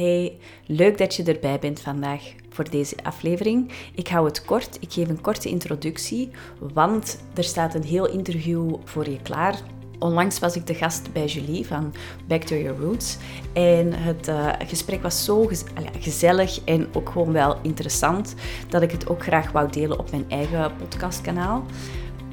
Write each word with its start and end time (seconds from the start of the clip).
Hey, 0.00 0.38
leuk 0.66 0.98
dat 0.98 1.14
je 1.14 1.22
erbij 1.22 1.58
bent 1.58 1.80
vandaag 1.80 2.22
voor 2.48 2.70
deze 2.70 2.96
aflevering. 3.02 3.72
Ik 3.94 4.08
hou 4.08 4.26
het 4.26 4.44
kort, 4.44 4.76
ik 4.80 4.92
geef 4.92 5.08
een 5.08 5.20
korte 5.20 5.48
introductie, 5.48 6.30
want 6.72 7.20
er 7.34 7.44
staat 7.44 7.74
een 7.74 7.84
heel 7.84 8.08
interview 8.08 8.74
voor 8.84 9.10
je 9.10 9.22
klaar. 9.22 9.60
Onlangs 9.98 10.38
was 10.38 10.56
ik 10.56 10.66
de 10.66 10.74
gast 10.74 11.12
bij 11.12 11.26
Julie 11.26 11.66
van 11.66 11.94
Back 12.28 12.42
to 12.42 12.56
Your 12.56 12.80
Roots. 12.80 13.16
En 13.52 13.92
het 13.92 14.28
uh, 14.28 14.52
gesprek 14.66 15.02
was 15.02 15.24
zo 15.24 15.50
gezellig 15.98 16.64
en 16.64 16.88
ook 16.92 17.08
gewoon 17.08 17.32
wel 17.32 17.56
interessant 17.62 18.34
dat 18.68 18.82
ik 18.82 18.90
het 18.90 19.08
ook 19.08 19.22
graag 19.22 19.52
wou 19.52 19.70
delen 19.70 19.98
op 19.98 20.10
mijn 20.10 20.30
eigen 20.30 20.76
podcastkanaal. 20.76 21.64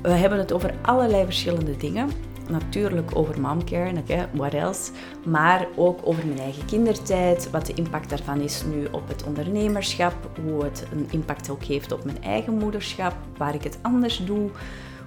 We 0.02 0.10
hebben 0.10 0.40
het 0.40 0.54
over 0.54 0.74
allerlei 0.82 1.26
verschillende 1.26 1.78
dingen 1.78 2.10
natuurlijk 2.50 3.16
over 3.16 3.42
momcare, 3.42 4.04
what 4.34 4.54
else, 4.54 4.92
maar 5.26 5.68
ook 5.76 6.00
over 6.04 6.26
mijn 6.26 6.40
eigen 6.40 6.66
kindertijd, 6.66 7.50
wat 7.50 7.66
de 7.66 7.74
impact 7.74 8.10
daarvan 8.10 8.42
is 8.42 8.64
nu 8.64 8.86
op 8.92 9.08
het 9.08 9.24
ondernemerschap, 9.24 10.14
hoe 10.42 10.64
het 10.64 10.88
een 10.92 11.08
impact 11.12 11.50
ook 11.50 11.64
heeft 11.64 11.92
op 11.92 12.04
mijn 12.04 12.24
eigen 12.24 12.54
moederschap, 12.54 13.16
waar 13.38 13.56
ik 13.56 13.64
het 13.64 13.78
anders 13.82 14.26
doe, 14.26 14.50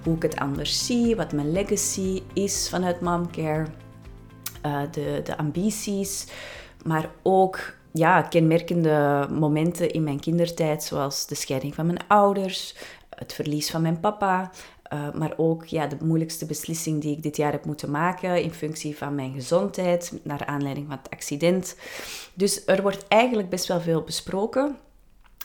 hoe 0.03 0.15
ik 0.15 0.21
het 0.21 0.39
anders 0.39 0.85
zie, 0.85 1.15
wat 1.15 1.31
mijn 1.33 1.51
legacy 1.51 2.21
is 2.33 2.69
vanuit 2.69 3.01
momcare, 3.01 3.65
uh, 4.65 4.81
de, 4.91 5.21
de 5.23 5.37
ambities, 5.37 6.27
maar 6.85 7.09
ook 7.23 7.73
ja, 7.91 8.21
kenmerkende 8.21 9.27
momenten 9.31 9.91
in 9.91 10.03
mijn 10.03 10.19
kindertijd, 10.19 10.83
zoals 10.83 11.27
de 11.27 11.35
scheiding 11.35 11.75
van 11.75 11.85
mijn 11.85 12.07
ouders, 12.07 12.75
het 13.09 13.33
verlies 13.33 13.71
van 13.71 13.81
mijn 13.81 13.99
papa, 13.99 14.51
uh, 14.93 15.13
maar 15.13 15.33
ook 15.37 15.65
ja, 15.65 15.87
de 15.87 15.97
moeilijkste 16.03 16.45
beslissing 16.45 17.01
die 17.01 17.15
ik 17.15 17.23
dit 17.23 17.37
jaar 17.37 17.51
heb 17.51 17.65
moeten 17.65 17.91
maken 17.91 18.43
in 18.43 18.53
functie 18.53 18.97
van 18.97 19.15
mijn 19.15 19.33
gezondheid, 19.33 20.19
naar 20.23 20.45
aanleiding 20.45 20.87
van 20.87 20.97
het 20.97 21.09
accident. 21.09 21.75
Dus 22.33 22.65
er 22.65 22.81
wordt 22.81 23.07
eigenlijk 23.07 23.49
best 23.49 23.67
wel 23.67 23.81
veel 23.81 24.01
besproken. 24.01 24.77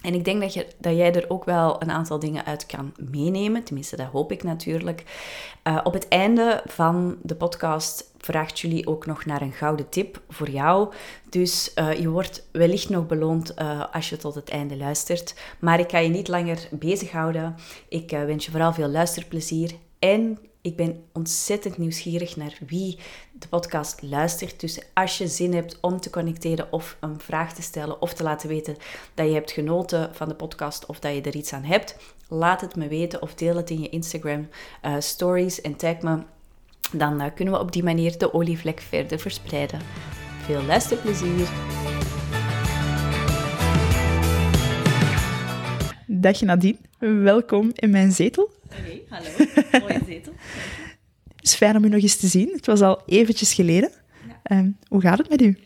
En 0.06 0.14
ik 0.14 0.24
denk 0.24 0.40
dat, 0.40 0.54
je, 0.54 0.66
dat 0.78 0.96
jij 0.96 1.14
er 1.14 1.30
ook 1.30 1.44
wel 1.44 1.82
een 1.82 1.90
aantal 1.90 2.18
dingen 2.18 2.44
uit 2.44 2.66
kan 2.66 2.94
meenemen. 3.10 3.62
Tenminste, 3.62 3.96
dat 3.96 4.06
hoop 4.06 4.32
ik 4.32 4.42
natuurlijk. 4.42 5.04
Uh, 5.64 5.80
op 5.82 5.92
het 5.92 6.08
einde 6.08 6.62
van 6.66 7.16
de 7.22 7.34
podcast 7.34 8.10
vraagt 8.18 8.60
jullie 8.60 8.86
ook 8.86 9.06
nog 9.06 9.24
naar 9.24 9.42
een 9.42 9.52
gouden 9.52 9.88
tip 9.88 10.20
voor 10.28 10.50
jou. 10.50 10.92
Dus 11.30 11.72
uh, 11.74 11.92
je 11.92 12.08
wordt 12.08 12.48
wellicht 12.52 12.88
nog 12.88 13.06
beloond 13.06 13.54
uh, 13.58 13.84
als 13.92 14.08
je 14.08 14.16
tot 14.16 14.34
het 14.34 14.50
einde 14.50 14.76
luistert. 14.76 15.34
Maar 15.58 15.80
ik 15.80 15.90
ga 15.90 15.98
je 15.98 16.08
niet 16.08 16.28
langer 16.28 16.68
bezighouden. 16.70 17.54
Ik 17.88 18.10
wens 18.10 18.44
je 18.44 18.50
vooral 18.50 18.72
veel 18.72 18.88
luisterplezier 18.88 19.70
en 19.98 20.38
ik 20.66 20.76
ben 20.76 21.04
ontzettend 21.12 21.78
nieuwsgierig 21.78 22.36
naar 22.36 22.58
wie 22.66 22.98
de 23.32 23.48
podcast 23.48 24.02
luistert. 24.02 24.60
Dus 24.60 24.80
als 24.94 25.18
je 25.18 25.28
zin 25.28 25.54
hebt 25.54 25.78
om 25.80 26.00
te 26.00 26.10
connecteren 26.10 26.72
of 26.72 26.96
een 27.00 27.20
vraag 27.20 27.54
te 27.54 27.62
stellen 27.62 28.02
of 28.02 28.14
te 28.14 28.22
laten 28.22 28.48
weten 28.48 28.76
dat 29.14 29.26
je 29.26 29.32
hebt 29.32 29.50
genoten 29.50 30.14
van 30.14 30.28
de 30.28 30.34
podcast 30.34 30.86
of 30.86 30.98
dat 30.98 31.14
je 31.14 31.20
er 31.20 31.36
iets 31.36 31.52
aan 31.52 31.62
hebt, 31.62 31.96
laat 32.28 32.60
het 32.60 32.76
me 32.76 32.88
weten 32.88 33.22
of 33.22 33.34
deel 33.34 33.56
het 33.56 33.70
in 33.70 33.80
je 33.80 33.88
Instagram 33.88 34.48
uh, 34.82 34.94
stories 34.98 35.60
en 35.60 35.76
tag 35.76 36.00
me. 36.00 36.18
Dan 36.92 37.22
uh, 37.22 37.26
kunnen 37.34 37.54
we 37.54 37.60
op 37.60 37.72
die 37.72 37.84
manier 37.84 38.18
de 38.18 38.34
olievlek 38.34 38.80
verder 38.80 39.18
verspreiden. 39.18 39.80
Veel 40.42 40.62
luisterplezier! 40.62 41.48
Dag 46.06 46.40
Nadine, 46.40 46.78
welkom 46.98 47.70
in 47.74 47.90
mijn 47.90 48.12
zetel. 48.12 48.55
Hey, 48.82 49.02
hallo. 49.08 49.28
Mooie 49.86 50.00
zetel. 50.06 50.32
Het 51.36 51.44
is 51.44 51.54
fijn 51.54 51.76
om 51.76 51.84
u 51.84 51.88
nog 51.88 52.02
eens 52.02 52.16
te 52.16 52.26
zien. 52.26 52.50
Het 52.52 52.66
was 52.66 52.80
al 52.80 53.02
eventjes 53.06 53.54
geleden. 53.54 53.90
Ja. 54.28 54.56
Um, 54.56 54.78
hoe 54.88 55.00
gaat 55.00 55.18
het 55.18 55.28
met 55.28 55.42
u? 55.42 55.58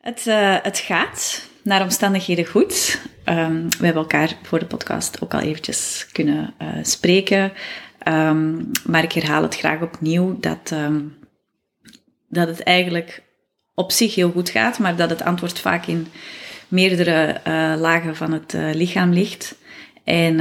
Het, 0.00 0.26
uh, 0.26 0.56
het 0.62 0.78
gaat 0.78 1.48
naar 1.62 1.82
omstandigheden 1.82 2.46
goed. 2.46 3.00
Um, 3.24 3.68
we 3.78 3.84
hebben 3.84 4.02
elkaar 4.02 4.36
voor 4.42 4.58
de 4.58 4.66
podcast 4.66 5.22
ook 5.22 5.34
al 5.34 5.40
eventjes 5.40 6.08
kunnen 6.12 6.54
uh, 6.62 6.68
spreken. 6.82 7.52
Um, 8.08 8.70
maar 8.86 9.02
ik 9.02 9.12
herhaal 9.12 9.42
het 9.42 9.56
graag 9.56 9.80
opnieuw 9.80 10.40
dat, 10.40 10.74
dat 12.28 12.48
het 12.48 12.62
eigenlijk 12.62 13.22
op 13.74 13.92
zich 13.92 14.14
heel 14.14 14.30
goed 14.30 14.48
gaat, 14.48 14.78
maar 14.78 14.96
dat 14.96 15.10
het 15.10 15.22
antwoord 15.22 15.58
vaak 15.58 15.86
in 15.86 16.06
meerdere 16.68 17.40
uh, 17.46 17.80
lagen 17.80 18.16
van 18.16 18.32
het 18.32 18.52
lichaam 18.52 19.12
ligt. 19.12 19.54
En 20.04 20.40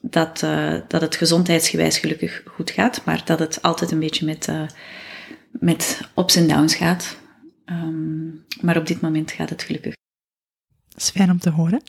dat, 0.00 0.42
uh, 0.42 0.74
dat 0.88 1.00
het 1.00 1.16
gezondheidsgewijs 1.16 1.98
gelukkig 1.98 2.42
goed 2.46 2.70
gaat, 2.70 3.04
maar 3.04 3.22
dat 3.24 3.38
het 3.38 3.62
altijd 3.62 3.90
een 3.90 3.98
beetje 3.98 4.26
met, 4.26 4.48
uh, 4.48 4.62
met 5.50 6.00
ups 6.16 6.36
en 6.36 6.48
downs 6.48 6.74
gaat. 6.74 7.18
Um, 7.66 8.44
maar 8.60 8.76
op 8.76 8.86
dit 8.86 9.00
moment 9.00 9.30
gaat 9.32 9.50
het 9.50 9.62
gelukkig. 9.62 9.94
Dat 10.88 11.02
is 11.02 11.10
fijn 11.10 11.30
om 11.30 11.38
te 11.38 11.50
horen. 11.50 11.82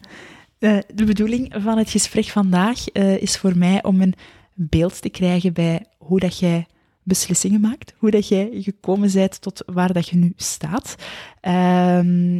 Uh, 0.59 0.77
de 0.93 1.05
bedoeling 1.05 1.53
van 1.57 1.77
het 1.77 1.89
gesprek 1.89 2.25
vandaag 2.25 2.91
is 2.91 3.37
voor 3.37 3.57
mij 3.57 3.83
om 3.83 4.01
een 4.01 4.15
beeld 4.53 5.01
te 5.01 5.09
krijgen 5.09 5.53
bij 5.53 5.85
hoe 5.97 6.19
dat 6.19 6.39
jij 6.39 6.67
beslissingen 7.03 7.61
maakt, 7.61 7.93
hoe 7.97 8.11
dat 8.11 8.27
jij 8.27 8.49
gekomen 8.53 9.13
bent 9.13 9.41
tot 9.41 9.63
waar 9.65 9.93
dat 9.93 10.09
je 10.09 10.15
nu 10.15 10.33
staat. 10.35 10.95
Ehm, 11.41 12.39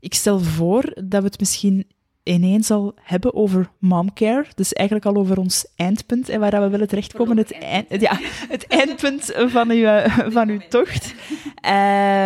ik 0.00 0.14
stel 0.14 0.40
voor 0.40 0.82
dat 1.04 1.22
we 1.22 1.28
het 1.28 1.40
misschien 1.40 1.86
ineens 2.22 2.70
al 2.70 2.94
hebben 3.02 3.34
over 3.34 3.70
momcare. 3.78 4.46
Dus 4.54 4.72
eigenlijk 4.72 5.08
al 5.08 5.22
over 5.22 5.38
ons 5.38 5.66
eindpunt 5.76 6.28
en 6.28 6.40
waar 6.40 6.60
we 6.62 6.68
willen 6.68 6.88
terechtkomen. 6.88 7.36
Het, 7.36 7.52
eind, 7.52 8.00
ja, 8.00 8.18
het 8.48 8.66
eindpunt 8.66 9.32
van 9.36 9.70
uw, 9.70 9.86
van 10.30 10.48
uw 10.48 10.60
tocht. 10.68 11.14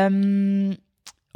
Um, 0.08 0.76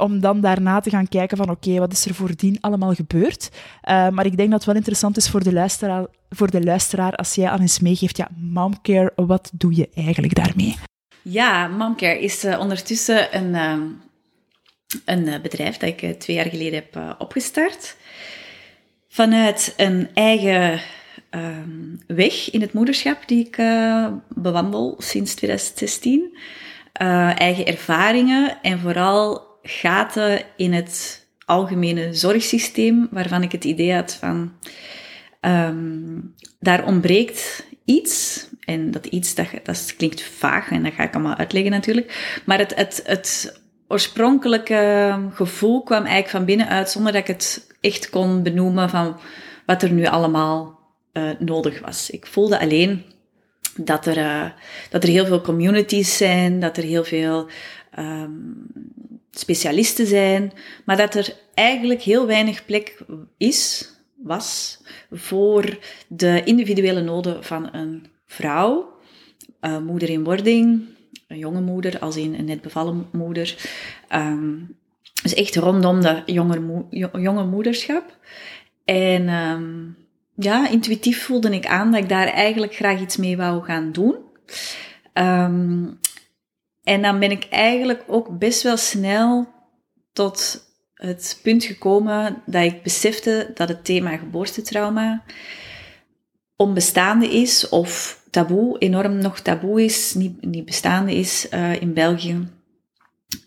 om 0.01 0.19
dan 0.19 0.41
daarna 0.41 0.79
te 0.79 0.89
gaan 0.89 1.07
kijken 1.07 1.37
van 1.37 1.49
oké, 1.49 1.79
wat 1.79 1.91
is 1.91 2.05
er 2.05 2.13
voordien 2.13 2.57
allemaal 2.61 2.93
gebeurd? 2.93 3.49
Uh, 3.53 4.09
maar 4.09 4.25
ik 4.25 4.37
denk 4.37 4.49
dat 4.49 4.59
het 4.59 4.67
wel 4.67 4.75
interessant 4.75 5.17
is 5.17 5.29
voor 5.29 5.43
de 5.43 5.53
luisteraar, 5.53 6.05
voor 6.29 6.51
de 6.51 6.63
luisteraar 6.63 7.15
als 7.15 7.35
jij 7.35 7.49
aan 7.49 7.61
eens 7.61 7.79
meegeeft, 7.79 8.17
ja, 8.17 8.27
momcare, 8.37 9.11
wat 9.15 9.51
doe 9.53 9.75
je 9.75 9.89
eigenlijk 9.95 10.35
daarmee? 10.35 10.75
Ja, 11.21 11.67
momcare 11.67 12.19
is 12.19 12.45
uh, 12.45 12.59
ondertussen 12.59 13.37
een, 13.37 13.53
uh, 13.53 13.83
een 15.05 15.41
bedrijf 15.41 15.77
dat 15.77 15.89
ik 15.89 16.19
twee 16.19 16.35
jaar 16.35 16.49
geleden 16.49 16.73
heb 16.73 17.15
opgestart 17.19 17.95
vanuit 19.11 19.73
een 19.77 20.09
eigen 20.13 20.81
um, 21.31 21.99
weg 22.07 22.51
in 22.51 22.61
het 22.61 22.73
moederschap 22.73 23.27
die 23.27 23.45
ik 23.45 23.57
uh, 23.57 24.07
bewandel 24.29 24.95
sinds 24.97 25.33
2016. 25.33 26.19
Uh, 26.21 27.29
eh, 27.29 27.39
eigen 27.39 27.65
ervaringen 27.65 28.57
en 28.61 28.79
vooral 28.79 29.47
gaten 29.63 30.41
in 30.55 30.73
het 30.73 31.25
algemene 31.45 32.13
zorgsysteem, 32.13 33.07
waarvan 33.11 33.43
ik 33.43 33.51
het 33.51 33.63
idee 33.63 33.93
had 33.93 34.13
van 34.13 34.53
um, 35.41 36.35
daar 36.59 36.85
ontbreekt 36.85 37.65
iets. 37.85 38.47
En 38.59 38.91
dat 38.91 39.05
iets, 39.05 39.35
dat, 39.35 39.47
dat 39.63 39.93
klinkt 39.97 40.21
vaag 40.21 40.71
en 40.71 40.83
dat 40.83 40.93
ga 40.93 41.03
ik 41.03 41.13
allemaal 41.13 41.35
uitleggen 41.35 41.71
natuurlijk. 41.71 42.41
Maar 42.45 42.57
het, 42.57 42.75
het, 42.75 43.01
het 43.05 43.59
oorspronkelijke 43.87 45.15
gevoel 45.33 45.83
kwam 45.83 46.03
eigenlijk 46.03 46.29
van 46.29 46.45
binnenuit 46.45 46.89
zonder 46.89 47.11
dat 47.11 47.21
ik 47.21 47.27
het 47.27 47.70
echt 47.81 48.09
kon 48.09 48.43
benoemen 48.43 48.89
van 48.89 49.19
wat 49.65 49.81
er 49.81 49.91
nu 49.91 50.05
allemaal 50.05 50.79
uh, 51.13 51.29
nodig 51.39 51.79
was. 51.79 52.09
Ik 52.09 52.25
voelde 52.25 52.59
alleen 52.59 53.03
dat 53.75 54.05
er, 54.05 54.17
uh, 54.17 54.49
dat 54.89 55.03
er 55.03 55.09
heel 55.09 55.25
veel 55.25 55.41
communities 55.41 56.17
zijn, 56.17 56.59
dat 56.59 56.77
er 56.77 56.83
heel 56.83 57.03
veel 57.03 57.49
um, 57.99 58.67
specialisten 59.31 60.07
zijn, 60.07 60.51
maar 60.85 60.97
dat 60.97 61.15
er 61.15 61.35
eigenlijk 61.53 62.01
heel 62.01 62.27
weinig 62.27 62.65
plek 62.65 63.05
is, 63.37 63.89
was, 64.15 64.81
voor 65.11 65.77
de 66.07 66.41
individuele 66.43 67.01
noden 67.01 67.43
van 67.43 67.73
een 67.73 68.05
vrouw, 68.25 68.93
uh, 69.61 69.77
moeder 69.77 70.09
in 70.09 70.23
wording, 70.23 70.83
een 71.27 71.37
jonge 71.37 71.61
moeder, 71.61 71.99
als 71.99 72.17
in 72.17 72.33
een 72.33 72.45
net 72.45 72.61
bevallen 72.61 73.07
moeder. 73.11 73.69
Um, 74.15 74.79
dus 75.21 75.33
echt 75.33 75.55
rondom 75.55 76.01
de 76.01 76.23
jonge, 76.25 76.85
jonge 77.11 77.45
moederschap. 77.45 78.17
En 78.85 79.29
um, 79.29 79.97
ja, 80.35 80.69
intuïtief 80.69 81.23
voelde 81.23 81.49
ik 81.49 81.65
aan 81.65 81.91
dat 81.91 82.01
ik 82.01 82.09
daar 82.09 82.27
eigenlijk 82.27 82.75
graag 82.75 82.99
iets 82.99 83.17
mee 83.17 83.37
wou 83.37 83.63
gaan 83.63 83.91
doen. 83.91 84.15
Um, 85.13 85.99
en 86.83 87.01
dan 87.01 87.19
ben 87.19 87.31
ik 87.31 87.47
eigenlijk 87.49 88.03
ook 88.07 88.37
best 88.39 88.61
wel 88.61 88.77
snel 88.77 89.47
tot 90.13 90.65
het 90.93 91.39
punt 91.43 91.63
gekomen 91.63 92.41
dat 92.45 92.63
ik 92.63 92.83
besefte 92.83 93.51
dat 93.53 93.67
het 93.67 93.85
thema 93.85 94.17
geboortetrauma 94.17 95.23
onbestaande 96.55 97.27
is 97.27 97.69
of 97.69 98.23
taboe, 98.29 98.77
enorm 98.77 99.17
nog 99.17 99.39
taboe 99.39 99.83
is, 99.83 100.13
niet, 100.13 100.45
niet 100.45 100.65
bestaande 100.65 101.15
is 101.15 101.47
uh, 101.53 101.81
in 101.81 101.93
België. 101.93 102.47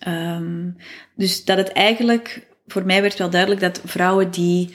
Um, 0.09 0.77
dus 1.17 1.45
dat 1.45 1.57
het 1.57 1.73
eigenlijk, 1.73 2.47
voor 2.67 2.85
mij 2.85 3.03
werd 3.03 3.19
wel 3.19 3.31
duidelijk 3.31 3.61
dat 3.61 3.81
vrouwen 3.85 4.31
die, 4.31 4.75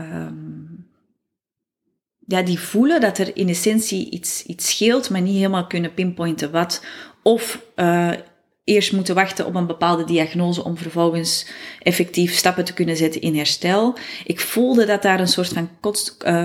um, 0.00 0.86
ja, 2.26 2.42
die 2.42 2.58
voelen 2.58 3.00
dat 3.00 3.18
er 3.18 3.36
in 3.36 3.48
essentie 3.48 4.10
iets, 4.10 4.44
iets 4.44 4.70
scheelt, 4.70 5.10
maar 5.10 5.20
niet 5.20 5.36
helemaal 5.36 5.66
kunnen 5.66 5.94
pinpointen 5.94 6.50
wat, 6.50 6.84
of 7.22 7.64
uh, 7.76 8.12
eerst 8.64 8.92
moeten 8.92 9.14
wachten 9.14 9.46
op 9.46 9.54
een 9.54 9.66
bepaalde 9.66 10.04
diagnose 10.04 10.64
om 10.64 10.76
vervolgens 10.76 11.46
effectief 11.82 12.34
stappen 12.34 12.64
te 12.64 12.74
kunnen 12.74 12.96
zetten 12.96 13.20
in 13.20 13.36
herstel. 13.36 13.98
Ik 14.24 14.40
voelde 14.40 14.86
dat 14.86 15.02
daar 15.02 15.20
een 15.20 15.28
soort 15.28 15.48
van 15.48 15.70
kost, 15.80 16.24
uh, 16.26 16.44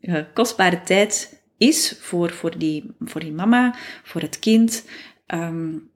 uh, 0.00 0.18
kostbare 0.34 0.82
tijd 0.82 1.42
is 1.58 1.96
voor, 2.00 2.30
voor, 2.30 2.58
die, 2.58 2.94
voor 3.00 3.20
die 3.20 3.32
mama, 3.32 3.74
voor 4.02 4.20
het 4.20 4.38
kind. 4.38 4.84
Um, 5.26 5.92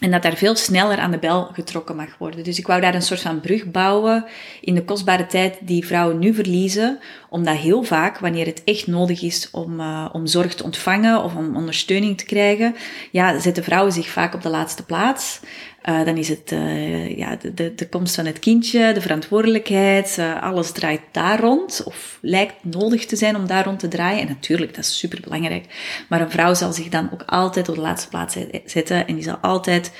en 0.00 0.10
dat 0.10 0.22
daar 0.22 0.36
veel 0.36 0.56
sneller 0.56 0.98
aan 0.98 1.10
de 1.10 1.18
bel 1.18 1.48
getrokken 1.52 1.96
mag 1.96 2.18
worden. 2.18 2.44
Dus 2.44 2.58
ik 2.58 2.66
wou 2.66 2.80
daar 2.80 2.94
een 2.94 3.02
soort 3.02 3.20
van 3.20 3.40
brug 3.40 3.70
bouwen 3.70 4.24
in 4.60 4.74
de 4.74 4.84
kostbare 4.84 5.26
tijd 5.26 5.58
die 5.60 5.86
vrouwen 5.86 6.18
nu 6.18 6.34
verliezen. 6.34 6.98
Omdat 7.28 7.56
heel 7.56 7.82
vaak, 7.82 8.18
wanneer 8.18 8.46
het 8.46 8.64
echt 8.64 8.86
nodig 8.86 9.22
is 9.22 9.48
om, 9.50 9.80
uh, 9.80 10.08
om 10.12 10.26
zorg 10.26 10.54
te 10.54 10.64
ontvangen 10.64 11.22
of 11.22 11.34
om 11.34 11.56
ondersteuning 11.56 12.18
te 12.18 12.24
krijgen, 12.24 12.76
ja, 13.10 13.38
zetten 13.38 13.64
vrouwen 13.64 13.92
zich 13.92 14.08
vaak 14.08 14.34
op 14.34 14.42
de 14.42 14.48
laatste 14.48 14.84
plaats. 14.84 15.40
Uh, 15.84 16.04
dan 16.04 16.16
is 16.16 16.28
het 16.28 16.52
uh, 16.52 17.16
ja, 17.16 17.36
de, 17.36 17.54
de, 17.54 17.74
de, 17.74 17.88
komst 17.88 18.14
van 18.14 18.26
het 18.26 18.38
kindje, 18.38 18.92
de 18.92 19.00
verantwoordelijkheid, 19.00 20.16
uh, 20.18 20.42
alles 20.42 20.72
draait 20.72 21.00
daar 21.12 21.40
rond. 21.40 21.82
Of 21.84 22.18
lijkt 22.20 22.64
nodig 22.64 23.06
te 23.06 23.16
zijn 23.16 23.36
om 23.36 23.46
daar 23.46 23.64
rond 23.64 23.78
te 23.78 23.88
draaien. 23.88 24.20
En 24.20 24.28
natuurlijk, 24.28 24.74
dat 24.74 24.84
is 24.84 24.98
super 24.98 25.20
belangrijk. 25.20 25.64
Maar 26.08 26.20
een 26.20 26.30
vrouw 26.30 26.54
zal 26.54 26.72
zich 26.72 26.88
dan 26.88 27.10
ook 27.12 27.22
altijd 27.26 27.68
op 27.68 27.74
de 27.74 27.80
laatste 27.80 28.08
plaats 28.08 28.36
zetten. 28.64 29.06
En 29.06 29.14
die 29.14 29.24
zal 29.24 29.36
altijd 29.36 29.92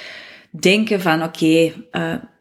denken 0.51 1.01
van 1.01 1.23
oké, 1.23 1.73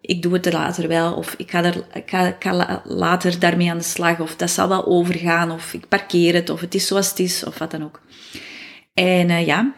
ik 0.01 0.21
doe 0.21 0.33
het 0.33 0.45
er 0.45 0.53
later 0.53 0.87
wel. 0.87 1.13
Of 1.13 1.33
ik 1.37 1.51
ga, 1.51 1.63
er, 1.63 1.85
ik 1.93 2.09
ga, 2.09 2.27
ik 2.27 2.43
ga 2.43 2.81
later 2.83 3.39
daarmee 3.39 3.71
aan 3.71 3.77
de 3.77 3.83
slag. 3.83 4.19
Of 4.19 4.35
dat 4.35 4.49
zal 4.49 4.67
wel 4.67 4.85
overgaan. 4.85 5.51
Of 5.51 5.73
ik 5.73 5.87
parkeer 5.87 6.33
het. 6.33 6.49
Of 6.49 6.61
het 6.61 6.75
is 6.75 6.87
zoals 6.87 7.09
het 7.09 7.19
is. 7.19 7.43
Of 7.43 7.57
wat 7.57 7.71
dan 7.71 7.83
ook. 7.83 8.01
En 8.93 9.45
ja, 9.45 9.73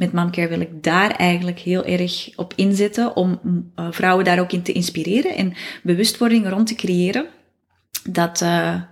met 0.00 0.12
Momcare 0.12 0.48
wil 0.48 0.60
ik 0.60 0.82
daar 0.82 1.10
eigenlijk 1.10 1.58
heel 1.58 1.84
erg 1.84 2.28
op 2.36 2.52
inzetten 2.56 3.16
om 3.16 3.40
uh, 3.44 3.86
vrouwen 3.90 4.24
daar 4.24 4.40
ook 4.40 4.52
in 4.52 4.62
te 4.62 4.72
inspireren 4.72 5.36
en 5.36 5.54
bewustwording 5.82 6.48
rond 6.48 6.66
te 6.66 6.74
creëren. 6.74 7.26
Dat, 8.10 8.40
uh, 8.40 8.82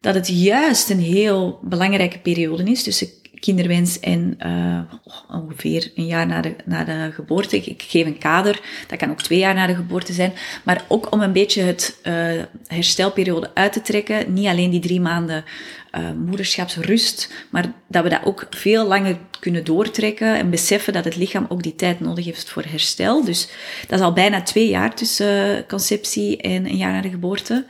dat 0.00 0.14
het 0.14 0.28
juist 0.28 0.90
een 0.90 1.00
heel 1.00 1.60
belangrijke 1.62 2.18
periode 2.18 2.62
is 2.62 2.82
tussen 2.82 3.08
kinderwens 3.40 4.00
en 4.00 4.38
uh, 4.46 4.80
ongeveer 5.28 5.92
een 5.94 6.06
jaar 6.06 6.26
na 6.26 6.40
de, 6.40 6.56
na 6.64 6.84
de 6.84 7.10
geboorte. 7.12 7.56
Ik, 7.56 7.82
geef 7.82 8.06
een 8.06 8.18
kader, 8.18 8.60
dat 8.86 8.98
kan 8.98 9.10
ook 9.10 9.22
twee 9.22 9.38
jaar 9.38 9.54
na 9.54 9.66
de 9.66 9.74
geboorte 9.74 10.12
zijn. 10.12 10.32
Maar 10.64 10.84
ook 10.88 11.12
om 11.12 11.20
een 11.20 11.32
beetje 11.32 11.62
het 11.62 12.00
herstelperiode 12.66 13.50
uit 13.54 13.72
te 13.72 13.82
trekken. 13.82 14.32
Niet 14.32 14.46
alleen 14.46 14.70
die 14.70 14.80
drie 14.80 15.00
maanden 15.00 15.44
uh, 15.92 16.10
moederschapsrust, 16.12 17.46
maar 17.50 17.72
dat 17.88 18.02
we 18.02 18.08
dat 18.08 18.24
ook 18.24 18.46
veel 18.50 18.86
langer 18.86 19.18
kunnen 19.40 19.64
doortrekken 19.64 20.36
en 20.36 20.50
beseffen 20.50 20.92
dat 20.92 21.04
het 21.04 21.16
lichaam 21.16 21.46
ook 21.48 21.62
die 21.62 21.74
tijd 21.74 22.00
nodig 22.00 22.24
heeft 22.24 22.50
voor 22.50 22.64
herstel. 22.68 23.24
Dus 23.24 23.48
dat 23.88 23.98
is 23.98 24.04
al 24.04 24.12
bijna 24.12 24.42
twee 24.42 24.68
jaar 24.68 24.94
tussen 24.94 25.66
conceptie 25.66 26.36
en 26.36 26.66
een 26.66 26.76
jaar 26.76 26.92
na 26.92 27.00
de 27.00 27.10
geboorte. 27.10 27.66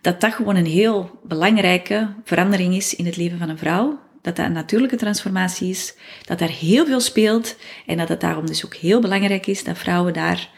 Dat 0.00 0.20
dat 0.20 0.34
gewoon 0.34 0.56
een 0.56 0.66
heel 0.66 1.20
belangrijke 1.22 2.14
verandering 2.24 2.74
is 2.74 2.96
in 2.96 3.06
het 3.06 3.16
leven 3.16 3.38
van 3.38 3.48
een 3.48 3.58
vrouw 3.58 4.02
dat 4.24 4.36
dat 4.36 4.46
een 4.46 4.52
natuurlijke 4.52 4.96
transformatie 4.96 5.70
is, 5.70 5.94
dat 6.24 6.38
daar 6.38 6.48
heel 6.48 6.86
veel 6.86 7.00
speelt 7.00 7.56
en 7.86 7.96
dat 7.96 8.08
het 8.08 8.20
daarom 8.20 8.46
dus 8.46 8.64
ook 8.64 8.74
heel 8.74 9.00
belangrijk 9.00 9.46
is 9.46 9.64
dat 9.64 9.78
vrouwen 9.78 10.12
daar 10.12 10.50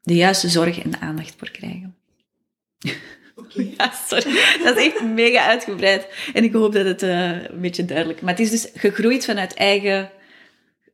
de 0.00 0.14
juiste 0.14 0.48
zorg 0.48 0.78
en 0.78 1.00
aandacht 1.00 1.34
voor 1.36 1.50
krijgen. 1.50 1.96
Ja, 3.46 3.92
sorry. 4.08 4.40
Dat 4.64 4.76
is 4.76 4.84
echt 4.84 5.02
mega 5.02 5.46
uitgebreid. 5.46 6.06
En 6.34 6.44
ik 6.44 6.52
hoop 6.52 6.72
dat 6.72 6.84
het 6.84 7.02
uh, 7.02 7.30
een 7.30 7.60
beetje 7.60 7.84
duidelijk 7.84 8.20
Maar 8.20 8.30
het 8.30 8.40
is 8.40 8.50
dus 8.50 8.70
gegroeid 8.74 9.24
vanuit 9.24 9.54
eigen 9.54 10.10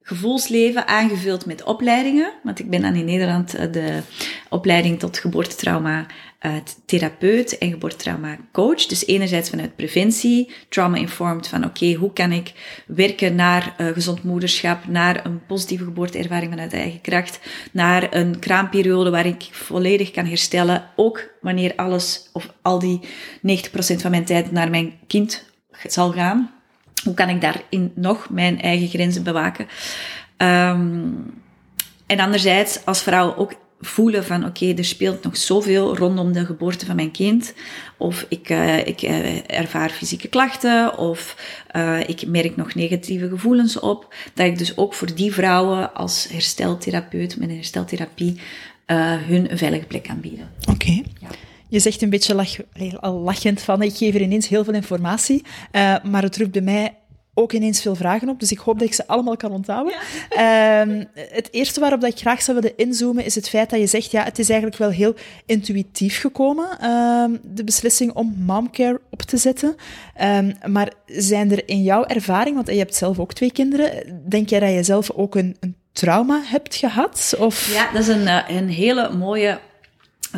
gevoelsleven 0.07 0.87
aangevuld 0.87 1.47
met 1.47 1.63
opleidingen. 1.63 2.33
Want 2.43 2.59
ik 2.59 2.71
ben 2.71 2.83
dan 2.83 2.95
in 2.95 3.05
Nederland 3.05 3.55
eh, 3.55 3.73
de 3.73 4.01
opleiding 4.49 4.99
tot 4.99 5.19
geboortetrauma 5.19 6.07
uh, 6.41 6.53
therapeut 6.87 7.59
en 7.59 7.71
geboortetrauma 7.71 8.39
coach. 8.53 8.87
Dus 8.87 9.07
enerzijds 9.07 9.51
vanuit 9.51 9.77
preventie, 9.77 10.51
trauma-informed 10.69 11.49
van 11.49 11.65
oké, 11.65 11.93
hoe 11.93 12.13
kan 12.13 12.33
ik 12.33 12.53
werken 12.87 13.35
naar 13.35 13.75
uh, 13.79 13.87
gezond 13.87 14.23
moederschap, 14.23 14.87
naar 14.87 15.27
een 15.27 15.47
positieve 15.47 15.85
geboorteervaring 15.85 16.51
vanuit 16.51 16.73
eigen 16.73 17.01
kracht, 17.01 17.41
naar 17.73 18.15
een 18.15 18.39
kraamperiode 18.39 19.11
waar 19.11 19.27
ik 19.27 19.49
volledig 19.51 20.11
kan 20.11 20.27
herstellen, 20.27 20.91
ook 20.97 21.31
wanneer 21.41 21.73
alles 21.77 22.29
of 22.33 22.53
al 22.63 22.79
die 22.79 23.01
90% 23.03 23.07
van 23.77 24.11
mijn 24.11 24.25
tijd 24.25 24.53
naar 24.53 24.71
mijn 24.71 24.95
kind 25.07 25.45
zal 25.87 26.13
gaan. 26.13 26.64
Hoe 27.05 27.15
kan 27.15 27.29
ik 27.29 27.41
daarin 27.41 27.93
nog 27.95 28.31
mijn 28.31 28.61
eigen 28.61 28.89
grenzen 28.89 29.23
bewaken? 29.23 29.67
Um, 30.39 31.43
en 32.07 32.21
anderzijds, 32.21 32.85
als 32.85 33.03
vrouw 33.03 33.37
ook 33.37 33.53
voelen 33.81 34.25
van 34.25 34.45
oké, 34.45 34.63
okay, 34.63 34.77
er 34.77 34.85
speelt 34.85 35.23
nog 35.23 35.37
zoveel 35.37 35.97
rondom 35.97 36.33
de 36.33 36.45
geboorte 36.45 36.87
van 36.87 36.97
mijn 36.97 37.11
kind. 37.11 37.55
Of 37.97 38.27
ik, 38.29 38.51
uh, 38.51 38.87
ik 38.87 39.03
uh, 39.03 39.51
ervaar 39.51 39.91
fysieke 39.91 40.29
klachten, 40.29 40.99
of 40.99 41.37
uh, 41.77 42.01
ik 42.09 42.27
merk 42.27 42.57
nog 42.57 42.75
negatieve 42.75 43.29
gevoelens 43.29 43.79
op. 43.79 44.15
Dat 44.35 44.47
ik 44.47 44.59
dus 44.59 44.77
ook 44.77 44.95
voor 44.95 45.15
die 45.15 45.33
vrouwen 45.33 45.95
als 45.95 46.29
hersteltherapeut 46.31 47.37
met 47.37 47.49
een 47.49 47.55
hersteltherapie 47.55 48.41
hun 49.27 49.51
een 49.51 49.59
veilige 49.59 49.87
plek 49.87 50.03
kan 50.03 50.21
bieden. 50.21 50.51
Oké. 50.71 51.03
Ja. 51.21 51.29
Je 51.75 51.81
zegt 51.81 52.03
een 52.03 52.11
beetje 52.11 52.35
lach, 52.35 52.57
al 53.01 53.13
lachend 53.13 53.63
van, 53.63 53.83
ik 53.83 53.97
geef 53.97 54.15
er 54.15 54.21
ineens 54.21 54.49
heel 54.49 54.65
veel 54.65 54.75
informatie, 54.75 55.43
maar 56.03 56.23
het 56.23 56.37
roept 56.37 56.53
bij 56.53 56.63
mij 56.63 56.95
ook 57.35 57.53
ineens 57.53 57.83
veel 57.83 57.95
vragen 57.95 58.29
op, 58.29 58.41
dus 58.41 58.53
ik 58.53 58.59
hoop 58.59 58.79
dat 58.79 58.89
ik 58.89 58.95
ze 58.95 59.07
allemaal 59.07 59.37
kan 59.37 59.53
onthouden. 59.53 59.95
Ehm, 60.29 61.05
het 61.15 61.49
eerste 61.51 61.81
waarop 61.81 62.01
dat 62.01 62.11
ik 62.11 62.19
graag 62.19 62.43
zou 62.43 62.61
willen 62.61 62.77
inzoomen 62.77 63.25
is 63.25 63.35
het 63.35 63.49
feit 63.49 63.71
dat 63.71 63.81
je 63.81 63.87
zegt, 63.87 64.11
ja, 64.11 64.25
het 64.25 64.39
is 64.39 64.49
eigenlijk 64.49 64.79
wel 64.79 64.91
heel 64.91 65.15
intuïtief 65.47 66.21
gekomen, 66.21 66.91
um, 66.91 67.41
de 67.43 67.65
beslissing 67.65 68.13
om 68.13 68.35
momcare 68.39 69.01
op 69.11 69.23
te 69.23 69.37
zetten. 69.37 69.77
Um, 70.23 70.55
maar 70.67 70.93
zijn 71.07 71.53
er 71.53 71.69
in 71.69 71.83
jouw 71.83 72.05
ervaring, 72.05 72.55
want 72.55 72.69
je 72.69 72.79
hebt 72.79 72.95
zelf 72.95 73.19
ook 73.19 73.33
twee 73.33 73.53
kinderen, 73.53 74.21
denk 74.29 74.49
jij 74.49 74.61
dat 74.61 74.73
je 74.73 74.83
zelf 74.83 75.11
ook 75.11 75.35
een, 75.35 75.57
een 75.61 75.77
trauma 75.93 76.41
hebt 76.45 76.75
gehad? 76.75 77.35
Of? 77.39 77.73
Ja, 77.73 77.93
dat 77.93 78.03
is 78.03 78.09
een, 78.09 78.27
eh, 78.27 78.57
een 78.57 78.69
hele 78.69 79.17
mooie 79.17 79.59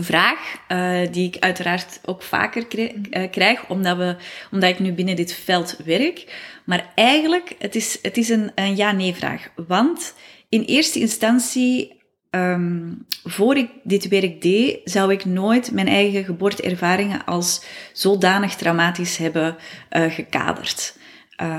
vraag, 0.05 0.57
uh, 0.69 1.13
die 1.13 1.29
ik 1.29 1.37
uiteraard 1.43 2.01
ook 2.05 2.23
vaker 2.23 2.67
eh, 3.11 3.31
krijg, 3.31 3.69
omdat, 3.69 3.97
we, 3.97 4.17
omdat 4.51 4.71
ik 4.71 4.79
nu 4.79 4.93
binnen 4.93 5.17
dit 5.17 5.33
veld 5.35 5.77
werk. 5.85 6.35
Maar 6.65 6.93
eigenlijk, 6.95 7.55
het 7.59 7.75
is, 7.75 7.99
het 8.03 8.17
is 8.17 8.29
een, 8.29 8.51
een 8.55 8.77
ja-nee-vraag. 8.77 9.49
Want 9.67 10.15
in 10.49 10.63
eerste 10.63 11.01
instantie, 11.01 12.03
um, 12.31 13.07
voor 13.25 13.57
ik 13.57 13.71
dit 13.83 14.09
werk 14.09 14.43
deed, 14.43 14.81
zou 14.85 15.13
ik 15.13 15.25
nooit 15.25 15.73
mijn 15.73 15.89
eigen 15.89 16.25
geboorteervaringen 16.25 17.25
als 17.25 17.63
zodanig 17.93 18.55
traumatisch 18.55 19.17
hebben 19.17 19.57
uh, 19.91 20.13
gekaderd. 20.13 20.97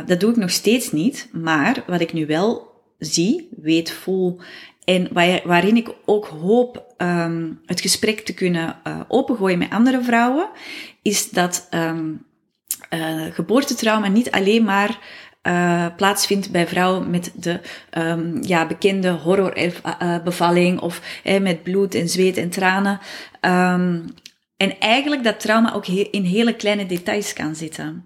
dat 0.06 0.20
doe 0.20 0.29
ik 0.29 0.38
nog 0.38 0.51
steeds 0.51 0.91
niet, 0.91 1.29
maar 1.32 1.84
wat 1.88 2.01
ik 2.01 2.13
nu 2.13 2.25
wel 2.25 2.67
zie, 3.00 3.50
weet, 3.62 3.91
voel 3.91 4.39
en 4.88 5.10
waarin 5.44 5.77
ik 5.77 5.89
ook 6.06 6.25
hoop 6.25 6.96
um, 6.98 7.62
het 7.65 7.82
gesprek 7.82 8.20
te 8.20 8.34
kunnen 8.34 8.75
uh, 8.88 9.00
opengooien 9.08 9.58
met 9.58 9.70
andere 9.70 10.01
vrouwen, 10.01 10.50
is 11.01 11.29
dat 11.29 11.67
um, 11.72 12.25
uh, 12.94 13.25
geboortetrauma 13.32 14.08
niet 14.08 14.32
alleen 14.32 14.63
maar 14.63 15.00
uh, 15.44 15.86
plaatsvindt 15.96 16.51
bij 16.51 16.67
vrouwen 16.67 17.10
met 17.10 17.32
de 17.36 17.60
um, 17.98 18.44
ja, 18.44 18.67
bekende 18.67 19.10
horrorbevalling 19.10 20.79
of 20.79 21.22
met 21.24 21.63
bloed 21.63 21.96
en 21.96 22.10
zweet 22.10 22.38
en 22.38 22.50
tranen. 22.50 23.00
en 24.58 24.79
eigenlijk 24.79 25.24
dat 25.24 25.39
trauma 25.39 25.74
ook 25.74 25.88
in 25.88 26.24
hele 26.24 26.56
kleine 26.56 26.86
details 26.86 27.34
kan 27.34 27.56
zitten. 27.56 28.06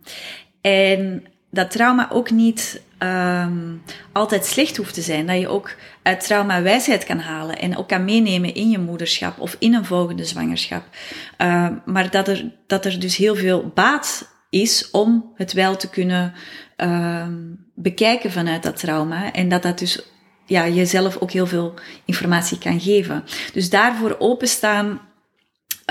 En 0.61 1.23
dat 1.51 1.71
trauma 1.71 2.09
ook 2.11 2.31
niet 2.31 2.81
um, 2.99 3.81
altijd 4.11 4.45
slecht 4.45 4.77
hoeft 4.77 4.93
te 4.93 5.01
zijn. 5.01 5.27
Dat 5.27 5.39
je 5.39 5.47
ook 5.47 5.75
uit 6.01 6.25
trauma 6.25 6.61
wijsheid 6.61 7.03
kan 7.03 7.19
halen 7.19 7.59
en 7.59 7.77
ook 7.77 7.87
kan 7.87 8.05
meenemen 8.05 8.53
in 8.53 8.69
je 8.69 8.79
moederschap 8.79 9.39
of 9.39 9.55
in 9.59 9.73
een 9.73 9.85
volgende 9.85 10.25
zwangerschap. 10.25 10.83
Uh, 11.37 11.67
maar 11.85 12.09
dat 12.09 12.27
er, 12.27 12.51
dat 12.67 12.85
er 12.85 12.99
dus 12.99 13.15
heel 13.15 13.35
veel 13.35 13.71
baat 13.73 14.29
is 14.49 14.91
om 14.91 15.31
het 15.35 15.53
wel 15.53 15.75
te 15.75 15.89
kunnen 15.89 16.33
uh, 16.77 17.27
bekijken 17.75 18.31
vanuit 18.31 18.63
dat 18.63 18.79
trauma. 18.79 19.31
En 19.31 19.49
dat 19.49 19.61
dat 19.61 19.79
dus 19.79 20.03
ja, 20.45 20.67
jezelf 20.67 21.17
ook 21.17 21.31
heel 21.31 21.47
veel 21.47 21.73
informatie 22.05 22.57
kan 22.57 22.79
geven. 22.79 23.23
Dus 23.53 23.69
daarvoor 23.69 24.15
openstaan, 24.19 25.01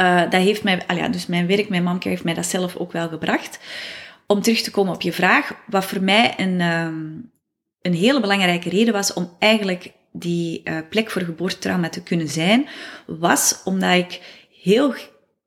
uh, 0.01 0.21
dat 0.21 0.33
heeft 0.33 0.63
mij, 0.63 0.83
al 0.87 0.97
ja, 0.97 1.09
dus 1.09 1.27
mijn 1.27 1.47
werk, 1.47 1.69
mijn 1.69 1.83
mamke 1.83 2.09
heeft 2.09 2.25
mij 2.25 2.35
dat 2.35 2.47
zelf 2.47 2.77
ook 2.77 2.93
wel 2.93 3.09
gebracht 3.09 3.59
om 4.31 4.43
terug 4.43 4.61
te 4.61 4.71
komen 4.71 4.95
op 4.95 5.03
je 5.03 5.13
vraag, 5.13 5.53
wat 5.67 5.85
voor 5.85 6.03
mij 6.03 6.35
een, 6.37 6.61
um, 6.61 7.31
een 7.83 7.95
hele 7.95 8.21
belangrijke 8.21 8.69
reden 8.69 8.93
was 8.93 9.13
om 9.13 9.37
eigenlijk 9.39 9.93
die 10.13 10.61
uh, 10.65 10.79
plek 10.91 11.11
voor 11.11 11.23
geboortetrauma 11.23 11.89
te 11.89 12.03
kunnen 12.03 12.29
zijn, 12.29 12.69
was 13.07 13.61
omdat 13.65 13.95
ik 13.95 14.21
heel 14.63 14.95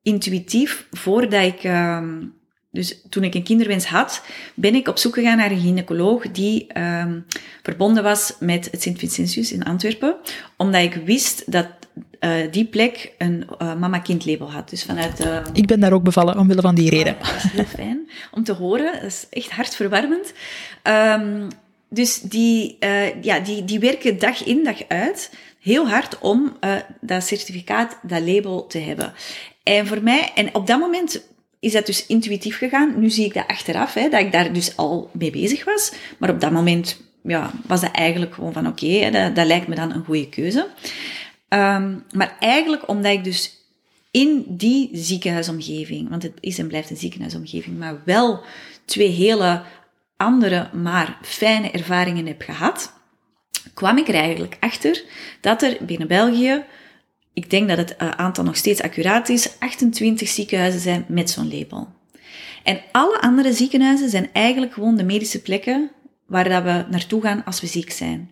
intuïtief, 0.02 0.86
voordat 0.90 1.42
ik 1.42 1.64
um, 1.64 2.34
dus 2.70 3.06
toen 3.08 3.24
ik 3.24 3.34
een 3.34 3.42
kinderwens 3.42 3.86
had, 3.86 4.24
ben 4.54 4.74
ik 4.74 4.88
op 4.88 4.98
zoek 4.98 5.14
gegaan 5.14 5.36
naar 5.36 5.50
een 5.50 5.60
gynaecoloog 5.60 6.30
die 6.30 6.78
um, 6.78 7.26
verbonden 7.62 8.02
was 8.02 8.36
met 8.40 8.70
het 8.70 8.82
Sint-Vincentius 8.82 9.52
in 9.52 9.64
Antwerpen, 9.64 10.16
omdat 10.56 10.82
ik 10.82 10.94
wist 10.94 11.52
dat 11.52 11.68
uh, 12.24 12.30
die 12.50 12.64
plek 12.64 13.12
een 13.18 13.46
uh, 13.62 13.74
mama-kind 13.74 14.26
label 14.26 14.52
had. 14.52 14.70
Dus 14.70 14.84
vanuit, 14.84 15.24
uh, 15.24 15.38
ik 15.52 15.66
ben 15.66 15.80
daar 15.80 15.92
ook 15.92 16.02
bevallen 16.02 16.38
omwille 16.38 16.60
van 16.60 16.74
die 16.74 16.90
reden. 16.90 17.16
dat 17.20 17.34
is 17.36 17.50
heel 17.50 17.64
fijn 17.64 18.08
om 18.30 18.44
te 18.44 18.52
horen. 18.52 18.92
Dat 18.92 19.02
is 19.02 19.26
echt 19.30 19.50
hartverwarmend. 19.50 20.32
Um, 20.82 21.48
dus 21.88 22.20
die, 22.20 22.76
ja, 23.20 23.40
die, 23.40 23.64
die 23.64 23.78
werken 23.78 24.18
dag 24.18 24.44
in, 24.44 24.64
dag 24.64 24.88
uit 24.88 25.30
heel 25.60 25.88
hard 25.88 26.18
om 26.18 26.56
dat 27.00 27.24
certificaat, 27.24 27.98
dat 28.02 28.20
label 28.20 28.66
te 28.66 28.78
hebben. 28.78 29.12
En 29.62 29.86
voor 29.86 30.02
mij, 30.02 30.30
en 30.34 30.54
op 30.54 30.66
dat 30.66 30.78
moment 30.78 31.22
is 31.60 31.72
dat 31.72 31.86
dus 31.86 32.06
intuïtief 32.06 32.58
gegaan. 32.58 32.94
Nu 32.96 33.10
zie 33.10 33.24
ik 33.24 33.34
dat 33.34 33.46
achteraf, 33.46 33.94
hè, 33.94 34.08
dat 34.08 34.20
ik 34.20 34.32
daar 34.32 34.52
dus 34.52 34.76
al 34.76 35.10
mee 35.12 35.30
bezig 35.30 35.64
was. 35.64 35.92
Maar 36.18 36.30
op 36.30 36.40
dat 36.40 36.50
moment 36.50 37.00
ja, 37.22 37.50
was 37.66 37.80
dat 37.80 37.90
eigenlijk 37.90 38.34
gewoon 38.34 38.52
van 38.52 38.66
oké, 38.66 38.84
okay, 38.84 39.10
dat, 39.10 39.34
dat, 39.36 39.46
lijkt 39.46 39.68
me 39.68 39.74
dan 39.74 39.92
een 39.92 40.04
goede 40.04 40.28
keuze. 40.28 40.66
Um, 41.54 42.04
maar 42.12 42.36
eigenlijk 42.40 42.88
omdat 42.88 43.12
ik 43.12 43.24
dus 43.24 43.58
in 44.10 44.44
die 44.48 44.90
ziekenhuisomgeving, 44.92 46.08
want 46.08 46.22
het 46.22 46.32
is 46.40 46.58
en 46.58 46.68
blijft 46.68 46.90
een 46.90 46.96
ziekenhuisomgeving, 46.96 47.78
maar 47.78 48.02
wel 48.04 48.42
twee 48.84 49.10
hele 49.10 49.62
andere, 50.16 50.70
maar 50.72 51.18
fijne 51.22 51.70
ervaringen 51.70 52.26
heb 52.26 52.42
gehad, 52.42 52.92
kwam 53.74 53.98
ik 53.98 54.08
er 54.08 54.14
eigenlijk 54.14 54.56
achter 54.60 55.02
dat 55.40 55.62
er 55.62 55.76
binnen 55.80 56.08
België 56.08 56.64
ik 57.34 57.50
denk 57.50 57.68
dat 57.68 57.78
het 57.78 57.96
eh, 57.96 58.10
aantal 58.10 58.44
nog 58.44 58.56
steeds 58.56 58.82
accuraat 58.82 59.28
is, 59.28 59.58
28 59.58 60.28
ziekenhuizen 60.28 60.80
zijn 60.80 61.04
met 61.08 61.30
zo'n 61.30 61.58
label. 61.58 61.88
En 62.62 62.80
alle 62.92 63.20
andere 63.20 63.52
ziekenhuizen 63.52 64.10
zijn 64.10 64.28
eigenlijk 64.32 64.72
gewoon 64.72 64.96
de 64.96 65.04
medische 65.04 65.42
plekken 65.42 65.90
waar 66.26 66.48
dat 66.48 66.62
we 66.62 66.84
naartoe 66.90 67.22
gaan 67.22 67.44
als 67.44 67.60
we 67.60 67.66
ziek 67.66 67.90
zijn. 67.90 68.30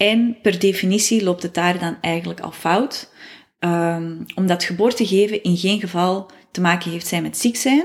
En 0.00 0.36
per 0.42 0.58
definitie 0.58 1.22
loopt 1.22 1.42
het 1.42 1.54
daar 1.54 1.78
dan 1.78 1.96
eigenlijk 2.00 2.40
al 2.40 2.50
fout, 2.52 3.12
um, 3.58 4.24
omdat 4.34 4.64
geboorte 4.64 5.06
geven 5.06 5.42
in 5.42 5.56
geen 5.56 5.80
geval 5.80 6.30
te 6.50 6.60
maken 6.60 6.90
heeft 6.90 7.06
zijn 7.06 7.22
met 7.22 7.36
ziek 7.36 7.56
zijn, 7.56 7.84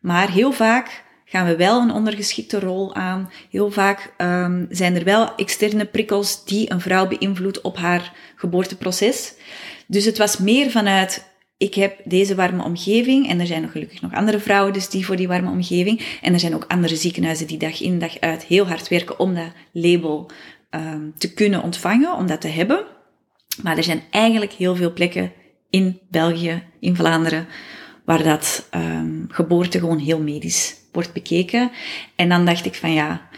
maar 0.00 0.30
heel 0.30 0.52
vaak 0.52 1.04
gaan 1.24 1.46
we 1.46 1.56
wel 1.56 1.80
een 1.80 1.92
ondergeschikte 1.92 2.58
rol 2.58 2.94
aan. 2.94 3.30
Heel 3.50 3.70
vaak 3.70 4.14
um, 4.18 4.66
zijn 4.70 4.96
er 4.96 5.04
wel 5.04 5.34
externe 5.34 5.84
prikkels 5.84 6.44
die 6.44 6.70
een 6.70 6.80
vrouw 6.80 7.08
beïnvloeden 7.08 7.64
op 7.64 7.76
haar 7.76 8.12
geboorteproces. 8.36 9.34
Dus 9.86 10.04
het 10.04 10.18
was 10.18 10.38
meer 10.38 10.70
vanuit, 10.70 11.34
ik 11.56 11.74
heb 11.74 12.00
deze 12.04 12.34
warme 12.34 12.64
omgeving 12.64 13.28
en 13.28 13.40
er 13.40 13.46
zijn 13.46 13.68
gelukkig 13.68 14.00
nog 14.00 14.12
andere 14.12 14.38
vrouwen 14.38 14.72
dus 14.72 14.88
die 14.88 15.06
voor 15.06 15.16
die 15.16 15.28
warme 15.28 15.50
omgeving. 15.50 16.18
En 16.22 16.32
er 16.32 16.40
zijn 16.40 16.54
ook 16.54 16.64
andere 16.68 16.96
ziekenhuizen 16.96 17.46
die 17.46 17.58
dag 17.58 17.80
in 17.80 17.98
dag 17.98 18.20
uit 18.20 18.44
heel 18.44 18.66
hard 18.66 18.88
werken 18.88 19.18
om 19.18 19.34
dat 19.34 19.52
label 19.72 20.30
um, 20.74 21.14
te 21.18 21.34
kunnen 21.34 21.62
ontvangen, 21.62 22.16
om 22.16 22.26
dat 22.26 22.40
te 22.40 22.48
hebben. 22.48 22.84
Maar 23.62 23.76
er 23.76 23.82
zijn 23.82 24.02
eigenlijk 24.10 24.52
heel 24.52 24.76
veel 24.76 24.92
plekken 24.92 25.32
in 25.70 26.00
België, 26.10 26.62
in 26.80 26.96
Vlaanderen, 26.96 27.46
waar 28.04 28.22
dat 28.22 28.68
um, 28.74 29.26
geboorte 29.28 29.78
gewoon 29.78 29.98
heel 29.98 30.20
medisch 30.20 30.76
wordt 30.92 31.12
bekeken. 31.12 31.70
En 32.16 32.28
dan 32.28 32.44
dacht 32.44 32.64
ik 32.64 32.74
van 32.74 32.92
ja, 32.92 33.28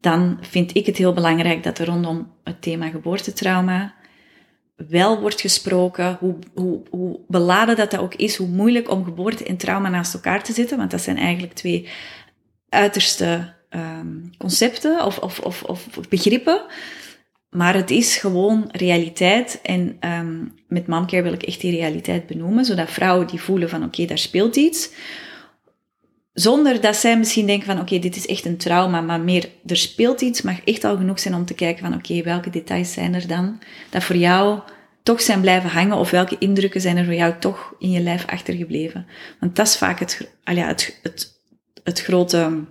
dan 0.00 0.38
vind 0.40 0.76
ik 0.76 0.86
het 0.86 0.96
heel 0.96 1.12
belangrijk 1.12 1.62
dat 1.62 1.78
er 1.78 1.86
rondom 1.86 2.32
het 2.44 2.62
thema 2.62 2.88
geboortetrauma 2.88 3.94
wel 4.88 5.20
wordt 5.20 5.40
gesproken, 5.40 6.16
hoe, 6.20 6.36
hoe, 6.54 6.82
hoe 6.90 7.20
beladen 7.28 7.76
dat 7.76 7.90
dat 7.90 8.00
ook 8.00 8.14
is, 8.14 8.36
hoe 8.36 8.48
moeilijk 8.48 8.90
om 8.90 9.04
geboorte 9.04 9.44
en 9.44 9.56
trauma 9.56 9.88
naast 9.88 10.14
elkaar 10.14 10.42
te 10.42 10.52
zetten, 10.52 10.78
want 10.78 10.90
dat 10.90 11.00
zijn 11.00 11.16
eigenlijk 11.16 11.52
twee 11.52 11.88
uiterste 12.68 13.54
um, 13.70 14.30
concepten 14.38 15.04
of, 15.04 15.18
of, 15.18 15.40
of, 15.40 15.62
of 15.62 15.88
begrippen. 16.08 16.62
Maar 17.50 17.74
het 17.74 17.90
is 17.90 18.16
gewoon 18.16 18.68
realiteit. 18.72 19.60
En 19.62 19.96
um, 20.00 20.54
met 20.68 20.86
Momcare 20.86 21.22
wil 21.22 21.32
ik 21.32 21.42
echt 21.42 21.60
die 21.60 21.76
realiteit 21.76 22.26
benoemen, 22.26 22.64
zodat 22.64 22.90
vrouwen 22.90 23.26
die 23.26 23.40
voelen 23.40 23.68
van 23.68 23.84
oké, 23.84 24.04
daar 24.04 24.18
speelt 24.18 24.56
iets. 24.56 24.90
Zonder 26.32 26.80
dat 26.80 26.96
zij 26.96 27.18
misschien 27.18 27.46
denken 27.46 27.66
van 27.66 27.80
oké, 27.80 27.98
dit 27.98 28.16
is 28.16 28.26
echt 28.26 28.44
een 28.44 28.56
trauma, 28.56 29.00
maar 29.00 29.20
meer 29.20 29.48
er 29.66 29.76
speelt 29.76 30.20
iets, 30.20 30.42
mag 30.42 30.64
echt 30.64 30.84
al 30.84 30.96
genoeg 30.96 31.20
zijn 31.20 31.34
om 31.34 31.44
te 31.44 31.54
kijken 31.54 31.84
van 31.84 31.94
oké, 31.94 32.22
welke 32.22 32.50
details 32.50 32.92
zijn 32.92 33.14
er 33.14 33.26
dan 33.26 33.58
dat 33.90 34.04
voor 34.04 34.16
jou 34.16 34.60
toch 35.02 35.20
zijn 35.20 35.40
blijven 35.40 35.70
hangen 35.70 35.96
of 35.96 36.10
welke 36.10 36.36
indrukken 36.38 36.80
zijn 36.80 36.96
er 36.96 37.04
voor 37.04 37.14
jou 37.14 37.34
toch 37.38 37.74
in 37.78 37.90
je 37.90 38.00
lijf 38.00 38.26
achtergebleven. 38.26 39.06
Want 39.40 39.56
dat 39.56 39.66
is 39.66 39.76
vaak 39.76 39.98
het, 39.98 40.30
ja, 40.44 40.66
het, 40.66 40.98
het, 41.02 41.40
het 41.84 42.00
grote, 42.00 42.64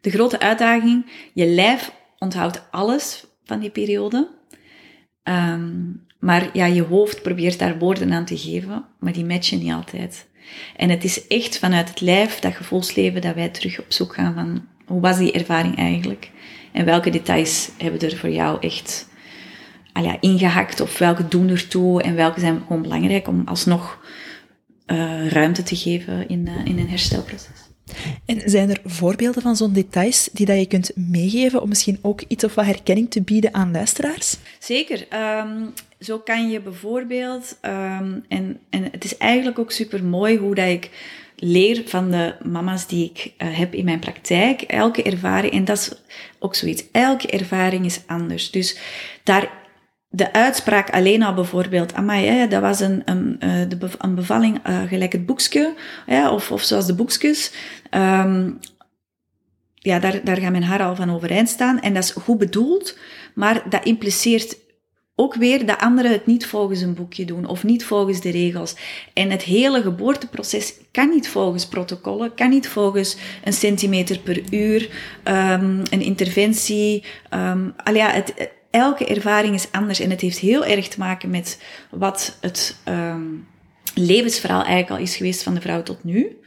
de 0.00 0.10
grote 0.10 0.40
uitdaging. 0.40 1.06
Je 1.32 1.46
lijf 1.46 1.92
onthoudt 2.18 2.62
alles 2.70 3.24
van 3.44 3.60
die 3.60 3.70
periode. 3.70 4.28
Um, 5.24 6.06
maar 6.18 6.50
ja, 6.52 6.66
je 6.66 6.82
hoofd 6.82 7.22
probeert 7.22 7.58
daar 7.58 7.78
woorden 7.78 8.12
aan 8.12 8.24
te 8.24 8.38
geven, 8.38 8.84
maar 8.98 9.12
die 9.12 9.24
matchen 9.24 9.58
niet 9.58 9.72
altijd. 9.72 10.28
En 10.76 10.90
het 10.90 11.04
is 11.04 11.26
echt 11.26 11.58
vanuit 11.58 11.88
het 11.88 12.00
lijf, 12.00 12.38
dat 12.38 12.54
gevoelsleven, 12.54 13.20
dat 13.20 13.34
wij 13.34 13.48
terug 13.48 13.80
op 13.80 13.92
zoek 13.92 14.14
gaan 14.14 14.34
van 14.34 14.66
hoe 14.86 15.00
was 15.00 15.18
die 15.18 15.32
ervaring 15.32 15.76
eigenlijk? 15.76 16.30
En 16.72 16.84
welke 16.84 17.10
details 17.10 17.70
hebben 17.78 18.00
er 18.00 18.16
voor 18.16 18.30
jou 18.30 18.58
echt 18.60 19.08
ah 19.92 20.04
ja, 20.04 20.16
ingehakt 20.20 20.80
of 20.80 20.98
welke 20.98 21.28
doen 21.28 21.48
ertoe 21.48 22.02
en 22.02 22.14
welke 22.14 22.40
zijn 22.40 22.62
gewoon 22.66 22.82
belangrijk 22.82 23.28
om 23.28 23.42
alsnog 23.44 23.98
uh, 24.86 25.28
ruimte 25.28 25.62
te 25.62 25.76
geven 25.76 26.28
in, 26.28 26.46
uh, 26.46 26.64
in 26.64 26.78
een 26.78 26.88
herstelproces. 26.88 27.69
En 28.26 28.42
zijn 28.44 28.70
er 28.70 28.80
voorbeelden 28.84 29.42
van 29.42 29.56
zo'n 29.56 29.72
details 29.72 30.28
die 30.32 30.46
dat 30.46 30.58
je 30.58 30.66
kunt 30.66 30.90
meegeven 30.94 31.62
om 31.62 31.68
misschien 31.68 31.98
ook 32.02 32.22
iets 32.28 32.44
of 32.44 32.54
wat 32.54 32.64
herkenning 32.64 33.10
te 33.10 33.22
bieden 33.22 33.54
aan 33.54 33.72
luisteraars? 33.72 34.36
Zeker. 34.58 35.06
Um, 35.38 35.72
zo 36.00 36.18
kan 36.18 36.50
je 36.50 36.60
bijvoorbeeld, 36.60 37.58
um, 37.62 38.24
en, 38.28 38.58
en 38.70 38.88
het 38.92 39.04
is 39.04 39.16
eigenlijk 39.16 39.58
ook 39.58 39.70
super 39.70 40.04
mooi 40.04 40.36
hoe 40.36 40.54
dat 40.54 40.68
ik 40.68 40.90
leer 41.36 41.82
van 41.86 42.10
de 42.10 42.34
mama's 42.42 42.86
die 42.86 43.12
ik 43.14 43.32
uh, 43.38 43.58
heb 43.58 43.74
in 43.74 43.84
mijn 43.84 43.98
praktijk. 43.98 44.62
Elke 44.62 45.02
ervaring, 45.02 45.52
en 45.52 45.64
dat 45.64 45.78
is 45.78 45.92
ook 46.38 46.54
zoiets, 46.54 46.84
elke 46.92 47.28
ervaring 47.28 47.84
is 47.84 48.00
anders. 48.06 48.50
Dus 48.50 48.78
daar 49.24 49.59
de 50.12 50.32
uitspraak 50.32 50.90
alleen 50.90 51.22
al 51.22 51.34
bijvoorbeeld, 51.34 51.94
amai, 51.94 52.48
dat 52.48 52.60
was 52.60 52.80
een, 52.80 53.02
een, 53.04 53.36
eh, 53.40 53.60
een 53.98 54.14
bevalling 54.14 54.68
uh, 54.68 54.82
gelijk 54.82 55.12
het 55.12 55.26
boekje, 55.26 55.74
ja, 56.06 56.32
of, 56.32 56.50
of 56.52 56.62
zoals 56.62 56.86
de 56.86 56.94
boekjes. 56.94 57.52
Um, 57.90 58.58
ja, 59.74 59.98
daar, 59.98 60.20
daar 60.24 60.36
gaan 60.36 60.52
mijn 60.52 60.64
haar 60.64 60.82
al 60.82 60.96
van 60.96 61.14
overeind 61.14 61.48
staan. 61.48 61.80
En 61.80 61.94
dat 61.94 62.04
is 62.04 62.10
goed 62.10 62.38
bedoeld, 62.38 62.98
maar 63.34 63.62
dat 63.68 63.84
impliceert 63.84 64.56
ook 65.14 65.34
weer 65.34 65.66
dat 65.66 65.78
anderen 65.78 66.10
het 66.10 66.26
niet 66.26 66.46
volgens 66.46 66.80
een 66.80 66.94
boekje 66.94 67.24
doen 67.24 67.46
of 67.46 67.64
niet 67.64 67.84
volgens 67.84 68.20
de 68.20 68.30
regels. 68.30 68.76
En 69.12 69.30
het 69.30 69.42
hele 69.42 69.82
geboorteproces 69.82 70.74
kan 70.92 71.08
niet 71.08 71.28
volgens 71.28 71.66
protocollen, 71.66 72.34
kan 72.34 72.50
niet 72.50 72.68
volgens 72.68 73.16
een 73.44 73.52
centimeter 73.52 74.18
per 74.18 74.42
uur, 74.52 74.88
um, 75.24 75.82
een 75.90 76.02
interventie. 76.02 77.04
Um, 77.34 77.74
al 77.84 77.94
ja, 77.94 78.10
het, 78.10 78.50
elke 78.70 79.06
ervaring 79.06 79.54
is 79.54 79.72
anders 79.72 80.00
en 80.00 80.10
het 80.10 80.20
heeft 80.20 80.38
heel 80.38 80.64
erg 80.64 80.88
te 80.88 80.98
maken 80.98 81.30
met 81.30 81.62
wat 81.90 82.36
het 82.40 82.76
um, 82.88 83.46
levensverhaal 83.94 84.64
eigenlijk 84.64 84.90
al 84.90 85.06
is 85.06 85.16
geweest 85.16 85.42
van 85.42 85.54
de 85.54 85.60
vrouw 85.60 85.82
tot 85.82 86.04
nu. 86.04 86.38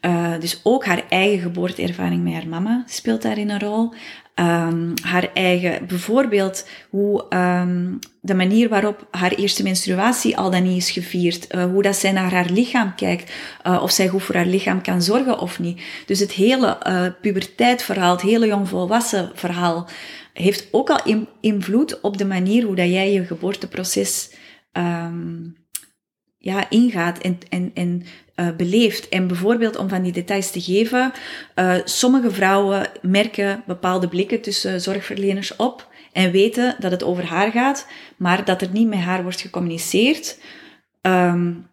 Uh, 0.00 0.38
dus 0.40 0.60
ook 0.62 0.84
haar 0.84 1.02
eigen 1.08 1.40
geboorteervaring 1.40 2.22
met 2.22 2.32
haar 2.32 2.48
mama 2.48 2.84
speelt 2.86 3.22
daarin 3.22 3.50
een 3.50 3.60
rol. 3.60 3.92
Um, 4.34 4.92
haar 5.02 5.28
eigen, 5.34 5.86
bijvoorbeeld 5.86 6.68
hoe 6.90 7.24
um, 7.30 7.98
de 8.20 8.34
manier 8.34 8.68
waarop 8.68 9.06
haar 9.10 9.32
eerste 9.32 9.62
menstruatie 9.62 10.36
al 10.36 10.50
dan 10.50 10.62
niet 10.62 10.76
is 10.76 10.90
gevierd, 10.90 11.54
uh, 11.54 11.64
hoe 11.64 11.82
dat 11.82 11.96
zij 11.96 12.12
naar 12.12 12.32
haar 12.32 12.50
lichaam 12.50 12.94
kijkt, 12.94 13.32
uh, 13.66 13.82
of 13.82 13.90
zij 13.90 14.08
goed 14.08 14.22
voor 14.22 14.34
haar 14.34 14.46
lichaam 14.46 14.82
kan 14.82 15.02
zorgen 15.02 15.38
of 15.38 15.58
niet. 15.58 15.82
Dus 16.06 16.18
het 16.18 16.32
hele 16.32 16.78
uh, 16.86 17.06
puberteitverhaal, 17.20 18.12
het 18.12 18.20
hele 18.20 18.46
jongvolwassen 18.46 19.30
verhaal, 19.34 19.88
heeft 20.32 20.68
ook 20.70 20.90
al 20.90 21.26
invloed 21.40 22.00
op 22.00 22.18
de 22.18 22.26
manier 22.26 22.64
hoe 22.64 22.76
dat 22.76 22.88
jij 22.88 23.12
je 23.12 23.24
geboorteproces 23.24 24.30
um, 24.72 25.56
ja, 26.38 26.70
ingaat 26.70 27.18
en 27.48 28.02
beleeft. 28.56 29.08
En 29.08 29.26
bijvoorbeeld 29.26 29.76
om 29.76 29.88
van 29.88 30.02
die 30.02 30.12
details 30.12 30.50
te 30.50 30.60
geven, 30.60 31.12
uh, 31.56 31.74
sommige 31.84 32.30
vrouwen 32.30 32.86
merken 33.02 33.62
bepaalde 33.66 34.08
blikken 34.08 34.40
tussen 34.40 34.80
zorgverleners 34.80 35.56
op 35.56 35.88
en 36.12 36.30
weten 36.30 36.76
dat 36.78 36.90
het 36.90 37.02
over 37.02 37.24
haar 37.24 37.50
gaat, 37.50 37.86
maar 38.16 38.44
dat 38.44 38.62
er 38.62 38.68
niet 38.72 38.88
met 38.88 38.98
haar 38.98 39.22
wordt 39.22 39.40
gecommuniceerd. 39.40 40.38
Um, 41.02 41.70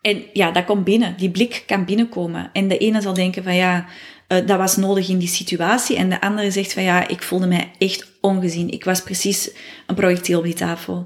en 0.00 0.22
ja, 0.32 0.50
dat 0.50 0.64
komt 0.64 0.84
binnen. 0.84 1.16
Die 1.16 1.30
blik 1.30 1.62
kan 1.66 1.84
binnenkomen. 1.84 2.50
En 2.52 2.68
de 2.68 2.78
ene 2.78 3.00
zal 3.00 3.14
denken 3.14 3.42
van 3.42 3.54
ja, 3.54 3.86
uh, 4.28 4.46
dat 4.46 4.58
was 4.58 4.76
nodig 4.76 5.08
in 5.08 5.18
die 5.18 5.28
situatie. 5.28 5.96
En 5.96 6.08
de 6.08 6.20
andere 6.20 6.50
zegt 6.50 6.72
van 6.72 6.82
ja, 6.82 7.08
ik 7.08 7.22
voelde 7.22 7.46
mij 7.46 7.70
echt 7.78 8.12
ongezien. 8.20 8.70
Ik 8.70 8.84
was 8.84 9.02
precies 9.02 9.50
een 9.86 9.94
projectiel 9.94 10.38
op 10.38 10.44
die 10.44 10.54
tafel. 10.54 11.04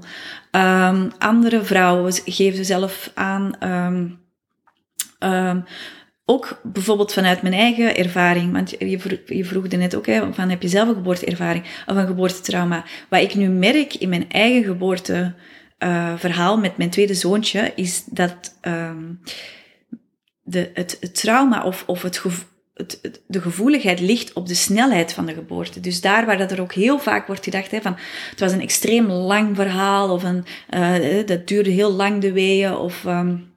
Um, 0.51 1.11
andere 1.17 1.63
vrouwen 1.63 2.13
geven 2.25 2.65
zelf 2.65 3.11
aan 3.13 3.53
um, 3.63 4.19
um, 5.19 5.63
ook 6.25 6.61
bijvoorbeeld 6.63 7.13
vanuit 7.13 7.41
mijn 7.41 7.53
eigen 7.53 7.95
ervaring, 7.95 8.53
want 8.53 8.69
je, 8.69 8.99
vroeg, 8.99 9.19
je 9.25 9.45
vroeg 9.45 9.67
net 9.67 9.95
ook, 9.95 10.05
hè, 10.05 10.33
van 10.33 10.49
heb 10.49 10.61
je 10.61 10.67
zelf 10.67 10.87
een 10.87 10.95
geboorteervaring 10.95 11.65
of 11.85 11.95
een 11.95 12.07
geboortetrauma? 12.07 12.85
Wat 13.09 13.21
ik 13.21 13.35
nu 13.35 13.47
merk 13.47 13.93
in 13.93 14.09
mijn 14.09 14.29
eigen 14.29 14.63
geboorteverhaal 14.63 16.55
uh, 16.55 16.61
met 16.61 16.77
mijn 16.77 16.89
tweede 16.89 17.13
zoontje, 17.13 17.71
is 17.75 18.03
dat 18.05 18.57
um, 18.61 19.19
de, 20.41 20.69
het, 20.73 20.97
het, 20.99 21.15
trauma 21.15 21.63
of, 21.63 21.83
of 21.87 22.01
het, 22.01 22.21
de 23.27 23.41
gevoeligheid 23.41 23.99
ligt 23.99 24.33
op 24.33 24.47
de 24.47 24.55
snelheid 24.55 25.13
van 25.13 25.25
de 25.25 25.33
geboorte. 25.33 25.79
Dus 25.79 26.01
daar 26.01 26.25
waar 26.25 26.37
dat 26.37 26.51
er 26.51 26.61
ook 26.61 26.73
heel 26.73 26.99
vaak 26.99 27.27
wordt 27.27 27.43
gedacht, 27.43 27.71
hè, 27.71 27.81
van 27.81 27.97
het 28.29 28.39
was 28.39 28.51
een 28.51 28.61
extreem 28.61 29.11
lang 29.11 29.55
verhaal, 29.55 30.09
of 30.09 30.23
een, 30.23 30.45
uh, 30.69 31.25
dat 31.25 31.47
duurde 31.47 31.69
heel 31.69 31.91
lang 31.91 32.21
de 32.21 32.31
weeën, 32.31 32.75
of 32.75 33.03
um, 33.05 33.48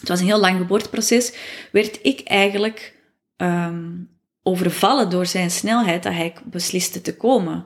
het 0.00 0.08
was 0.08 0.20
een 0.20 0.26
heel 0.26 0.40
lang 0.40 0.56
geboorteproces, 0.56 1.32
werd 1.72 1.98
ik 2.02 2.20
eigenlijk 2.20 2.94
um, 3.36 4.08
overvallen 4.42 5.10
door 5.10 5.26
zijn 5.26 5.50
snelheid 5.50 6.02
dat 6.02 6.12
hij 6.12 6.34
besliste 6.44 7.00
te 7.00 7.16
komen. 7.16 7.64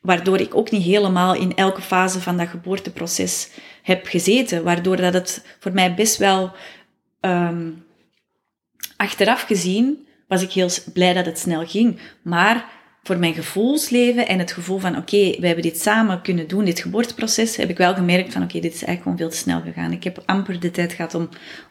Waardoor 0.00 0.40
ik 0.40 0.54
ook 0.54 0.70
niet 0.70 0.82
helemaal 0.82 1.34
in 1.34 1.56
elke 1.56 1.82
fase 1.82 2.20
van 2.20 2.36
dat 2.36 2.48
geboorteproces 2.48 3.48
heb 3.82 4.06
gezeten. 4.06 4.64
Waardoor 4.64 4.96
dat 4.96 5.12
het 5.12 5.44
voor 5.58 5.72
mij 5.72 5.94
best 5.94 6.16
wel 6.16 6.52
um, 7.20 7.84
achteraf 8.96 9.42
gezien 9.42 10.06
was 10.28 10.42
ik 10.42 10.52
heel 10.52 10.68
blij 10.92 11.12
dat 11.12 11.26
het 11.26 11.38
snel 11.38 11.66
ging. 11.66 11.98
Maar 12.22 12.70
voor 13.02 13.18
mijn 13.18 13.34
gevoelsleven 13.34 14.28
en 14.28 14.38
het 14.38 14.52
gevoel 14.52 14.78
van 14.78 14.96
oké, 14.96 15.36
we 15.40 15.46
hebben 15.46 15.62
dit 15.62 15.80
samen 15.80 16.22
kunnen 16.22 16.48
doen, 16.48 16.64
dit 16.64 16.80
geboorteproces, 16.80 17.56
heb 17.56 17.70
ik 17.70 17.76
wel 17.76 17.94
gemerkt 17.94 18.32
van 18.32 18.42
oké, 18.42 18.60
dit 18.60 18.74
is 18.74 18.84
eigenlijk 18.84 19.02
gewoon 19.02 19.18
veel 19.18 19.28
te 19.28 19.36
snel 19.36 19.60
gegaan. 19.60 19.92
Ik 19.92 20.04
heb 20.04 20.22
amper 20.26 20.60
de 20.60 20.70
tijd 20.70 20.92
gehad 20.92 21.14
om, 21.14 21.28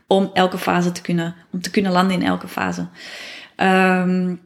om 0.07 0.29
elke 0.33 0.57
fase 0.57 0.91
te 0.91 1.01
kunnen, 1.01 1.35
om 1.51 1.61
te 1.61 1.71
kunnen 1.71 1.91
landen 1.91 2.21
in 2.21 2.27
elke 2.27 2.47
fase. 2.47 2.87
Um, 3.57 4.41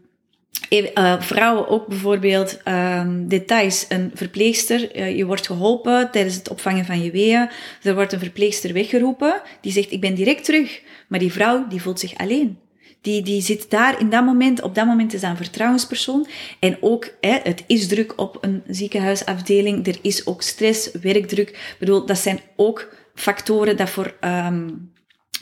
vrouwen 1.20 1.68
ook 1.68 1.88
bijvoorbeeld 1.88 2.62
um, 2.68 3.27
details. 3.27 3.86
Een 3.89 4.12
verpleegster, 4.13 4.96
uh, 4.96 5.18
je 5.18 5.25
wordt 5.25 5.46
geholpen 5.46 6.12
tijdens 6.12 6.36
het 6.36 6.50
opvangen 6.50 6.86
van 6.86 7.04
je 7.04 7.12
weeën. 7.12 7.50
Er 7.84 7.96
wordt 7.96 8.13
een 8.13 8.20
verpleegster 8.20 8.74
weggeroepen, 8.74 9.42
die 9.62 9.72
zegt 9.72 9.92
ik 9.92 10.01
ben 10.01 10.15
direct 10.15 10.46
terug. 10.46 10.82
Maar 11.08 11.20
die 11.20 11.32
vrouw 11.32 11.68
die 11.68 11.82
voelt 11.82 12.00
zich 12.00 12.18
alleen. 12.18 12.58
Die, 13.05 13.21
die 13.21 13.41
zit 13.41 13.69
daar 13.69 14.00
in 14.00 14.09
dat 14.09 14.25
moment, 14.25 14.62
op 14.62 14.75
dat 14.75 14.85
moment 14.85 15.13
is 15.13 15.21
dat 15.21 15.29
een 15.29 15.38
vertrouwenspersoon. 15.38 16.27
En 16.59 16.77
ook, 16.81 17.13
hè, 17.21 17.39
het 17.43 17.63
is 17.67 17.88
druk 17.88 18.13
op 18.19 18.38
een 18.41 18.63
ziekenhuisafdeling, 18.67 19.88
er 19.88 19.97
is 20.01 20.25
ook 20.25 20.41
stress, 20.41 20.91
werkdruk. 20.91 21.50
Ik 21.50 21.75
bedoel, 21.79 22.05
dat 22.05 22.17
zijn 22.17 22.39
ook 22.55 22.93
factoren 23.15 23.77
dat 23.77 23.89
voor 23.89 24.15
um, 24.21 24.91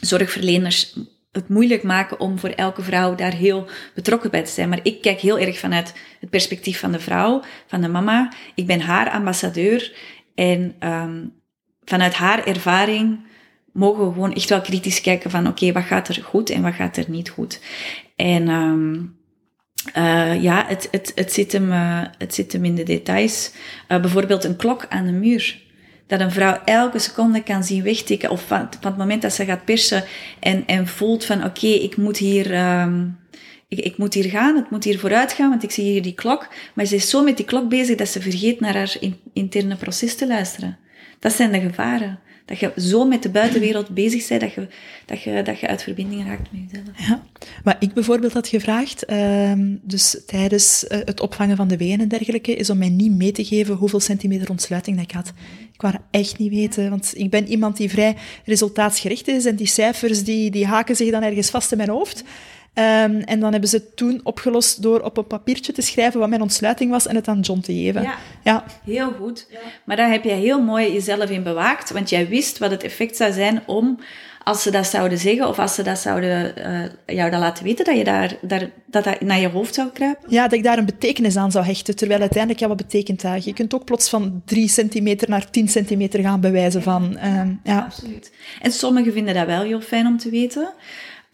zorgverleners 0.00 0.96
het 1.32 1.48
moeilijk 1.48 1.82
maken 1.82 2.20
om 2.20 2.38
voor 2.38 2.48
elke 2.48 2.82
vrouw 2.82 3.14
daar 3.14 3.34
heel 3.34 3.66
betrokken 3.94 4.30
bij 4.30 4.44
te 4.44 4.50
zijn. 4.50 4.68
Maar 4.68 4.80
ik 4.82 5.00
kijk 5.00 5.20
heel 5.20 5.38
erg 5.38 5.58
vanuit 5.58 5.94
het 6.20 6.30
perspectief 6.30 6.78
van 6.78 6.92
de 6.92 7.00
vrouw, 7.00 7.42
van 7.66 7.80
de 7.80 7.88
mama. 7.88 8.32
Ik 8.54 8.66
ben 8.66 8.80
haar 8.80 9.10
ambassadeur 9.10 9.92
en 10.34 10.74
um, 10.80 11.32
vanuit 11.84 12.14
haar 12.14 12.46
ervaring 12.46 13.18
mogen 13.74 14.06
we 14.06 14.12
gewoon 14.12 14.34
echt 14.34 14.48
wel 14.48 14.60
kritisch 14.60 15.00
kijken 15.00 15.30
van 15.30 15.46
oké, 15.46 15.72
wat 15.72 15.84
gaat 15.84 16.08
er 16.08 16.22
goed 16.22 16.50
en 16.50 16.62
wat 16.62 16.74
gaat 16.74 16.96
er 16.96 17.04
niet 17.08 17.28
goed. 17.28 17.60
En 18.16 18.48
um, 18.48 19.16
uh, 19.96 20.42
ja, 20.42 20.64
het, 20.66 20.88
het, 20.90 21.12
het, 21.14 21.32
zit 21.32 21.52
hem, 21.52 21.72
uh, 21.72 22.02
het 22.18 22.34
zit 22.34 22.52
hem 22.52 22.64
in 22.64 22.74
de 22.74 22.82
details. 22.82 23.52
Uh, 23.88 24.00
bijvoorbeeld 24.00 24.44
een 24.44 24.56
klok 24.56 24.86
aan 24.88 25.06
de 25.06 25.12
muur. 25.12 25.62
Dat 26.06 26.20
een 26.20 26.30
vrouw 26.30 26.60
elke 26.64 26.98
seconde 26.98 27.42
kan 27.42 27.64
zien 27.64 27.82
wegtikken. 27.82 28.30
Of 28.30 28.46
van, 28.46 28.68
van 28.80 28.90
het 28.90 28.96
moment 28.96 29.22
dat 29.22 29.32
ze 29.32 29.44
gaat 29.44 29.64
persen 29.64 30.04
en, 30.40 30.66
en 30.66 30.86
voelt 30.86 31.24
van 31.24 31.44
oké, 31.44 31.66
ik 31.66 31.96
moet 31.96 32.18
hier... 32.18 32.80
Um, 32.80 33.22
ik, 33.68 33.78
ik, 33.78 33.96
moet 33.96 34.14
hier 34.14 34.30
gaan, 34.30 34.56
het 34.56 34.70
moet 34.70 34.84
hier 34.84 34.98
vooruit 34.98 35.32
gaan, 35.32 35.50
want 35.50 35.62
ik 35.62 35.70
zie 35.70 35.84
hier 35.84 36.02
die 36.02 36.14
klok. 36.14 36.48
Maar 36.74 36.84
ze 36.84 36.94
is 36.94 37.10
zo 37.10 37.22
met 37.22 37.36
die 37.36 37.46
klok 37.46 37.68
bezig 37.68 37.96
dat 37.96 38.08
ze 38.08 38.20
vergeet 38.20 38.60
naar 38.60 38.74
haar 38.74 38.96
in, 39.00 39.16
interne 39.32 39.76
proces 39.76 40.14
te 40.14 40.26
luisteren. 40.26 40.78
Dat 41.18 41.32
zijn 41.32 41.52
de 41.52 41.60
gevaren. 41.60 42.18
Dat 42.44 42.58
je 42.58 42.72
zo 42.76 43.04
met 43.04 43.22
de 43.22 43.28
buitenwereld 43.28 43.88
bezig 43.88 44.28
bent, 44.28 44.40
dat 44.40 44.52
je, 44.52 44.68
dat 45.06 45.22
je, 45.22 45.42
dat 45.42 45.58
je 45.58 45.66
uit 45.66 45.82
verbinding 45.82 46.24
raakt 46.26 46.52
met 46.52 46.60
jezelf. 46.70 47.08
Ja, 47.08 47.22
wat 47.64 47.76
ik 47.78 47.92
bijvoorbeeld 47.92 48.32
had 48.32 48.48
gevraagd, 48.48 49.10
uh, 49.10 49.52
dus 49.82 50.22
tijdens 50.26 50.84
uh, 50.88 50.98
het 51.04 51.20
opvangen 51.20 51.56
van 51.56 51.68
de 51.68 51.76
weeën 51.76 52.00
en 52.00 52.08
dergelijke, 52.08 52.54
is 52.54 52.70
om 52.70 52.78
mij 52.78 52.88
niet 52.88 53.12
mee 53.12 53.32
te 53.32 53.44
geven 53.44 53.74
hoeveel 53.74 54.00
centimeter 54.00 54.50
ontsluiting 54.50 54.96
dat 54.96 55.04
ik 55.04 55.12
had. 55.12 55.32
Ik 55.72 55.80
wou 55.80 55.94
echt 56.10 56.38
niet 56.38 56.50
weten, 56.50 56.90
want 56.90 57.12
ik 57.16 57.30
ben 57.30 57.48
iemand 57.48 57.76
die 57.76 57.90
vrij 57.90 58.16
resultaatsgericht 58.44 59.28
is 59.28 59.44
en 59.44 59.56
die 59.56 59.66
cijfers 59.66 60.24
die, 60.24 60.50
die 60.50 60.66
haken 60.66 60.96
zich 60.96 61.10
dan 61.10 61.22
ergens 61.22 61.50
vast 61.50 61.72
in 61.72 61.76
mijn 61.76 61.90
hoofd. 61.90 62.24
Um, 62.78 63.20
en 63.20 63.40
dan 63.40 63.52
hebben 63.52 63.68
ze 63.68 63.76
het 63.76 63.96
toen 63.96 64.20
opgelost 64.22 64.82
door 64.82 65.00
op 65.00 65.16
een 65.16 65.26
papiertje 65.26 65.72
te 65.72 65.82
schrijven 65.82 66.20
wat 66.20 66.28
mijn 66.28 66.42
ontsluiting 66.42 66.90
was 66.90 67.06
en 67.06 67.14
het 67.14 67.28
aan 67.28 67.40
John 67.40 67.60
te 67.60 67.72
geven. 67.72 68.02
Ja, 68.02 68.14
ja. 68.42 68.64
heel 68.84 69.12
goed. 69.12 69.46
Ja. 69.50 69.58
Maar 69.84 69.96
daar 69.96 70.10
heb 70.10 70.24
jij 70.24 70.38
heel 70.38 70.62
mooi 70.62 70.92
jezelf 70.92 71.30
in 71.30 71.42
bewaakt, 71.42 71.90
want 71.90 72.10
jij 72.10 72.28
wist 72.28 72.58
wat 72.58 72.70
het 72.70 72.82
effect 72.82 73.16
zou 73.16 73.32
zijn 73.32 73.62
om, 73.66 73.98
als 74.44 74.62
ze 74.62 74.70
dat 74.70 74.86
zouden 74.86 75.18
zeggen 75.18 75.48
of 75.48 75.58
als 75.58 75.74
ze 75.74 75.82
dat 75.82 75.98
zouden 75.98 76.54
uh, 77.06 77.16
jou 77.16 77.30
dat 77.30 77.40
laten 77.40 77.64
weten, 77.64 77.84
dat 77.84 77.96
je 77.96 78.04
daar, 78.04 78.36
daar, 78.40 78.70
dat, 78.86 79.04
dat 79.04 79.20
naar 79.20 79.40
je 79.40 79.48
hoofd 79.48 79.74
zou 79.74 79.88
kruipen. 79.92 80.30
Ja, 80.30 80.42
dat 80.42 80.52
ik 80.52 80.62
daar 80.62 80.78
een 80.78 80.86
betekenis 80.86 81.36
aan 81.36 81.50
zou 81.50 81.64
hechten, 81.64 81.96
terwijl 81.96 82.20
uiteindelijk, 82.20 82.60
ja, 82.60 82.68
wat 82.68 82.76
betekent 82.76 83.20
dat? 83.22 83.44
Je 83.44 83.52
kunt 83.52 83.74
ook 83.74 83.84
plots 83.84 84.08
van 84.08 84.42
drie 84.44 84.68
centimeter 84.68 85.28
naar 85.28 85.50
tien 85.50 85.68
centimeter 85.68 86.20
gaan 86.20 86.40
bewijzen 86.40 86.82
van... 86.82 87.18
Uh, 87.24 87.40
ja, 87.62 87.78
absoluut. 87.78 88.32
En 88.60 88.72
sommigen 88.72 89.12
vinden 89.12 89.34
dat 89.34 89.46
wel 89.46 89.62
heel 89.62 89.80
fijn 89.80 90.06
om 90.06 90.18
te 90.18 90.30
weten. 90.30 90.72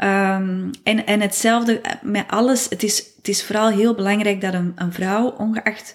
Um, 0.02 0.70
en, 0.82 1.06
en 1.06 1.20
hetzelfde 1.20 1.80
met 2.02 2.24
alles. 2.28 2.66
Het 2.68 2.82
is, 2.82 3.04
het 3.16 3.28
is 3.28 3.44
vooral 3.44 3.68
heel 3.68 3.94
belangrijk 3.94 4.40
dat 4.40 4.54
een, 4.54 4.72
een 4.76 4.92
vrouw, 4.92 5.30
ongeacht 5.30 5.94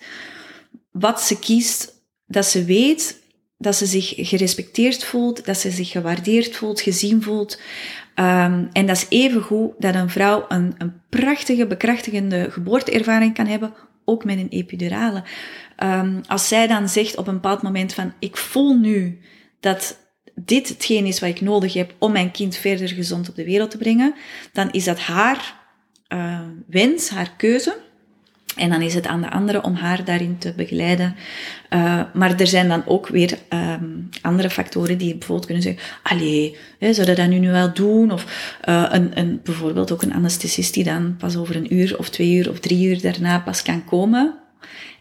wat 0.91 1.21
ze 1.21 1.39
kiest, 1.39 1.91
dat 2.25 2.45
ze 2.45 2.65
weet 2.65 3.23
dat 3.57 3.75
ze 3.75 3.85
zich 3.85 4.13
gerespecteerd 4.15 5.03
voelt, 5.03 5.45
dat 5.45 5.57
ze 5.57 5.71
zich 5.71 5.89
gewaardeerd 5.89 6.55
voelt, 6.55 6.81
gezien 6.81 7.23
voelt. 7.23 7.59
Um, 8.15 8.69
en 8.71 8.85
dat 8.85 8.95
is 8.95 9.05
even 9.09 9.41
goed 9.41 9.71
dat 9.79 9.95
een 9.95 10.09
vrouw 10.09 10.45
een, 10.47 10.75
een 10.77 11.01
prachtige, 11.09 11.67
bekrachtigende 11.67 12.51
geboorteervaring 12.51 13.33
kan 13.33 13.45
hebben, 13.47 13.73
ook 14.05 14.25
met 14.25 14.37
een 14.37 14.49
epidurale. 14.49 15.23
Um, 15.83 16.21
als 16.27 16.47
zij 16.47 16.67
dan 16.67 16.89
zegt 16.89 17.17
op 17.17 17.27
een 17.27 17.33
bepaald 17.33 17.61
moment 17.61 17.93
van, 17.93 18.13
ik 18.19 18.37
voel 18.37 18.77
nu 18.77 19.21
dat 19.59 19.97
dit 20.35 20.69
hetgeen 20.69 21.05
is 21.05 21.19
wat 21.19 21.29
ik 21.29 21.41
nodig 21.41 21.73
heb 21.73 21.93
om 21.97 22.11
mijn 22.11 22.31
kind 22.31 22.55
verder 22.55 22.87
gezond 22.87 23.29
op 23.29 23.35
de 23.35 23.45
wereld 23.45 23.71
te 23.71 23.77
brengen, 23.77 24.15
dan 24.51 24.71
is 24.71 24.83
dat 24.83 24.99
haar 24.99 25.55
uh, 26.09 26.39
wens, 26.67 27.09
haar 27.09 27.31
keuze. 27.37 27.83
En 28.55 28.69
dan 28.69 28.81
is 28.81 28.93
het 28.93 29.07
aan 29.07 29.21
de 29.21 29.31
andere 29.31 29.63
om 29.63 29.73
haar 29.73 30.05
daarin 30.05 30.37
te 30.37 30.53
begeleiden. 30.53 31.15
Uh, 31.69 32.01
maar 32.13 32.39
er 32.39 32.47
zijn 32.47 32.67
dan 32.67 32.83
ook 32.85 33.07
weer 33.07 33.37
um, 33.49 34.09
andere 34.21 34.49
factoren 34.49 34.97
die 34.97 35.11
bijvoorbeeld 35.15 35.45
kunnen 35.45 35.63
zeggen: 35.63 35.83
Allee, 36.03 36.57
hè, 36.79 36.93
zou 36.93 37.15
dat, 37.15 37.27
nu, 37.27 37.51
wel 37.51 37.73
doen? 37.73 38.11
Of 38.11 38.57
uh, 38.69 38.85
een, 38.89 39.19
een, 39.19 39.39
bijvoorbeeld 39.43 39.91
ook 39.91 40.01
een 40.01 40.13
anesthesist 40.13 40.73
die 40.73 40.83
dan 40.83 41.15
pas 41.17 41.35
over 41.35 41.55
een 41.55 41.73
uur 41.73 41.97
of 41.97 42.09
twee 42.09 42.33
uur 42.33 42.49
of 42.49 42.59
drie 42.59 42.87
uur 42.87 43.01
daarna 43.01 43.39
pas 43.39 43.61
kan 43.61 43.85
komen. 43.85 44.33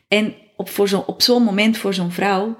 En 0.08 0.34
op, 0.56 0.68
voor 0.68 1.04
op 1.06 1.22
zo'n 1.22 1.42
moment 1.42 1.76
voor 1.76 1.94
zo'n 1.94 2.12
vrouw 2.12 2.56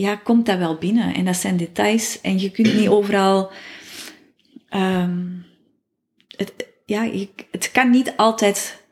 ja, 0.00 0.16
komt 0.16 0.46
dat 0.46 0.58
wel 0.58 0.76
binnen. 0.76 1.14
En 1.14 1.24
dat 1.24 1.36
zijn 1.36 1.56
details. 1.56 2.20
En 2.20 2.40
je 2.40 2.50
kunt 2.50 2.74
niet 2.74 2.88
overal. 2.88 3.50
Um, 4.70 5.46
het, 6.36 6.52
ja, 6.84 7.02
je, 7.02 7.28
het 7.50 7.70
kan 7.70 7.90
niet 7.90 8.12
altijd 8.16 8.84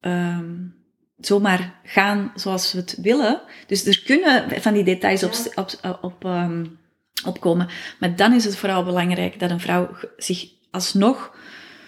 um, 0.00 0.74
zomaar 1.16 1.80
gaan 1.84 2.32
zoals 2.34 2.72
we 2.72 2.78
het 2.78 2.98
willen. 3.02 3.40
Dus 3.66 3.86
er 3.86 4.02
kunnen 4.04 4.60
van 4.60 4.72
die 4.72 4.84
details 4.84 5.22
op, 5.22 5.32
op, 5.54 5.98
op, 6.00 6.24
um, 6.24 6.78
opkomen. 7.24 7.68
Maar 8.00 8.16
dan 8.16 8.32
is 8.32 8.44
het 8.44 8.56
vooral 8.56 8.84
belangrijk 8.84 9.40
dat 9.40 9.50
een 9.50 9.60
vrouw 9.60 9.90
zich 10.16 10.48
alsnog 10.70 11.36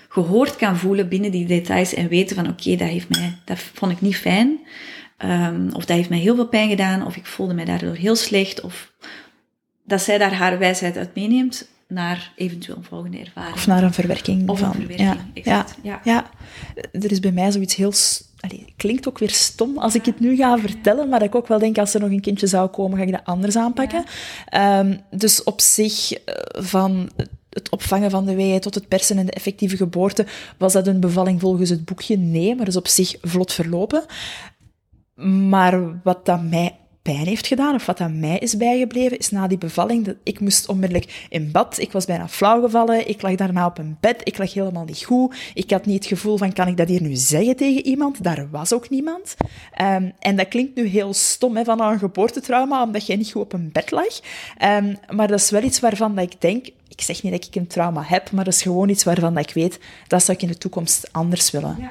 gehoord 0.08 0.56
kan 0.56 0.76
voelen 0.76 1.08
binnen 1.08 1.30
die 1.30 1.46
details 1.46 1.94
en 1.94 2.08
weten 2.08 2.36
van 2.36 2.48
oké, 2.48 2.62
okay, 2.62 2.76
dat 2.76 2.88
heeft 2.88 3.08
mij, 3.08 3.38
dat 3.44 3.58
vond 3.58 3.92
ik 3.92 4.00
niet 4.00 4.16
fijn. 4.16 4.60
Um, 5.24 5.68
of 5.72 5.84
dat 5.84 5.96
heeft 5.96 6.08
mij 6.08 6.18
heel 6.18 6.34
veel 6.34 6.48
pijn 6.48 6.68
gedaan, 6.68 7.06
of 7.06 7.16
ik 7.16 7.26
voelde 7.26 7.54
mij 7.54 7.64
daardoor 7.64 7.94
heel 7.94 8.16
slecht, 8.16 8.60
of 8.60 8.92
dat 9.84 10.02
zij 10.02 10.18
daar 10.18 10.34
haar 10.34 10.58
wijsheid 10.58 10.96
uit 10.96 11.14
meeneemt 11.14 11.68
naar 11.88 12.32
eventueel 12.36 12.76
een 12.76 12.84
volgende 12.84 13.18
ervaring. 13.18 13.54
Of 13.54 13.66
naar 13.66 13.82
een 13.82 13.92
verwerking. 13.92 14.48
Of 14.48 14.58
van, 14.58 14.68
een 14.68 14.74
verwerking, 14.74 15.20
ja, 15.34 15.66
Ja, 15.82 16.00
ja. 16.04 16.30
er 16.92 17.10
is 17.10 17.20
bij 17.20 17.32
mij 17.32 17.50
zoiets 17.50 17.74
heel... 17.74 17.92
Allee, 18.40 18.72
klinkt 18.76 19.08
ook 19.08 19.18
weer 19.18 19.30
stom 19.30 19.78
als 19.78 19.94
ik 19.94 20.04
het 20.04 20.20
nu 20.20 20.36
ga 20.36 20.58
vertellen, 20.58 21.08
maar 21.08 21.18
dat 21.18 21.28
ik 21.28 21.34
ook 21.34 21.46
wel 21.46 21.58
denk, 21.58 21.78
als 21.78 21.94
er 21.94 22.00
nog 22.00 22.10
een 22.10 22.20
kindje 22.20 22.46
zou 22.46 22.68
komen, 22.68 22.98
ga 22.98 23.04
ik 23.04 23.10
dat 23.10 23.24
anders 23.24 23.56
aanpakken. 23.56 24.04
Ja. 24.46 24.78
Um, 24.78 25.00
dus 25.10 25.42
op 25.42 25.60
zich, 25.60 26.12
uh, 26.12 26.18
van 26.52 27.10
het 27.50 27.70
opvangen 27.70 28.10
van 28.10 28.26
de 28.26 28.34
weeën 28.34 28.60
tot 28.60 28.74
het 28.74 28.88
persen 28.88 29.18
en 29.18 29.26
de 29.26 29.32
effectieve 29.32 29.76
geboorte, 29.76 30.26
was 30.58 30.72
dat 30.72 30.86
een 30.86 31.00
bevalling 31.00 31.40
volgens 31.40 31.70
het 31.70 31.84
boekje? 31.84 32.16
Nee, 32.16 32.54
maar 32.54 32.66
is 32.66 32.76
op 32.76 32.88
zich 32.88 33.14
vlot 33.22 33.52
verlopen. 33.52 34.04
Maar 35.26 36.02
wat 36.02 36.26
dat 36.26 36.42
mij 36.42 36.74
pijn 37.02 37.26
heeft 37.26 37.46
gedaan, 37.46 37.74
of 37.74 37.86
wat 37.86 38.00
aan 38.00 38.20
mij 38.20 38.38
is 38.38 38.56
bijgebleven, 38.56 39.18
is 39.18 39.30
na 39.30 39.46
die 39.46 39.58
bevalling 39.58 40.04
dat 40.04 40.14
ik 40.22 40.40
moest 40.40 40.68
onmiddellijk 40.68 41.26
in 41.28 41.50
bad. 41.50 41.78
Ik 41.78 41.92
was 41.92 42.04
bijna 42.04 42.28
flauw 42.28 42.60
gevallen. 42.60 43.08
Ik 43.08 43.22
lag 43.22 43.34
daarna 43.34 43.66
op 43.66 43.78
een 43.78 43.96
bed. 44.00 44.20
Ik 44.24 44.38
lag 44.38 44.52
helemaal 44.52 44.84
niet 44.84 45.04
goed. 45.04 45.34
Ik 45.54 45.70
had 45.70 45.86
niet 45.86 45.98
het 45.98 46.06
gevoel 46.06 46.36
van, 46.36 46.52
kan 46.52 46.68
ik 46.68 46.76
dat 46.76 46.88
hier 46.88 47.02
nu 47.02 47.14
zeggen 47.14 47.56
tegen 47.56 47.86
iemand? 47.86 48.22
Daar 48.22 48.48
was 48.50 48.72
ook 48.72 48.90
niemand. 48.90 49.36
Um, 49.80 50.12
en 50.18 50.36
dat 50.36 50.48
klinkt 50.48 50.76
nu 50.76 50.86
heel 50.86 51.14
stom, 51.14 51.56
hè, 51.56 51.64
van 51.64 51.80
een 51.80 51.98
geboortetrauma, 51.98 52.82
omdat 52.82 53.06
jij 53.06 53.16
niet 53.16 53.30
goed 53.30 53.42
op 53.42 53.52
een 53.52 53.70
bed 53.72 53.90
lag. 53.90 54.20
Um, 54.62 54.96
maar 55.14 55.28
dat 55.28 55.40
is 55.40 55.50
wel 55.50 55.62
iets 55.62 55.80
waarvan 55.80 56.14
dat 56.14 56.32
ik 56.32 56.40
denk, 56.40 56.66
ik 56.88 57.00
zeg 57.00 57.22
niet 57.22 57.32
dat 57.32 57.44
ik 57.44 57.54
een 57.54 57.66
trauma 57.66 58.02
heb, 58.02 58.30
maar 58.30 58.44
dat 58.44 58.54
is 58.54 58.62
gewoon 58.62 58.88
iets 58.88 59.04
waarvan 59.04 59.34
dat 59.34 59.48
ik 59.48 59.54
weet, 59.54 59.78
dat 60.06 60.22
zou 60.22 60.36
ik 60.36 60.42
in 60.42 60.48
de 60.48 60.58
toekomst 60.58 61.08
anders 61.12 61.50
willen. 61.50 61.90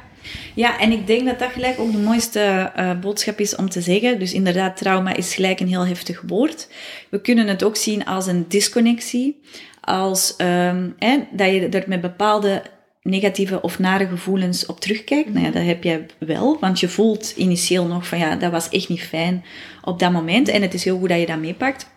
Ja, 0.55 0.79
en 0.79 0.91
ik 0.91 1.07
denk 1.07 1.25
dat 1.25 1.39
dat 1.39 1.51
gelijk 1.51 1.79
ook 1.79 1.91
de 1.91 1.97
mooiste 1.97 2.71
uh, 2.77 2.99
boodschap 2.99 3.39
is 3.39 3.55
om 3.55 3.69
te 3.69 3.81
zeggen. 3.81 4.19
Dus 4.19 4.33
inderdaad, 4.33 4.77
trauma 4.77 5.15
is 5.15 5.33
gelijk 5.35 5.59
een 5.59 5.67
heel 5.67 5.87
heftig 5.87 6.23
woord. 6.27 6.67
We 7.09 7.21
kunnen 7.21 7.47
het 7.47 7.63
ook 7.63 7.75
zien 7.75 8.05
als 8.05 8.27
een 8.27 8.45
disconnectie. 8.47 9.41
Als 9.81 10.35
um, 10.37 10.95
dat 11.31 11.49
je 11.51 11.67
er 11.69 11.83
met 11.87 12.01
bepaalde 12.01 12.61
negatieve 13.01 13.61
of 13.61 13.79
nare 13.79 14.07
gevoelens 14.07 14.65
op 14.65 14.79
terugkijkt. 14.79 15.33
Nou 15.33 15.45
ja, 15.45 15.51
dat 15.51 15.63
heb 15.63 15.83
je 15.83 16.05
wel, 16.17 16.57
want 16.59 16.79
je 16.79 16.89
voelt 16.89 17.33
initieel 17.35 17.85
nog 17.85 18.07
van 18.07 18.17
ja, 18.17 18.35
dat 18.35 18.51
was 18.51 18.69
echt 18.69 18.89
niet 18.89 19.03
fijn 19.03 19.43
op 19.81 19.99
dat 19.99 20.11
moment. 20.11 20.47
En 20.47 20.61
het 20.61 20.73
is 20.73 20.83
heel 20.83 20.99
goed 20.99 21.09
dat 21.09 21.19
je 21.19 21.25
dat 21.25 21.39
meepakt. 21.39 21.89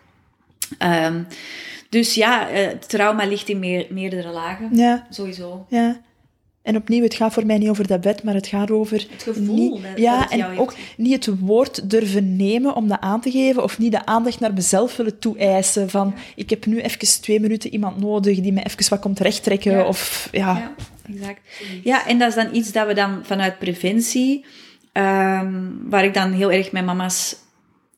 Um, 0.79 1.27
dus 1.89 2.13
ja, 2.13 2.51
uh, 2.51 2.67
trauma 2.67 3.25
ligt 3.25 3.49
in 3.49 3.59
meer, 3.59 3.85
meerdere 3.89 4.29
lagen. 4.29 4.69
Ja. 4.71 5.07
Sowieso. 5.09 5.65
Ja. 5.69 6.01
En 6.63 6.75
opnieuw, 6.75 7.03
het 7.03 7.13
gaat 7.13 7.33
voor 7.33 7.45
mij 7.45 7.57
niet 7.57 7.69
over 7.69 7.87
dat 7.87 8.01
bed, 8.01 8.23
maar 8.23 8.33
het 8.33 8.47
gaat 8.47 8.71
over... 8.71 9.07
Het 9.09 9.23
gevoel. 9.23 9.55
Niet, 9.55 9.81
ja, 9.95 10.29
en 10.29 10.57
ook 10.57 10.75
niet 10.97 11.25
het 11.25 11.39
woord 11.39 11.89
durven 11.89 12.35
nemen 12.35 12.75
om 12.75 12.87
dat 12.87 12.99
aan 12.99 13.21
te 13.21 13.31
geven, 13.31 13.63
of 13.63 13.79
niet 13.79 13.91
de 13.91 14.05
aandacht 14.05 14.39
naar 14.39 14.53
mezelf 14.53 14.95
willen 14.95 15.19
toeëisen 15.19 15.89
van, 15.89 16.15
ik 16.35 16.49
heb 16.49 16.65
nu 16.65 16.79
even 16.79 17.21
twee 17.21 17.39
minuten 17.39 17.73
iemand 17.73 17.99
nodig 17.99 18.39
die 18.39 18.53
me 18.53 18.63
even 18.63 18.89
wat 18.89 18.99
komt 18.99 19.19
rechttrekken, 19.19 19.71
ja. 19.71 19.85
of... 19.85 20.29
Ja. 20.31 20.57
ja, 20.57 20.73
exact. 21.13 21.39
Ja, 21.83 22.07
en 22.07 22.19
dat 22.19 22.29
is 22.29 22.35
dan 22.35 22.55
iets 22.55 22.71
dat 22.71 22.87
we 22.87 22.93
dan 22.93 23.19
vanuit 23.23 23.59
preventie, 23.59 24.45
um, 24.93 25.79
waar 25.89 26.03
ik 26.03 26.13
dan 26.13 26.31
heel 26.31 26.51
erg 26.51 26.71
met 26.71 26.85
mama's 26.85 27.35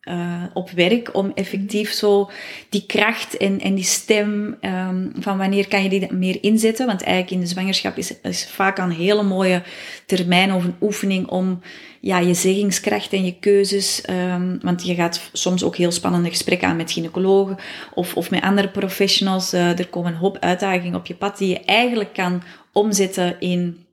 uh, 0.06 0.44
op 0.54 0.70
werk 0.70 1.16
om 1.16 1.32
effectief 1.36 1.92
zo 1.92 2.30
die 2.70 2.86
kracht 2.86 3.38
en, 3.38 3.76
die 3.76 3.84
stem 3.84 4.58
um, 4.62 5.12
van 5.20 5.38
wanneer 5.38 5.68
kan 5.68 5.84
je 5.84 5.90
die 5.90 6.14
meer 6.14 6.38
inzetten. 6.42 6.86
Want 6.86 7.02
eigenlijk 7.02 7.32
in 7.32 7.40
de 7.40 7.46
zwangerschap 7.46 7.98
is, 7.98 8.14
is 8.22 8.48
vaak 8.48 8.78
een 8.78 8.92
hele 8.92 9.24
mooie 9.24 9.64
termijn 10.06 10.54
of 10.54 10.64
een 10.64 10.76
oefening 10.82 11.28
om 11.28 11.62
ja, 12.00 12.20
je 12.20 12.34
zeggingskracht 12.34 13.14
en 13.14 13.26
je 13.26 13.40
keuzes. 13.40 14.04
Um, 14.10 14.60
want 14.62 14.86
je 14.86 14.96
gaat 14.96 15.30
soms 15.34 15.64
ook 15.64 15.76
heel 15.76 15.92
spannende 15.92 16.30
gesprekken 16.30 16.68
aan 16.68 16.76
met 16.76 16.92
gynaecologen 16.92 17.58
of, 17.94 18.16
of 18.16 18.30
met 18.30 18.42
andere 18.42 18.70
professionals. 18.70 19.54
Uh, 19.54 19.80
er 19.80 19.88
komen 19.88 20.12
een 20.12 20.18
hoop 20.18 20.38
uitdagingen 20.40 21.00
op 21.00 21.06
je 21.06 21.16
pad 21.16 21.38
die 21.38 21.50
je 21.50 21.60
eigenlijk 21.60 22.14
kan 22.14 22.44
omzetten 22.72 23.40
in 23.40 23.86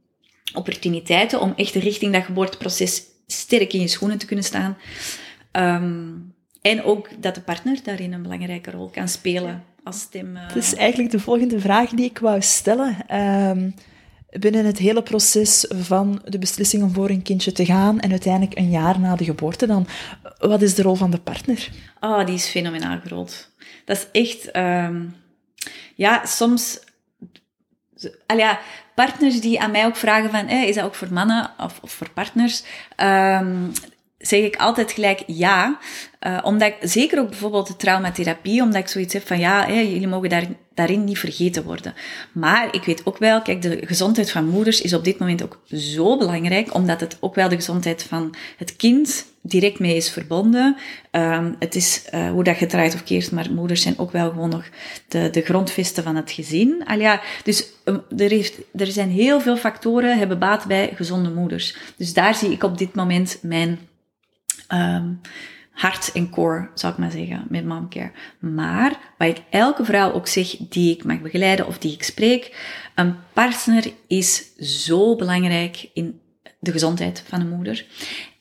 opportuniteiten 0.54 1.40
om 1.40 1.52
echt 1.56 1.74
richting 1.74 2.12
dat 2.12 2.24
geboorteproces 2.24 3.02
sterk 3.26 3.72
in 3.72 3.80
je 3.80 3.88
schoenen 3.88 4.18
te 4.18 4.26
kunnen 4.26 4.44
staan. 4.44 4.76
Um, 5.52 6.34
en 6.62 6.82
ook 6.82 7.22
dat 7.22 7.34
de 7.34 7.40
partner 7.40 7.78
daarin 7.82 8.12
een 8.12 8.22
belangrijke 8.22 8.70
rol 8.70 8.88
kan 8.88 9.08
spelen 9.08 9.64
als 9.84 10.00
stem. 10.00 10.36
Uh... 10.36 10.46
Het 10.46 10.56
is 10.56 10.74
eigenlijk 10.74 11.10
de 11.10 11.20
volgende 11.20 11.60
vraag 11.60 11.90
die 11.90 12.04
ik 12.04 12.18
wou 12.18 12.42
stellen. 12.42 13.20
Um, 13.20 13.74
binnen 14.30 14.64
het 14.64 14.78
hele 14.78 15.02
proces 15.02 15.66
van 15.68 16.22
de 16.24 16.38
beslissing 16.38 16.82
om 16.82 16.92
voor 16.92 17.10
een 17.10 17.22
kindje 17.22 17.52
te 17.52 17.64
gaan 17.64 18.00
en 18.00 18.10
uiteindelijk 18.10 18.58
een 18.58 18.70
jaar 18.70 19.00
na 19.00 19.16
de 19.16 19.24
geboorte 19.24 19.66
dan, 19.66 19.86
wat 20.38 20.62
is 20.62 20.74
de 20.74 20.82
rol 20.82 20.94
van 20.94 21.10
de 21.10 21.18
partner? 21.18 21.68
Oh, 22.00 22.26
die 22.26 22.34
is 22.34 22.48
fenomenaal 22.48 22.98
groot. 23.04 23.50
Dat 23.84 23.96
is 23.96 24.28
echt, 24.28 24.56
um, 24.56 25.14
ja, 25.94 26.24
soms, 26.26 26.80
al 28.26 28.36
ja, 28.36 28.60
partners 28.94 29.40
die 29.40 29.60
aan 29.60 29.70
mij 29.70 29.86
ook 29.86 29.96
vragen 29.96 30.30
van, 30.30 30.46
eh, 30.46 30.62
is 30.62 30.74
dat 30.74 30.84
ook 30.84 30.94
voor 30.94 31.12
mannen 31.12 31.50
of, 31.58 31.78
of 31.82 31.92
voor 31.92 32.10
partners? 32.10 32.62
Um, 32.96 33.72
zeg 34.22 34.40
ik 34.40 34.56
altijd 34.56 34.92
gelijk 34.92 35.22
ja. 35.26 35.78
Uh, 36.26 36.38
omdat 36.42 36.68
ik, 36.68 36.76
zeker 36.80 37.18
ook 37.18 37.28
bijvoorbeeld 37.28 37.66
de 37.66 37.76
traumatherapie, 37.76 38.62
omdat 38.62 38.80
ik 38.80 38.88
zoiets 38.88 39.12
heb 39.12 39.26
van 39.26 39.38
ja, 39.38 39.66
hè, 39.66 39.80
jullie 39.80 40.08
mogen 40.08 40.28
daar, 40.28 40.46
daarin 40.74 41.04
niet 41.04 41.18
vergeten 41.18 41.64
worden. 41.64 41.94
Maar 42.32 42.74
ik 42.74 42.84
weet 42.84 43.06
ook 43.06 43.18
wel, 43.18 43.42
kijk, 43.42 43.62
de 43.62 43.80
gezondheid 43.84 44.30
van 44.30 44.48
moeders 44.48 44.80
is 44.80 44.94
op 44.94 45.04
dit 45.04 45.18
moment 45.18 45.42
ook 45.42 45.60
zo 45.66 46.18
belangrijk, 46.18 46.74
omdat 46.74 47.00
het 47.00 47.16
ook 47.20 47.34
wel 47.34 47.48
de 47.48 47.56
gezondheid 47.56 48.02
van 48.02 48.34
het 48.56 48.76
kind 48.76 49.26
direct 49.40 49.78
mee 49.78 49.96
is 49.96 50.10
verbonden. 50.10 50.76
Um, 51.10 51.56
het 51.58 51.74
is 51.74 52.04
uh, 52.14 52.30
hoe 52.30 52.44
dat 52.44 52.58
je 52.58 52.90
of 52.94 53.04
keert, 53.04 53.30
maar 53.30 53.52
moeders 53.52 53.82
zijn 53.82 53.98
ook 53.98 54.12
wel 54.12 54.30
gewoon 54.30 54.50
nog 54.50 54.64
de, 55.08 55.30
de 55.30 55.40
grondvesten 55.40 56.02
van 56.02 56.16
het 56.16 56.30
gezin. 56.30 56.84
Al 56.86 56.98
ja, 56.98 57.20
dus 57.44 57.66
um, 57.84 58.02
er, 58.16 58.30
heeft, 58.30 58.54
er 58.74 58.86
zijn 58.86 59.10
heel 59.10 59.40
veel 59.40 59.56
factoren 59.56 60.18
hebben 60.18 60.38
baat 60.38 60.64
bij 60.64 60.92
gezonde 60.94 61.30
moeders. 61.30 61.76
Dus 61.96 62.12
daar 62.12 62.34
zie 62.34 62.50
ik 62.50 62.62
op 62.62 62.78
dit 62.78 62.94
moment 62.94 63.38
mijn 63.42 63.78
um, 64.72 65.20
hart 65.72 66.12
en 66.12 66.30
core, 66.30 66.70
zou 66.74 66.92
ik 66.92 66.98
maar 66.98 67.10
zeggen, 67.10 67.46
met 67.48 67.64
momcare. 67.64 68.12
Maar 68.38 68.98
wat 69.18 69.28
ik 69.28 69.42
elke 69.50 69.84
vrouw 69.84 70.12
ook 70.12 70.26
zeg 70.26 70.56
die 70.56 70.94
ik 70.94 71.04
mag 71.04 71.20
begeleiden 71.20 71.66
of 71.66 71.78
die 71.78 71.92
ik 71.92 72.02
spreek, 72.02 72.56
een 72.94 73.16
partner 73.32 73.92
is 74.06 74.56
zo 74.56 75.16
belangrijk 75.16 75.90
in 75.94 76.20
de 76.58 76.72
gezondheid 76.72 77.24
van 77.28 77.38
de 77.38 77.46
moeder. 77.46 77.86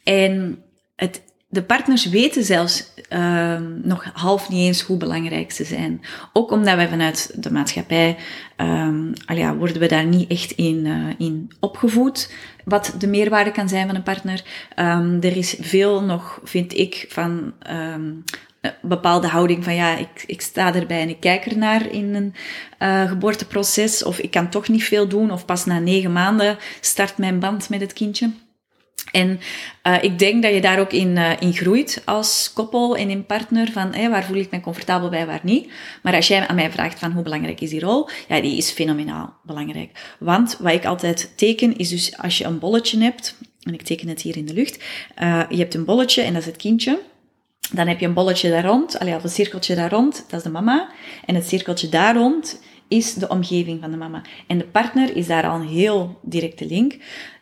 En 0.03 0.63
het 0.95 1.21
de 1.51 1.63
partners 1.63 2.09
weten 2.09 2.43
zelfs 2.43 2.83
uh, 3.09 3.59
nog 3.83 4.09
half 4.13 4.49
niet 4.49 4.67
eens 4.67 4.81
hoe 4.81 4.97
belangrijk 4.97 5.51
ze 5.51 5.63
zijn. 5.63 6.01
Ook 6.33 6.51
omdat 6.51 6.75
wij 6.75 6.89
vanuit 6.89 7.33
de 7.35 7.51
maatschappij, 7.51 8.17
um, 8.57 9.13
worden 9.57 9.79
we 9.79 9.87
daar 9.87 10.05
niet 10.05 10.29
echt 10.29 10.51
in, 10.51 10.85
uh, 10.85 11.07
in 11.17 11.51
opgevoed. 11.59 12.33
Wat 12.65 12.95
de 12.97 13.07
meerwaarde 13.07 13.51
kan 13.51 13.69
zijn 13.69 13.87
van 13.87 13.95
een 13.95 14.03
partner. 14.03 14.43
Um, 14.75 15.21
er 15.21 15.37
is 15.37 15.55
veel 15.59 16.03
nog, 16.03 16.39
vind 16.43 16.77
ik, 16.77 17.05
van 17.09 17.53
um, 17.71 18.23
een 18.61 18.73
bepaalde 18.81 19.27
houding 19.27 19.63
van 19.63 19.75
ja, 19.75 19.97
ik, 19.97 20.23
ik 20.25 20.41
sta 20.41 20.75
erbij 20.75 21.01
en 21.01 21.09
ik 21.09 21.19
kijk 21.19 21.45
ernaar 21.45 21.91
in 21.91 22.15
een 22.15 22.33
uh, 22.79 23.09
geboorteproces. 23.09 24.03
Of 24.03 24.19
ik 24.19 24.31
kan 24.31 24.49
toch 24.49 24.67
niet 24.67 24.83
veel 24.83 25.07
doen. 25.07 25.31
Of 25.31 25.45
pas 25.45 25.65
na 25.65 25.79
negen 25.79 26.11
maanden 26.11 26.57
start 26.81 27.17
mijn 27.17 27.39
band 27.39 27.69
met 27.69 27.81
het 27.81 27.93
kindje. 27.93 28.29
En 29.11 29.39
uh, 29.83 30.03
ik 30.03 30.19
denk 30.19 30.43
dat 30.43 30.53
je 30.53 30.61
daar 30.61 30.79
ook 30.79 30.91
in, 30.91 31.15
uh, 31.15 31.31
in 31.39 31.53
groeit 31.53 32.01
als 32.05 32.51
koppel 32.53 32.97
en 32.97 33.09
in 33.09 33.25
partner 33.25 33.71
van 33.71 34.09
waar 34.09 34.23
voel 34.23 34.37
ik 34.37 34.51
me 34.51 34.59
comfortabel 34.59 35.09
bij, 35.09 35.25
waar 35.25 35.39
niet. 35.43 35.71
Maar 36.03 36.15
als 36.15 36.27
jij 36.27 36.47
aan 36.47 36.55
mij 36.55 36.71
vraagt 36.71 36.99
van 36.99 37.11
hoe 37.11 37.23
belangrijk 37.23 37.61
is 37.61 37.69
die 37.69 37.79
rol, 37.79 38.09
ja, 38.27 38.41
die 38.41 38.57
is 38.57 38.71
fenomenaal 38.71 39.33
belangrijk. 39.43 40.15
Want 40.19 40.57
wat 40.59 40.73
ik 40.73 40.85
altijd 40.85 41.33
teken 41.35 41.77
is 41.77 41.89
dus 41.89 42.17
als 42.17 42.37
je 42.37 42.43
een 42.43 42.59
bolletje 42.59 43.03
hebt, 43.03 43.37
en 43.61 43.73
ik 43.73 43.81
teken 43.81 44.07
het 44.07 44.21
hier 44.21 44.37
in 44.37 44.45
de 44.45 44.53
lucht, 44.53 44.83
uh, 45.21 45.43
je 45.49 45.57
hebt 45.57 45.73
een 45.73 45.85
bolletje 45.85 46.21
en 46.21 46.33
dat 46.33 46.41
is 46.41 46.47
het 46.47 46.57
kindje. 46.57 46.99
Dan 47.71 47.87
heb 47.87 47.99
je 47.99 48.05
een 48.05 48.13
bolletje 48.13 48.49
daar 48.49 48.65
rond, 48.65 49.01
een 49.01 49.29
cirkeltje 49.29 49.75
daar 49.75 49.89
rond, 49.89 50.25
dat 50.27 50.39
is 50.39 50.43
de 50.43 50.51
mama. 50.51 50.89
En 51.25 51.35
het 51.35 51.47
cirkeltje 51.47 51.89
daar 51.89 52.15
rond 52.15 52.61
is 52.87 53.13
de 53.13 53.27
omgeving 53.27 53.81
van 53.81 53.91
de 53.91 53.97
mama. 53.97 54.21
En 54.47 54.57
de 54.57 54.65
partner 54.65 55.15
is 55.15 55.27
daar 55.27 55.47
al 55.47 55.59
een 55.59 55.67
heel 55.67 56.19
directe 56.21 56.65
link. 56.65 56.97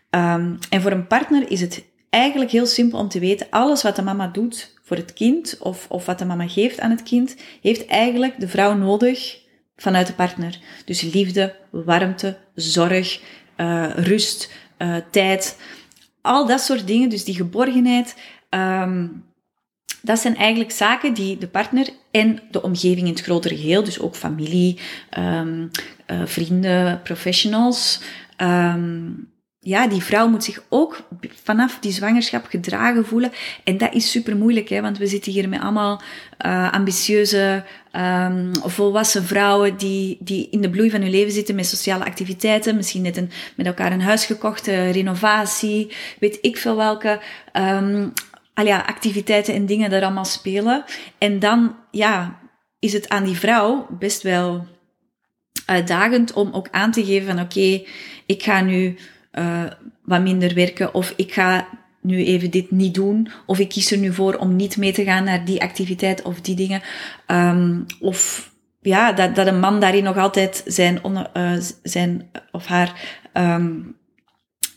Um, 0.10 0.58
en 0.70 0.82
voor 0.82 0.92
een 0.92 1.08
partner 1.08 1.52
is 1.52 1.62
het 1.62 1.84
eigenlijk 2.10 2.52
heel 2.52 2.66
simpel 2.66 3.00
om 3.00 3.10
te 3.10 3.20
weten, 3.20 3.48
alles 3.50 3.84
wat 3.84 3.96
de 3.96 4.02
mama 4.02 4.28
doet 4.28 4.74
voor 4.84 4.98
het 4.98 5.14
kind, 5.14 5.58
of, 5.60 5.86
of 5.90 6.06
wat 6.06 6.20
de 6.20 6.26
mama 6.26 6.48
geeft 6.48 6.80
aan 6.80 6.90
het 6.90 7.04
kind, 7.04 7.36
heeft 7.62 7.86
eigenlijk 7.86 8.40
de 8.40 8.48
vrouw 8.48 8.74
nodig 8.74 9.38
vanuit 9.76 10.08
de 10.08 10.14
partner. 10.14 10.60
Dus 10.86 11.02
liefde, 11.02 11.56
warmte, 11.70 12.38
zorg, 12.56 13.22
uh, 13.58 13.90
rust, 13.96 14.52
uh, 14.78 14.96
tijd, 15.12 15.58
al 16.22 16.46
dat 16.46 16.62
soort 16.62 16.88
dingen, 16.88 17.10
dus 17.10 17.24
die 17.24 17.36
geborgenheid, 17.36 18.16
um, 18.50 19.24
dat 20.02 20.20
zijn 20.20 20.36
eigenlijk 20.36 20.72
zaken 20.72 21.14
die 21.14 21.38
de 21.38 21.48
partner 21.48 21.90
en 22.12 22.40
de 22.52 22.62
omgeving 22.62 23.08
in 23.08 23.14
het 23.14 23.22
grotere 23.22 23.58
geheel, 23.58 23.84
dus 23.84 24.00
ook 24.00 24.16
familie, 24.16 24.80
um, 25.18 25.70
uh, 26.08 26.22
vrienden, 26.26 27.02
professionals, 27.02 28.02
ja, 29.70 29.88
die 29.88 30.04
vrouw 30.04 30.28
moet 30.28 30.44
zich 30.44 30.64
ook 30.70 31.02
vanaf 31.44 31.78
die 31.80 31.92
zwangerschap 31.92 32.46
gedragen 32.46 33.06
voelen. 33.06 33.32
En 33.64 33.78
dat 33.78 33.94
is 33.94 34.12
super 34.12 34.38
moeilijk, 34.38 34.70
hè, 34.70 34.82
want 34.82 34.98
we 34.98 35.08
zitten 35.08 35.32
hier 35.32 35.50
met 35.50 35.62
allemaal 35.62 36.02
uh, 36.46 36.74
ambitieuze, 36.74 37.64
um, 37.92 38.52
volwassen 38.64 39.24
vrouwen 39.24 39.78
die, 39.78 40.18
die 40.20 40.48
in 40.52 40.62
de 40.62 40.70
bloei 40.70 40.90
van 40.90 41.02
hun 41.02 41.10
leven 41.10 41.32
zitten 41.32 41.56
met 41.56 41.66
sociale 41.66 42.06
activiteiten. 42.06 42.76
Misschien 42.76 43.02
net 43.02 43.18
een, 43.18 43.32
met 43.56 43.66
elkaar 43.66 43.92
een 43.92 44.02
huis 44.02 44.26
gekocht, 44.26 44.68
renovatie, 44.68 45.96
weet 46.20 46.38
ik 46.42 46.58
veel 46.58 46.76
welke. 46.76 47.20
Um, 47.54 48.14
activiteiten 48.86 49.54
en 49.54 49.66
dingen 49.66 49.92
er 49.92 50.04
allemaal 50.04 50.26
spelen. 50.26 50.84
En 51.18 51.40
dan, 51.40 51.76
ja, 51.92 52.40
is 52.80 52.94
het 52.94 53.10
aan 53.10 53.24
die 53.24 53.38
vrouw 53.38 53.88
best 53.90 54.22
wel 54.22 54.68
uitdagend 55.66 56.34
om 56.34 56.54
ook 56.54 56.68
aan 56.72 56.92
te 56.92 57.06
geven 57.06 57.28
van 57.28 57.40
oké, 57.46 57.84
ik 58.26 58.44
ga 58.44 58.62
nu 58.62 58.98
uh, 59.34 59.64
wat 60.04 60.22
minder 60.22 60.54
werken 60.54 60.94
of 60.94 61.14
ik 61.16 61.34
ga 61.34 61.68
nu 62.02 62.26
even 62.26 62.50
dit 62.50 62.72
niet 62.72 62.94
doen. 62.94 63.30
Of 63.46 63.60
ik 63.60 63.70
kies 63.70 63.92
er 63.92 63.98
nu 63.98 64.14
voor 64.14 64.36
om 64.36 64.56
niet 64.56 64.78
mee 64.78 64.94
te 64.94 65.04
gaan 65.04 65.24
naar 65.24 65.46
die 65.46 65.62
activiteit 65.62 66.22
of 66.22 66.42
die 66.42 66.56
dingen. 66.56 66.82
Um, 67.28 67.86
of 68.00 68.52
ja, 68.82 69.12
dat, 69.12 69.36
dat 69.36 69.48
een 69.48 69.60
man 69.60 69.80
daarin 69.80 70.04
nog 70.04 70.18
altijd 70.18 70.64
zijn, 70.66 71.02
uh, 71.34 71.54
zijn 71.84 72.32
of 72.52 72.66
haar 72.66 73.20
um, 73.34 73.98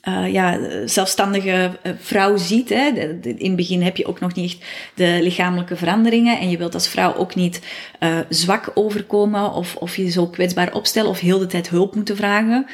uh, 0.08 0.32
ja, 0.32 0.58
zelfstandige 0.86 1.78
eh, 1.82 1.92
vrouw 1.98 2.36
ziet. 2.36 2.68
Hè. 2.68 2.86
In 3.22 3.46
het 3.46 3.56
begin 3.56 3.82
heb 3.82 3.96
je 3.96 4.06
ook 4.06 4.20
nog 4.20 4.34
niet 4.34 4.58
de 4.94 5.18
lichamelijke 5.20 5.76
veranderingen 5.76 6.38
en 6.38 6.50
je 6.50 6.56
wilt 6.56 6.74
als 6.74 6.88
vrouw 6.88 7.14
ook 7.14 7.34
niet 7.34 7.60
zwak 8.28 8.70
overkomen 8.74 9.52
of, 9.52 9.76
of 9.76 9.96
je 9.96 10.10
zo 10.10 10.26
kwetsbaar 10.26 10.74
opstellen 10.74 11.10
of 11.10 11.18
heel 11.18 11.38
de 11.38 11.46
tijd 11.46 11.68
hulp 11.68 11.94
moeten 11.94 12.16
vragen. 12.16 12.66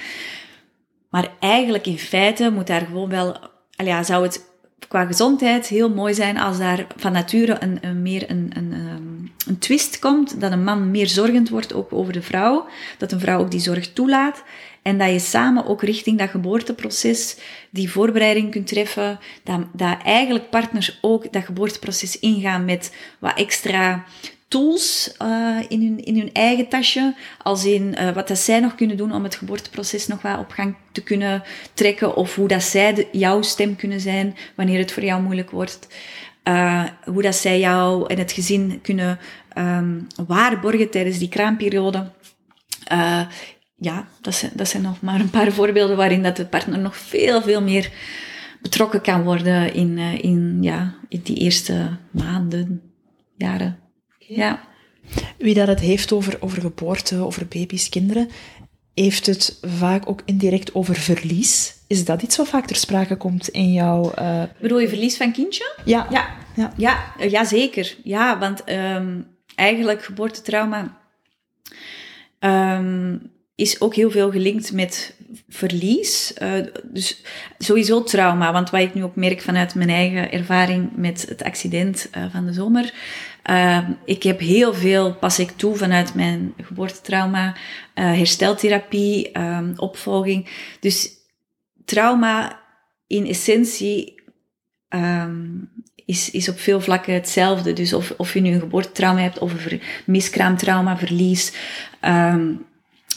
Maar 1.09 1.29
eigenlijk 1.41 1.87
in 1.87 1.99
feite 1.99 2.51
moet 2.51 2.67
daar 2.67 2.87
gewoon 2.87 3.09
wel, 3.09 3.37
ja, 3.71 4.03
zou 4.03 4.23
het 4.23 4.47
qua 4.89 5.05
gezondheid 5.05 5.67
heel 5.67 5.91
mooi 5.91 6.15
zijn 6.15 6.39
als 6.39 6.59
daar 6.59 6.87
van 6.97 7.13
nature 7.13 7.57
een, 7.61 7.79
een 7.81 8.03
meer 8.03 8.31
een, 8.31 8.51
een, 8.55 8.73
ehm, 8.73 9.49
een 9.49 9.59
twist 9.59 9.99
komt, 9.99 10.41
dat 10.41 10.53
een 10.53 10.65
man 10.65 10.91
meer 10.91 11.07
zorgend 11.07 11.49
wordt 11.49 11.75
ook 11.75 11.93
over 11.93 12.13
de 12.13 12.23
vrouw, 12.23 12.67
dat 12.99 13.13
een 13.13 13.21
vrouw 13.21 13.41
ook 13.41 13.51
die 13.51 13.61
zorg 13.61 13.93
toelaat 13.93 14.43
en 14.83 14.99
dat 14.99 15.11
je 15.11 15.19
samen 15.19 15.67
ook 15.67 15.83
richting 15.83 16.19
dat 16.19 16.31
geboorteproces 16.31 17.37
die 17.71 17.91
voorbereiding 17.91 18.51
kunt 18.51 18.67
treffen, 18.67 19.19
dat, 19.45 19.61
dat 19.73 19.99
eigenlijk 20.05 20.51
partners 20.51 20.99
ook 21.01 21.33
dat 21.33 21.45
geboorteproces 21.45 22.19
ingaan 22.19 22.65
met 22.65 22.95
wat 23.19 23.39
extra 23.39 24.05
tools 24.49 25.15
uh, 25.23 25.59
in, 25.69 25.81
hun, 25.81 26.05
in 26.05 26.19
hun 26.19 26.33
eigen 26.33 26.69
tasje, 26.69 27.15
als 27.43 27.65
in 27.65 27.95
uh, 27.99 28.11
wat 28.11 28.29
dat 28.29 28.39
zij 28.39 28.61
nog 28.61 28.75
kunnen 28.75 28.97
doen 28.97 29.13
om 29.13 29.23
het 29.23 29.35
geboorteproces 29.35 30.07
nog 30.07 30.23
wat 30.23 30.39
op 30.39 30.51
gang 30.51 30.77
te 30.93 31.03
kunnen 31.03 31.43
trekken, 31.75 32.17
of 32.17 32.35
hoe 32.35 32.49
dat 32.49 32.63
zij 32.63 33.09
jouw 33.13 33.43
stem 33.43 33.77
kunnen 33.77 34.01
zijn 34.01 34.37
wanneer 34.55 34.79
het 34.79 34.93
voor 34.93 35.05
jou 35.05 35.23
moeilijk 35.23 35.51
wordt. 35.51 35.89
Uh, 36.45 36.85
hoe 37.05 37.23
dat 37.23 37.35
zij 37.35 37.59
jou 37.59 38.07
en 38.07 38.19
het 38.19 38.33
gezin 38.33 38.79
kunnen 38.83 39.19
um, 39.59 40.07
waarborgen 40.27 40.91
tijdens 40.91 41.19
die 41.19 41.29
kraamperiode. 41.29 42.11
ja, 43.77 44.09
dat 44.21 44.35
zijn, 44.35 44.53
dat 44.55 44.69
zijn 44.69 44.83
nog 44.83 45.01
maar 45.01 45.21
een 45.21 45.31
paar 45.31 45.53
voorbeelden 45.53 45.97
waarin 45.97 46.23
dat 46.23 46.37
de 46.37 46.47
partner 46.47 46.79
nog 46.79 46.97
veel, 46.97 47.43
veel 47.43 47.63
meer 47.63 47.91
betrokken 48.63 49.01
kan 49.01 49.23
worden 49.23 49.75
in, 49.75 49.99
in, 49.99 50.59
ja, 50.61 50.95
in 51.09 51.21
die 51.23 51.37
eerste 51.37 51.97
maanden, 52.11 52.83
jaren. 53.37 53.88
Ja. 54.29 54.61
Wie 55.39 55.55
dat 55.55 55.69
het 55.69 55.81
heeft 55.81 56.13
over, 56.13 56.37
over 56.41 56.61
geboorte, 56.61 57.17
over 57.17 57.47
baby's, 57.47 57.89
kinderen, 57.89 58.29
heeft 58.95 59.27
het 59.27 59.59
vaak 59.63 60.09
ook 60.09 60.23
indirect 60.25 60.75
over 60.75 60.95
verlies. 60.95 61.77
Is 61.87 62.05
dat 62.05 62.23
iets 62.23 62.37
wat 62.37 62.49
vaak 62.49 62.67
ter 62.67 62.77
sprake 62.77 63.17
komt 63.17 63.49
in 63.49 63.73
jouw... 63.73 64.13
Uh... 64.19 64.43
Bedoel 64.61 64.79
je 64.79 64.89
verlies 64.89 65.17
van 65.17 65.33
kindje? 65.33 65.75
Ja. 65.85 66.07
Ja, 66.11 66.37
ja. 66.57 66.73
ja, 66.77 67.13
ja 67.29 67.45
zeker. 67.45 67.97
Ja, 68.05 68.39
want 68.39 68.63
um, 68.71 69.27
eigenlijk 69.55 70.05
geboortetrauma 70.05 70.99
um, 72.41 73.31
is 73.55 73.81
ook 73.81 73.95
heel 73.95 74.11
veel 74.11 74.31
gelinkt 74.31 74.73
met 74.73 75.15
verlies. 75.49 76.35
Uh, 76.43 76.67
dus 76.83 77.23
sowieso 77.59 78.03
trauma, 78.03 78.53
want 78.53 78.71
wat 78.71 78.81
ik 78.81 78.95
nu 78.95 79.03
ook 79.03 79.17
merk 79.17 79.41
vanuit 79.41 79.75
mijn 79.75 79.91
eigen 79.91 80.33
ervaring 80.33 80.91
met 80.97 81.27
het 81.29 81.43
accident 81.43 82.09
uh, 82.17 82.25
van 82.33 82.47
de 82.47 82.53
zomer. 82.53 82.95
Uh, 83.51 83.89
ik 84.05 84.23
heb 84.23 84.41
heel 84.41 84.75
veel, 84.75 85.15
pas 85.15 85.39
ik 85.39 85.51
toe 85.51 85.77
vanuit 85.77 86.15
mijn 86.15 86.55
geboortetrauma, 86.63 87.55
hersteltherapie, 87.95 89.33
ehm, 89.33 89.73
opvolging. 89.77 90.49
Dus 90.81 91.11
trauma 91.85 92.61
in 93.07 93.27
essentie 93.27 94.23
um, 94.89 95.71
is, 96.05 96.31
is 96.31 96.49
op 96.49 96.59
veel 96.59 96.81
vlakken 96.81 97.15
hetzelfde. 97.15 97.73
Dus 97.73 97.93
of, 97.93 98.15
of 98.17 98.35
je 98.35 98.41
nu 98.41 98.53
een 98.53 98.61
geboortetrauma 98.61 99.21
hebt 99.21 99.39
of 99.39 99.67
een 99.67 99.81
miskraamtrauma, 100.07 100.99
verlies. 100.99 101.53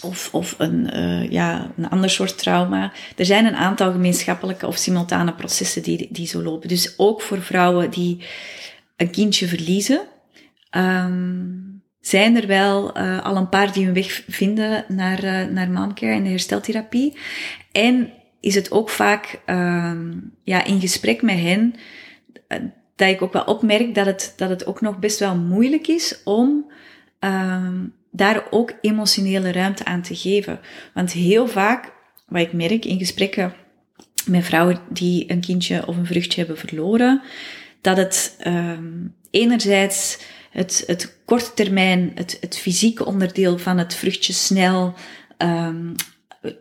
Of, 0.02 0.30
of 0.34 0.56
een, 0.58 0.98
uh, 0.98 1.32
ja, 1.32 1.72
een 1.78 1.90
ander 1.90 2.10
soort 2.10 2.38
trauma. 2.38 2.92
Er 3.16 3.26
zijn 3.26 3.46
een 3.46 3.56
aantal 3.56 3.92
gemeenschappelijke 3.92 4.68
of 4.68 4.78
simultane 4.78 5.34
processen 5.34 5.84
die, 5.84 6.08
die 6.12 6.28
zo 6.28 6.42
lopen. 6.42 6.68
Dus 6.68 6.94
ook 6.98 7.22
voor 7.22 7.42
vrouwen 7.42 7.90
die 7.90 8.24
een 8.96 9.10
kindje 9.10 9.48
verliezen, 9.48 10.02
um, 10.72 11.82
zijn 12.00 12.36
er 12.36 12.48
wel 12.48 12.98
uh, 12.98 13.22
al 13.24 13.36
een 13.36 13.50
paar 13.50 13.74
die 13.74 13.86
hun 13.86 13.94
weg 13.94 14.24
vinden 14.28 14.86
naar, 14.88 15.24
uh, 15.24 15.46
naar 15.46 15.70
momcare 15.70 16.14
en 16.14 16.24
de 16.24 16.30
hersteltherapie. 16.30 17.18
En 17.72 18.14
is 18.40 18.56
het 18.56 18.72
ook 18.72 18.90
vaak 18.90 19.42
um, 19.46 20.34
ja, 20.44 20.64
in 20.64 20.80
gesprek 20.80 21.22
met 21.22 21.40
hen 21.40 21.76
dat 22.96 23.10
ik 23.10 23.22
ook 23.22 23.34
wel 23.34 23.44
opmerk 23.44 23.96
dat 23.96 24.06
het, 24.06 24.34
dat 24.38 24.50
het 24.50 24.66
ook 24.66 24.82
nog 24.82 25.00
best 25.00 25.20
wel 25.20 25.36
moeilijk 25.36 25.88
is 25.88 26.22
om 26.24 26.72
um, 27.20 27.94
daar 28.12 28.44
ook 28.50 28.74
emotionele 28.82 29.52
ruimte 29.52 29.86
aan 29.86 30.02
te 30.02 30.16
geven. 30.16 30.60
Want 30.94 31.12
heel 31.12 31.48
vaak, 31.48 31.94
wat 32.28 32.42
ik 32.42 32.54
merk 32.54 32.86
in 32.86 32.98
gesprekken 32.98 33.54
met 34.26 34.46
vrouwen 34.46 34.80
die 34.90 35.32
een 35.32 35.42
kindje 35.42 35.88
of 35.88 35.98
een 35.98 36.06
vruchtje 36.06 36.40
hebben 36.40 36.58
verloren, 36.58 37.22
dat 37.82 37.98
het 37.98 38.38
enerzijds 39.32 40.20
het, 40.52 40.84
het 40.88 41.18
korte 41.26 41.54
termijn, 41.54 42.12
het, 42.16 42.38
het 42.42 42.58
fysieke 42.58 43.06
onderdeel 43.06 43.58
van 43.58 43.78
het 43.78 43.96
vruchtje 43.96 44.34
snel 44.34 44.94
um, 45.38 45.96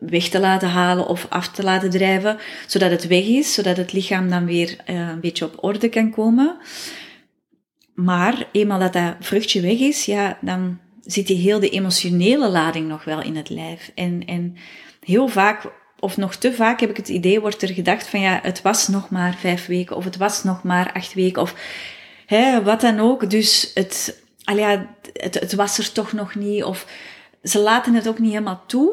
weg 0.01 0.29
te 0.29 0.41
laten 0.41 0.69
halen 0.69 1.07
of 1.07 1.27
af 1.29 1.49
te 1.49 1.63
laten 1.63 1.91
drijven, 1.91 2.39
zodat 2.67 2.91
het 2.91 3.07
weg 3.07 3.25
is, 3.25 3.55
zodat 3.55 3.77
het 3.77 3.93
lichaam 3.93 4.29
dan 4.29 4.45
weer 4.45 4.77
uh, 4.87 5.09
een 5.09 5.21
beetje 5.21 5.45
op 5.45 5.65
orde 5.65 5.89
kan 5.89 6.11
komen. 6.11 6.57
Maar 7.95 8.47
eenmaal 8.53 8.79
dat 8.79 8.93
dat 8.93 9.15
vruchtje 9.21 9.61
weg 9.61 9.79
is, 9.79 10.05
ja, 10.05 10.39
dan 10.41 10.79
zit 11.03 11.27
die 11.27 11.37
heel 11.37 11.61
de 11.61 11.69
emotionele 11.69 12.49
lading 12.49 12.89
nog 12.89 13.05
wel 13.05 13.23
in 13.23 13.37
het 13.37 13.49
lijf. 13.49 13.93
En, 13.95 14.25
en 14.25 14.57
heel 15.01 15.29
vaak, 15.29 15.73
of 15.99 16.17
nog 16.17 16.35
te 16.35 16.53
vaak, 16.53 16.81
heb 16.81 16.91
ik 16.91 16.97
het 16.97 17.09
idee, 17.09 17.41
wordt 17.41 17.63
er 17.63 17.69
gedacht 17.69 18.09
van 18.09 18.21
ja, 18.21 18.41
het 18.43 18.63
was 18.63 18.89
nog 18.89 19.11
maar 19.11 19.35
vijf 19.35 19.67
weken, 19.67 19.97
of 19.97 20.05
het 20.05 20.17
was 20.17 20.45
nog 20.45 20.63
maar 20.63 20.93
acht 20.93 21.15
weken, 21.15 21.43
of 21.43 21.55
hè, 22.31 22.63
wat 22.63 22.81
dan 22.81 23.01
ook. 23.01 23.31
Dus 23.31 23.71
het, 23.75 24.23
al 24.45 24.57
ja, 24.57 24.95
het, 25.13 25.35
het 25.35 25.55
was 25.55 25.79
er 25.79 25.93
toch 25.93 26.13
nog 26.13 26.35
niet, 26.35 26.65
of 26.65 26.87
ze 27.43 27.59
laten 27.59 27.95
het 27.95 28.09
ook 28.09 28.19
niet 28.19 28.33
helemaal 28.33 28.65
toe. 28.67 28.93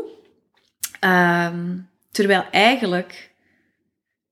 Um, 1.01 1.89
terwijl 2.11 2.45
eigenlijk 2.51 3.31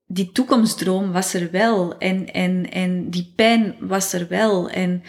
die 0.07 0.31
toekomstdroom 0.31 1.11
was 1.11 1.33
er 1.33 1.51
wel 1.51 1.97
en, 1.97 2.33
en, 2.33 2.71
en 2.71 3.09
die 3.09 3.33
pijn 3.35 3.75
was 3.79 4.13
er 4.13 4.27
wel. 4.27 4.69
En 4.69 5.03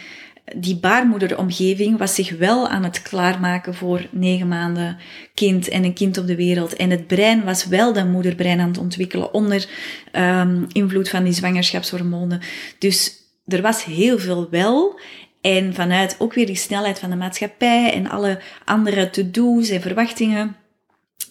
die 0.57 0.77
baarmoederomgeving 0.77 1.99
was 1.99 2.15
zich 2.15 2.31
wel 2.31 2.69
aan 2.69 2.85
het 2.85 3.03
klaarmaken 3.03 3.75
voor 3.75 4.07
negen 4.11 4.49
maanden 4.49 4.99
kind 5.35 5.69
en 5.69 5.85
een 5.85 5.95
kind 5.95 6.19
op 6.19 6.27
de 6.27 6.37
wereld. 6.37 6.77
En 6.77 6.91
het 6.91 7.07
brein 7.07 7.45
was 7.45 7.67
wel 7.67 7.93
dat 7.93 8.07
moederbrein 8.07 8.61
aan 8.61 8.69
het 8.69 8.79
ontwikkelen 8.79 9.35
onder 9.35 9.69
um, 10.13 10.67
invloed 10.73 11.09
van 11.09 11.25
die 11.25 11.33
zwangerschapshormonen. 11.33 12.41
Dus 12.79 13.26
er 13.47 13.63
was 13.63 13.85
heel 13.85 14.19
veel 14.19 14.51
wel. 14.51 15.01
En 15.41 15.75
vanuit 15.75 16.17
ook 16.19 16.35
weer 16.35 16.47
die 16.47 16.57
snelheid 16.57 16.99
van 16.99 17.11
de 17.11 17.17
maatschappij 17.17 17.93
en 17.93 18.11
alle 18.11 18.41
andere 18.65 19.11
to-do's 19.11 19.69
en 19.69 19.81
verwachtingen, 19.81 20.57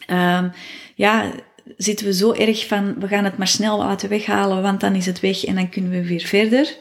um, 0.09 0.51
ja, 0.95 1.31
zitten 1.77 2.05
we 2.05 2.13
zo 2.13 2.31
erg 2.31 2.67
van, 2.67 2.99
we 2.99 3.07
gaan 3.07 3.23
het 3.23 3.37
maar 3.37 3.47
snel 3.47 3.77
laten 3.77 4.09
weghalen, 4.09 4.61
want 4.61 4.79
dan 4.79 4.95
is 4.95 5.05
het 5.05 5.19
weg 5.19 5.45
en 5.45 5.55
dan 5.55 5.69
kunnen 5.69 5.91
we 5.91 6.07
weer 6.07 6.25
verder. 6.25 6.77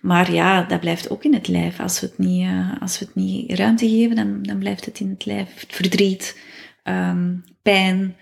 Maar 0.00 0.32
ja, 0.32 0.62
dat 0.62 0.80
blijft 0.80 1.10
ook 1.10 1.24
in 1.24 1.34
het 1.34 1.48
lijf. 1.48 1.80
Als 1.80 2.00
we 2.00 2.06
het 2.06 2.18
niet, 2.18 2.46
uh, 2.46 2.80
als 2.80 2.98
we 2.98 3.04
het 3.04 3.14
niet 3.14 3.52
ruimte 3.52 3.88
geven, 3.88 4.16
dan, 4.16 4.42
dan 4.42 4.58
blijft 4.58 4.84
het 4.84 5.00
in 5.00 5.08
het 5.08 5.26
lijf. 5.26 5.64
Verdriet, 5.68 6.40
um, 6.84 7.44
pijn, 7.62 8.16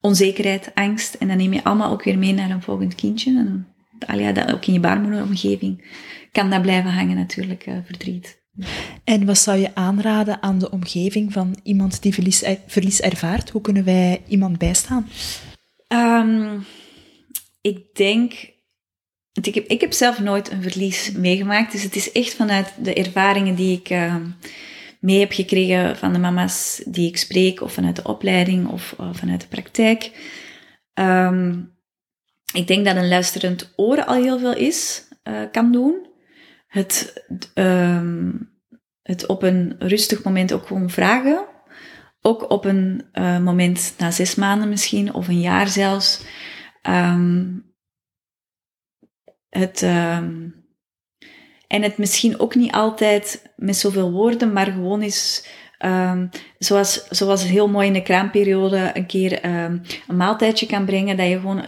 onzekerheid, 0.00 0.70
angst. 0.74 1.14
En 1.14 1.28
dan 1.28 1.36
neem 1.36 1.52
je 1.52 1.64
allemaal 1.64 1.90
ook 1.90 2.02
weer 2.02 2.18
mee 2.18 2.32
naar 2.32 2.50
een 2.50 2.62
volgend 2.62 2.94
kindje. 2.94 3.38
En 3.38 3.66
ja, 4.06 4.32
dat 4.32 4.52
ook 4.52 4.66
in 4.66 4.72
je 4.72 4.80
baarmoederomgeving 4.80 5.84
kan 6.32 6.50
dat 6.50 6.62
blijven 6.62 6.90
hangen 6.90 7.16
natuurlijk, 7.16 7.66
uh, 7.66 7.74
verdriet. 7.84 8.38
En 9.04 9.26
wat 9.26 9.38
zou 9.38 9.58
je 9.58 9.74
aanraden 9.74 10.42
aan 10.42 10.58
de 10.58 10.70
omgeving 10.70 11.32
van 11.32 11.56
iemand 11.62 12.02
die 12.02 12.14
verlies, 12.14 12.44
verlies 12.66 13.00
ervaart? 13.00 13.50
Hoe 13.50 13.60
kunnen 13.60 13.84
wij 13.84 14.22
iemand 14.28 14.58
bijstaan? 14.58 15.08
Um, 15.88 16.64
ik 17.60 17.94
denk 17.94 18.32
ik 19.32 19.54
heb, 19.54 19.66
ik 19.66 19.80
heb 19.80 19.92
zelf 19.92 20.20
nooit 20.20 20.50
een 20.50 20.62
verlies 20.62 21.12
meegemaakt. 21.12 21.72
Dus 21.72 21.82
het 21.82 21.96
is 21.96 22.12
echt 22.12 22.34
vanuit 22.34 22.72
de 22.82 22.94
ervaringen 22.94 23.54
die 23.54 23.78
ik 23.78 23.90
uh, 23.90 24.14
mee 25.00 25.18
heb 25.18 25.32
gekregen 25.32 25.96
van 25.96 26.12
de 26.12 26.18
mama's 26.18 26.82
die 26.86 27.08
ik 27.08 27.16
spreek, 27.16 27.60
of 27.60 27.72
vanuit 27.72 27.96
de 27.96 28.02
opleiding 28.02 28.68
of 28.68 28.94
uh, 29.00 29.08
vanuit 29.12 29.40
de 29.40 29.46
praktijk. 29.46 30.10
Um, 30.94 31.78
ik 32.52 32.66
denk 32.66 32.84
dat 32.84 32.96
een 32.96 33.08
luisterend 33.08 33.72
oor 33.76 34.04
al 34.04 34.14
heel 34.14 34.38
veel 34.38 34.54
is, 34.54 35.08
uh, 35.24 35.42
kan 35.52 35.72
doen. 35.72 36.08
Het, 36.66 37.24
um, 37.54 38.50
het 39.02 39.26
op 39.26 39.42
een 39.42 39.76
rustig 39.78 40.22
moment 40.22 40.52
ook 40.52 40.66
gewoon 40.66 40.90
vragen. 40.90 41.46
Ook 42.20 42.50
op 42.50 42.64
een 42.64 43.04
moment 43.42 43.94
na 43.98 44.10
zes 44.10 44.34
maanden 44.34 44.68
misschien, 44.68 45.14
of 45.14 45.28
een 45.28 45.40
jaar 45.40 45.68
zelfs. 45.68 46.22
Um, 46.82 47.74
het, 49.48 49.82
ehm, 49.82 50.48
en 51.66 51.82
het 51.82 51.98
misschien 51.98 52.40
ook 52.40 52.54
niet 52.54 52.72
altijd 52.72 53.52
met 53.56 53.76
zoveel 53.76 54.10
woorden, 54.10 54.52
maar 54.52 54.66
gewoon 54.66 55.02
is, 55.02 55.46
um, 55.84 56.28
zoals, 56.58 57.08
zoals 57.08 57.44
heel 57.44 57.68
mooi 57.68 57.86
in 57.86 57.92
de 57.92 58.02
kraamperiode, 58.02 58.90
een 58.94 59.06
keer 59.06 59.44
een 59.44 59.82
maaltijdje 60.06 60.66
kan 60.66 60.84
brengen, 60.84 61.16
dat 61.16 61.28
je 61.28 61.40
gewoon 61.40 61.64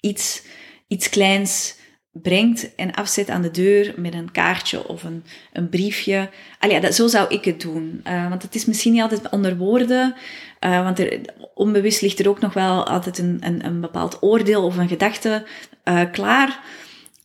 iets, 0.00 0.42
iets 0.88 1.08
kleins 1.08 1.76
brengt 2.22 2.74
en 2.74 2.94
afzet 2.94 3.30
aan 3.30 3.42
de 3.42 3.50
deur 3.50 3.94
met 3.96 4.14
een 4.14 4.30
kaartje 4.30 4.88
of 4.88 5.02
een, 5.02 5.24
een 5.52 5.68
briefje. 5.68 6.30
Allee, 6.58 6.80
dat, 6.80 6.94
zo 6.94 7.06
zou 7.06 7.28
ik 7.28 7.44
het 7.44 7.60
doen. 7.60 8.00
Uh, 8.06 8.28
want 8.28 8.42
het 8.42 8.54
is 8.54 8.64
misschien 8.64 8.92
niet 8.92 9.02
altijd 9.02 9.28
onder 9.30 9.56
woorden, 9.56 10.14
uh, 10.60 10.82
want 10.82 10.98
er, 10.98 11.20
onbewust 11.54 12.00
ligt 12.00 12.18
er 12.18 12.28
ook 12.28 12.40
nog 12.40 12.52
wel 12.52 12.86
altijd 12.86 13.18
een, 13.18 13.38
een, 13.40 13.66
een 13.66 13.80
bepaald 13.80 14.22
oordeel 14.22 14.64
of 14.64 14.76
een 14.76 14.88
gedachte 14.88 15.46
uh, 15.84 16.02
klaar. 16.12 16.60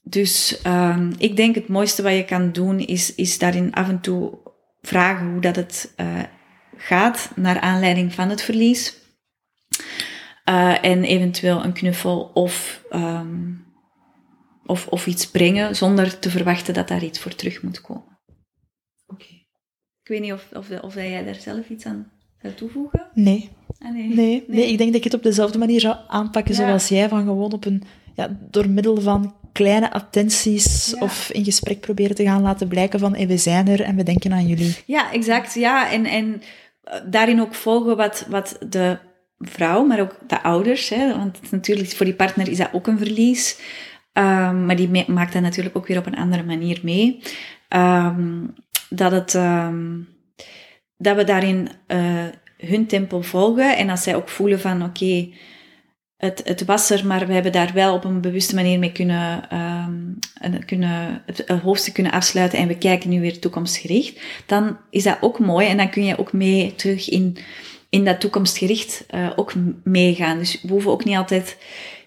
Dus 0.04 0.60
um, 0.68 1.14
ik 1.18 1.36
denk 1.36 1.56
het 1.56 1.68
mooiste 1.68 2.02
wat 2.02 2.14
je 2.14 2.26
kan 2.26 2.52
doen 2.52 2.80
is, 2.80 3.16
is 3.16 3.38
daarin 3.38 3.74
af 3.74 3.88
en 3.88 4.02
toe 4.02 4.38
vragen 4.82 5.32
hoe 5.32 5.42
dat 5.42 5.56
het 5.56 5.94
gaat 6.78 7.32
naar 7.36 7.60
aanleiding 7.60 8.14
van 8.14 8.30
het 8.30 8.42
verlies. 8.42 8.94
En 10.82 11.04
eventueel 11.04 11.64
een 11.64 11.74
knuffel 11.74 12.32
of 12.34 12.84
um, 12.94 13.72
of, 14.66 14.88
of 14.88 15.08
iets 15.08 15.32
brengen 15.32 15.76
zonder 15.76 16.20
te 16.20 16.30
verwachten 16.30 16.74
dat 16.74 16.88
daar 16.88 17.04
iets 17.04 17.20
voor 17.20 17.36
terug 17.36 17.62
moet 17.62 17.82
komen. 17.82 18.20
Oké. 19.08 19.26
Ik 20.02 20.08
weet 20.08 20.22
niet 20.22 20.34
of, 20.34 20.48
of, 20.54 20.82
of 20.82 20.96
jij 20.96 21.24
daar 21.24 21.36
zelf 21.36 21.70
iets 21.70 21.86
aan 21.86 22.12
zou 22.42 22.54
toevoegen? 22.54 23.08
Nee. 23.14 23.50
Ah, 23.80 23.94
nee. 23.94 24.08
nee. 24.08 24.44
nee. 24.48 24.72
ik 24.72 24.78
denk 24.78 24.90
dat 24.90 24.98
ik 24.98 25.04
het 25.04 25.14
op 25.14 25.24
dezelfde 25.24 25.58
manier 25.58 25.80
zou 25.80 25.96
aanpakken 26.08 26.56
zoals 26.56 26.88
jij, 26.88 27.10
van 27.10 27.26
gewoon 27.26 27.54
op 27.54 27.66
een, 27.66 27.84
ja, 28.16 28.38
door 28.50 28.70
middel 28.70 29.02
van 29.02 29.36
kleine 29.52 29.92
attenties 29.92 30.96
of 31.00 31.32
in 31.32 31.44
gesprek 31.44 31.80
proberen 31.80 32.16
te 32.16 32.24
gaan 32.24 32.42
laten 32.42 32.68
blijken 32.68 33.00
van 33.00 33.16
hey, 33.16 33.28
we 33.28 33.38
zijn 33.38 33.68
er 33.68 33.82
en 33.82 33.96
we 33.96 34.04
denken 34.04 34.34
aan 34.34 34.48
jullie. 34.48 34.78
Ja, 34.86 35.12
exact. 35.12 35.54
Ja, 35.54 35.92
en, 35.92 36.06
en 36.06 36.42
eh, 36.84 37.00
daarin 37.10 37.42
ook 37.42 37.54
volgen 37.54 37.98
wat, 37.98 38.26
wat 38.30 38.58
de 38.70 38.98
vrouw, 39.42 39.86
maar 39.86 40.00
ook 40.00 40.18
de 40.28 40.44
ouders, 40.44 40.90
hè, 40.90 41.18
want 41.18 41.52
natuurlijk 41.52 41.90
voor 41.92 42.06
die 42.06 42.16
partner 42.16 42.50
is 42.50 42.58
dat 42.58 42.70
ook 42.72 42.88
een 42.88 42.98
verlies. 42.98 43.60
Um, 44.14 44.66
maar 44.66 44.76
die 44.76 45.06
maakt 45.08 45.34
dat 45.34 45.42
natuurlijk 45.42 45.78
ook 45.78 45.88
weer 45.88 45.98
op 45.98 46.06
een 46.06 46.18
andere 46.18 46.44
manier 46.44 46.80
mee. 46.84 47.22
Um, 47.70 48.54
dat, 48.90 49.12
het, 49.12 49.34
um, 49.34 50.08
dat 50.98 51.16
we 51.16 51.24
daarin 51.24 51.70
uh, 51.88 52.26
hun 52.58 52.88
tempo 52.88 53.22
volgen 53.22 53.78
en 53.78 53.90
als 53.90 54.04
zij 54.04 54.16
ook 54.16 54.30
voelen 54.30 54.60
van 54.60 54.84
oké, 54.84 55.30
het, 56.18 56.42
het 56.46 56.66
was 56.66 56.90
er, 56.90 57.06
maar 57.06 57.28
we 57.28 57.34
hebben 57.34 57.52
daar 57.52 57.72
wel 57.74 57.94
op 57.94 58.04
een 58.04 58.22
bewuste 58.22 58.56
manier 58.56 58.80
mee 58.80 58.92
kunnen, 58.92 59.48
kunnen 60.66 61.22
het, 61.26 61.44
het 61.46 61.60
hoofdstuk 61.62 61.94
kunnen 61.94 62.12
afsluiten 62.12 62.60
en 62.60 62.68
we 62.68 62.78
kijken 62.78 63.10
nu 63.10 63.22
weer 63.22 63.40
toekomstgericht, 63.40 64.22
dan 64.46 64.78
is 64.90 65.04
dat 65.04 65.18
ook 65.22 65.40
mooi 65.40 65.68
en 65.68 65.78
dan 65.78 65.90
kun 65.90 66.06
je 66.06 66.18
ook 66.18 66.34
mee 66.34 66.76
terug 66.76 67.10
in, 67.10 67.38
in 67.92 68.06
dat 68.06 68.20
toekomstgericht 68.20 69.06
uh, 69.16 69.32
ook 69.36 69.54
meegaan. 69.84 70.38
Dus 70.38 70.62
we 70.62 70.68
hoeven 70.68 70.92
ook 70.92 71.04
niet 71.06 71.18
altijd 71.18 71.58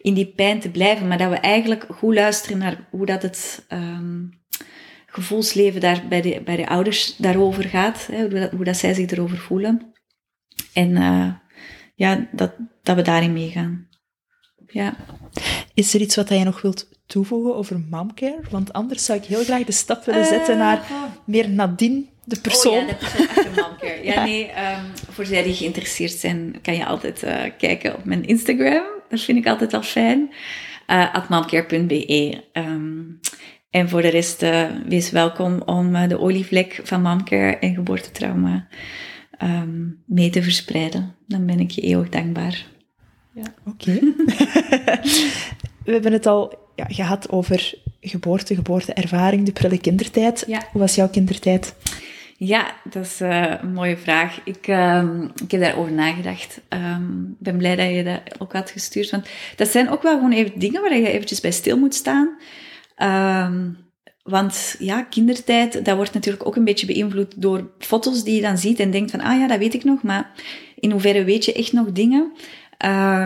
in 0.00 0.14
die 0.14 0.26
pijn 0.26 0.60
te 0.60 0.70
blijven, 0.70 1.08
maar 1.08 1.18
dat 1.18 1.30
we 1.30 1.36
eigenlijk 1.36 1.86
goed 1.88 2.14
luisteren 2.14 2.58
naar 2.58 2.88
hoe 2.90 3.06
dat 3.06 3.22
het 3.22 3.66
um, 3.68 4.42
gevoelsleven 5.06 5.80
daar 5.80 6.04
bij 6.08 6.20
de, 6.20 6.42
bij 6.44 6.56
de 6.56 6.68
ouders 6.68 7.16
daarover 7.16 7.64
gaat, 7.64 8.06
hè, 8.12 8.20
hoe, 8.20 8.40
dat, 8.40 8.50
hoe 8.50 8.64
dat 8.64 8.76
zij 8.76 8.94
zich 8.94 9.10
erover 9.10 9.38
voelen. 9.38 9.92
En 10.72 10.90
uh, 10.90 11.32
ja, 11.94 12.28
dat, 12.32 12.52
dat 12.82 12.96
we 12.96 13.02
daarin 13.02 13.32
meegaan. 13.32 13.88
Ja. 14.66 14.96
Is 15.74 15.94
er 15.94 16.00
iets 16.00 16.16
wat 16.16 16.28
jij 16.28 16.44
nog 16.44 16.62
wilt 16.62 16.88
toevoegen 17.06 17.56
over 17.56 17.80
momcare? 17.90 18.40
Want 18.50 18.72
anders 18.72 19.04
zou 19.04 19.18
ik 19.18 19.24
heel 19.24 19.44
graag 19.44 19.64
de 19.64 19.72
stap 19.72 20.04
willen 20.04 20.26
zetten 20.26 20.54
uh, 20.54 20.60
naar 20.60 20.82
meer 21.26 21.50
Nadine, 21.50 22.04
de 22.24 22.40
persoon. 22.40 22.72
Oh 22.72 22.80
ja, 22.80 22.86
de 22.86 22.96
persoon. 23.42 23.74
Ja, 23.80 24.12
ja. 24.12 24.24
nee, 24.24 24.48
um, 24.48 24.92
voor 25.10 25.26
zij 25.26 25.42
die 25.42 25.54
geïnteresseerd 25.54 26.12
zijn, 26.12 26.56
kan 26.62 26.74
je 26.74 26.86
altijd 26.86 27.24
uh, 27.24 27.42
kijken 27.58 27.94
op 27.94 28.04
mijn 28.04 28.24
Instagram. 28.24 28.84
Dat 29.08 29.20
vind 29.20 29.38
ik 29.38 29.46
altijd 29.46 29.72
wel 29.72 29.82
fijn. 29.82 30.32
Uh, 30.86 31.14
atmomcare.be. 31.14 32.44
Um, 32.52 33.20
en 33.70 33.88
voor 33.88 34.02
de 34.02 34.08
rest, 34.08 34.42
uh, 34.42 34.66
wees 34.86 35.10
welkom 35.10 35.62
om 35.62 35.94
uh, 35.94 36.08
de 36.08 36.20
olievlek 36.20 36.80
van 36.82 37.02
momcare 37.02 37.56
en 37.56 37.74
geboortetrauma 37.74 38.66
um, 39.42 40.02
mee 40.06 40.30
te 40.30 40.42
verspreiden. 40.42 41.14
Dan 41.26 41.46
ben 41.46 41.60
ik 41.60 41.70
je 41.70 41.80
eeuwig 41.80 42.08
dankbaar. 42.08 42.66
Ja. 43.32 43.54
Oké. 43.66 43.90
Okay. 43.90 44.00
We 45.84 45.92
hebben 45.92 46.12
het 46.12 46.26
al 46.26 46.58
ja, 46.74 46.84
gehad 46.88 47.30
over 47.30 47.74
geboorte, 48.00 48.54
geboorteervaring, 48.54 49.46
de 49.46 49.52
prille 49.52 49.78
kindertijd. 49.78 50.44
Ja. 50.46 50.62
Hoe 50.72 50.80
was 50.80 50.94
jouw 50.94 51.08
kindertijd? 51.08 51.74
Ja, 52.36 52.74
dat 52.90 53.04
is 53.04 53.20
uh, 53.20 53.54
een 53.60 53.72
mooie 53.72 53.96
vraag. 53.96 54.40
Ik, 54.44 54.66
uh, 54.66 55.04
ik 55.42 55.50
heb 55.50 55.60
daarover 55.60 55.92
nagedacht. 55.92 56.56
Ik 56.56 56.78
um, 56.78 57.36
ben 57.38 57.56
blij 57.56 57.76
dat 57.76 57.90
je 57.90 58.04
dat 58.04 58.40
ook 58.40 58.52
had 58.52 58.70
gestuurd. 58.70 59.10
Want 59.10 59.28
dat 59.56 59.68
zijn 59.68 59.90
ook 59.90 60.02
wel 60.02 60.14
gewoon 60.14 60.32
even 60.32 60.58
dingen 60.58 60.80
waar 60.80 60.98
je 60.98 61.10
eventjes 61.10 61.40
bij 61.40 61.50
stil 61.50 61.78
moet 61.78 61.94
staan. 61.94 62.38
Um, 63.02 63.76
want 64.22 64.76
ja, 64.78 65.02
kindertijd, 65.02 65.84
dat 65.84 65.96
wordt 65.96 66.14
natuurlijk 66.14 66.46
ook 66.46 66.56
een 66.56 66.64
beetje 66.64 66.86
beïnvloed 66.86 67.42
door 67.42 67.70
foto's 67.78 68.24
die 68.24 68.34
je 68.34 68.40
dan 68.40 68.58
ziet 68.58 68.80
en 68.80 68.90
denkt 68.90 69.10
van, 69.10 69.20
ah 69.20 69.38
ja, 69.38 69.46
dat 69.46 69.58
weet 69.58 69.74
ik 69.74 69.84
nog, 69.84 70.02
maar 70.02 70.32
in 70.74 70.90
hoeverre 70.90 71.24
weet 71.24 71.44
je 71.44 71.52
echt 71.52 71.72
nog 71.72 71.92
dingen? 71.92 72.32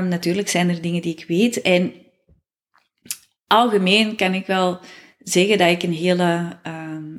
Natuurlijk 0.09 0.49
zijn 0.49 0.69
er 0.69 0.81
dingen 0.81 1.03
die 1.03 1.13
ik 1.13 1.25
weet. 1.29 1.63
En 1.63 1.93
algemeen 3.47 4.17
kan 4.17 4.35
ik 4.35 4.47
wel 4.47 4.81
zeggen 5.19 5.59
dat 5.59 5.69
ik 5.69 5.83
een 5.83 5.93
hele 5.93 6.59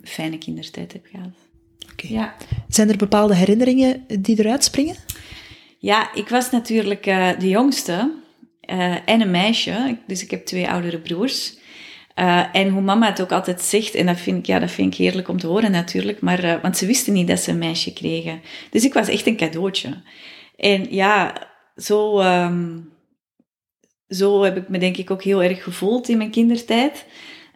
fijne 0.03 0.37
kindertijd 0.37 0.93
heb 0.93 1.05
gehad. 1.11 1.48
Ja. 2.07 2.35
Zijn 2.67 2.89
er 2.89 2.97
bepaalde 2.97 3.35
herinneringen 3.35 4.05
die 4.19 4.39
eruit 4.39 4.63
springen? 4.63 4.95
Ja, 5.77 6.13
ik 6.13 6.29
was 6.29 6.51
natuurlijk 6.51 7.05
uh, 7.05 7.29
de 7.39 7.49
jongste 7.49 8.11
uh, 8.69 8.95
en 9.05 9.21
een 9.21 9.31
meisje. 9.31 9.97
Dus 10.07 10.23
ik 10.23 10.31
heb 10.31 10.45
twee 10.45 10.69
oudere 10.69 10.99
broers. 10.99 11.57
Uh, 12.15 12.55
en 12.55 12.69
hoe 12.69 12.81
mama 12.81 13.07
het 13.07 13.21
ook 13.21 13.31
altijd 13.31 13.61
zegt, 13.61 13.95
en 13.95 14.05
dat 14.05 14.19
vind 14.19 14.37
ik, 14.37 14.45
ja, 14.45 14.59
dat 14.59 14.71
vind 14.71 14.93
ik 14.93 14.99
heerlijk 14.99 15.27
om 15.27 15.39
te 15.39 15.47
horen 15.47 15.71
natuurlijk, 15.71 16.21
maar, 16.21 16.61
want 16.61 16.77
ze 16.77 16.85
wisten 16.85 17.13
niet 17.13 17.27
dat 17.27 17.39
ze 17.39 17.51
een 17.51 17.57
meisje 17.57 17.93
kregen. 17.93 18.41
Dus 18.69 18.83
ik 18.83 18.93
was 18.93 19.07
echt 19.07 19.27
een 19.27 19.37
cadeautje. 19.37 20.01
En 20.55 20.87
ja, 20.89 21.47
zo, 21.75 22.21
um, 22.21 22.89
zo 24.07 24.43
heb 24.43 24.57
ik 24.57 24.69
me 24.69 24.77
denk 24.77 24.97
ik 24.97 25.11
ook 25.11 25.23
heel 25.23 25.43
erg 25.43 25.63
gevoeld 25.63 26.09
in 26.09 26.17
mijn 26.17 26.31
kindertijd. 26.31 27.05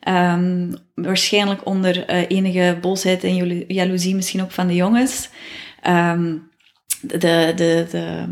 Um, 0.08 0.76
waarschijnlijk 0.96 1.66
onder 1.66 2.10
uh, 2.10 2.26
enige 2.28 2.78
boosheid 2.82 3.24
en 3.24 3.66
jaloezie 3.68 4.16
misschien 4.16 4.42
ook 4.42 4.52
van 4.52 4.68
de 4.68 4.76
jongens. 4.76 5.30
Um, 5.88 6.50
de, 7.02 7.52
de, 7.56 7.86
de, 7.92 8.26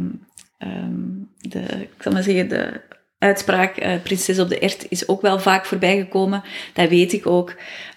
um, 0.59 1.29
de, 1.37 1.59
ik 1.81 1.89
zal 1.99 2.11
maar 2.11 2.23
zeggen, 2.23 2.49
de 2.49 2.81
uitspraak 3.17 3.83
uh, 3.83 4.01
prinses 4.03 4.39
op 4.39 4.49
de 4.49 4.59
ert 4.59 4.85
is 4.89 5.07
ook 5.07 5.21
wel 5.21 5.39
vaak 5.39 5.65
voorbijgekomen. 5.65 6.43
Dat 6.73 6.89
weet 6.89 7.13
ik 7.13 7.27
ook. 7.27 7.55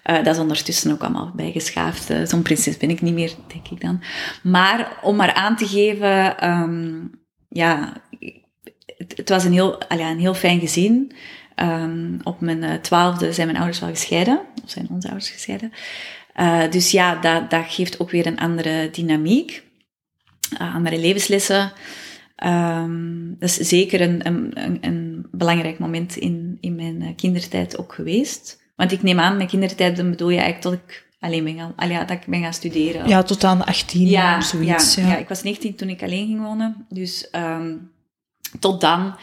Uh, 0.09 0.15
dat 0.23 0.35
is 0.35 0.41
ondertussen 0.41 0.91
ook 0.91 1.01
allemaal 1.01 1.31
bijgeschaafd. 1.35 2.11
Zo'n 2.23 2.41
prinses 2.41 2.77
ben 2.77 2.89
ik 2.89 3.01
niet 3.01 3.13
meer, 3.13 3.33
denk 3.47 3.67
ik 3.67 3.81
dan. 3.81 4.03
Maar 4.43 4.99
om 5.01 5.15
maar 5.15 5.33
aan 5.33 5.55
te 5.55 5.67
geven, 5.67 6.35
ja, 7.49 7.93
het, 8.97 9.17
het, 9.17 9.29
was 9.29 9.43
een 9.43 9.53
heel, 9.53 9.77
ja, 9.89 10.09
een 10.09 10.19
heel 10.19 10.33
fijn 10.33 10.59
gezin. 10.59 11.11
Um, 11.55 12.19
op 12.23 12.41
mijn 12.41 12.63
uh, 12.63 12.73
twaalfde 12.73 13.33
zijn 13.33 13.47
mijn 13.47 13.59
ouders 13.59 13.79
wel 13.79 13.89
gescheiden, 13.89 14.41
of 14.63 14.69
zijn 14.69 14.87
onze 14.89 15.07
ouders 15.07 15.29
gescheiden. 15.29 15.71
Uh, 16.35 16.71
dus 16.71 16.91
ja, 16.91 17.15
dat, 17.15 17.49
dat 17.49 17.63
geeft 17.67 17.99
ook 17.99 18.11
weer 18.11 18.27
een 18.27 18.39
andere 18.39 18.89
dynamiek, 18.91 19.63
uh, 20.61 20.75
andere 20.75 20.99
levenslessen. 20.99 21.71
Um, 22.45 23.35
dat 23.39 23.49
is 23.49 23.55
zeker 23.55 24.01
een, 24.01 24.27
een, 24.27 24.77
een, 24.81 25.27
belangrijk 25.31 25.79
moment 25.79 26.15
in, 26.15 26.57
in 26.59 26.75
mijn 26.75 27.15
kindertijd 27.15 27.77
ook 27.77 27.93
geweest. 27.93 28.63
Want 28.75 28.91
ik 28.91 29.03
neem 29.03 29.19
aan, 29.19 29.35
mijn 29.35 29.47
kindertijd, 29.47 29.97
dan 29.97 30.09
bedoel 30.09 30.29
je 30.29 30.39
eigenlijk 30.39 30.61
tot 30.61 30.89
ik 30.89 31.07
alleen 31.19 31.43
ben 31.43 31.57
gaan, 31.57 31.73
allee, 31.75 31.97
dat 31.97 32.09
ik 32.11 32.25
ben 32.27 32.41
gaan 32.41 32.53
studeren. 32.53 33.07
Ja, 33.07 33.23
tot 33.23 33.43
aan 33.43 33.65
18 33.65 34.07
ja, 34.07 34.37
of 34.37 34.43
zoiets. 34.43 34.95
Ja, 34.95 35.03
ja. 35.03 35.09
ja, 35.09 35.17
ik 35.17 35.27
was 35.27 35.43
19 35.43 35.75
toen 35.75 35.89
ik 35.89 36.03
alleen 36.03 36.27
ging 36.27 36.41
wonen. 36.41 36.85
Dus 36.89 37.27
um, 37.31 37.91
tot 38.59 38.81
dan 38.81 39.15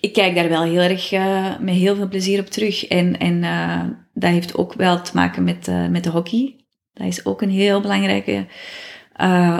ik 0.00 0.12
kijk 0.12 0.34
daar 0.34 0.48
wel 0.48 0.62
heel 0.62 0.80
erg 0.80 1.12
uh, 1.12 1.58
met 1.58 1.74
heel 1.74 1.96
veel 1.96 2.08
plezier 2.08 2.40
op 2.40 2.46
terug. 2.46 2.86
En, 2.86 3.18
en 3.18 3.42
uh, 3.42 3.84
dat 4.14 4.30
heeft 4.30 4.56
ook 4.56 4.72
wel 4.72 5.02
te 5.02 5.10
maken 5.14 5.44
met, 5.44 5.68
uh, 5.68 5.86
met 5.86 6.04
de 6.04 6.10
hockey. 6.10 6.56
Dat 6.92 7.06
is 7.06 7.24
ook 7.24 7.42
een 7.42 7.50
heel 7.50 7.80
belangrijk 7.80 8.44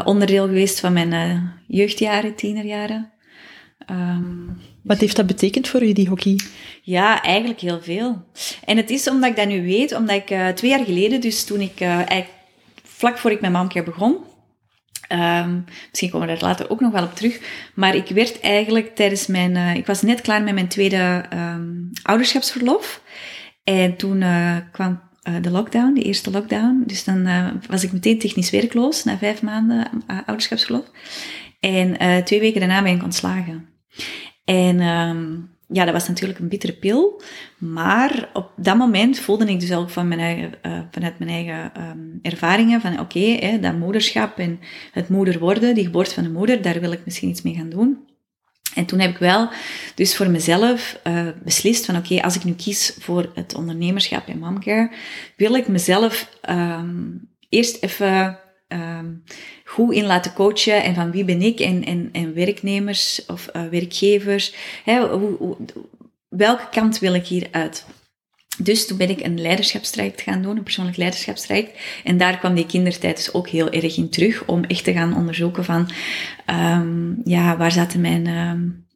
onderdeel 0.04 0.46
geweest 0.46 0.80
van 0.80 0.92
mijn 0.92 1.52
jeugdjaren, 1.66 2.34
tienerjaren. 2.34 3.12
Um, 3.90 4.60
Wat 4.82 5.00
heeft 5.00 5.16
dat 5.16 5.26
betekend 5.26 5.68
voor 5.68 5.82
u, 5.82 5.92
die 5.92 6.08
hockey? 6.08 6.40
Ja, 6.82 7.22
eigenlijk 7.22 7.60
heel 7.60 7.80
veel. 7.80 8.24
En 8.64 8.76
het 8.76 8.90
is 8.90 9.08
omdat 9.08 9.30
ik 9.30 9.36
dat 9.36 9.48
nu 9.48 9.62
weet, 9.62 9.94
omdat 9.94 10.16
ik 10.16 10.54
twee 10.54 10.70
jaar 10.70 10.84
geleden, 10.84 11.20
dus 11.20 11.44
toen 11.44 11.60
ik 11.60 11.86
vlak 12.82 13.18
voor 13.18 13.30
ik 13.30 13.40
mijn 13.40 13.52
momcare 13.52 13.84
begon, 13.84 14.16
Um, 15.12 15.64
misschien 15.88 16.10
komen 16.10 16.26
we 16.26 16.32
daar 16.32 16.42
later 16.42 16.70
ook 16.70 16.80
nog 16.80 16.92
wel 16.92 17.04
op 17.04 17.14
terug. 17.14 17.40
Maar 17.74 17.94
ik 17.94 18.08
werd 18.08 18.40
eigenlijk 18.40 18.94
tijdens 18.94 19.26
mijn... 19.26 19.54
Uh, 19.54 19.74
ik 19.74 19.86
was 19.86 20.02
net 20.02 20.20
klaar 20.20 20.42
met 20.42 20.54
mijn 20.54 20.68
tweede 20.68 21.24
um, 21.32 21.90
ouderschapsverlof. 22.02 23.02
En 23.64 23.96
toen 23.96 24.20
uh, 24.20 24.56
kwam 24.72 25.00
uh, 25.28 25.34
de 25.40 25.50
lockdown, 25.50 25.94
de 25.94 26.02
eerste 26.02 26.30
lockdown. 26.30 26.82
Dus 26.86 27.04
dan 27.04 27.28
was 27.68 27.84
ik 27.84 27.92
meteen 27.92 28.18
technisch 28.18 28.50
werkloos 28.50 29.04
na 29.04 29.18
vijf 29.18 29.42
maanden 29.42 29.90
ouderschapsverlof. 30.26 30.84
En 31.60 31.96
twee 32.24 32.40
weken 32.40 32.60
daarna 32.60 32.82
ben 32.82 32.94
ik 32.94 33.02
ontslagen. 33.02 33.68
En 34.44 34.80
um, 34.80 35.50
ja, 35.68 35.84
dat 35.84 35.92
was 35.92 36.08
natuurlijk 36.08 36.38
een 36.38 36.48
bittere 36.48 36.72
pil. 36.72 37.22
Maar 37.58 38.28
op 38.32 38.50
dat 38.56 38.76
moment 38.76 39.18
voelde 39.18 39.46
ik 39.46 39.60
dus 39.60 39.72
ook 39.72 39.90
van 39.90 40.08
mijn 40.08 40.20
eigen, 40.20 40.52
uh, 40.66 40.80
vanuit 40.90 41.18
mijn 41.18 41.30
eigen 41.30 41.72
um, 41.82 42.18
ervaringen 42.22 42.80
van 42.80 43.00
oké, 43.00 43.58
dat 43.60 43.78
moederschap 43.78 44.38
en 44.38 44.60
het 44.92 45.08
moeder 45.08 45.38
worden, 45.38 45.74
die 45.74 45.84
geboorte 45.84 46.14
van 46.14 46.22
de 46.22 46.30
moeder, 46.30 46.62
daar 46.62 46.80
wil 46.80 46.92
ik 46.92 47.04
misschien 47.04 47.28
iets 47.28 47.42
mee 47.42 47.54
gaan 47.54 47.68
doen. 47.68 48.06
En 48.74 48.84
toen 48.84 48.98
heb 48.98 49.10
ik 49.10 49.18
wel 49.18 49.48
dus 49.94 50.16
voor 50.16 50.30
mezelf 50.30 51.00
uh, 51.06 51.28
beslist 51.44 51.84
van 51.84 51.96
oké, 51.96 52.22
als 52.22 52.36
ik 52.36 52.44
nu 52.44 52.54
kies 52.54 52.96
voor 52.98 53.30
het 53.34 53.54
ondernemerschap 53.54 54.28
en 54.28 54.38
momcare, 54.38 54.90
wil 55.36 55.54
ik 55.54 55.68
mezelf 55.68 56.30
um, 56.50 57.28
eerst 57.48 57.82
even 57.82 58.38
um, 58.68 59.22
goed 59.64 59.94
in 59.94 60.04
laten 60.04 60.32
coachen 60.32 60.82
en 60.82 60.94
van 60.94 61.10
wie 61.10 61.24
ben 61.24 61.42
ik 61.42 61.60
en, 61.60 61.84
en, 61.84 62.08
en 62.12 62.34
werknemers 62.34 63.26
of 63.26 63.48
uh, 63.56 63.62
werkgevers. 63.66 64.54
Hè, 64.84 65.08
hoe, 65.08 65.36
hoe, 65.38 65.56
welke 66.28 66.68
kant 66.70 66.98
wil 66.98 67.14
ik 67.14 67.26
hier 67.26 67.48
uit? 67.50 67.86
Dus 68.58 68.86
toen 68.86 68.96
ben 68.96 69.10
ik 69.10 69.20
een 69.20 69.40
leiderschapstraject 69.40 70.20
gaan 70.20 70.42
doen, 70.42 70.56
een 70.56 70.62
persoonlijk 70.62 70.96
leiderschapstraject. 70.96 71.78
En 72.04 72.16
daar 72.16 72.38
kwam 72.38 72.54
die 72.54 72.66
kindertijd 72.66 73.16
dus 73.16 73.32
ook 73.32 73.48
heel 73.48 73.70
erg 73.70 73.96
in 73.96 74.10
terug, 74.10 74.44
om 74.44 74.64
echt 74.64 74.84
te 74.84 74.92
gaan 74.92 75.16
onderzoeken 75.16 75.64
van, 75.64 75.90
um, 76.46 77.20
ja, 77.24 77.56
waar 77.56 77.72
zaten 77.72 78.00
mijn, 78.00 78.26
um, 78.26 78.86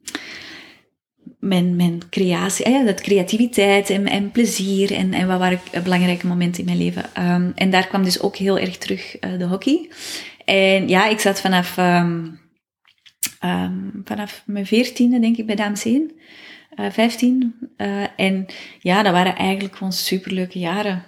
mijn, 1.42 2.02
creatie, 2.10 2.70
ja, 2.70 2.84
dat 2.84 3.00
creativiteit 3.00 3.90
en, 3.90 4.06
en 4.06 4.30
plezier 4.30 4.92
en, 4.92 5.12
en 5.12 5.26
wat 5.26 5.38
waren 5.38 5.60
belangrijke 5.82 6.26
momenten 6.26 6.60
in 6.60 6.66
mijn 6.66 6.78
leven. 6.78 7.04
Um, 7.18 7.52
en 7.54 7.70
daar 7.70 7.86
kwam 7.86 8.04
dus 8.04 8.20
ook 8.20 8.36
heel 8.36 8.58
erg 8.58 8.78
terug 8.78 9.16
uh, 9.20 9.38
de 9.38 9.44
hockey. 9.44 9.90
En 10.44 10.88
ja, 10.88 11.08
ik 11.08 11.20
zat 11.20 11.40
vanaf, 11.40 11.76
um, 11.76 12.40
um, 13.44 14.02
vanaf 14.04 14.42
mijn 14.46 14.66
veertiende, 14.66 15.18
denk 15.18 15.36
ik, 15.36 15.46
bij 15.46 15.54
Dames 15.54 15.84
1. 15.84 16.10
Uh, 16.76 16.90
15. 16.90 17.54
Uh, 17.76 18.04
en 18.16 18.46
ja, 18.80 19.02
dat 19.02 19.12
waren 19.12 19.36
eigenlijk 19.36 19.76
gewoon 19.76 19.92
superleuke 19.92 20.58
jaren. 20.58 21.04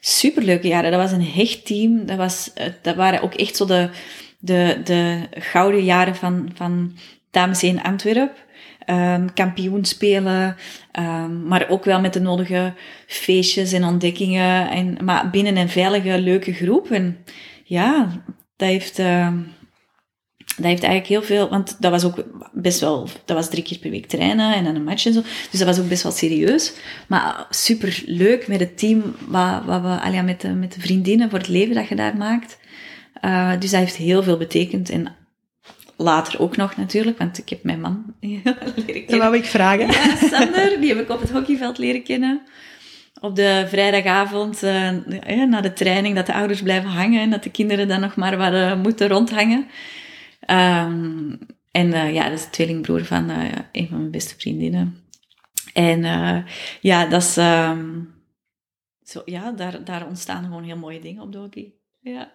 Superleuke 0.00 0.68
jaren. 0.68 0.90
Dat 0.90 1.00
was 1.00 1.12
een 1.12 1.26
hecht 1.26 1.66
team. 1.66 2.06
Dat, 2.06 2.16
was, 2.16 2.50
uh, 2.60 2.66
dat 2.82 2.96
waren 2.96 3.22
ook 3.22 3.34
echt 3.34 3.56
zo 3.56 3.66
de, 3.66 3.90
de, 4.38 4.80
de 4.84 5.28
gouden 5.30 5.84
jaren 5.84 6.16
van, 6.16 6.50
van 6.54 6.96
Dames 7.30 7.62
1 7.62 7.82
Antwerpen. 7.82 8.50
Um, 8.86 9.32
kampioen 9.34 9.84
spelen, 9.84 10.56
um, 10.98 11.46
maar 11.46 11.68
ook 11.68 11.84
wel 11.84 12.00
met 12.00 12.12
de 12.12 12.20
nodige 12.20 12.74
feestjes 13.06 13.72
en 13.72 13.84
ontdekkingen. 13.84 14.70
En, 14.70 14.96
maar 15.04 15.30
binnen 15.30 15.56
een 15.56 15.68
veilige, 15.68 16.20
leuke 16.20 16.52
groep. 16.52 16.90
En 16.90 17.18
ja, 17.64 18.22
dat 18.56 18.68
heeft, 18.68 18.98
uh, 18.98 19.28
dat 20.36 20.64
heeft 20.64 20.82
eigenlijk 20.82 21.06
heel 21.06 21.22
veel, 21.22 21.48
want 21.48 21.76
dat 21.80 21.90
was 21.90 22.04
ook 22.04 22.24
best 22.52 22.80
wel, 22.80 23.08
dat 23.24 23.36
was 23.36 23.50
drie 23.50 23.62
keer 23.62 23.78
per 23.78 23.90
week 23.90 24.06
trainen 24.06 24.54
en 24.54 24.64
dan 24.64 24.74
een 24.74 24.84
match 24.84 25.06
en 25.06 25.12
zo. 25.12 25.20
Dus 25.50 25.58
dat 25.58 25.68
was 25.68 25.80
ook 25.80 25.88
best 25.88 26.02
wel 26.02 26.12
serieus. 26.12 26.72
Maar 27.08 27.46
super 27.50 28.02
leuk 28.06 28.48
met 28.48 28.60
het 28.60 28.78
team, 28.78 29.02
wat, 29.28 29.64
wat 29.64 29.82
we, 29.82 30.00
alja, 30.00 30.22
met, 30.22 30.40
de, 30.40 30.48
met 30.48 30.72
de 30.72 30.80
vriendinnen 30.80 31.30
voor 31.30 31.38
het 31.38 31.48
leven 31.48 31.74
dat 31.74 31.88
je 31.88 31.94
daar 31.94 32.16
maakt. 32.16 32.58
Uh, 33.24 33.52
dus 33.58 33.70
dat 33.70 33.80
heeft 33.80 33.96
heel 33.96 34.22
veel 34.22 34.36
betekend. 34.36 34.90
En 34.90 35.16
later 36.02 36.40
ook 36.40 36.56
nog 36.56 36.76
natuurlijk, 36.76 37.18
want 37.18 37.38
ik 37.38 37.48
heb 37.48 37.62
mijn 37.62 37.80
man 37.80 38.14
leren 38.20 38.42
kennen. 38.64 39.06
Dat 39.06 39.18
wou 39.18 39.36
ik 39.36 39.44
vragen. 39.44 39.86
Ja, 39.86 40.16
Sander, 40.16 40.80
die 40.80 40.88
heb 40.88 41.00
ik 41.00 41.10
op 41.10 41.20
het 41.20 41.30
hockeyveld 41.30 41.78
leren 41.78 42.02
kennen 42.02 42.42
op 43.22 43.36
de 43.36 43.64
vrijdagavond 43.68 44.62
uh, 44.62 44.90
na 45.48 45.60
de 45.60 45.72
training 45.72 46.14
dat 46.14 46.26
de 46.26 46.34
ouders 46.34 46.62
blijven 46.62 46.90
hangen 46.90 47.20
en 47.20 47.30
dat 47.30 47.42
de 47.42 47.50
kinderen 47.50 47.88
dan 47.88 48.00
nog 48.00 48.16
maar 48.16 48.36
wat 48.36 48.52
uh, 48.52 48.80
moeten 48.82 49.08
rondhangen. 49.08 49.66
Um, 50.50 51.38
en 51.70 51.86
uh, 51.86 52.14
ja, 52.14 52.28
dat 52.28 52.38
is 52.38 52.44
de 52.44 52.50
tweelingbroer 52.50 53.04
van 53.04 53.28
een 53.72 53.88
van 53.88 53.98
mijn 53.98 54.10
beste 54.10 54.34
vriendinnen. 54.38 54.96
En 55.72 56.02
ja, 56.80 57.06
dat 57.06 57.22
is, 57.22 57.36
um, 57.36 58.14
zo, 59.02 59.22
ja 59.24 59.52
daar, 59.52 59.84
daar 59.84 60.06
ontstaan 60.06 60.44
gewoon 60.44 60.64
heel 60.64 60.76
mooie 60.76 61.00
dingen 61.00 61.22
op 61.22 61.32
de 61.32 61.38
hockey. 61.38 61.72
Ja. 62.00 62.32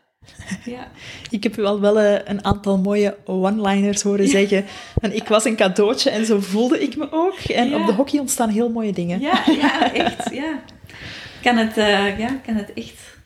Ja. 0.65 0.91
Ik 1.29 1.43
heb 1.43 1.55
wel 1.55 1.79
wel 1.79 2.01
een 2.01 2.45
aantal 2.45 2.77
mooie 2.77 3.17
one-liners 3.25 4.01
horen 4.01 4.27
zeggen. 4.27 4.65
En 5.01 5.15
ik 5.15 5.27
was 5.27 5.45
een 5.45 5.55
cadeautje 5.55 6.09
en 6.09 6.25
zo 6.25 6.39
voelde 6.39 6.81
ik 6.81 6.97
me 6.97 7.07
ook. 7.11 7.39
En 7.39 7.75
op 7.75 7.85
de 7.85 7.93
hockey 7.93 8.19
ontstaan 8.19 8.49
heel 8.49 8.69
mooie 8.69 8.93
dingen. 8.93 9.19
Ja, 9.19 9.43
ja 9.45 9.93
echt. 9.93 10.33
Ja 10.33 10.59
kan 11.47 11.57
het, 11.57 11.77
uh, 11.77 12.19
ja, 12.19 12.39
kan 12.45 12.55
het 12.55 12.73
echt 12.73 13.17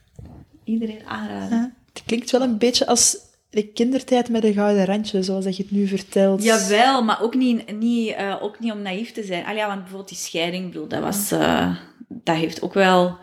iedereen 0.64 1.02
aanraden. 1.06 1.76
het 1.94 2.04
klinkt 2.06 2.32
wel 2.32 2.42
een 2.42 2.58
beetje 2.58 2.88
als 2.88 3.18
de 3.50 3.68
kindertijd 3.68 4.30
met 4.30 4.44
een 4.44 4.54
gouden 4.54 4.86
randje, 4.86 5.24
zoals 5.24 5.44
dat 5.44 5.58
je 5.58 5.64
het 5.64 5.72
nu 5.72 5.88
vertelt. 5.88 6.44
Jawel, 6.44 7.04
maar 7.04 7.22
ook 7.22 7.36
niet, 7.36 7.78
niet, 7.78 8.10
uh, 8.10 8.38
ook 8.42 8.60
niet 8.60 8.72
om 8.72 8.82
naïef 8.82 9.12
te 9.12 9.24
zijn. 9.24 9.46
Ah 9.46 9.56
ja, 9.56 9.68
want 9.68 9.80
bijvoorbeeld 9.80 10.10
die 10.10 10.18
scheiding, 10.18 10.66
bedoel, 10.66 10.88
dat, 10.88 11.02
was, 11.02 11.32
uh, 11.32 11.76
dat 12.08 12.36
heeft 12.36 12.62
ook 12.62 12.74
wel 12.74 13.18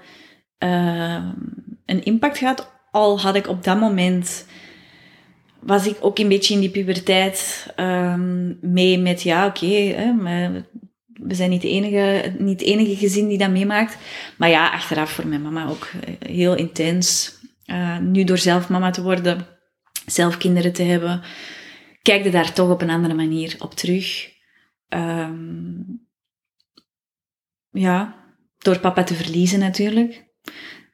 een 1.84 2.04
impact 2.04 2.38
gehad. 2.38 2.70
Al 2.90 3.20
had 3.20 3.34
ik 3.34 3.48
op 3.48 3.64
dat 3.64 3.80
moment 3.80 4.46
was 5.60 5.86
ik 5.86 5.96
ook 6.00 6.18
een 6.18 6.28
beetje 6.28 6.54
in 6.54 6.60
die 6.60 6.70
puberteit 6.70 7.66
um, 7.76 8.58
mee 8.60 8.98
met, 8.98 9.22
ja, 9.22 9.46
oké, 9.46 9.94
we 11.18 11.34
zijn 11.34 11.50
niet 11.50 11.62
de 11.62 11.68
enige, 11.68 12.34
niet 12.38 12.60
enige 12.60 12.96
gezin 12.96 13.28
die 13.28 13.38
dat 13.38 13.50
meemaakt. 13.50 13.96
Maar 14.36 14.48
ja, 14.48 14.70
achteraf 14.70 15.10
voor 15.10 15.26
mijn 15.26 15.42
mama 15.42 15.68
ook 15.68 15.90
eh, 16.04 16.28
heel 16.30 16.54
intens. 16.54 17.36
Uh, 17.66 17.98
nu 17.98 18.24
door 18.24 18.38
zelf 18.38 18.68
mama 18.68 18.90
te 18.90 19.02
worden, 19.02 19.46
zelf 20.06 20.36
kinderen 20.36 20.72
te 20.72 20.82
hebben, 20.82 21.22
kijk 22.02 22.24
je 22.24 22.30
daar 22.30 22.52
toch 22.52 22.70
op 22.70 22.82
een 22.82 22.90
andere 22.90 23.14
manier 23.14 23.56
op 23.58 23.74
terug. 23.74 24.30
Um, 24.88 26.06
ja, 27.70 28.24
door 28.58 28.78
papa 28.78 29.04
te 29.04 29.14
verliezen 29.14 29.58
natuurlijk. 29.58 30.24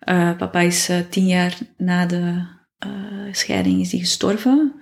Uh, 0.04 0.36
papa 0.36 0.60
is 0.60 0.90
uh, 0.90 0.96
tien 1.10 1.26
jaar 1.26 1.58
na 1.76 2.06
de 2.06 2.52
scheiding 3.32 3.80
is 3.80 3.90
hij 3.90 4.00
gestorven. 4.00 4.74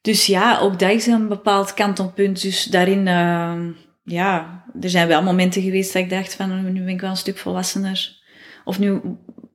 Dus 0.00 0.26
ja, 0.26 0.58
ook 0.58 0.78
dat 0.78 0.90
is 0.90 1.06
een 1.06 1.28
bepaald 1.28 1.74
kantelpunt. 1.74 2.42
Dus 2.42 2.64
daarin 2.64 3.06
ja, 4.04 4.64
er 4.80 4.90
zijn 4.90 5.08
wel 5.08 5.22
momenten 5.22 5.62
geweest 5.62 5.92
dat 5.92 6.02
ik 6.02 6.10
dacht 6.10 6.34
van, 6.34 6.72
nu 6.72 6.80
ben 6.80 6.88
ik 6.88 7.00
wel 7.00 7.10
een 7.10 7.16
stuk 7.16 7.38
volwassener. 7.38 8.22
Of 8.64 8.78
nu 8.78 9.00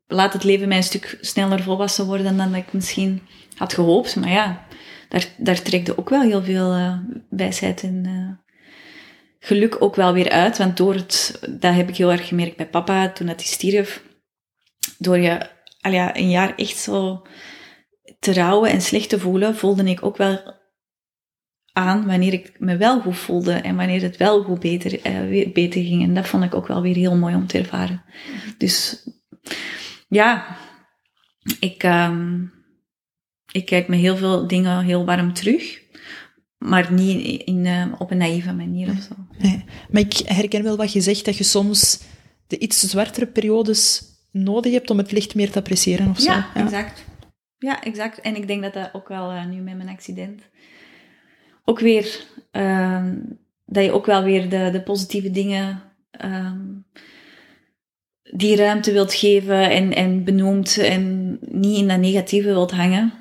laat 0.07 0.33
het 0.33 0.43
leven 0.43 0.67
mij 0.67 0.77
een 0.77 0.83
stuk 0.83 1.17
sneller 1.21 1.63
volwassen 1.63 2.05
worden 2.05 2.37
dan 2.37 2.51
dat 2.51 2.61
ik 2.61 2.73
misschien 2.73 3.21
had 3.55 3.73
gehoopt. 3.73 4.15
Maar 4.15 4.29
ja, 4.29 4.65
daar, 5.09 5.25
daar 5.37 5.61
trekte 5.61 5.97
ook 5.97 6.09
wel 6.09 6.21
heel 6.21 6.43
veel 6.43 6.99
wijsheid 7.29 7.83
en 7.83 8.39
geluk 9.39 9.81
ook 9.81 9.95
wel 9.95 10.13
weer 10.13 10.29
uit. 10.29 10.57
Want 10.57 10.77
door 10.77 10.93
het, 10.93 11.39
dat 11.49 11.73
heb 11.73 11.89
ik 11.89 11.97
heel 11.97 12.11
erg 12.11 12.27
gemerkt 12.27 12.57
bij 12.57 12.67
papa 12.67 13.09
toen 13.09 13.27
hij 13.27 13.35
stierf. 13.37 14.03
Door 14.97 15.17
je 15.17 15.49
ja, 15.81 16.17
een 16.17 16.29
jaar 16.29 16.55
echt 16.55 16.77
zo 16.77 17.25
te 18.19 18.33
rouwen 18.33 18.71
en 18.71 18.81
slecht 18.81 19.09
te 19.09 19.19
voelen, 19.19 19.55
voelde 19.55 19.83
ik 19.83 20.03
ook 20.03 20.17
wel 20.17 20.53
aan 21.71 22.05
wanneer 22.05 22.33
ik 22.33 22.59
me 22.59 22.77
wel 22.77 23.01
goed 23.01 23.17
voelde 23.17 23.53
en 23.53 23.75
wanneer 23.75 24.01
het 24.01 24.17
wel 24.17 24.43
goed 24.43 24.59
beter, 24.59 25.07
uh, 25.07 25.53
beter 25.53 25.81
ging. 25.83 26.03
En 26.03 26.13
dat 26.13 26.27
vond 26.27 26.43
ik 26.43 26.55
ook 26.55 26.67
wel 26.67 26.81
weer 26.81 26.95
heel 26.95 27.15
mooi 27.15 27.35
om 27.35 27.47
te 27.47 27.57
ervaren. 27.57 28.03
Dus 28.57 29.07
ja, 30.07 30.57
ik, 31.59 31.83
um, 31.83 32.53
ik 33.51 33.65
kijk 33.65 33.87
me 33.87 33.95
heel 33.95 34.17
veel 34.17 34.47
dingen 34.47 34.83
heel 34.83 35.05
warm 35.05 35.33
terug. 35.33 35.83
Maar 36.57 36.93
niet 36.93 37.41
in, 37.43 37.65
uh, 37.65 37.85
op 37.97 38.11
een 38.11 38.17
naïeve 38.17 38.53
manier 38.53 38.89
of 38.89 39.01
zo. 39.01 39.15
Nee. 39.37 39.65
Maar 39.89 40.01
ik 40.01 40.13
herken 40.13 40.63
wel 40.63 40.77
wat 40.77 40.93
je 40.93 41.01
zegt, 41.01 41.25
dat 41.25 41.37
je 41.37 41.43
soms 41.43 42.03
de 42.47 42.59
iets 42.59 42.79
zwartere 42.79 43.27
periodes 43.27 44.03
nodig 44.35 44.73
hebt 44.73 44.89
om 44.89 44.97
het 44.97 45.11
licht 45.11 45.35
meer 45.35 45.51
te 45.51 45.59
appreciëren 45.59 46.09
of 46.09 46.19
zo. 46.19 46.31
Ja, 46.31 46.47
exact. 46.53 47.05
Ja, 47.57 47.83
exact. 47.83 48.21
En 48.21 48.35
ik 48.35 48.47
denk 48.47 48.61
dat 48.61 48.73
dat 48.73 48.89
ook 48.93 49.07
wel 49.07 49.31
uh, 49.31 49.45
nu 49.45 49.61
met 49.61 49.77
mijn 49.77 49.89
accident 49.89 50.41
ook 51.65 51.79
weer, 51.79 52.25
um, 52.51 53.39
dat 53.65 53.83
je 53.83 53.91
ook 53.91 54.05
wel 54.05 54.23
weer 54.23 54.49
de, 54.49 54.69
de 54.71 54.81
positieve 54.81 55.31
dingen, 55.31 55.81
um, 56.25 56.85
die 58.31 58.55
ruimte 58.55 58.91
wilt 58.91 59.13
geven 59.13 59.69
en, 59.69 59.93
en 59.93 60.23
benoemt 60.23 60.77
en 60.77 61.37
niet 61.41 61.77
in 61.77 61.87
dat 61.87 61.99
negatieve 61.99 62.47
wilt 62.47 62.71
hangen. 62.71 63.13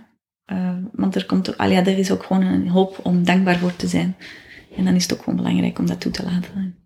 Uh, 0.53 0.77
want 0.93 1.15
er, 1.15 1.27
komt, 1.27 1.59
al 1.59 1.71
ja, 1.71 1.79
er 1.79 1.99
is 1.99 2.11
ook 2.11 2.23
gewoon 2.23 2.43
een 2.43 2.69
hoop 2.69 3.01
om 3.03 3.25
dankbaar 3.25 3.59
voor 3.59 3.77
te 3.77 3.87
zijn. 3.87 4.17
En 4.77 4.85
dan 4.85 4.95
is 4.95 5.03
het 5.03 5.12
ook 5.12 5.23
gewoon 5.23 5.37
belangrijk 5.37 5.79
om 5.79 5.87
dat 5.87 6.01
toe 6.01 6.12
te 6.12 6.25
laten. 6.25 6.84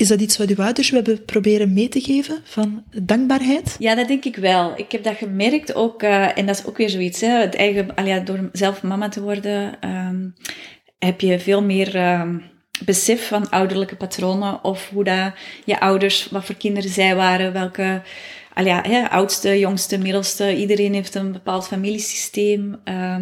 Is 0.00 0.08
dat 0.08 0.20
iets 0.20 0.36
wat 0.36 0.48
uw 0.48 0.64
ouders 0.64 0.90
hebben 0.90 1.24
proberen 1.24 1.72
mee 1.72 1.88
te 1.88 2.00
geven, 2.00 2.40
van 2.44 2.84
dankbaarheid? 3.02 3.76
Ja, 3.78 3.94
dat 3.94 4.08
denk 4.08 4.24
ik 4.24 4.36
wel. 4.36 4.72
Ik 4.76 4.92
heb 4.92 5.02
dat 5.02 5.16
gemerkt 5.16 5.74
ook, 5.74 6.02
uh, 6.02 6.38
en 6.38 6.46
dat 6.46 6.58
is 6.58 6.66
ook 6.66 6.76
weer 6.76 6.90
zoiets, 6.90 7.20
hè, 7.20 7.40
het 7.40 7.54
eigen, 7.54 7.94
al 7.94 8.24
door 8.24 8.48
zelf 8.52 8.82
mama 8.82 9.08
te 9.08 9.22
worden, 9.22 9.88
um, 9.88 10.34
heb 10.98 11.20
je 11.20 11.38
veel 11.38 11.62
meer 11.62 11.96
uh, 11.96 12.28
besef 12.84 13.26
van 13.28 13.50
ouderlijke 13.50 13.96
patronen 13.96 14.64
of 14.64 14.88
hoe 14.88 15.04
dat 15.04 15.32
je 15.64 15.80
ouders, 15.80 16.28
wat 16.30 16.44
voor 16.44 16.56
kinderen 16.56 16.90
zij 16.90 17.14
waren, 17.14 17.52
welke 17.52 18.02
al 18.54 18.64
hè, 18.64 19.08
oudste, 19.08 19.58
jongste, 19.58 19.98
middelste, 19.98 20.56
iedereen 20.56 20.94
heeft 20.94 21.14
een 21.14 21.32
bepaald 21.32 21.66
familiesysteem. 21.66 22.80
Uh, 22.84 23.16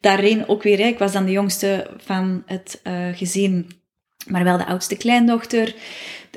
daarin 0.00 0.48
ook 0.48 0.62
weer, 0.62 0.80
ik 0.80 0.98
was 0.98 1.12
dan 1.12 1.24
de 1.24 1.32
jongste 1.32 1.90
van 1.96 2.42
het 2.46 2.80
uh, 2.84 2.92
gezin, 3.12 3.79
maar 4.26 4.44
wel 4.44 4.58
de 4.58 4.66
oudste 4.66 4.96
kleindochter, 4.96 5.74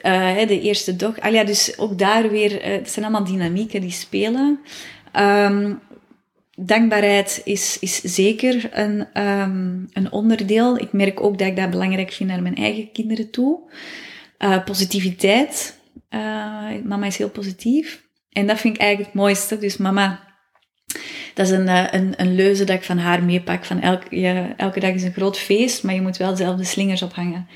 uh, 0.06 0.48
de 0.48 0.62
eerste 0.62 0.96
dochter. 0.96 1.24
Al 1.24 1.32
ja, 1.34 1.44
dus 1.44 1.78
ook 1.78 1.98
daar 1.98 2.30
weer, 2.30 2.52
uh, 2.52 2.72
het 2.72 2.90
zijn 2.90 3.06
allemaal 3.06 3.32
dynamieken 3.32 3.82
die 3.82 3.92
spelen. 3.92 4.60
Um, 5.20 5.80
dankbaarheid 6.56 7.42
is, 7.44 7.78
is 7.80 8.02
zeker 8.02 8.70
een, 8.72 9.24
um, 9.24 9.90
een 9.94 10.12
onderdeel. 10.12 10.78
Ik 10.78 10.94
merk 10.94 11.22
ook 11.22 11.38
dat 11.38 11.48
ik 11.48 11.56
dat 11.56 11.70
belangrijk 11.70 12.12
vind 12.12 12.30
naar 12.30 12.42
mijn 12.42 12.56
eigen 12.56 12.92
kinderen 12.92 13.30
toe. 13.30 13.60
Uh, 14.40 14.64
positiviteit. 14.64 15.78
Mama 16.84 17.06
is 17.06 17.18
heel 17.18 17.30
positief. 17.30 18.04
En 18.32 18.48
dat 18.48 18.60
vind 18.60 18.76
ik 18.76 18.82
eigenlijk 18.82 19.12
het 19.14 19.22
mooiste. 19.22 19.58
Dus 19.58 19.78
mama, 19.78 20.20
dat 21.34 21.46
is 21.46 21.52
een, 21.52 21.68
eh, 21.68 21.84
een, 21.92 22.14
een 22.18 22.36
leuze 22.36 22.64
dat 22.64 22.76
ik 22.76 22.84
van 22.84 22.98
haar 22.98 23.24
meepak. 23.24 23.66
Van 23.66 23.82
elke, 23.82 24.20
je, 24.20 24.54
elke 24.58 24.80
dag 24.80 24.94
is 24.94 25.04
een 25.04 25.14
groot 25.14 25.38
feest, 25.38 25.84
maar 25.84 25.94
je 25.94 26.02
moet 26.02 26.18
wel 26.18 26.36
zelf 26.36 26.58
de 26.58 26.64
slingers 26.64 27.02
ophangen. 27.02 27.48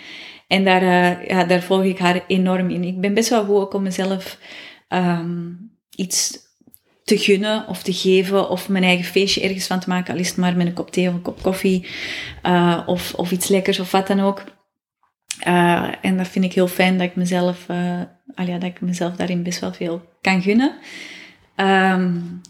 En 0.47 0.63
daar, 0.63 0.83
uh, 0.83 1.27
ja, 1.27 1.43
daar 1.43 1.61
volg 1.61 1.83
ik 1.83 1.97
haar 1.97 2.23
enorm 2.27 2.69
in. 2.69 2.83
Ik 2.83 3.01
ben 3.01 3.13
best 3.13 3.29
wel 3.29 3.45
goed 3.45 3.73
om 3.73 3.83
mezelf 3.83 4.37
um, 4.89 5.71
iets 5.95 6.45
te 7.03 7.17
gunnen 7.17 7.67
of 7.67 7.83
te 7.83 7.93
geven 7.93 8.49
of 8.49 8.69
mijn 8.69 8.83
eigen 8.83 9.05
feestje 9.05 9.41
ergens 9.41 9.67
van 9.67 9.79
te 9.79 9.89
maken, 9.89 10.13
al 10.13 10.19
is 10.19 10.27
het 10.27 10.37
maar 10.37 10.55
met 10.55 10.67
een 10.67 10.73
kop 10.73 10.91
thee 10.91 11.07
of 11.07 11.13
een 11.13 11.21
kop 11.21 11.41
koffie 11.41 11.87
uh, 12.43 12.83
of, 12.85 13.13
of 13.13 13.31
iets 13.31 13.47
lekkers 13.47 13.79
of 13.79 13.91
wat 13.91 14.07
dan 14.07 14.19
ook. 14.19 14.43
En 16.01 16.17
dat 16.17 16.27
vind 16.27 16.45
ik 16.45 16.53
heel 16.53 16.67
fijn 16.67 16.97
dat 16.97 17.07
ik 17.07 17.15
mezelf, 17.15 17.65
uh, 17.71 18.01
ja, 18.35 18.57
dat 18.57 18.63
ik 18.63 18.81
mezelf 18.81 19.15
daarin 19.15 19.43
best 19.43 19.59
wel 19.59 19.73
veel 19.73 20.01
kan 20.21 20.41
gunnen. 20.41 20.77
Um, 21.55 22.41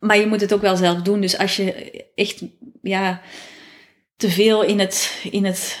maar 0.00 0.18
je 0.18 0.26
moet 0.26 0.40
het 0.40 0.54
ook 0.54 0.60
wel 0.60 0.76
zelf 0.76 1.02
doen. 1.02 1.20
Dus 1.20 1.38
als 1.38 1.56
je 1.56 1.90
echt 2.14 2.44
ja, 2.82 3.20
te 4.16 4.30
veel 4.30 4.62
in 4.62 4.78
het, 4.78 5.24
in 5.30 5.44
het 5.44 5.80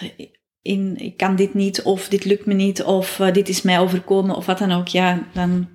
in 0.62 0.96
ik 0.96 1.16
kan 1.16 1.36
dit 1.36 1.54
niet 1.54 1.82
of 1.82 2.08
dit 2.08 2.24
lukt 2.24 2.46
me 2.46 2.54
niet 2.54 2.82
of 2.82 3.18
uh, 3.18 3.32
dit 3.32 3.48
is 3.48 3.62
mij 3.62 3.78
overkomen 3.78 4.36
of 4.36 4.46
wat 4.46 4.58
dan 4.58 4.72
ook, 4.72 4.88
ja, 4.88 5.26
dan, 5.32 5.68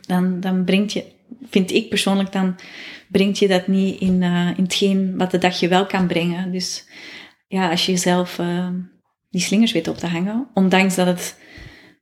dan, 0.00 0.40
dan 0.40 0.64
brengt 0.64 0.92
je, 0.92 1.04
vind 1.50 1.70
ik 1.70 1.88
persoonlijk, 1.88 2.32
dan 2.32 2.56
brengt 3.08 3.38
je 3.38 3.48
dat 3.48 3.66
niet 3.66 4.00
in, 4.00 4.22
uh, 4.22 4.48
in 4.56 4.62
hetgeen 4.62 5.16
wat 5.16 5.30
de 5.30 5.38
dag 5.38 5.60
je 5.60 5.68
wel 5.68 5.86
kan 5.86 6.06
brengen. 6.06 6.52
Dus 6.52 6.88
ja, 7.46 7.70
als 7.70 7.86
je 7.86 7.92
jezelf 7.92 8.38
uh, 8.38 8.68
die 9.30 9.40
slingers 9.40 9.72
weet 9.72 9.88
op 9.88 9.96
te 9.96 10.06
hangen, 10.06 10.48
ondanks 10.54 10.94
dat 10.94 11.06
het 11.06 11.38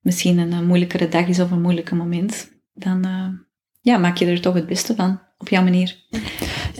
misschien 0.01 0.39
een, 0.39 0.53
een 0.53 0.67
moeilijkere 0.67 1.09
dag 1.09 1.27
is 1.27 1.41
of 1.41 1.51
een 1.51 1.63
moeilijke 1.63 1.95
moment, 1.95 2.51
dan 2.73 3.07
ja, 3.81 3.99
maak 3.99 4.17
je 4.17 4.27
er 4.27 4.41
toch 4.41 4.55
het 4.55 4.67
beste 4.67 4.95
van, 4.95 5.21
op 5.39 5.49
jouw 5.49 5.63
manier. 5.63 5.97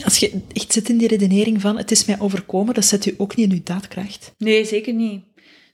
Als 0.03 0.17
je 0.17 0.41
echt 0.53 0.73
zit 0.73 0.89
in 0.89 0.97
die 0.97 1.07
redenering 1.07 1.61
van 1.61 1.77
het 1.77 1.91
is 1.91 2.05
mij 2.05 2.19
overkomen, 2.19 2.73
dat 2.73 2.85
zet 2.85 3.05
u 3.05 3.15
ook 3.17 3.35
niet 3.35 3.51
in 3.51 3.57
uw 3.57 3.63
daadkracht. 3.63 4.33
Nee, 4.37 4.65
zeker 4.65 4.93
niet. 4.93 5.23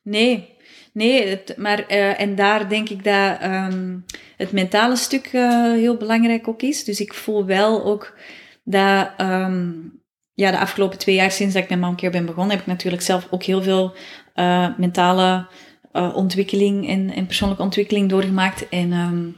Nee, 0.04 0.50
nee 0.94 1.28
het, 1.28 1.54
maar 1.58 1.92
uh, 1.92 2.22
en 2.22 2.36
daar 2.36 2.70
denk 2.70 2.90
ik 2.90 3.04
dat 3.04 3.44
um, 3.44 4.06
het 4.38 4.52
mentale 4.52 4.96
stuk 4.96 5.30
uh, 5.34 5.72
heel 5.72 5.98
belangrijk 5.98 6.48
ook 6.48 6.62
is. 6.62 6.84
Dus 6.84 7.00
ik 7.00 7.14
voel 7.14 7.46
wel 7.46 7.84
ook 7.84 8.18
dat 8.64 9.10
um, 9.18 9.94
ja, 10.34 10.52
de 10.52 10.60
afgelopen 10.60 10.98
twee 10.98 11.16
jaar 11.16 11.32
sinds 11.32 11.54
dat 11.54 11.64
ik 11.64 11.70
met 11.70 11.80
Momcare 11.80 12.12
ben 12.12 12.26
begonnen, 12.26 12.52
heb 12.52 12.66
ik 12.66 12.72
natuurlijk 12.72 13.04
zelf 13.04 13.28
ook 13.30 13.44
heel 13.44 13.62
veel 13.62 13.94
uh, 14.36 14.78
mentale 14.78 15.48
ontwikkeling 15.92 16.88
en, 16.88 17.14
en 17.14 17.26
persoonlijke 17.26 17.64
ontwikkeling 17.64 18.10
doorgemaakt. 18.10 18.70
En 18.70 18.92
um, 18.92 19.36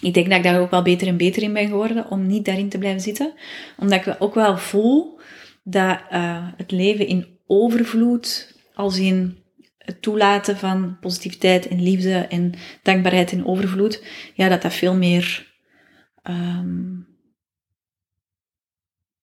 ik 0.00 0.14
denk 0.14 0.28
dat 0.28 0.36
ik 0.38 0.42
daar 0.42 0.60
ook 0.60 0.70
wel 0.70 0.82
beter 0.82 1.08
en 1.08 1.16
beter 1.16 1.42
in 1.42 1.52
ben 1.52 1.68
geworden 1.68 2.10
om 2.10 2.26
niet 2.26 2.44
daarin 2.44 2.68
te 2.68 2.78
blijven 2.78 3.00
zitten. 3.00 3.34
Omdat 3.76 4.06
ik 4.06 4.16
ook 4.18 4.34
wel 4.34 4.58
voel 4.58 5.20
dat 5.62 6.00
uh, 6.12 6.48
het 6.56 6.70
leven 6.70 7.06
in 7.06 7.26
overvloed, 7.46 8.56
als 8.74 8.98
in 8.98 9.38
het 9.78 10.02
toelaten 10.02 10.56
van 10.56 10.98
positiviteit 11.00 11.68
en 11.68 11.82
liefde 11.82 12.14
en 12.14 12.52
dankbaarheid 12.82 13.32
in 13.32 13.46
overvloed, 13.46 14.04
ja, 14.34 14.48
dat 14.48 14.62
dat 14.62 14.74
veel 14.74 14.94
meer 14.94 15.46
um, 16.22 17.06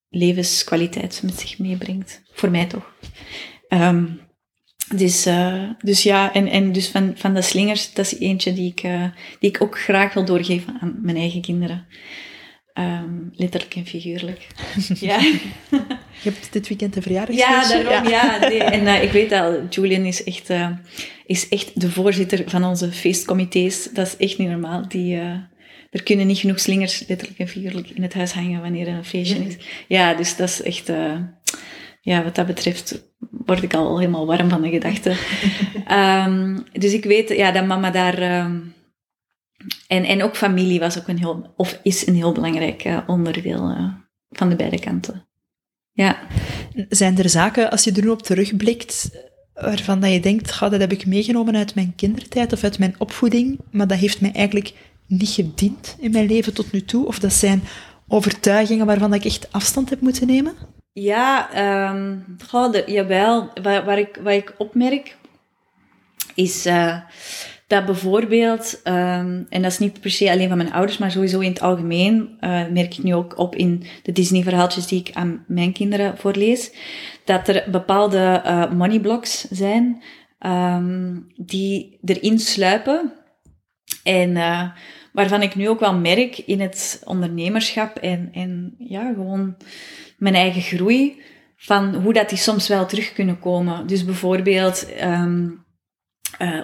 levenskwaliteit 0.10 1.22
met 1.24 1.40
zich 1.40 1.60
meebrengt. 1.60 2.22
Voor 2.32 2.52
mij 2.52 2.66
toch. 2.66 2.94
Um, 3.70 4.25
dus, 4.94 5.28
uh, 5.28 5.64
dus 5.82 6.04
ja, 6.04 6.34
en, 6.34 6.48
en 6.48 6.72
dus 6.72 6.88
van, 6.88 7.14
van 7.16 7.34
de 7.34 7.42
slingers, 7.42 7.94
dat 7.94 8.06
is 8.06 8.20
eentje 8.20 8.54
die 8.54 8.72
ik, 8.72 8.84
uh, 8.84 9.04
die 9.40 9.50
ik 9.50 9.62
ook 9.62 9.80
graag 9.80 10.14
wil 10.14 10.26
doorgeven 10.26 10.78
aan 10.82 11.00
mijn 11.02 11.18
eigen 11.18 11.42
kinderen. 11.42 11.86
Um, 12.74 13.32
letterlijk 13.36 13.76
en 13.76 13.86
figuurlijk. 13.86 14.48
ja. 15.00 15.20
Je 16.22 16.30
hebt 16.32 16.54
dit 16.54 16.68
weekend 16.68 16.94
de 16.94 17.02
verjaardag 17.02 17.36
Ja, 17.36 17.68
daarom, 17.68 18.10
ja. 18.10 18.10
ja 18.10 18.48
nee. 18.48 18.64
En 18.78 18.82
uh, 18.82 19.04
ik 19.04 19.12
weet 19.12 19.30
dat 19.30 19.76
Julian 19.76 20.06
is 20.06 20.24
echt, 20.24 20.50
is 21.26 21.50
echt 21.50 21.82
de 21.82 21.92
voorzitter 21.92 22.50
van 22.50 22.64
onze 22.64 22.92
feestcomité's. 22.92 23.90
Dat 23.94 24.08
is 24.08 24.18
echt 24.18 24.38
niet 24.38 24.50
normaal. 24.50 24.88
Die, 24.88 25.16
er 25.92 26.04
kunnen 26.04 26.28
niet 26.28 26.38
genoeg 26.38 26.60
slingers, 26.60 27.04
letterlijk 27.08 27.40
en 27.40 27.48
figuurlijk, 27.48 27.90
in 27.90 28.02
het 28.02 28.14
huis 28.14 28.32
hangen 28.32 28.62
wanneer 28.62 28.88
er 28.88 28.94
een 28.94 29.06
feestje 29.06 29.46
is. 29.46 29.58
Ja, 29.88 30.14
dus 30.14 30.36
dat 30.36 30.50
is 30.50 30.62
echt 30.62 30.90
ja, 32.06 32.24
wat 32.24 32.36
dat 32.36 32.46
betreft 32.46 33.04
word 33.46 33.64
ik 33.64 33.74
al 33.74 34.00
helemaal 34.00 34.26
warm 34.26 34.50
van 34.50 34.62
de 34.62 34.70
gedachte. 34.70 35.18
um, 35.92 36.64
dus 36.84 36.94
ik 36.94 37.04
weet 37.04 37.30
ja, 37.30 37.52
dat 37.52 37.66
mama 37.66 37.92
daar. 37.92 38.44
Um, 38.46 38.74
en, 39.88 40.04
en 40.04 40.24
ook 40.24 40.36
familie 40.36 40.80
was 40.80 40.98
ook 40.98 41.08
een 41.08 41.18
heel, 41.18 41.54
of 41.56 41.80
is 41.84 42.08
een 42.08 42.16
heel 42.16 42.32
belangrijk 42.32 42.86
uh, 42.86 43.00
onderdeel 43.08 43.70
uh, 43.70 43.94
van 44.30 44.50
de 44.50 44.56
beide 44.56 44.80
kanten. 44.80 45.26
Ja. 45.92 46.20
Zijn 46.90 47.18
er 47.18 47.30
zaken, 47.30 47.72
als 47.72 47.84
je 47.84 47.92
er 47.92 48.04
nu 48.04 48.10
op 48.10 48.22
terugblikt, 48.22 49.10
waarvan 49.54 50.00
dat 50.00 50.12
je 50.12 50.20
denkt, 50.20 50.52
ga, 50.52 50.70
dat 50.70 50.80
heb 50.80 50.92
ik 50.92 51.06
meegenomen 51.06 51.56
uit 51.56 51.76
mijn 51.76 51.94
kindertijd 51.96 52.54
of 52.54 52.64
uit 52.64 52.80
mijn 52.80 52.96
opvoeding, 52.98 53.60
maar 53.72 53.88
dat 53.88 53.98
heeft 53.98 54.22
mij 54.22 54.32
eigenlijk 54.32 54.74
niet 55.08 55.30
gediend 55.30 55.96
in 56.00 56.12
mijn 56.12 56.28
leven 56.28 56.54
tot 56.54 56.72
nu 56.72 56.86
toe? 56.86 57.06
Of 57.06 57.20
dat 57.20 57.34
zijn 57.34 57.64
overtuigingen 58.08 58.86
waarvan 58.86 59.14
ik 59.14 59.26
echt 59.26 59.52
afstand 59.52 59.90
heb 59.90 60.02
moeten 60.02 60.28
nemen? 60.28 60.56
Ja, 60.98 61.50
um, 61.92 62.38
goh, 62.48 62.74
jawel. 62.86 63.50
Waar, 63.62 64.00
ik, 64.00 64.20
wat 64.24 64.34
ik 64.34 64.54
opmerk, 64.58 65.18
is 66.36 66.66
uh, 66.66 66.98
dat 67.68 67.86
bijvoorbeeld, 67.86 68.82
um, 68.84 69.46
en 69.50 69.62
dat 69.62 69.72
is 69.72 69.80
niet 69.80 70.02
per 70.02 70.12
se 70.12 70.32
alleen 70.32 70.48
van 70.48 70.58
mijn 70.58 70.74
ouders, 70.74 70.98
maar 70.98 71.12
sowieso 71.12 71.40
in 71.40 71.50
het 71.50 71.62
algemeen, 71.62 72.38
uh, 72.42 72.68
merk 72.68 72.98
ik 72.98 73.04
nu 73.04 73.14
ook 73.14 73.38
op 73.38 73.56
in 73.56 73.84
de 74.04 74.12
Disney-verhaaltjes 74.12 74.88
die 74.88 75.00
ik 75.00 75.16
aan 75.16 75.44
mijn 75.48 75.74
kinderen 75.74 76.18
voorlees, 76.18 76.72
dat 77.26 77.48
er 77.48 77.72
bepaalde 77.72 78.42
uh, 78.46 78.72
moneyblocks 78.72 79.42
zijn 79.50 80.04
um, 80.40 81.28
die 81.36 82.00
erin 82.06 82.40
sluipen. 82.40 83.14
En 84.04 84.34
waarvan 85.12 85.42
ik 85.42 85.56
nu 85.56 85.70
ook 85.70 85.80
wel 85.80 85.96
merk 85.96 86.38
in 86.38 86.62
het 86.62 87.02
ondernemerschap 87.06 87.98
en, 87.98 88.30
en 88.32 88.76
ja, 88.78 89.14
gewoon 89.14 89.56
mijn 90.18 90.36
eigen 90.36 90.62
groei, 90.62 91.22
van 91.58 91.96
hoe 91.96 92.14
dat 92.14 92.30
die 92.30 92.38
soms 92.38 92.68
wel 92.68 92.86
terug 92.86 93.14
kunnen 93.14 93.40
komen. 93.40 93.88
Dus 93.88 94.06
bijvoorbeeld 94.06 94.88
um, 95.04 95.66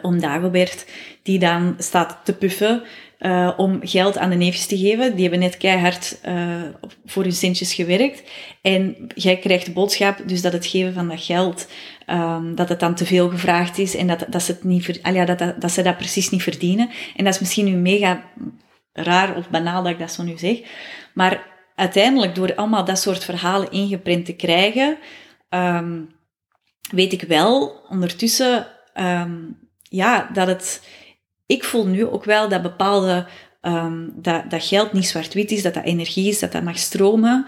om 0.01 0.19
Dagobert, 0.19 0.85
die 1.23 1.39
dan 1.39 1.75
staat 1.77 2.19
te 2.23 2.33
puffen 2.33 2.83
uh, 3.21 3.51
om 3.57 3.79
geld 3.83 4.17
aan 4.17 4.29
de 4.29 4.35
neefjes 4.35 4.65
te 4.65 4.77
geven. 4.77 5.11
Die 5.13 5.21
hebben 5.21 5.39
net 5.39 5.57
keihard 5.57 6.19
uh, 6.25 6.61
voor 7.05 7.23
hun 7.23 7.31
centjes 7.31 7.73
gewerkt. 7.73 8.23
En 8.61 8.95
jij 9.15 9.37
krijgt 9.37 9.65
de 9.65 9.71
boodschap 9.71 10.21
dus 10.25 10.41
dat 10.41 10.53
het 10.53 10.65
geven 10.65 10.93
van 10.93 11.07
dat 11.07 11.21
geld, 11.21 11.67
um, 12.07 12.55
dat 12.55 12.69
het 12.69 12.79
dan 12.79 12.95
te 12.95 13.05
veel 13.05 13.29
gevraagd 13.29 13.77
is 13.77 13.95
en 13.95 14.07
dat, 14.07 14.25
dat, 14.29 14.43
ze, 14.43 14.51
het 14.51 14.63
niet, 14.63 14.99
ja, 15.03 15.25
dat, 15.25 15.39
dat, 15.39 15.61
dat 15.61 15.71
ze 15.71 15.81
dat 15.81 15.97
precies 15.97 16.29
niet 16.29 16.43
verdienen. 16.43 16.89
En 17.15 17.23
dat 17.23 17.33
is 17.33 17.39
misschien 17.39 17.65
nu 17.65 17.71
mega 17.71 18.23
raar 18.93 19.35
of 19.35 19.49
banaal 19.49 19.83
dat 19.83 19.91
ik 19.91 19.99
dat 19.99 20.11
zo 20.11 20.23
nu 20.23 20.37
zeg. 20.37 20.59
Maar 21.13 21.50
uiteindelijk, 21.81 22.35
door 22.35 22.55
allemaal 22.55 22.85
dat 22.85 22.99
soort 22.99 23.23
verhalen 23.23 23.71
ingeprint 23.71 24.25
te 24.25 24.35
krijgen, 24.35 24.97
um, 25.49 26.09
weet 26.91 27.13
ik 27.13 27.21
wel 27.21 27.85
ondertussen 27.89 28.67
um, 28.95 29.57
ja, 29.81 30.29
dat 30.33 30.47
het. 30.47 30.87
Ik 31.45 31.63
voel 31.63 31.85
nu 31.85 32.05
ook 32.05 32.25
wel 32.25 32.49
dat 32.49 32.61
bepaalde. 32.61 33.27
Um, 33.61 34.13
dat, 34.15 34.49
dat 34.49 34.63
geld 34.63 34.93
niet 34.93 35.07
zwart-wit 35.07 35.51
is, 35.51 35.61
dat 35.61 35.73
dat 35.73 35.83
energie 35.83 36.27
is, 36.27 36.39
dat 36.39 36.51
dat 36.51 36.63
mag 36.63 36.77
stromen. 36.77 37.45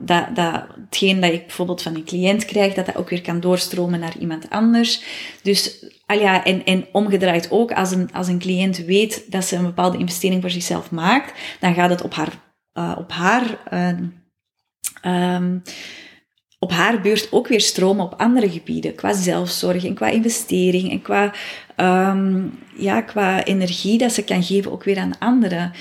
Dat, 0.00 0.36
dat 0.36 0.64
hetgeen 0.84 1.20
dat 1.20 1.32
ik 1.32 1.46
bijvoorbeeld 1.46 1.82
van 1.82 1.94
een 1.94 2.04
cliënt 2.04 2.44
krijg, 2.44 2.74
dat 2.74 2.86
dat 2.86 2.96
ook 2.96 3.08
weer 3.08 3.22
kan 3.22 3.40
doorstromen 3.40 4.00
naar 4.00 4.18
iemand 4.18 4.50
anders. 4.50 5.02
Dus, 5.42 5.86
al 6.06 6.18
ja, 6.18 6.44
en, 6.44 6.64
en 6.64 6.86
omgedraaid 6.92 7.50
ook, 7.50 7.72
als 7.72 7.90
een, 7.90 8.12
als 8.12 8.28
een 8.28 8.38
cliënt 8.38 8.76
weet 8.78 9.32
dat 9.32 9.44
ze 9.44 9.56
een 9.56 9.64
bepaalde 9.64 9.98
investering 9.98 10.40
voor 10.40 10.50
zichzelf 10.50 10.90
maakt, 10.90 11.32
dan 11.60 11.74
gaat 11.74 11.90
het 11.90 12.02
op 12.02 12.14
haar 12.14 12.32
uh, 12.74 12.94
op 12.98 13.12
haar 13.12 13.58
uh, 13.72 15.34
um, 15.34 15.62
op 16.64 16.70
haar 16.70 17.00
beurt 17.00 17.28
ook 17.32 17.48
weer 17.48 17.60
stromen 17.60 18.04
op 18.04 18.14
andere 18.20 18.50
gebieden. 18.50 18.94
Qua 18.94 19.12
zelfzorg 19.12 19.84
en 19.84 19.94
qua 19.94 20.08
investering 20.08 20.90
en 20.90 21.02
qua, 21.02 21.32
um, 22.10 22.58
ja, 22.76 23.00
qua 23.00 23.44
energie 23.44 23.98
dat 23.98 24.12
ze 24.12 24.24
kan 24.24 24.42
geven 24.42 24.72
ook 24.72 24.84
weer 24.84 24.98
aan 24.98 25.18
anderen. 25.18 25.72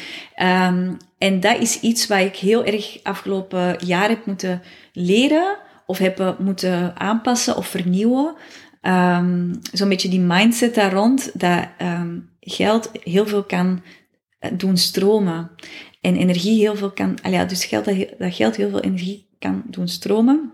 En 1.18 1.40
dat 1.40 1.60
is 1.60 1.80
iets 1.80 2.08
waar 2.08 2.22
ik 2.22 2.36
heel 2.36 2.66
erg 2.66 3.00
afgelopen 3.04 3.78
jaar 3.86 4.10
heb 4.10 4.26
moeten 4.26 4.62
leren 4.94 5.58
of 5.86 5.98
heb 5.98 6.36
moeten 6.40 7.00
aanpassen 7.00 7.58
of 7.58 7.68
vernieuwen. 7.68 8.36
Zo'n 9.72 9.90
beetje 9.90 10.10
die 10.10 10.20
mindset 10.20 10.76
daar 10.76 10.94
rond, 10.94 11.40
dat 11.40 11.68
geld 12.40 12.90
heel 13.04 13.28
veel 13.28 13.44
kan 13.44 13.82
doen 14.54 14.78
stromen. 14.78 15.52
En 16.04 16.16
energie 16.16 16.60
heel 16.60 16.76
veel 16.76 16.92
kan, 16.92 17.18
ja, 17.30 17.46
dus 17.46 17.66
geld, 17.66 17.86
dat 18.18 18.36
geld 18.36 18.56
heel 18.56 18.70
veel 18.70 18.80
energie 18.80 19.28
kan 19.40 19.64
doen 19.66 19.88
stromen. 19.88 20.54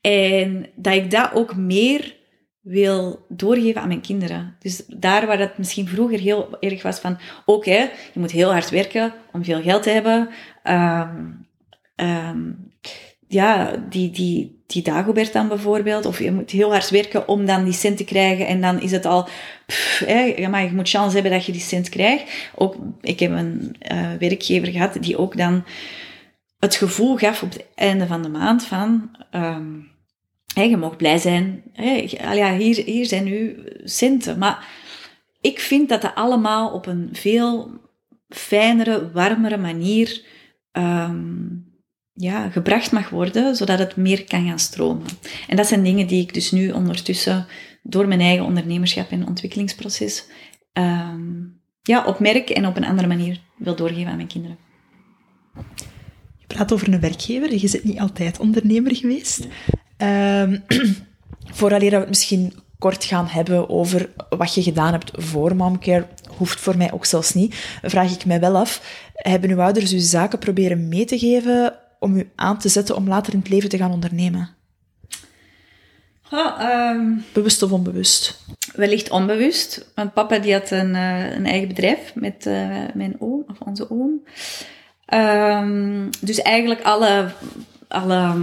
En 0.00 0.66
dat 0.74 0.94
ik 0.94 1.10
dat 1.10 1.32
ook 1.34 1.56
meer 1.56 2.16
wil 2.60 3.26
doorgeven 3.28 3.80
aan 3.80 3.88
mijn 3.88 4.00
kinderen. 4.00 4.56
Dus 4.58 4.82
daar 4.86 5.26
waar 5.26 5.38
dat 5.38 5.58
misschien 5.58 5.88
vroeger 5.88 6.18
heel 6.18 6.60
erg 6.60 6.82
was 6.82 6.98
van, 6.98 7.18
oké, 7.44 7.90
je 8.12 8.20
moet 8.20 8.30
heel 8.30 8.52
hard 8.52 8.70
werken 8.70 9.12
om 9.32 9.44
veel 9.44 9.62
geld 9.62 9.82
te 9.82 9.90
hebben. 9.90 10.28
Um, 10.64 11.46
um, 11.96 12.69
ja, 13.32 13.76
die, 13.88 14.10
die, 14.10 14.62
die 14.66 14.82
Dagobert 14.82 15.32
dan 15.32 15.48
bijvoorbeeld, 15.48 16.06
of 16.06 16.18
je 16.18 16.32
moet 16.32 16.50
heel 16.50 16.70
hard 16.70 16.90
werken 16.90 17.28
om 17.28 17.46
dan 17.46 17.64
die 17.64 17.72
cent 17.72 17.96
te 17.96 18.04
krijgen 18.04 18.46
en 18.46 18.60
dan 18.60 18.80
is 18.80 18.90
het 18.90 19.04
al, 19.04 19.28
hè, 20.04 20.48
maar 20.48 20.64
je 20.64 20.72
moet 20.72 20.88
chance 20.88 21.14
hebben 21.14 21.32
dat 21.32 21.44
je 21.44 21.52
die 21.52 21.60
cent 21.60 21.88
krijgt. 21.88 22.50
Ook, 22.54 22.76
ik 23.00 23.20
heb 23.20 23.30
een 23.30 23.76
uh, 23.92 24.12
werkgever 24.18 24.68
gehad 24.68 24.96
die 25.00 25.18
ook 25.18 25.36
dan 25.36 25.64
het 26.58 26.74
gevoel 26.74 27.16
gaf 27.16 27.42
op 27.42 27.52
het 27.52 27.66
einde 27.74 28.06
van 28.06 28.22
de 28.22 28.28
maand 28.28 28.64
van, 28.64 29.10
um, 29.34 29.88
hey, 30.54 30.68
je 30.68 30.76
mag 30.76 30.96
blij 30.96 31.18
zijn, 31.18 31.62
hey, 31.72 32.08
ja, 32.34 32.56
hier, 32.56 32.84
hier 32.84 33.06
zijn 33.06 33.24
nu 33.24 33.64
centen. 33.84 34.38
Maar 34.38 34.68
ik 35.40 35.60
vind 35.60 35.88
dat 35.88 36.02
dat 36.02 36.14
allemaal 36.14 36.70
op 36.70 36.86
een 36.86 37.08
veel 37.12 37.70
fijnere, 38.28 39.10
warmere 39.10 39.56
manier 39.56 40.22
um, 40.72 41.69
ja, 42.20 42.50
gebracht 42.50 42.92
mag 42.92 43.08
worden, 43.08 43.56
zodat 43.56 43.78
het 43.78 43.96
meer 43.96 44.24
kan 44.24 44.46
gaan 44.46 44.58
stromen. 44.58 45.06
En 45.48 45.56
dat 45.56 45.66
zijn 45.66 45.82
dingen 45.82 46.06
die 46.06 46.22
ik 46.22 46.34
dus 46.34 46.50
nu 46.50 46.70
ondertussen 46.70 47.46
door 47.82 48.08
mijn 48.08 48.20
eigen 48.20 48.44
ondernemerschap 48.44 49.10
en 49.10 49.26
ontwikkelingsproces 49.26 50.24
um, 50.72 51.60
ja, 51.82 52.04
opmerk 52.04 52.50
en 52.50 52.66
op 52.66 52.76
een 52.76 52.84
andere 52.84 53.08
manier 53.08 53.40
wil 53.56 53.76
doorgeven 53.76 54.10
aan 54.10 54.16
mijn 54.16 54.28
kinderen 54.28 54.58
praat 56.54 56.72
over 56.72 56.92
een 56.92 57.00
werkgever. 57.00 57.52
Je 57.52 57.70
bent 57.70 57.84
niet 57.84 57.98
altijd 57.98 58.38
ondernemer 58.38 58.96
geweest. 58.96 59.46
Um, 59.98 60.64
vooraleer 61.58 61.90
we 61.90 61.96
het 61.96 62.08
misschien 62.08 62.52
kort 62.78 63.04
gaan 63.04 63.26
hebben 63.26 63.68
over 63.68 64.10
wat 64.28 64.54
je 64.54 64.62
gedaan 64.62 64.92
hebt 64.92 65.10
voor 65.14 65.56
momcare, 65.56 66.06
hoeft 66.36 66.60
voor 66.60 66.76
mij 66.76 66.92
ook 66.92 67.04
zelfs 67.04 67.34
niet, 67.34 67.54
vraag 67.82 68.12
ik 68.12 68.24
mij 68.24 68.40
wel 68.40 68.56
af, 68.56 68.82
hebben 69.14 69.50
uw 69.50 69.60
ouders 69.60 69.92
uw 69.92 70.00
zaken 70.00 70.38
proberen 70.38 70.88
mee 70.88 71.04
te 71.04 71.18
geven 71.18 71.74
om 72.00 72.16
u 72.16 72.30
aan 72.34 72.58
te 72.58 72.68
zetten 72.68 72.96
om 72.96 73.08
later 73.08 73.32
in 73.32 73.38
het 73.38 73.48
leven 73.48 73.68
te 73.68 73.76
gaan 73.76 73.92
ondernemen? 73.92 74.48
um, 76.32 77.24
Bewust 77.32 77.62
of 77.62 77.72
onbewust? 77.72 78.44
Wellicht 78.74 79.10
onbewust. 79.10 79.90
Want 79.94 80.12
papa 80.12 80.38
die 80.38 80.52
had 80.52 80.70
een, 80.70 80.94
uh, 80.94 81.34
een 81.34 81.46
eigen 81.46 81.68
bedrijf 81.68 82.14
met 82.14 82.46
uh, 82.46 82.76
mijn 82.94 83.16
oom, 83.18 83.44
of 83.46 83.60
onze 83.60 83.90
oom. 83.90 84.22
Um, 85.14 86.10
dus 86.20 86.42
eigenlijk 86.42 86.82
alle, 86.82 87.32
alle 87.88 88.34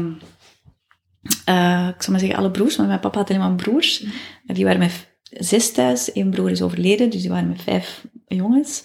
uh, 1.50 1.88
ik 1.96 2.02
zal 2.02 2.12
maar 2.12 2.20
zeggen 2.20 2.38
alle 2.38 2.52
broers, 2.52 2.78
maar 2.78 2.88
mijn 2.88 3.00
papa 3.00 3.18
had 3.18 3.28
helemaal 3.28 3.56
broers. 3.56 4.06
Die 4.44 4.66
waren 4.66 4.80
met 4.80 5.08
zes 5.30 5.72
thuis. 5.72 6.10
Eén 6.14 6.30
broer 6.30 6.52
is 6.52 6.62
overleden, 6.62 7.10
dus 7.10 7.22
die 7.22 7.30
waren 7.30 7.50
met 7.50 7.62
vijf 7.62 8.06
jongens. 8.28 8.82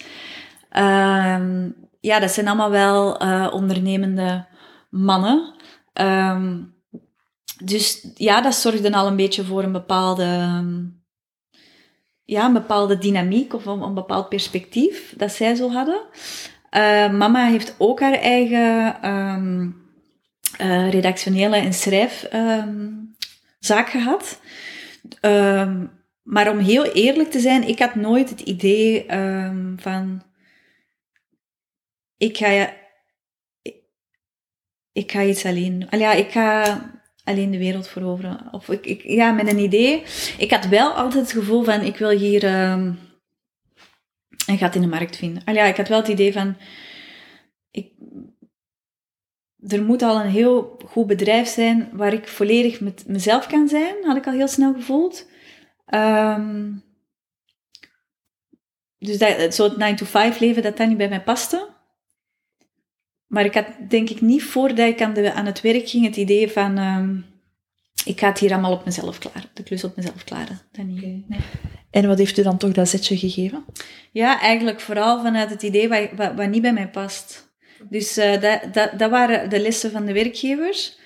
Um, 0.77 1.75
ja, 2.01 2.19
dat 2.21 2.31
zijn 2.31 2.49
allemaal 2.49 2.71
wel 2.71 3.13
ondernemende 3.51 4.47
mannen. 4.93 5.55
Um, 6.01 6.75
dus 7.65 8.07
ja, 8.15 8.41
dat 8.41 8.55
zorgde 8.55 8.93
al 8.93 9.07
een 9.07 9.17
beetje 9.17 9.45
voor 9.45 9.63
een 9.63 9.73
bepaalde, 9.73 10.25
ja, 12.25 12.47
een 12.47 12.53
bepaalde 12.53 12.99
dynamiek 12.99 13.55
of 13.55 13.67
een, 13.67 13.95
bepaald 13.95 14.29
perspectief 14.29 15.15
dat 15.17 15.33
zij 15.33 15.55
zo 15.55 15.71
hadden. 15.71 16.01
Uh, 16.71 17.11
mama 17.11 17.47
heeft 17.47 17.75
ook 17.79 18.01
haar 18.01 18.13
eigen 18.13 18.97
um, 19.11 19.83
uh, 20.61 20.91
redactionele 20.91 21.57
en 21.57 21.73
schrijfzaak 21.73 22.35
um, 23.87 24.01
gehad. 24.01 24.41
Maar 26.23 26.51
om 26.51 26.59
heel 26.59 26.85
eerlijk 26.85 27.31
te 27.31 27.41
zijn, 27.41 27.69
ik 27.69 27.79
had 27.79 27.95
nooit 27.95 28.31
het 28.31 28.41
idee 28.41 29.05
van... 29.77 30.23
Ik 32.17 32.37
ga, 32.37 32.73
ik 34.93 35.13
ga 35.13 35.23
iets 35.23 35.45
alleen... 35.45 35.87
Al 35.91 35.99
ja, 35.99 36.13
ik 36.13 36.31
ga 36.31 36.81
alleen 37.25 37.51
de 37.51 37.59
wereld 37.59 37.89
veroveren. 37.89 38.49
Of 38.51 38.69
ik, 38.69 39.03
ja, 39.03 39.33
met 39.33 39.49
een 39.49 39.59
idee. 39.59 40.03
Ik 40.39 40.51
had 40.51 40.67
wel 40.67 40.91
altijd 40.91 41.23
het 41.23 41.33
gevoel 41.33 41.63
van, 41.63 41.81
ik 41.81 41.97
wil 41.97 42.11
hier 42.11 42.45
en 44.47 44.59
gaat 44.59 44.75
in 44.75 44.81
de 44.81 44.87
markt 44.87 45.17
vinden. 45.17 45.45
Al 45.45 45.55
ja, 45.55 45.65
ik 45.65 45.77
had 45.77 45.89
wel 45.89 45.99
het 45.99 46.09
idee 46.09 46.33
van, 46.33 46.57
ik, 47.71 47.93
er 49.69 49.83
moet 49.83 50.03
al 50.03 50.21
een 50.21 50.31
heel 50.31 50.81
goed 50.87 51.07
bedrijf 51.07 51.49
zijn 51.49 51.89
waar 51.93 52.13
ik 52.13 52.29
volledig 52.29 52.81
met 52.81 53.05
mezelf 53.07 53.47
kan 53.47 53.69
zijn, 53.69 53.95
had 54.03 54.17
ik 54.17 54.27
al 54.27 54.33
heel 54.33 54.49
snel 54.49 54.73
gevoeld. 54.73 55.29
Um, 55.95 56.85
dus 58.99 59.19
dat, 59.19 59.55
zo 59.55 59.65
het 59.65 60.03
9-to-5 60.03 60.39
leven, 60.39 60.63
dat 60.63 60.77
dat 60.77 60.89
niet 60.89 60.97
bij 60.97 61.09
mij 61.09 61.23
paste. 61.23 61.69
Maar 63.33 63.45
ik 63.45 63.55
had 63.55 63.67
denk 63.89 64.11
ik 64.11 64.21
niet 64.21 64.43
voordat 64.43 64.89
ik 64.89 65.03
aan, 65.03 65.13
de, 65.13 65.33
aan 65.33 65.47
het 65.47 65.61
werk 65.61 65.89
ging 65.89 66.05
het 66.05 66.17
idee 66.17 66.51
van... 66.51 66.79
Um, 66.79 67.25
ik 68.05 68.21
ga 68.21 68.29
het 68.29 68.39
hier 68.39 68.53
allemaal 68.53 68.73
op 68.73 68.85
mezelf 68.85 69.19
klaren. 69.19 69.51
De 69.55 69.63
klus 69.63 69.85
op 69.85 69.97
mezelf 69.97 70.25
klaren. 70.25 70.61
Dat 70.73 70.85
niet. 70.85 71.03
Nee. 71.03 71.41
En 71.91 72.07
wat 72.07 72.19
heeft 72.19 72.39
u 72.39 72.43
dan 72.43 72.59
toch 72.59 72.73
dat 72.73 72.89
zetje 72.89 73.19
gegeven? 73.19 73.65
Ja, 74.11 74.41
eigenlijk 74.41 74.81
vooral 74.81 75.23
vanuit 75.23 75.51
het 75.51 75.63
idee 75.63 75.89
wat, 75.89 76.09
wat, 76.17 76.35
wat 76.35 76.49
niet 76.49 76.63
bij 76.63 76.73
mij 76.73 76.89
past. 76.89 77.55
Dus 77.89 78.19
uh, 78.19 78.41
dat, 78.41 78.61
dat, 78.73 78.99
dat 78.99 79.11
waren 79.11 79.51
de 79.51 79.61
lessen 79.61 79.91
van 79.91 80.05
de 80.05 80.13
werkgevers. 80.13 80.99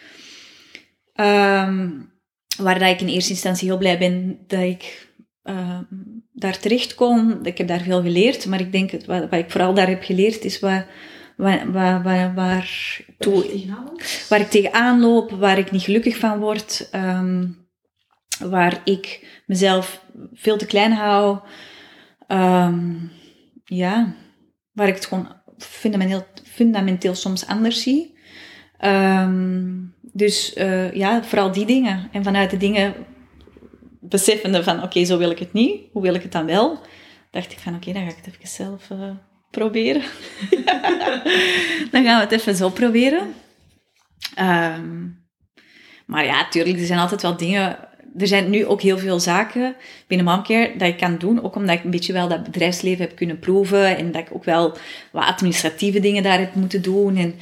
Um, 1.15 2.13
waar 2.57 2.79
dat 2.79 2.91
ik 2.91 3.01
in 3.01 3.09
eerste 3.09 3.33
instantie 3.33 3.69
heel 3.69 3.79
blij 3.79 3.99
ben 3.99 4.39
dat 4.47 4.61
ik 4.61 5.09
uh, 5.45 5.79
daar 6.33 6.59
terecht 6.59 6.95
kon. 6.95 7.47
Ik 7.47 7.59
heb 7.59 7.69
daar 7.69 7.83
veel 7.83 8.03
geleerd, 8.03 8.47
maar 8.47 8.61
ik 8.61 8.73
denk 8.73 8.91
wat, 8.91 9.07
wat 9.07 9.33
ik 9.33 9.51
vooral 9.51 9.75
daar 9.75 9.89
heb 9.89 10.03
geleerd 10.03 10.45
is 10.45 10.61
wat, 10.61 10.85
waar, 11.37 11.73
waar, 11.73 12.03
waar, 12.03 12.35
waar, 12.35 13.01
toe, 13.19 13.65
waar 14.29 14.41
ik 14.41 14.51
tegenaan 14.51 15.01
loop, 15.01 15.31
waar 15.31 15.59
ik 15.59 15.71
niet 15.71 15.83
gelukkig 15.83 16.17
van 16.17 16.39
word. 16.39 16.89
Um, 16.93 17.65
waar 18.39 18.81
ik 18.85 19.27
mezelf 19.47 20.05
veel 20.33 20.57
te 20.57 20.67
klein 20.67 20.93
hou. 20.93 21.39
Um, 22.29 23.11
ja, 23.65 24.15
waar 24.73 24.89
ik 24.89 24.95
het 24.95 25.07
gewoon 25.07 25.33
fundamenteel, 25.59 26.27
fundamenteel 26.45 27.15
soms 27.15 27.47
anders 27.47 27.83
zie. 27.83 28.19
Um, 28.85 29.95
dus 30.13 30.57
uh, 30.57 30.93
ja, 30.93 31.23
vooral 31.23 31.53
die 31.53 31.67
dingen. 31.67 32.09
En 32.13 32.25
vanuit 32.25 32.51
de 32.51 32.57
dingen 32.57 32.95
beseffende 34.01 34.63
van, 34.63 34.77
oké, 34.77 34.85
okay, 34.85 35.05
zo 35.05 35.19
wil 35.19 35.31
ik 35.31 35.39
het 35.39 35.53
niet. 35.53 35.81
Hoe 35.93 36.03
wil 36.03 36.15
ik 36.15 36.23
het 36.23 36.33
dan 36.33 36.47
wel? 36.47 36.81
Dacht 37.31 37.53
ik 37.53 37.59
van, 37.59 37.75
oké, 37.75 37.89
okay, 37.89 38.01
dan 38.01 38.11
ga 38.11 38.17
ik 38.19 38.25
het 38.25 38.35
even 38.35 38.49
zelf 38.49 38.91
uh, 38.91 39.11
proberen. 39.59 40.03
dan 41.93 42.05
gaan 42.05 42.17
we 42.17 42.25
het 42.25 42.33
even 42.33 42.55
zo 42.55 42.69
proberen. 42.69 43.35
Um, 44.41 45.25
maar 46.07 46.25
ja, 46.25 46.49
tuurlijk, 46.49 46.79
er 46.79 46.87
zijn 46.87 46.99
altijd 46.99 47.23
wel 47.23 47.37
dingen 47.37 47.79
er 48.19 48.27
zijn 48.27 48.51
nu 48.51 48.67
ook 48.67 48.83
heel 48.83 48.99
veel 48.99 49.21
zaken 49.21 49.77
binnen 50.07 50.27
Momcare 50.27 50.75
dat 50.77 50.89
ik 50.89 50.97
kan 50.97 51.19
doen. 51.19 51.43
Ook 51.43 51.57
omdat 51.57 51.77
ik 51.77 51.85
een 51.85 51.91
beetje 51.91 52.13
wel 52.13 52.29
dat 52.29 52.45
bedrijfsleven 52.45 53.07
heb 53.07 53.17
kunnen 53.17 53.39
proeven. 53.39 53.97
En 53.97 54.13
dat 54.13 54.23
ik 54.23 54.35
ook 54.35 54.45
wel 54.45 54.77
wat 55.13 55.25
administratieve 55.25 56.01
dingen 56.01 56.23
daar 56.23 56.39
heb 56.39 56.55
moeten 56.55 56.83
doen. 56.83 57.17
En 57.17 57.35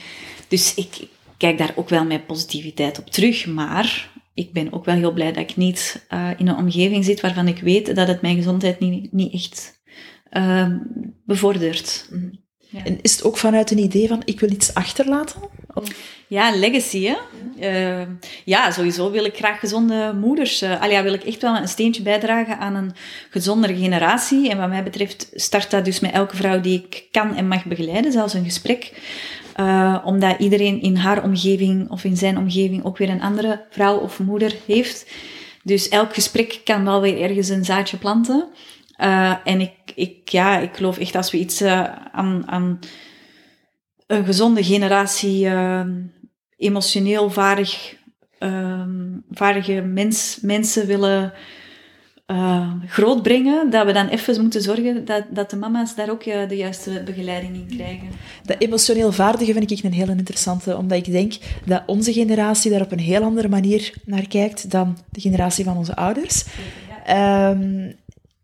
dus 0.48 0.74
ik 0.74 1.08
kijk 1.36 1.58
daar 1.58 1.72
ook 1.74 1.88
wel 1.88 2.04
met 2.04 2.26
positiviteit 2.26 2.98
op 2.98 3.10
terug. 3.10 3.46
Maar 3.46 4.10
ik 4.34 4.52
ben 4.52 4.72
ook 4.72 4.84
wel 4.84 4.94
heel 4.94 5.12
blij 5.12 5.32
dat 5.32 5.50
ik 5.50 5.56
niet 5.56 6.06
uh, 6.12 6.30
in 6.36 6.48
een 6.48 6.56
omgeving 6.56 7.04
zit 7.04 7.20
waarvan 7.20 7.48
ik 7.48 7.58
weet 7.58 7.96
dat 7.96 8.08
het 8.08 8.22
mijn 8.22 8.36
gezondheid 8.36 8.80
niet, 8.80 9.12
niet 9.12 9.32
echt 9.32 9.82
uh, 10.36 10.66
bevordert. 11.24 12.08
Ja. 12.58 12.84
En 12.84 12.98
is 13.02 13.12
het 13.12 13.24
ook 13.24 13.36
vanuit 13.36 13.70
een 13.70 13.78
idee 13.78 14.08
van 14.08 14.22
ik 14.24 14.40
wil 14.40 14.50
iets 14.50 14.74
achterlaten? 14.74 15.40
Of? 15.74 15.88
Ja, 16.28 16.56
legacy, 16.56 17.04
hè? 17.04 17.16
Ja. 17.56 18.00
Uh, 18.00 18.06
ja, 18.44 18.70
sowieso 18.70 19.10
wil 19.10 19.24
ik 19.24 19.36
graag 19.36 19.60
gezonde 19.60 20.14
moeders. 20.20 20.62
Uh, 20.62 20.80
Alia, 20.80 21.02
wil 21.02 21.12
ik 21.12 21.24
echt 21.24 21.42
wel 21.42 21.56
een 21.56 21.68
steentje 21.68 22.02
bijdragen 22.02 22.58
aan 22.58 22.74
een 22.74 22.92
gezondere 23.30 23.76
generatie. 23.76 24.50
En 24.50 24.58
wat 24.58 24.68
mij 24.68 24.82
betreft 24.82 25.30
start 25.34 25.70
dat 25.70 25.84
dus 25.84 26.00
met 26.00 26.12
elke 26.12 26.36
vrouw 26.36 26.60
die 26.60 26.86
ik 26.86 27.04
kan 27.10 27.36
en 27.36 27.48
mag 27.48 27.64
begeleiden, 27.64 28.12
zelfs 28.12 28.34
een 28.34 28.44
gesprek. 28.44 28.92
Uh, 29.60 29.98
omdat 30.04 30.38
iedereen 30.38 30.82
in 30.82 30.96
haar 30.96 31.22
omgeving 31.22 31.90
of 31.90 32.04
in 32.04 32.16
zijn 32.16 32.38
omgeving 32.38 32.84
ook 32.84 32.98
weer 32.98 33.10
een 33.10 33.22
andere 33.22 33.64
vrouw 33.70 33.96
of 33.96 34.18
moeder 34.18 34.54
heeft. 34.66 35.06
Dus 35.62 35.88
elk 35.88 36.14
gesprek 36.14 36.60
kan 36.64 36.84
wel 36.84 37.00
weer 37.00 37.20
ergens 37.20 37.48
een 37.48 37.64
zaadje 37.64 37.96
planten. 37.96 38.48
Uh, 39.00 39.34
en 39.44 39.60
ik, 39.60 39.72
ik, 39.94 40.28
ja, 40.28 40.58
ik 40.58 40.76
geloof 40.76 40.98
echt 40.98 41.14
als 41.14 41.30
we 41.30 41.38
iets 41.38 41.62
uh, 41.62 41.84
aan, 42.12 42.42
aan 42.46 42.78
een 44.06 44.24
gezonde 44.24 44.64
generatie 44.64 45.48
emotioneel 46.56 47.30
vaardig, 47.30 47.96
vaardige 49.30 49.80
mens, 49.80 50.38
mensen 50.42 50.86
willen 50.86 51.32
uh, 52.26 52.72
grootbrengen, 52.86 53.70
dat 53.70 53.86
we 53.86 53.92
dan 53.92 54.08
even 54.08 54.40
moeten 54.40 54.62
zorgen 54.62 55.04
dat, 55.04 55.24
dat 55.30 55.50
de 55.50 55.56
mama's 55.56 55.94
daar 55.94 56.10
ook 56.10 56.24
uh, 56.24 56.48
de 56.48 56.56
juiste 56.56 57.02
begeleiding 57.04 57.54
in 57.54 57.76
krijgen. 57.76 58.08
Dat 58.44 58.60
emotioneel 58.60 59.12
vaardige 59.12 59.52
vind 59.52 59.70
ik 59.70 59.82
een 59.82 59.92
heel 59.92 60.08
interessante, 60.08 60.76
omdat 60.76 60.98
ik 60.98 61.12
denk 61.12 61.34
dat 61.64 61.82
onze 61.86 62.12
generatie 62.12 62.70
daar 62.70 62.80
op 62.80 62.92
een 62.92 62.98
heel 62.98 63.22
andere 63.22 63.48
manier 63.48 63.94
naar 64.04 64.26
kijkt 64.26 64.70
dan 64.70 64.98
de 65.10 65.20
generatie 65.20 65.64
van 65.64 65.76
onze 65.76 65.96
ouders. 65.96 66.44
Ja. 67.06 67.50
Um, 67.50 67.94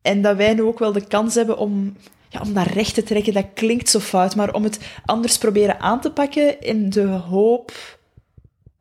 en 0.03 0.23
dat 0.23 0.37
wij 0.37 0.55
nu 0.55 0.63
ook 0.63 0.79
wel 0.79 0.93
de 0.93 1.07
kans 1.07 1.35
hebben 1.35 1.59
om, 1.59 1.97
ja, 2.29 2.41
om 2.41 2.53
dat 2.53 2.67
recht 2.67 2.95
te 2.95 3.03
trekken. 3.03 3.33
Dat 3.33 3.47
klinkt 3.55 3.89
zo 3.89 3.99
fout, 3.99 4.37
maar 4.37 4.55
om 4.55 4.63
het 4.63 4.79
anders 5.05 5.39
proberen 5.39 5.81
aan 5.81 6.01
te 6.01 6.11
pakken 6.11 6.61
in 6.61 6.91
de 6.91 7.07
hoop 7.07 7.73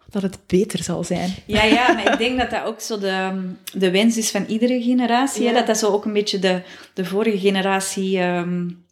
dat 0.09 0.22
het 0.22 0.38
beter 0.47 0.84
zal 0.84 1.03
zijn. 1.03 1.34
Ja, 1.45 1.63
ja, 1.63 1.93
maar 1.93 2.11
ik 2.11 2.17
denk 2.17 2.39
dat 2.39 2.49
dat 2.49 2.63
ook 2.63 2.82
zo 2.82 2.99
de, 2.99 3.51
de 3.74 3.91
wens 3.91 4.17
is 4.17 4.32
van 4.32 4.45
iedere 4.45 4.82
generatie. 4.82 5.53
Dat 5.53 5.67
dat 5.67 5.78
zo 5.78 5.91
ook 5.91 6.05
een 6.05 6.13
beetje 6.13 6.39
de, 6.39 6.61
de 6.93 7.05
vorige 7.05 7.39
generatie... 7.39 8.22
Um, 8.22 8.86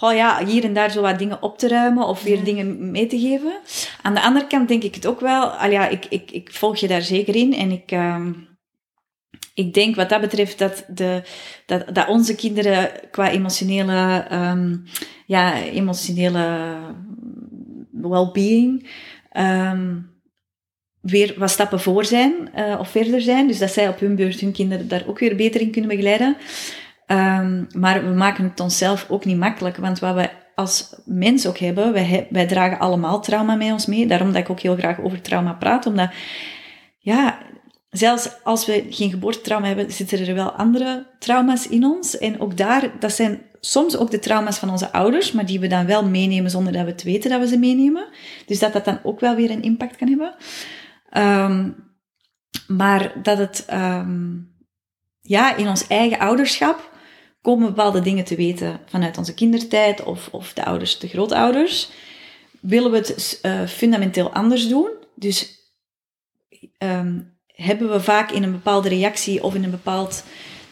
oh 0.00 0.14
ja, 0.14 0.46
hier 0.46 0.64
en 0.64 0.72
daar 0.72 0.90
zo 0.90 1.00
wat 1.00 1.18
dingen 1.18 1.42
op 1.42 1.58
te 1.58 1.68
ruimen 1.68 2.06
of 2.06 2.22
weer 2.22 2.44
dingen 2.44 2.90
mee 2.90 3.06
te 3.06 3.18
geven. 3.18 3.52
Aan 4.02 4.14
de 4.14 4.22
andere 4.22 4.46
kant 4.46 4.68
denk 4.68 4.82
ik 4.82 4.94
het 4.94 5.06
ook 5.06 5.20
wel... 5.20 5.44
Al 5.44 5.70
ja, 5.70 5.88
ik, 5.88 6.06
ik, 6.08 6.30
ik 6.30 6.52
volg 6.52 6.76
je 6.76 6.88
daar 6.88 7.02
zeker 7.02 7.36
in 7.36 7.54
en 7.54 7.70
ik... 7.70 7.90
Um, 7.90 8.47
ik 9.58 9.74
denk 9.74 9.96
wat 9.96 10.08
dat 10.08 10.20
betreft 10.20 10.58
dat, 10.58 10.84
de, 10.88 11.22
dat, 11.66 11.84
dat 11.92 12.08
onze 12.08 12.34
kinderen 12.34 12.90
qua 13.10 13.30
emotionele, 13.30 14.26
um, 14.32 14.84
ja, 15.26 15.62
emotionele 15.62 16.76
well-being 17.92 18.90
um, 19.32 20.10
weer 21.00 21.34
wat 21.36 21.50
stappen 21.50 21.80
voor 21.80 22.04
zijn 22.04 22.32
uh, 22.56 22.76
of 22.78 22.90
verder 22.90 23.20
zijn. 23.20 23.46
Dus 23.46 23.58
dat 23.58 23.70
zij 23.70 23.88
op 23.88 24.00
hun 24.00 24.16
beurt 24.16 24.40
hun 24.40 24.52
kinderen 24.52 24.88
daar 24.88 25.04
ook 25.06 25.18
weer 25.18 25.36
beter 25.36 25.60
in 25.60 25.70
kunnen 25.70 25.90
begeleiden. 25.90 26.36
Um, 27.06 27.66
maar 27.72 28.04
we 28.08 28.14
maken 28.14 28.44
het 28.44 28.60
onszelf 28.60 29.06
ook 29.08 29.24
niet 29.24 29.38
makkelijk, 29.38 29.76
want 29.76 29.98
wat 29.98 30.14
we 30.14 30.30
als 30.54 30.94
mens 31.04 31.46
ook 31.46 31.58
hebben, 31.58 31.92
wij, 31.92 32.26
wij 32.30 32.46
dragen 32.46 32.78
allemaal 32.78 33.20
trauma 33.20 33.54
met 33.54 33.72
ons 33.72 33.86
mee. 33.86 34.06
Daarom 34.06 34.32
dat 34.32 34.42
ik 34.42 34.50
ook 34.50 34.60
heel 34.60 34.76
graag 34.76 35.00
over 35.00 35.20
trauma 35.20 35.52
praat, 35.52 35.86
omdat 35.86 36.10
ja, 36.98 37.38
zelfs 37.90 38.28
als 38.42 38.66
we 38.66 38.86
geen 38.90 39.10
geboortetrauma 39.10 39.66
hebben, 39.66 39.92
zitten 39.92 40.26
er 40.26 40.34
wel 40.34 40.50
andere 40.50 41.06
trauma's 41.18 41.66
in 41.66 41.84
ons. 41.84 42.18
En 42.18 42.40
ook 42.40 42.56
daar, 42.56 42.98
dat 42.98 43.12
zijn 43.12 43.42
soms 43.60 43.96
ook 43.96 44.10
de 44.10 44.18
trauma's 44.18 44.58
van 44.58 44.70
onze 44.70 44.92
ouders, 44.92 45.32
maar 45.32 45.46
die 45.46 45.60
we 45.60 45.66
dan 45.66 45.86
wel 45.86 46.04
meenemen 46.04 46.50
zonder 46.50 46.72
dat 46.72 46.84
we 46.84 46.90
het 46.90 47.02
weten 47.02 47.30
dat 47.30 47.40
we 47.40 47.46
ze 47.46 47.58
meenemen. 47.58 48.08
Dus 48.46 48.58
dat 48.58 48.72
dat 48.72 48.84
dan 48.84 49.00
ook 49.02 49.20
wel 49.20 49.34
weer 49.34 49.50
een 49.50 49.62
impact 49.62 49.96
kan 49.96 50.08
hebben. 50.08 50.34
Um, 51.16 51.86
maar 52.66 53.22
dat 53.22 53.38
het, 53.38 53.66
um, 53.72 54.54
ja, 55.20 55.56
in 55.56 55.68
ons 55.68 55.86
eigen 55.86 56.18
ouderschap 56.18 56.96
komen 57.42 57.66
bepaalde 57.66 58.00
dingen 58.00 58.24
te 58.24 58.36
weten 58.36 58.80
vanuit 58.86 59.18
onze 59.18 59.34
kindertijd 59.34 60.02
of, 60.02 60.28
of 60.32 60.52
de 60.52 60.64
ouders, 60.64 60.98
de 60.98 61.08
grootouders. 61.08 61.90
Willen 62.60 62.90
we 62.90 62.96
het 62.96 63.38
uh, 63.42 63.66
fundamenteel 63.66 64.32
anders 64.32 64.68
doen? 64.68 64.90
Dus 65.14 65.56
um, 66.78 67.37
hebben 67.62 67.90
we 67.90 68.00
vaak 68.00 68.30
in 68.30 68.42
een 68.42 68.52
bepaalde 68.52 68.88
reactie 68.88 69.42
of 69.42 69.54
in 69.54 69.64
een 69.64 69.70
bepaald 69.70 70.24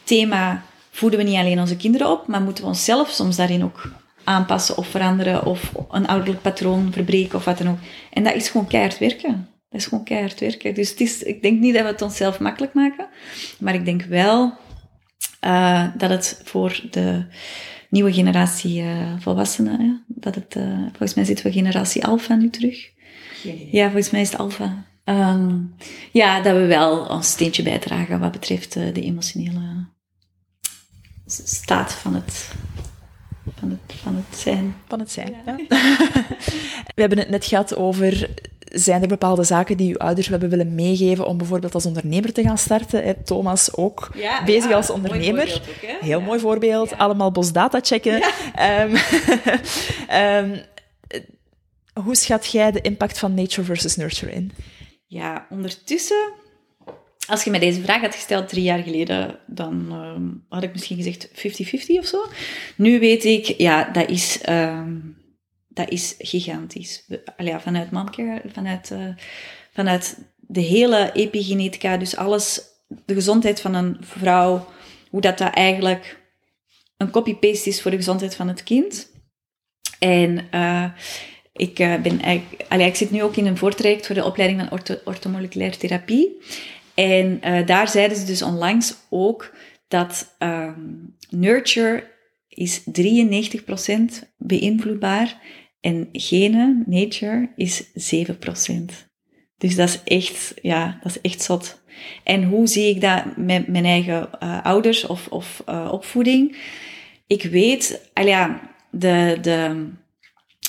thema 0.05 0.63
voeden 0.91 1.19
we 1.19 1.25
niet 1.25 1.37
alleen 1.37 1.61
onze 1.61 1.77
kinderen 1.77 2.11
op, 2.11 2.27
maar 2.27 2.41
moeten 2.41 2.65
we 2.65 2.69
onszelf 2.71 3.11
soms 3.11 3.37
daarin 3.37 3.65
ook 3.65 3.91
aanpassen 4.25 4.77
of 4.77 4.87
veranderen 4.87 5.45
of 5.45 5.73
een 5.91 6.07
ouderlijk 6.07 6.43
patroon 6.43 6.93
verbreken 6.93 7.39
of 7.39 7.45
wat 7.45 7.59
dan 7.59 7.69
ook. 7.69 7.79
En 8.13 8.25
dat 8.25 8.35
is 8.35 8.49
gewoon 8.49 8.67
keihard 8.67 8.99
werken. 8.99 9.49
Dat 9.69 9.81
is 9.81 9.87
gewoon 9.87 10.05
keihard 10.05 10.41
werken. 10.41 10.75
Dus 10.75 10.91
het 10.91 11.01
is, 11.01 11.23
ik 11.23 11.43
denk 11.43 11.61
niet 11.61 11.75
dat 11.75 11.83
we 11.83 11.89
het 11.89 12.03
onszelf 12.03 12.39
makkelijk 12.39 12.75
maken, 12.75 13.09
maar 13.59 13.75
ik 13.75 13.85
denk 13.85 14.03
wel 14.03 14.53
uh, 15.45 15.87
dat 15.97 16.11
het 16.11 16.41
voor 16.45 16.81
de 16.91 17.25
nieuwe 17.91 18.13
generatie 18.13 18.83
uh, 18.83 19.13
volwassenen, 19.19 19.85
ja, 19.85 20.03
dat 20.07 20.35
het, 20.35 20.55
uh, 20.57 20.79
volgens 20.79 21.15
mij 21.15 21.25
zitten 21.25 21.47
we 21.47 21.53
generatie 21.53 22.05
alpha 22.05 22.35
nu 22.35 22.51
terug. 22.51 22.91
Ja, 23.71 23.85
volgens 23.85 24.11
mij 24.11 24.21
is 24.21 24.31
het 24.31 24.41
alpha. 24.41 24.85
Um, 25.09 25.75
ja, 26.13 26.41
dat 26.41 26.57
we 26.57 26.67
wel 26.67 26.99
ons 26.99 27.31
steentje 27.31 27.63
bijdragen 27.63 28.21
wat 28.21 28.33
betreft 28.33 28.73
de 28.73 29.03
emotionele 29.03 29.87
staat 31.27 31.93
van 31.93 32.15
het, 32.15 32.51
van 33.59 33.71
het, 33.71 33.99
van 34.01 34.17
het 34.17 34.39
zijn. 34.39 34.77
Van 34.89 34.99
het 34.99 35.11
zijn, 35.11 35.35
ja. 35.47 35.57
We 36.95 37.01
hebben 37.01 37.19
het 37.19 37.29
net 37.29 37.45
gehad 37.45 37.77
over 37.77 38.31
zijn 38.69 39.03
er 39.03 39.09
bepaalde 39.09 39.45
zaken 39.45 39.77
die 39.77 39.91
uw 39.91 39.99
ouders 39.99 40.29
hebben 40.29 40.49
willen 40.49 40.75
meegeven 40.75 41.27
om 41.27 41.37
bijvoorbeeld 41.37 41.75
als 41.75 41.87
ondernemer 41.87 42.33
te 42.33 42.43
gaan 42.43 42.59
starten? 42.59 43.25
Thomas 43.25 43.77
ook 43.77 44.11
bezig 44.45 44.73
als 44.73 44.91
ondernemer. 44.91 45.63
Heel 46.01 46.21
mooi 46.21 46.41
voorbeeld. 46.41 46.99
Allemaal 46.99 47.33
bosdata 47.33 47.79
checken. 47.83 48.23
Um, 48.83 48.97
um, 50.17 50.61
hoe 52.05 52.17
schat 52.17 52.47
jij 52.47 52.73
de 52.73 52.81
impact 52.81 53.19
van 53.19 53.35
nature 53.35 53.63
versus 53.65 53.97
nurture 53.97 54.33
in? 54.33 54.53
Ja, 55.07 55.47
ondertussen 55.51 56.33
als 57.27 57.45
je 57.45 57.51
mij 57.51 57.61
deze 57.61 57.83
vraag 57.83 58.01
had 58.01 58.15
gesteld 58.15 58.49
drie 58.49 58.63
jaar 58.63 58.83
geleden, 58.83 59.39
dan 59.47 59.87
uh, 59.91 60.41
had 60.49 60.63
ik 60.63 60.73
misschien 60.73 60.97
gezegd 60.97 61.29
50-50 61.29 61.33
of 61.99 62.07
zo. 62.07 62.25
Nu 62.77 62.99
weet 62.99 63.25
ik, 63.25 63.47
ja, 63.47 63.85
dat 63.85 64.09
is, 64.09 64.39
uh, 64.49 64.87
dat 65.69 65.91
is 65.91 66.15
gigantisch. 66.19 67.07
Allee, 67.37 67.59
vanuit 67.59 67.91
Mamke, 67.91 68.43
vanuit, 68.53 68.91
uh, 68.91 69.09
vanuit 69.73 70.19
de 70.37 70.61
hele 70.61 71.11
epigenetica, 71.13 71.97
dus 71.97 72.17
alles, 72.17 72.63
de 73.05 73.15
gezondheid 73.15 73.61
van 73.61 73.75
een 73.75 73.97
vrouw, 74.01 74.67
hoe 75.11 75.21
dat, 75.21 75.39
dat 75.39 75.55
eigenlijk 75.55 76.25
een 76.97 77.11
copy-paste 77.11 77.69
is 77.69 77.83
voor 77.83 77.91
de 77.91 77.97
gezondheid 77.97 78.35
van 78.35 78.49
het 78.49 78.63
kind. 78.63 79.15
En 79.99 80.49
uh, 80.55 80.91
ik, 81.57 81.79
uh, 81.79 81.95
ben 81.95 82.21
eigenlijk, 82.21 82.65
allee, 82.69 82.87
ik 82.87 82.95
zit 82.95 83.11
nu 83.11 83.23
ook 83.23 83.37
in 83.37 83.47
een 83.47 83.57
voortraject 83.57 84.07
voor 84.07 84.15
de 84.15 84.25
opleiding 84.25 84.61
van 84.69 84.81
ortho 85.05 85.49
therapie. 85.79 86.37
En 86.95 87.41
uh, 87.45 87.67
daar 87.67 87.89
zeiden 87.89 88.17
ze 88.17 88.25
dus 88.25 88.43
onlangs 88.43 88.95
ook 89.11 89.55
dat 89.89 90.37
um, 90.39 91.15
nurture 91.31 92.11
is 92.49 92.81
93% 92.81 92.83
beïnvloedbaar 94.37 95.41
en 95.81 96.09
gene, 96.13 96.83
nature, 96.87 97.53
is 97.57 97.85
7%. 97.85 98.25
Dus 99.59 99.77
dat 99.77 99.89
is 99.89 100.01
echt, 100.05 100.55
ja, 100.63 100.99
dat 101.03 101.13
is 101.13 101.21
echt 101.21 101.43
zot. 101.43 101.83
En 102.25 102.45
hoe 102.45 102.67
zie 102.67 102.95
ik 102.95 103.01
dat 103.01 103.37
met 103.37 103.69
mijn 103.69 103.85
eigen 103.85 104.29
uh, 104.43 104.65
ouders 104.65 105.07
of, 105.07 105.29
of 105.29 105.63
opvoeding? 105.91 106.57
Ik 107.27 107.43
weet, 107.43 108.11
al 108.15 108.27
ja, 108.27 108.61
de, 108.91 109.39
de, 109.41 109.89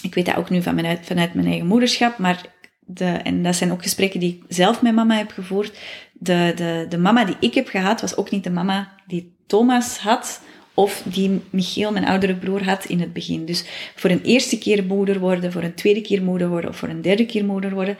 ik 0.02 0.16
weet 0.16 0.26
dat 0.26 0.36
ook 0.36 0.50
nu 0.50 0.62
van 0.62 0.98
vanuit 1.02 1.34
mijn 1.34 1.48
eigen 1.48 1.68
moederschap, 1.68 2.18
maar 2.18 2.42
de, 2.80 3.06
en 3.06 3.44
dat 3.44 3.56
zijn 3.56 3.72
ook 3.72 3.82
gesprekken 3.82 4.20
die 4.20 4.34
ik 4.34 4.56
zelf 4.56 4.82
met 4.82 4.96
mama 4.96 5.16
heb 5.16 5.32
gevoerd. 5.32 5.78
De, 6.14 6.52
de, 6.56 6.86
de 6.90 6.98
mama 6.98 7.26
die 7.26 7.36
ik 7.40 7.54
heb 7.54 7.68
gehad, 7.68 8.02
was 8.02 8.18
ook 8.18 8.32
niet 8.32 8.44
de 8.44 8.50
mama 8.50 8.92
die 9.08 9.36
Thomas 9.48 9.98
had 9.98 10.42
of 10.78 11.04
die 11.06 11.42
Michiel, 11.50 11.92
mijn 11.92 12.06
oudere 12.06 12.36
broer, 12.36 12.64
had 12.64 12.86
in 12.86 13.00
het 13.00 13.14
begin. 13.14 13.46
Dus 13.46 13.64
voor 13.96 14.10
een 14.10 14.22
eerste 14.22 14.58
keer 14.58 14.84
moeder 14.84 15.20
worden, 15.20 15.52
voor 15.52 15.64
een 15.64 15.74
tweede 15.74 16.02
keer 16.02 16.24
moeder 16.24 16.50
worden 16.50 16.70
of 16.70 16.78
voor 16.78 16.90
een 16.90 17.02
derde 17.02 17.26
keer 17.26 17.46
moeder 17.46 17.74
worden. 17.74 17.98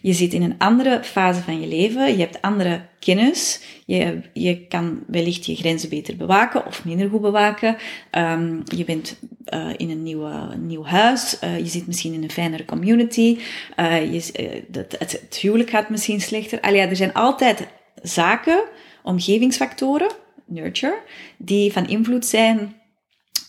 Je 0.00 0.12
zit 0.12 0.32
in 0.32 0.42
een 0.42 0.58
andere 0.58 1.00
fase 1.04 1.40
van 1.40 1.60
je 1.60 1.66
leven. 1.66 2.12
Je 2.12 2.18
hebt 2.18 2.42
andere 2.42 2.80
kennis. 2.98 3.60
Je, 3.86 4.20
je 4.32 4.66
kan 4.66 5.00
wellicht 5.06 5.46
je 5.46 5.54
grenzen 5.54 5.88
beter 5.88 6.16
bewaken 6.16 6.66
of 6.66 6.84
minder 6.84 7.08
goed 7.08 7.20
bewaken. 7.20 7.76
Um, 8.12 8.62
je 8.64 8.84
bent 8.84 9.18
uh, 9.54 9.68
in 9.76 9.90
een, 9.90 10.02
nieuwe, 10.02 10.56
nieuw 10.58 10.84
huis. 10.84 11.38
Uh, 11.44 11.58
je 11.58 11.66
zit 11.66 11.86
misschien 11.86 12.12
in 12.12 12.22
een 12.22 12.30
fijnere 12.30 12.64
community. 12.64 13.38
Uh, 13.76 14.12
je, 14.12 14.62
het, 14.98 15.38
huwelijk 15.40 15.70
gaat 15.70 15.90
misschien 15.90 16.20
slechter. 16.20 16.60
Allee, 16.60 16.80
er 16.80 16.96
zijn 16.96 17.12
altijd 17.12 17.66
zaken, 18.02 18.62
omgevingsfactoren 19.02 20.10
nurture, 20.50 21.02
die 21.36 21.72
van 21.72 21.88
invloed 21.88 22.26
zijn 22.26 22.74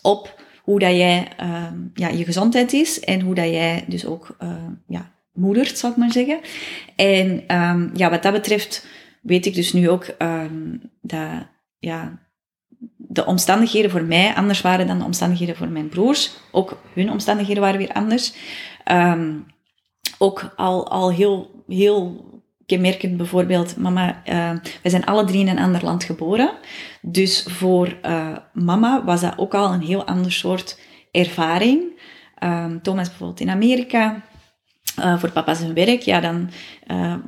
op 0.02 0.44
hoe 0.64 0.80
dat 0.80 0.96
jij, 0.96 1.28
uh, 1.42 1.66
ja, 1.94 2.08
je 2.08 2.24
gezondheid 2.24 2.74
is 2.74 3.00
en 3.00 3.22
hoe 3.22 3.36
dat 3.36 3.46
jij 3.50 3.86
dus 3.88 4.06
ook 4.06 4.36
uh, 4.44 4.54
ja, 4.88 5.12
moedert, 5.34 5.78
zal 5.78 5.90
ik 5.90 5.98
maar 5.98 6.12
zeggen. 6.12 6.40
En 6.96 7.56
um, 7.56 7.92
ja, 7.94 8.10
wat 8.10 8.24
dat 8.24 8.34
betreft 8.34 8.86
weet 9.22 9.46
ik 9.46 9.54
dus 9.54 9.74
nu 9.74 9.90
ook 9.90 10.06
um, 10.20 10.82
dat 11.02 11.48
ja, 11.80 12.20
de 12.98 13.26
omstandigheden 13.26 13.92
voor 13.92 14.04
mij 14.04 14.34
anders 14.36 14.62
waren 14.62 14.88
dan 14.88 15.00
de 15.00 15.06
omstandigheden 15.06 15.56
voor 15.56 15.68
mijn 15.68 15.90
broers. 15.90 16.32
Ook 16.52 16.82
hun 16.94 17.12
omstandigheden 17.12 17.64
waren 17.64 17.78
weer 17.78 17.94
anders. 17.94 18.34
Ehm, 18.84 19.34
ook 20.18 20.54
al, 20.56 20.90
al 20.90 21.12
heel, 21.12 21.64
heel 21.68 22.26
kenmerkend 22.72 23.18
bijvoorbeeld, 23.18 23.78
mama, 23.78 24.22
uh, 24.26 24.52
wij 24.82 24.92
zijn 24.92 25.06
alle 25.06 25.26
drie 25.26 25.40
in 25.40 25.48
een 25.48 25.60
ander 25.60 25.84
land 25.84 26.04
geboren. 26.04 26.52
Dus 27.02 27.46
voor 27.48 27.98
uh, 28.06 28.38
mama 28.54 29.04
was 29.04 29.22
dat 29.22 29.34
ook 29.38 29.54
al 29.54 29.74
een 29.74 29.82
heel 29.82 30.06
ander 30.06 30.32
soort 30.32 30.80
ervaring. 31.12 31.82
Um, 32.44 32.82
Thomas 32.82 33.08
bijvoorbeeld 33.08 33.40
in 33.40 33.50
Amerika, 33.50 34.24
uh, 35.00 35.20
voor 35.20 35.32
papa 35.32 35.54
zijn 35.54 35.74
werk, 35.74 36.02
ja, 36.02 36.20
dan 36.20 36.50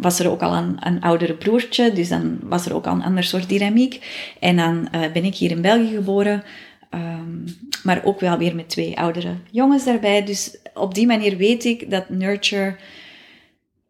was 0.01 0.19
er 0.19 0.29
ook 0.29 0.41
al 0.41 0.53
een, 0.55 0.77
een 0.79 1.01
oudere 1.01 1.33
broertje, 1.33 1.91
dus 1.93 2.09
dan 2.09 2.39
was 2.43 2.65
er 2.65 2.75
ook 2.75 2.87
al 2.87 2.93
een 2.95 3.03
ander 3.03 3.23
soort 3.23 3.49
dynamiek. 3.49 4.05
En 4.39 4.55
dan 4.55 4.87
ben 4.91 5.23
ik 5.23 5.35
hier 5.35 5.51
in 5.51 5.61
België 5.61 5.95
geboren, 5.95 6.43
um, 6.89 7.45
maar 7.83 8.01
ook 8.03 8.19
wel 8.19 8.37
weer 8.37 8.55
met 8.55 8.69
twee 8.69 8.97
oudere 8.97 9.35
jongens 9.51 9.85
daarbij. 9.85 10.23
Dus 10.25 10.57
op 10.73 10.93
die 10.93 11.07
manier 11.07 11.37
weet 11.37 11.65
ik 11.65 11.91
dat 11.91 12.09
nurture 12.09 12.75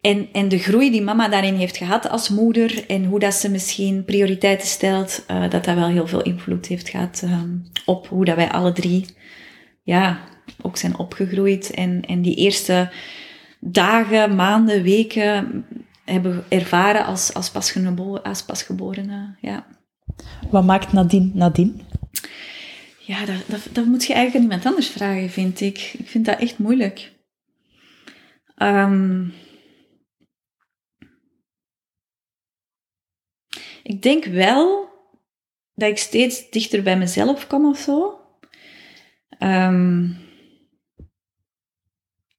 en, 0.04 0.28
en 0.32 0.48
de 0.48 0.60
groei 0.60 0.92
die 0.92 1.02
mama 1.02 1.28
daarin 1.28 1.56
heeft 1.56 1.78
gehad 1.78 2.10
als 2.10 2.30
moeder 2.30 2.86
en 2.88 3.06
hoe 3.06 3.20
dat 3.20 3.34
ze 3.34 3.50
misschien 3.50 4.06
prioriteiten 4.06 4.68
stelt, 4.68 5.24
dat 5.28 5.52
dat 5.52 5.76
wel 5.76 5.88
heel 5.88 6.08
veel 6.08 6.22
invloed 6.22 6.66
heeft 6.66 6.90
gehad 6.90 7.22
um, 7.26 7.64
op 7.86 8.08
hoe 8.08 8.26
dat 8.26 8.36
wij 8.36 8.52
alle 8.52 8.72
drie 8.72 9.06
ja, 9.84 10.20
ook 10.62 10.78
zijn 10.78 10.98
opgegroeid. 10.98 11.72
En, 11.72 12.02
en 12.02 12.22
die 12.22 12.36
eerste 12.36 12.92
dagen, 13.60 14.36
maanden, 14.36 14.84
weken 14.84 15.66
hebben 16.06 16.44
ervaren 16.50 17.06
als, 17.06 17.34
als, 17.34 17.52
pasgeboren, 17.52 18.24
als 18.24 18.44
pasgeborene. 18.44 19.36
Ja. 19.42 19.66
Wat 20.50 20.64
maakt 20.64 20.94
Nadine 20.94 21.32
Nadine? 21.34 21.74
Ja, 23.00 23.26
dat, 23.26 23.44
dat, 23.46 23.68
dat 23.72 23.86
moet 23.86 24.06
je 24.06 24.14
eigenlijk 24.14 24.46
aan 24.46 24.52
iemand 24.52 24.66
anders 24.66 24.88
vragen, 24.88 25.30
vind 25.30 25.62
ik. 25.62 25.94
Ik 25.98 26.08
vind 26.08 26.26
dat 26.26 26.40
echt 26.40 26.58
moeilijk. 26.58 27.12
Um, 28.58 29.34
ik 33.84 34.02
denk 34.02 34.26
wel 34.26 34.90
dat 35.74 35.90
ik 35.90 35.98
steeds 35.98 36.50
dichter 36.50 36.84
bij 36.84 36.98
mezelf 36.98 37.48
kom 37.48 37.66
of 37.66 37.78
zo. 37.78 38.20
Um, 39.40 40.22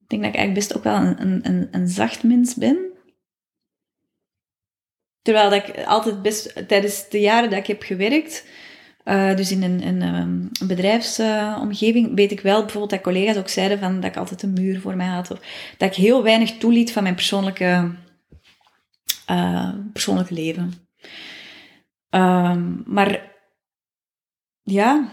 ik 0.00 0.08
denk 0.08 0.22
dat 0.22 0.32
ik 0.32 0.38
eigenlijk 0.38 0.54
best 0.54 0.76
ook 0.76 0.84
wel 0.84 0.96
een, 0.96 1.46
een, 1.46 1.68
een 1.70 1.88
zacht 1.88 2.22
mens 2.22 2.54
ben. 2.54 2.92
Terwijl 5.22 5.50
dat 5.50 5.68
ik 5.68 5.84
altijd 5.84 6.22
best, 6.22 6.68
tijdens 6.68 7.08
de 7.08 7.20
jaren 7.20 7.50
dat 7.50 7.58
ik 7.58 7.66
heb 7.66 7.82
gewerkt, 7.82 8.46
uh, 9.04 9.36
dus 9.36 9.50
in 9.50 9.62
een, 9.62 9.86
een, 9.86 10.02
um, 10.02 10.50
een 10.60 10.66
bedrijfsomgeving, 10.66 12.14
weet 12.14 12.30
ik 12.30 12.40
wel 12.40 12.60
bijvoorbeeld 12.60 12.90
dat 12.90 13.00
collega's 13.00 13.36
ook 13.36 13.48
zeiden 13.48 13.78
van, 13.78 14.00
dat 14.00 14.10
ik 14.10 14.16
altijd 14.16 14.42
een 14.42 14.52
muur 14.52 14.80
voor 14.80 14.96
mij 14.96 15.06
had. 15.06 15.30
Of 15.30 15.40
dat 15.78 15.88
ik 15.88 15.94
heel 15.94 16.22
weinig 16.22 16.58
toeliet 16.58 16.92
van 16.92 17.02
mijn 17.02 17.14
persoonlijke, 17.14 17.94
uh, 19.30 19.74
persoonlijke 19.92 20.34
leven. 20.34 20.72
Um, 22.14 22.82
maar 22.86 23.32
ja, 24.62 25.12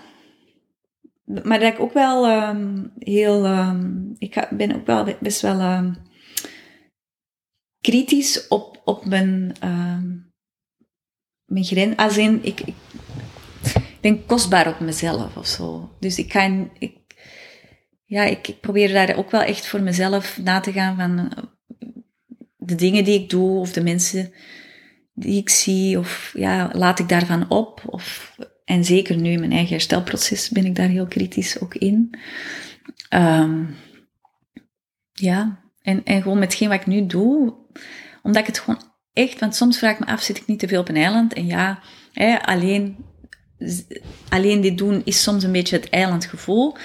maar 1.25 1.59
dat 1.59 1.73
ik 1.73 1.79
ook 1.79 1.93
wel 1.93 2.47
um, 2.49 2.93
heel. 2.97 3.45
Um, 3.45 4.15
ik 4.17 4.47
ben 4.49 4.75
ook 4.75 4.85
wel 4.85 5.15
best 5.19 5.41
wel 5.41 5.93
kritisch 7.81 8.47
op, 8.47 8.81
op 8.85 9.05
mijn, 9.05 9.53
mijn 11.45 11.65
grens. 11.65 11.95
Als 11.97 12.17
ik, 12.17 12.61
ik, 12.61 12.75
ben 14.01 14.25
kostbaar 14.25 14.67
op 14.67 14.79
mezelf 14.79 15.37
of 15.37 15.47
zo. 15.47 15.95
Dus 15.99 16.17
ik 16.17 16.29
kan. 16.29 16.71
Ik, 16.79 16.99
ja, 18.05 18.23
ik, 18.23 18.47
ik 18.47 18.59
probeer 18.59 18.93
daar 18.93 19.15
ook 19.15 19.31
wel 19.31 19.41
echt 19.41 19.67
voor 19.67 19.81
mezelf 19.81 20.37
na 20.37 20.59
te 20.59 20.71
gaan 20.71 20.95
van 20.95 21.19
uh, 21.19 21.43
de 22.57 22.75
dingen 22.75 23.03
die 23.03 23.19
ik 23.19 23.29
doe 23.29 23.59
of 23.59 23.71
de 23.71 23.83
mensen 23.83 24.33
die 25.21 25.37
ik 25.37 25.49
zie. 25.49 25.99
Of 25.99 26.31
ja, 26.35 26.69
laat 26.73 26.99
ik 26.99 27.09
daarvan 27.09 27.49
op? 27.49 27.81
Of 27.85 28.35
en 28.65 28.85
zeker 28.85 29.17
nu 29.17 29.31
in 29.31 29.39
mijn 29.39 29.51
eigen 29.51 29.69
herstelproces 29.69 30.49
ben 30.49 30.65
ik 30.65 30.75
daar 30.75 30.87
heel 30.87 31.07
kritisch 31.07 31.59
ook 31.59 31.75
in. 31.75 32.19
Um, 33.13 33.75
ja, 35.11 35.59
en, 35.81 36.03
en 36.03 36.21
gewoon 36.21 36.39
met 36.39 36.59
wat 36.59 36.73
ik 36.73 36.85
nu 36.85 37.05
doe, 37.05 37.55
omdat 38.23 38.41
ik 38.41 38.47
het 38.47 38.59
gewoon 38.59 38.81
echt, 39.13 39.39
want 39.39 39.55
soms 39.55 39.77
vraag 39.77 39.93
ik 39.93 39.99
me 39.99 40.05
af, 40.05 40.21
zit 40.21 40.37
ik 40.37 40.47
niet 40.47 40.59
te 40.59 40.67
veel 40.67 40.79
op 40.79 40.89
een 40.89 40.95
eiland? 40.95 41.33
En 41.33 41.45
ja, 41.45 41.79
hè, 42.13 42.41
alleen, 42.41 43.05
alleen 44.29 44.61
dit 44.61 44.77
doen 44.77 45.01
is 45.05 45.23
soms 45.23 45.43
een 45.43 45.51
beetje 45.51 45.75
het 45.75 45.89
eilandgevoel. 45.89 46.75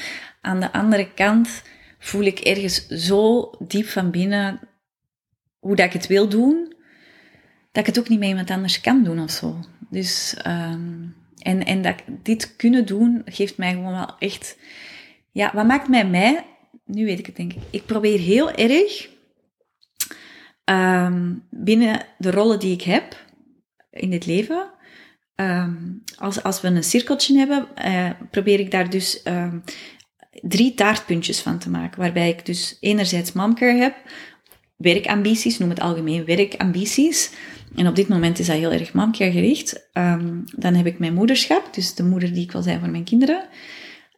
Aan 0.41 0.61
de 0.61 0.73
andere 0.73 1.13
kant 1.15 1.63
voel 1.99 2.23
ik 2.23 2.39
ergens 2.39 2.87
zo 2.87 3.51
diep 3.59 3.87
van 3.87 4.11
binnen 4.11 4.61
hoe 5.59 5.77
dat 5.77 5.87
ik 5.87 5.93
het 5.93 6.07
wil 6.07 6.29
doen, 6.29 6.76
dat 7.77 7.87
ik 7.87 7.95
het 7.95 7.99
ook 7.99 8.09
niet 8.09 8.19
met 8.19 8.29
iemand 8.29 8.51
anders 8.51 8.81
kan 8.81 9.05
doen 9.05 9.21
of 9.21 9.31
zo. 9.31 9.57
Dus 9.91 10.37
um, 10.47 11.15
en, 11.39 11.65
en 11.65 11.83
dat 11.83 11.95
dit 12.23 12.57
kunnen 12.57 12.87
doen, 12.87 13.23
geeft 13.25 13.57
mij 13.57 13.73
gewoon 13.73 13.93
wel 13.93 14.15
echt... 14.19 14.57
Ja, 15.33 15.51
wat 15.55 15.67
maakt 15.67 15.89
mij 15.89 16.07
mij? 16.07 16.47
Nu 16.85 17.05
weet 17.05 17.19
ik 17.19 17.27
het 17.27 17.37
denk 17.37 17.53
ik. 17.53 17.63
Ik 17.71 17.87
probeer 17.87 18.19
heel 18.19 18.51
erg 18.51 19.09
um, 20.65 21.45
binnen 21.51 22.07
de 22.19 22.31
rollen 22.31 22.59
die 22.59 22.73
ik 22.73 22.83
heb 22.83 23.17
in 23.91 24.11
dit 24.11 24.27
leven... 24.27 24.71
Um, 25.41 26.03
als, 26.19 26.43
als 26.43 26.61
we 26.61 26.69
een 26.69 26.85
cirkeltje 26.85 27.39
hebben, 27.39 27.69
uh, 27.85 28.11
probeer 28.31 28.61
ik 28.61 28.71
daar 28.71 28.91
dus 28.91 29.23
drie 30.31 30.75
taartpuntjes 30.75 31.41
van 31.41 31.59
te 31.59 31.71
maken. 31.71 32.01
Waarbij 32.01 32.29
ik 32.29 32.47
dus 32.47 32.77
enerzijds 32.81 33.33
momcare 33.33 33.79
heb, 33.79 33.97
werkambities, 34.77 35.59
noem 35.59 35.69
het 35.69 35.81
algemeen 35.81 36.25
werkambities. 36.25 37.31
En 37.75 37.87
op 37.87 37.97
dit 37.97 38.09
moment 38.09 38.39
is 38.39 38.47
dat 38.47 38.57
heel 38.57 38.73
erg 38.73 38.93
mamkia 38.93 39.31
gericht. 39.31 39.89
Um, 39.93 40.45
dan 40.57 40.75
heb 40.75 40.87
ik 40.87 40.99
mijn 40.99 41.15
moederschap, 41.15 41.75
dus 41.75 41.95
de 41.95 42.05
moeder 42.05 42.33
die 42.33 42.43
ik 42.43 42.53
wil 42.53 42.63
zijn 42.63 42.81
voor 42.81 42.89
mijn 42.89 43.05
kinderen. 43.05 43.49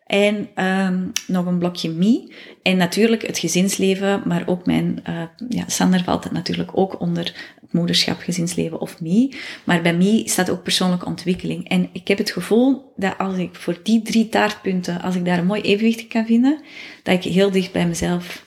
En 0.06 0.64
um, 0.64 1.12
nog 1.26 1.46
een 1.46 1.58
blokje 1.58 1.90
me. 1.90 2.32
En 2.62 2.76
natuurlijk 2.76 3.26
het 3.26 3.38
gezinsleven, 3.38 4.22
maar 4.24 4.42
ook 4.46 4.66
mijn... 4.66 5.02
Uh, 5.08 5.22
ja, 5.48 5.64
Sander 5.66 6.04
valt 6.04 6.32
natuurlijk 6.32 6.70
ook 6.72 7.00
onder 7.00 7.24
het 7.60 7.72
moederschap, 7.72 8.20
gezinsleven 8.20 8.80
of 8.80 9.00
me. 9.00 9.34
Maar 9.64 9.82
bij 9.82 9.94
me 9.94 10.22
staat 10.24 10.50
ook 10.50 10.62
persoonlijke 10.62 11.06
ontwikkeling. 11.06 11.68
En 11.68 11.88
ik 11.92 12.08
heb 12.08 12.18
het 12.18 12.30
gevoel 12.30 12.92
dat 12.96 13.18
als 13.18 13.36
ik 13.36 13.54
voor 13.54 13.80
die 13.82 14.02
drie 14.02 14.28
taartpunten, 14.28 15.00
als 15.02 15.14
ik 15.14 15.24
daar 15.24 15.38
een 15.38 15.46
mooi 15.46 15.60
evenwicht 15.60 16.06
kan 16.06 16.26
vinden, 16.26 16.60
dat 17.02 17.24
ik 17.24 17.32
heel 17.32 17.50
dicht 17.50 17.72
bij 17.72 17.86
mezelf, 17.86 18.44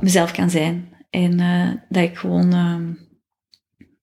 mezelf 0.00 0.32
kan 0.32 0.50
zijn. 0.50 0.88
En 1.10 1.40
uh, 1.40 1.70
dat 1.88 2.02
ik 2.02 2.16
gewoon... 2.16 2.54
Uh, 2.54 3.08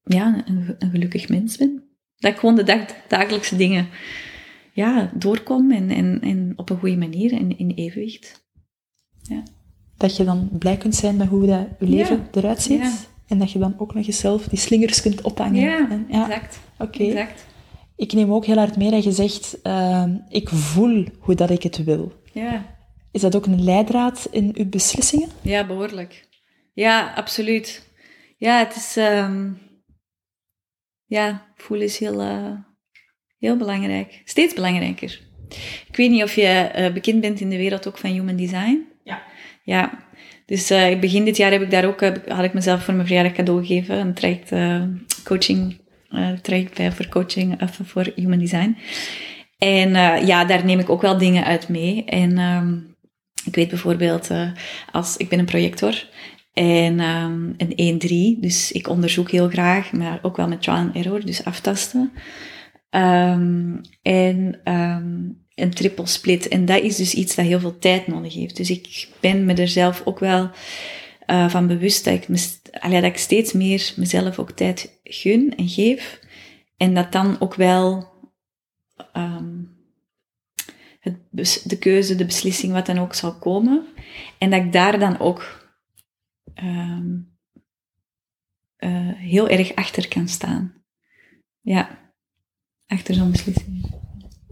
ja, 0.08 0.43
een, 0.45 0.76
een, 0.80 0.89
gelukkig 0.89 1.30
mens 1.30 1.58
ben. 1.58 1.84
Dat 2.18 2.32
ik 2.32 2.38
gewoon 2.38 2.55
de 2.55 2.64
dag, 2.64 2.86
dagelijkse 3.08 3.55
dingen 3.55 3.88
ja, 4.78 5.12
doorkom 5.14 5.72
en, 5.72 5.89
en, 5.89 6.20
en 6.22 6.53
op 6.55 6.70
een 6.70 6.78
goede 6.78 6.97
manier 6.97 7.34
en 7.34 7.58
in 7.58 7.72
evenwicht. 7.72 8.45
Ja. 9.22 9.43
Dat 9.97 10.18
je 10.18 10.24
dan 10.24 10.49
blij 10.51 10.78
kunt 10.78 10.95
zijn 10.95 11.16
met 11.16 11.28
hoe 11.28 11.45
dat 11.45 11.68
je 11.80 11.88
leven 11.88 12.28
eruit 12.32 12.62
ziet. 12.62 12.82
Ja. 12.82 12.93
En 13.28 13.38
dat 13.39 13.51
je 13.51 13.60
dan 13.60 13.76
ook 13.78 13.93
nog 13.93 14.05
eens 14.05 14.20
zelf 14.20 14.47
die 14.47 14.60
slingers 14.60 15.01
kunt 15.01 15.22
ophangen. 15.22 15.62
Ja, 15.62 15.89
en, 15.89 16.05
ja. 16.10 16.30
exact. 16.30 16.60
Oké. 16.78 17.28
Ik 17.95 18.14
neem 18.14 18.34
ook 18.34 18.45
heel 18.45 18.58
hard 18.58 18.78
mee 18.78 18.91
dat 18.91 19.03
je 19.03 19.12
zegt, 19.12 19.58
uh, 19.64 20.03
ik 20.30 20.49
voel 20.49 21.05
hoe 21.20 21.36
dat 21.36 21.49
ik 21.49 21.64
het 21.64 21.84
wil. 21.84 22.14
Ja. 22.34 22.76
Is 23.12 23.22
dat 23.22 23.36
ook 23.36 23.45
een 23.45 23.64
leidraad 23.64 24.28
in 24.32 24.51
uw 24.58 24.70
beslissingen? 24.70 25.30
Ja, 25.41 25.66
behoorlijk. 25.66 26.28
Ja, 26.74 27.14
absoluut. 27.16 27.89
Ja, 28.38 28.60
het 28.60 28.76
is... 28.76 28.95
Um 28.97 29.66
ja, 31.08 31.45
voelen 31.55 31.86
is 31.86 31.97
heel, 31.97 32.22
uh, 32.22 32.51
heel 33.39 33.58
belangrijk. 33.58 34.22
Steeds 34.26 34.53
belangrijker. 34.53 35.20
Ik 35.88 35.95
weet 35.95 36.10
niet 36.10 36.24
of 36.24 36.36
je 36.36 36.72
uh, 36.78 36.93
bekend 36.93 37.22
bent 37.22 37.39
in 37.39 37.49
de 37.49 37.58
wereld 37.58 37.88
ook 37.88 37.97
van 37.97 38.10
human 38.10 38.36
design. 38.36 38.86
Ja. 39.03 39.24
Ja. 39.64 40.05
Dus 40.45 40.72
uh, 40.72 40.99
begin 40.99 41.26
dit 41.26 41.38
jaar 41.38 41.51
heb 41.51 41.62
ik 41.62 41.72
daar 41.72 41.86
ook, 41.86 42.01
had 42.28 42.43
ik 42.43 42.53
mezelf 42.53 42.84
voor 42.84 42.93
mijn 42.93 43.05
verjaardag 43.08 43.34
cadeau 43.34 43.66
gegeven. 43.66 43.97
Een 43.97 44.14
traject 44.14 44.51
coaching, 45.24 45.80
traject 46.41 46.78
bij 46.78 46.91
voor 46.91 47.08
coaching 47.08 47.62
of 47.62 47.80
voor 47.84 48.12
human 48.16 48.39
design. 48.39 48.78
En 49.58 49.89
ja, 50.26 50.45
daar 50.45 50.66
neem 50.66 50.80
ik 50.80 50.89
ook 50.89 51.01
wel 51.01 51.18
dingen 51.18 51.43
uit 51.43 51.70
mee. 51.70 52.05
En 52.05 52.38
um, 52.38 52.95
ik 53.45 53.55
weet 53.55 53.70
bijvoorbeeld, 53.70 54.30
als 54.91 55.18
ik 55.18 55.30
ben 55.30 55.39
een 55.39 55.45
projector 55.45 56.05
en 56.58 56.99
um, 56.99 57.53
een 57.58 58.38
1-3, 58.38 58.39
dus 58.41 58.72
ik 58.72 58.88
onderzoek 58.88 59.32
heel 59.32 59.49
graag, 59.49 59.91
maar 59.91 60.20
ook 60.22 60.38
wel 60.38 60.47
met 60.47 60.62
trial 60.62 60.78
and 60.78 60.95
error, 60.95 61.26
dus 61.26 61.43
aftasten. 61.43 62.12
Um, 62.89 63.82
en 64.01 64.60
um, 64.64 65.45
een 65.55 65.74
triple 65.74 66.05
split. 66.05 66.47
En 66.47 66.66
dat 66.66 66.82
is 66.82 66.95
dus 66.95 67.14
iets 67.14 67.36
dat 67.36 67.45
heel 67.45 67.60
veel 67.60 67.80
tijd 67.80 68.08
nodig 68.08 68.34
heeft. 68.34 68.58
Dus 68.58 68.70
ik 68.70 69.08
ben 69.20 69.45
me 69.45 69.53
er 69.53 69.68
zelf 69.68 70.01
ook 70.05 70.20
wel 70.20 70.49
uh, 71.28 71.49
van 71.49 71.68
bewust 71.68 72.05
dat 72.05 72.14
ik, 72.14 72.28
me, 72.28 72.38
dat 72.89 73.03
ik 73.03 73.18
steeds 73.18 73.53
meer 73.53 73.93
mezelf 73.95 74.39
ook 74.39 74.51
tijd 74.51 74.99
gun 75.03 75.53
en 75.55 75.70
geef. 75.70 76.20
En 76.78 76.93
dat 76.93 77.12
dan 77.12 77.36
ook 77.39 77.55
wel 77.55 78.08
het 80.99 81.62
de 81.64 81.78
keuze, 81.78 82.16
de 82.16 82.26
beslissing, 82.26 82.74
wat 82.74 82.86
dan 82.86 82.99
ook 82.99 83.14
zal 83.14 83.34
komen. 83.34 83.86
En 84.38 84.49
dat 84.49 84.62
ik 84.64 84.72
daar 84.72 84.99
dan 84.99 85.20
ook 85.20 85.66
ehm, 86.58 87.18
eh, 88.76 89.14
heel 89.16 89.49
erg 89.49 89.76
achter 89.76 90.08
kan 90.08 90.28
staan. 90.28 90.74
Ja, 91.62 92.14
achter 92.88 93.14
zo'n 93.14 93.32
beslissing 93.32 93.97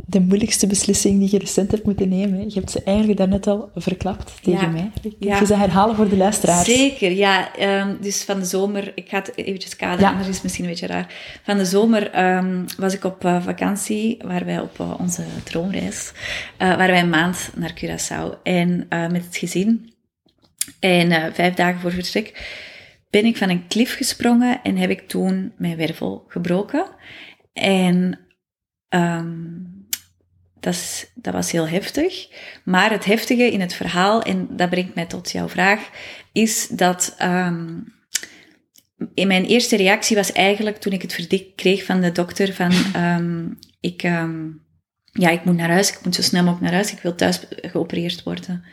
de 0.07 0.19
moeilijkste 0.19 0.67
beslissing 0.67 1.19
die 1.19 1.31
je 1.31 1.37
recent 1.37 1.71
hebt 1.71 1.85
moeten 1.85 2.09
nemen. 2.09 2.49
Je 2.49 2.53
hebt 2.53 2.71
ze 2.71 2.83
eigenlijk 2.83 3.17
daarnet 3.17 3.47
al 3.47 3.69
verklapt 3.75 4.33
tegen 4.41 4.71
mij. 4.71 4.91
Kun 5.01 5.15
je 5.19 5.45
ze 5.45 5.55
herhalen 5.55 5.95
voor 5.95 6.09
de 6.09 6.17
luisteraars? 6.17 6.65
Zeker, 6.65 7.11
ja. 7.11 7.55
Ehm, 7.55 7.95
dus 8.01 8.23
van 8.23 8.39
de 8.39 8.45
zomer, 8.45 8.91
ik 8.95 9.09
ga 9.09 9.17
het 9.17 9.37
eventjes 9.37 9.75
kaderen, 9.75 10.09
anders 10.09 10.27
is 10.27 10.33
het 10.33 10.43
misschien 10.43 10.63
een 10.63 10.69
beetje 10.69 10.87
raar. 10.87 11.13
Van 11.43 11.57
de 11.57 11.65
zomer 11.65 12.11
ehm, 12.11 12.63
was 12.77 12.93
ik 12.93 13.03
op 13.03 13.25
uh, 13.25 13.43
vakantie, 13.43 14.17
waar 14.25 14.45
wij 14.45 14.59
op 14.59 14.79
uh, 14.79 14.93
onze 14.99 15.23
droomreis, 15.43 16.11
waren 16.57 16.87
wij 16.87 16.99
een 16.99 17.09
maand 17.09 17.49
naar 17.55 17.73
Curaçao. 17.73 18.41
En 18.43 18.87
met 18.89 19.25
het 19.25 19.37
gezin. 19.37 19.93
En 20.79 21.33
vijf 21.33 21.53
dagen 21.53 21.79
voor 21.81 21.91
vertrek 21.91 22.53
ben 23.09 23.25
ik 23.25 23.37
van 23.37 23.49
een 23.49 23.67
klif 23.67 23.95
gesprongen 23.95 24.59
en 24.63 24.77
heb 24.77 24.89
ik 24.89 25.07
toen 25.07 25.53
mijn 25.57 25.77
wervel 25.77 26.25
gebroken. 26.27 26.87
En... 27.53 28.19
Um, 28.89 29.75
dat, 30.65 31.11
dat 31.15 31.33
was 31.33 31.51
heel 31.51 31.67
heftig. 31.67 32.27
Maar 32.63 32.91
het 32.91 33.05
heftige 33.05 33.51
in 33.51 33.61
het 33.61 33.73
verhaal, 33.73 34.21
en 34.21 34.47
dat 34.49 34.69
brengt 34.69 34.95
mij 34.95 35.05
tot 35.05 35.31
jouw 35.31 35.49
vraag, 35.49 35.89
is 36.31 36.67
dat 36.67 37.15
um, 37.21 37.93
in 39.13 39.27
mijn 39.27 39.45
eerste 39.45 39.75
reactie 39.75 40.15
was 40.15 40.31
eigenlijk 40.31 40.77
toen 40.77 40.93
ik 40.93 41.01
het 41.01 41.13
verdikt 41.13 41.55
kreeg 41.55 41.83
van 41.83 42.01
de 42.01 42.11
dokter 42.11 42.53
van 42.53 42.71
um, 42.95 43.59
ik, 43.79 44.01
ja, 45.11 45.29
ik 45.29 45.45
moet 45.45 45.55
naar 45.55 45.69
huis, 45.69 45.91
ik 45.91 46.03
moet 46.03 46.15
zo 46.15 46.21
snel 46.21 46.43
mogelijk 46.43 46.63
naar 46.63 46.73
huis, 46.73 46.91
ik 46.91 46.99
wil 46.99 47.15
thuis 47.15 47.39
geopereerd 47.49 48.23
worden. 48.23 48.63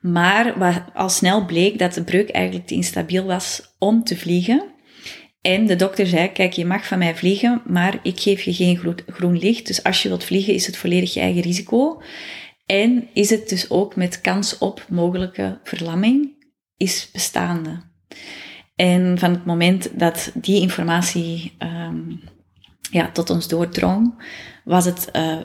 Maar 0.00 0.58
wat 0.58 0.82
al 0.94 1.08
snel 1.08 1.44
bleek 1.44 1.78
dat 1.78 1.94
de 1.94 2.04
breuk 2.04 2.30
eigenlijk 2.30 2.66
te 2.66 2.74
instabiel 2.74 3.24
was 3.24 3.74
om 3.78 4.04
te 4.04 4.16
vliegen. 4.16 4.64
En 5.40 5.66
de 5.66 5.76
dokter 5.76 6.06
zei, 6.06 6.32
kijk, 6.32 6.52
je 6.52 6.66
mag 6.66 6.86
van 6.86 6.98
mij 6.98 7.16
vliegen, 7.16 7.62
maar 7.66 7.98
ik 8.02 8.20
geef 8.20 8.42
je 8.42 8.54
geen 8.54 9.02
groen 9.06 9.38
licht. 9.38 9.66
Dus 9.66 9.82
als 9.82 10.02
je 10.02 10.08
wilt 10.08 10.24
vliegen, 10.24 10.54
is 10.54 10.66
het 10.66 10.76
volledig 10.76 11.14
je 11.14 11.20
eigen 11.20 11.42
risico. 11.42 12.02
En 12.66 13.08
is 13.12 13.30
het 13.30 13.48
dus 13.48 13.70
ook 13.70 13.96
met 13.96 14.20
kans 14.20 14.58
op 14.58 14.86
mogelijke 14.88 15.60
verlamming, 15.64 16.44
is 16.76 17.08
bestaande. 17.12 17.82
En 18.76 19.18
van 19.18 19.30
het 19.30 19.44
moment 19.44 19.98
dat 19.98 20.32
die 20.34 20.60
informatie 20.60 21.56
um, 21.58 22.20
ja, 22.90 23.10
tot 23.10 23.30
ons 23.30 23.48
doordrong, 23.48 24.22
was 24.64 24.84
het, 24.84 25.08
uh, 25.12 25.38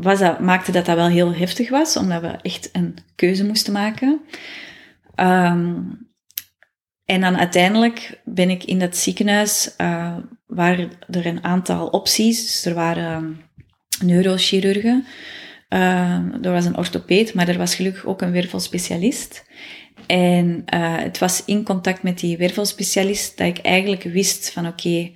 was 0.00 0.18
dat, 0.18 0.40
maakte 0.40 0.72
dat 0.72 0.86
dat 0.86 0.96
wel 0.96 1.08
heel 1.08 1.34
heftig 1.34 1.70
was, 1.70 1.96
omdat 1.96 2.20
we 2.20 2.28
echt 2.42 2.68
een 2.72 2.96
keuze 3.14 3.44
moesten 3.44 3.72
maken. 3.72 4.20
Um, 5.16 6.06
en 7.04 7.20
dan 7.20 7.36
uiteindelijk 7.36 8.20
ben 8.24 8.50
ik 8.50 8.64
in 8.64 8.78
dat 8.78 8.96
ziekenhuis, 8.96 9.74
uh, 9.80 10.16
waren 10.46 10.90
er 11.10 11.26
een 11.26 11.44
aantal 11.44 11.88
opties. 11.88 12.42
Dus 12.42 12.64
er 12.64 12.74
waren 12.74 13.40
neurochirurgen, 14.02 15.04
uh, 15.68 16.44
er 16.44 16.52
was 16.52 16.64
een 16.64 16.76
orthopeed, 16.76 17.34
maar 17.34 17.48
er 17.48 17.58
was 17.58 17.74
gelukkig 17.74 18.04
ook 18.04 18.22
een 18.22 18.32
wervelspecialist. 18.32 19.46
En 20.06 20.64
uh, 20.74 20.96
het 20.96 21.18
was 21.18 21.44
in 21.44 21.64
contact 21.64 22.02
met 22.02 22.18
die 22.18 22.36
wervelspecialist 22.36 23.38
dat 23.38 23.46
ik 23.46 23.58
eigenlijk 23.58 24.02
wist 24.02 24.50
van 24.50 24.66
oké, 24.66 25.12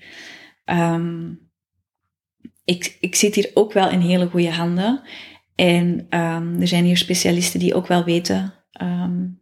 um, 0.65 1.42
ik, 2.65 2.97
ik 3.01 3.15
zit 3.15 3.35
hier 3.35 3.51
ook 3.55 3.73
wel 3.73 3.91
in 3.91 4.01
hele 4.01 4.29
goede 4.29 4.51
handen. 4.51 5.03
En 5.55 6.07
um, 6.11 6.61
er 6.61 6.67
zijn 6.67 6.85
hier 6.85 6.97
specialisten 6.97 7.61
die 7.61 7.75
ook 7.75 7.87
wel 7.87 8.05
weten 8.05 8.55
um, 8.83 9.41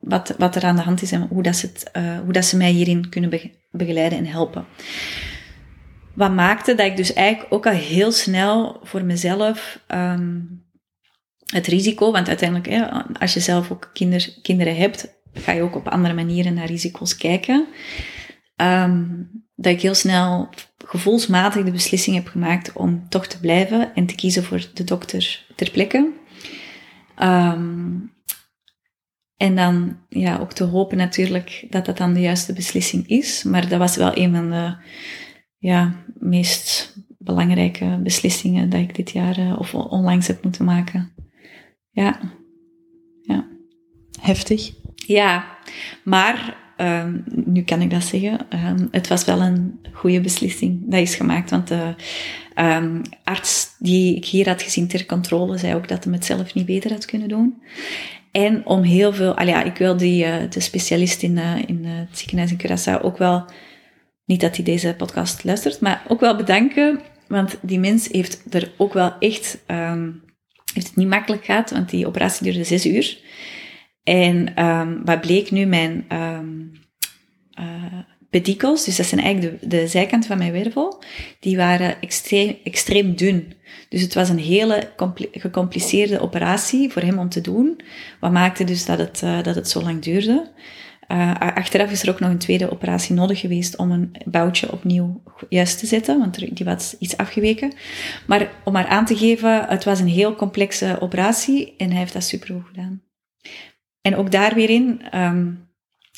wat, 0.00 0.34
wat 0.38 0.56
er 0.56 0.64
aan 0.64 0.76
de 0.76 0.82
hand 0.82 1.02
is 1.02 1.12
en 1.12 1.26
hoe, 1.28 1.42
dat 1.42 1.56
ze, 1.56 1.66
het, 1.66 1.90
uh, 1.96 2.18
hoe 2.20 2.32
dat 2.32 2.44
ze 2.44 2.56
mij 2.56 2.70
hierin 2.70 3.08
kunnen 3.08 3.40
begeleiden 3.70 4.18
en 4.18 4.26
helpen. 4.26 4.66
Wat 6.14 6.32
maakte 6.32 6.74
dat 6.74 6.86
ik 6.86 6.96
dus 6.96 7.12
eigenlijk 7.12 7.52
ook 7.52 7.66
al 7.66 7.72
heel 7.72 8.12
snel 8.12 8.80
voor 8.82 9.04
mezelf 9.04 9.84
um, 9.88 10.66
het 11.44 11.66
risico, 11.66 12.12
want 12.12 12.28
uiteindelijk, 12.28 12.68
hè, 12.68 12.88
als 13.12 13.34
je 13.34 13.40
zelf 13.40 13.70
ook 13.70 13.90
kinder, 13.92 14.38
kinderen 14.42 14.76
hebt, 14.76 15.20
ga 15.32 15.52
je 15.52 15.62
ook 15.62 15.76
op 15.76 15.88
andere 15.88 16.14
manieren 16.14 16.54
naar 16.54 16.66
risico's 16.66 17.16
kijken. 17.16 17.66
Dat 19.54 19.72
ik 19.72 19.80
heel 19.80 19.94
snel 19.94 20.48
gevoelsmatig 20.86 21.64
de 21.64 21.70
beslissing 21.70 22.16
heb 22.16 22.26
gemaakt 22.26 22.72
om 22.72 23.08
toch 23.08 23.26
te 23.26 23.40
blijven 23.40 23.94
en 23.94 24.06
te 24.06 24.14
kiezen 24.14 24.44
voor 24.44 24.66
de 24.74 24.84
dokter 24.84 25.46
ter 25.56 25.70
plekke. 25.70 26.12
Um, 27.22 28.12
en 29.36 29.56
dan 29.56 29.98
ja, 30.08 30.38
ook 30.38 30.52
te 30.52 30.64
hopen 30.64 30.96
natuurlijk 30.96 31.66
dat 31.70 31.86
dat 31.86 31.96
dan 31.96 32.14
de 32.14 32.20
juiste 32.20 32.52
beslissing 32.52 33.08
is. 33.08 33.42
Maar 33.42 33.68
dat 33.68 33.78
was 33.78 33.96
wel 33.96 34.16
een 34.16 34.34
van 34.34 34.50
de 34.50 34.76
ja, 35.58 35.94
meest 36.18 36.96
belangrijke 37.18 38.00
beslissingen 38.02 38.70
dat 38.70 38.80
ik 38.80 38.94
dit 38.94 39.10
jaar 39.10 39.38
uh, 39.38 39.58
of 39.58 39.74
onlangs 39.74 40.26
heb 40.26 40.42
moeten 40.42 40.64
maken. 40.64 41.12
Ja. 41.90 42.20
ja. 43.22 43.46
Heftig. 44.20 44.72
Ja, 44.94 45.58
maar 46.04 46.56
um, 46.80 47.24
nu 47.44 47.62
kan 47.62 47.80
ik 47.80 47.90
dat 47.90 48.02
zeggen. 48.02 48.38
Um, 48.66 48.88
het 48.90 49.08
was 49.08 49.24
wel 49.24 49.40
een 49.40 49.80
goede 49.92 50.20
beslissing 50.20 50.80
dat 50.86 51.00
is 51.00 51.14
gemaakt. 51.14 51.50
Want 51.50 51.68
de 51.68 51.94
um, 52.56 53.02
arts 53.24 53.76
die 53.78 54.16
ik 54.16 54.24
hier 54.24 54.48
had 54.48 54.62
gezien 54.62 54.88
ter 54.88 55.06
controle 55.06 55.58
zei 55.58 55.74
ook 55.74 55.88
dat 55.88 56.04
hij 56.04 56.12
het 56.12 56.24
zelf 56.24 56.54
niet 56.54 56.66
beter 56.66 56.90
had 56.90 57.04
kunnen 57.04 57.28
doen. 57.28 57.62
En 58.32 58.66
om 58.66 58.82
heel 58.82 59.12
veel, 59.12 59.36
al 59.36 59.46
ja, 59.46 59.62
ik 59.62 59.76
wil 59.76 59.96
die, 59.96 60.24
uh, 60.24 60.34
de 60.50 60.60
specialist 60.60 61.22
in, 61.22 61.36
uh, 61.36 61.56
in 61.66 61.84
uh, 61.84 61.90
het 61.90 62.18
ziekenhuis 62.18 62.50
in 62.50 62.60
Curaçao 62.66 63.02
ook 63.02 63.18
wel, 63.18 63.44
niet 64.24 64.40
dat 64.40 64.56
hij 64.56 64.64
deze 64.64 64.94
podcast 64.96 65.44
luistert, 65.44 65.80
maar 65.80 66.02
ook 66.08 66.20
wel 66.20 66.36
bedanken. 66.36 67.00
Want 67.28 67.58
die 67.62 67.78
mens 67.78 68.08
heeft 68.08 68.54
er 68.54 68.72
ook 68.76 68.92
wel 68.92 69.12
echt, 69.18 69.58
heeft 70.74 70.86
het 70.86 70.96
niet 70.96 71.08
makkelijk 71.08 71.44
gehad, 71.44 71.70
want 71.70 71.90
die 71.90 72.06
operatie 72.06 72.44
duurde 72.44 72.64
zes 72.64 72.86
uur. 72.86 73.18
En 74.08 74.64
um, 74.64 75.04
wat 75.04 75.20
bleek 75.20 75.50
nu, 75.50 75.64
mijn 75.64 76.04
um, 76.12 76.72
pedicels, 78.30 78.84
dus 78.84 78.96
dat 78.96 79.06
zijn 79.06 79.20
eigenlijk 79.20 79.60
de, 79.60 79.66
de 79.66 79.86
zijkant 79.86 80.26
van 80.26 80.38
mijn 80.38 80.52
wervel, 80.52 81.02
die 81.40 81.56
waren 81.56 82.00
extreem, 82.00 82.56
extreem 82.64 83.16
dun. 83.16 83.52
Dus 83.88 84.02
het 84.02 84.14
was 84.14 84.28
een 84.28 84.38
hele 84.38 84.90
gecompliceerde 85.32 86.20
operatie 86.20 86.90
voor 86.90 87.02
hem 87.02 87.18
om 87.18 87.28
te 87.28 87.40
doen. 87.40 87.80
Wat 88.20 88.32
maakte 88.32 88.64
dus 88.64 88.84
dat 88.84 88.98
het, 88.98 89.20
uh, 89.24 89.42
dat 89.42 89.54
het 89.54 89.68
zo 89.68 89.82
lang 89.82 90.02
duurde. 90.02 90.50
Uh, 91.08 91.34
achteraf 91.34 91.90
is 91.90 92.02
er 92.02 92.10
ook 92.10 92.20
nog 92.20 92.30
een 92.30 92.38
tweede 92.38 92.70
operatie 92.70 93.14
nodig 93.14 93.40
geweest 93.40 93.76
om 93.76 93.90
een 93.90 94.12
boutje 94.24 94.72
opnieuw 94.72 95.22
juist 95.48 95.78
te 95.78 95.86
zetten, 95.86 96.18
want 96.18 96.56
die 96.56 96.66
was 96.66 96.96
iets 96.98 97.16
afgeweken. 97.16 97.72
Maar 98.26 98.50
om 98.64 98.72
maar 98.72 98.86
aan 98.86 99.04
te 99.04 99.16
geven, 99.16 99.64
het 99.64 99.84
was 99.84 100.00
een 100.00 100.08
heel 100.08 100.34
complexe 100.34 100.96
operatie 101.00 101.74
en 101.76 101.88
hij 101.88 101.98
heeft 101.98 102.12
dat 102.12 102.24
supergoed 102.24 102.66
gedaan. 102.66 103.07
En 104.00 104.16
ook 104.16 104.30
daar 104.30 104.54
weer 104.54 104.70
in, 104.70 105.16
um, 105.18 105.68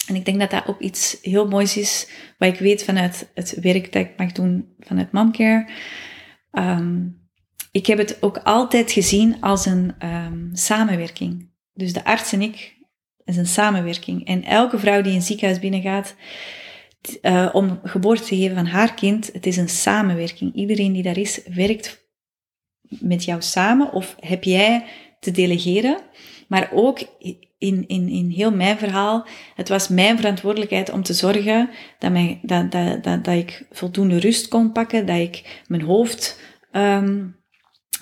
en 0.07 0.15
ik 0.15 0.25
denk 0.25 0.41
dat 0.41 0.51
dat 0.51 0.67
ook 0.67 0.81
iets 0.81 1.19
heel 1.23 1.49
moois 1.49 1.77
is, 1.77 2.09
wat 2.39 2.49
ik 2.49 2.59
weet 2.59 2.85
vanuit 2.85 3.31
het 3.35 3.59
werk 3.61 3.93
dat 3.93 4.03
ik 4.03 4.17
mag 4.17 4.33
doen 4.33 4.75
vanuit 4.79 5.13
Momcare. 5.13 5.69
Um, 6.53 7.19
ik 7.73 7.87
heb 7.87 7.99
het 7.99 8.23
ook 8.23 8.39
altijd 8.39 8.93
gezien 8.93 9.41
als 9.41 9.67
een 9.67 9.95
um, 10.05 10.51
samenwerking. 10.53 11.51
Dus 11.73 11.93
de 11.93 12.05
arts 12.05 12.33
en 12.33 12.43
ik 12.43 12.79
is 13.25 13.37
een 13.37 13.47
samenwerking. 13.47 14.27
En 14.27 14.45
elke 14.45 14.79
vrouw 14.79 15.03
die 15.03 15.15
een 15.15 15.23
ziekenhuis 15.23 15.59
binnengaat 15.59 16.15
uh, 17.23 17.49
om 17.53 17.81
geboorte 17.83 18.23
te 18.23 18.37
geven 18.37 18.57
van 18.57 18.67
haar 18.67 18.95
kind, 18.95 19.31
het 19.33 19.47
is 19.47 19.57
een 19.57 19.69
samenwerking. 19.69 20.55
Iedereen 20.55 20.93
die 20.93 21.03
daar 21.03 21.19
is, 21.19 21.41
werkt 21.55 22.09
met 22.83 23.25
jou 23.25 23.43
samen 23.43 23.93
of 23.93 24.17
heb 24.21 24.45
jij 24.45 24.85
te 25.21 25.31
delegeren. 25.31 25.99
Maar 26.51 26.71
ook 26.73 27.01
in, 27.59 27.85
in, 27.87 28.09
in 28.09 28.31
heel 28.31 28.53
mijn 28.53 28.79
verhaal, 28.79 29.27
het 29.55 29.69
was 29.69 29.89
mijn 29.89 30.17
verantwoordelijkheid 30.17 30.91
om 30.91 31.03
te 31.03 31.13
zorgen 31.13 31.71
dat, 31.99 32.11
mij, 32.13 32.39
dat, 32.43 32.73
dat, 32.73 33.05
dat, 33.05 33.25
dat 33.25 33.35
ik 33.35 33.67
voldoende 33.71 34.19
rust 34.19 34.49
kon 34.49 34.73
pakken, 34.73 35.07
dat 35.07 35.17
ik 35.17 35.63
mijn 35.67 35.83
hoofd 35.83 36.41
um, 36.73 37.37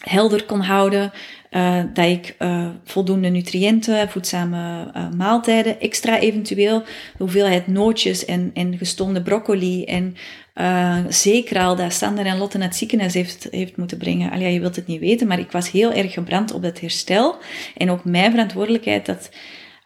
helder 0.01 0.45
kon 0.45 0.61
houden, 0.61 1.13
uh, 1.51 1.83
dat 1.95 2.05
ik 2.05 2.37
uh, 2.39 2.69
voldoende 2.85 3.29
nutriënten, 3.29 4.09
voedzame 4.09 4.93
uh, 4.97 5.11
maaltijden, 5.11 5.81
extra 5.81 6.19
eventueel 6.19 6.81
de 6.83 6.87
hoeveelheid 7.19 7.67
nootjes 7.67 8.25
en, 8.25 8.51
en 8.55 8.79
gestonde 8.79 9.23
broccoli 9.23 9.85
en 9.85 10.17
zeker 11.09 11.61
al 11.61 11.77
dat 11.77 11.93
Sander 11.93 12.27
en 12.27 12.39
Lotte 12.39 12.59
naar 12.59 12.69
het 12.69 12.77
ziekenhuis 12.77 13.15
heeft, 13.15 13.49
heeft 13.51 13.77
moeten 13.77 13.99
brengen. 13.99 14.31
Allee, 14.31 14.53
je 14.53 14.61
wilt 14.61 14.77
het 14.77 14.87
niet 14.87 15.01
weten, 15.01 15.27
maar 15.27 15.39
ik 15.39 15.53
was 15.53 15.71
heel 15.71 15.93
erg 15.93 16.13
gebrand 16.13 16.53
op 16.53 16.63
dat 16.63 16.81
herstel. 16.81 17.37
En 17.77 17.91
ook 17.91 18.05
mijn 18.05 18.31
verantwoordelijkheid 18.31 19.07
dat 19.07 19.31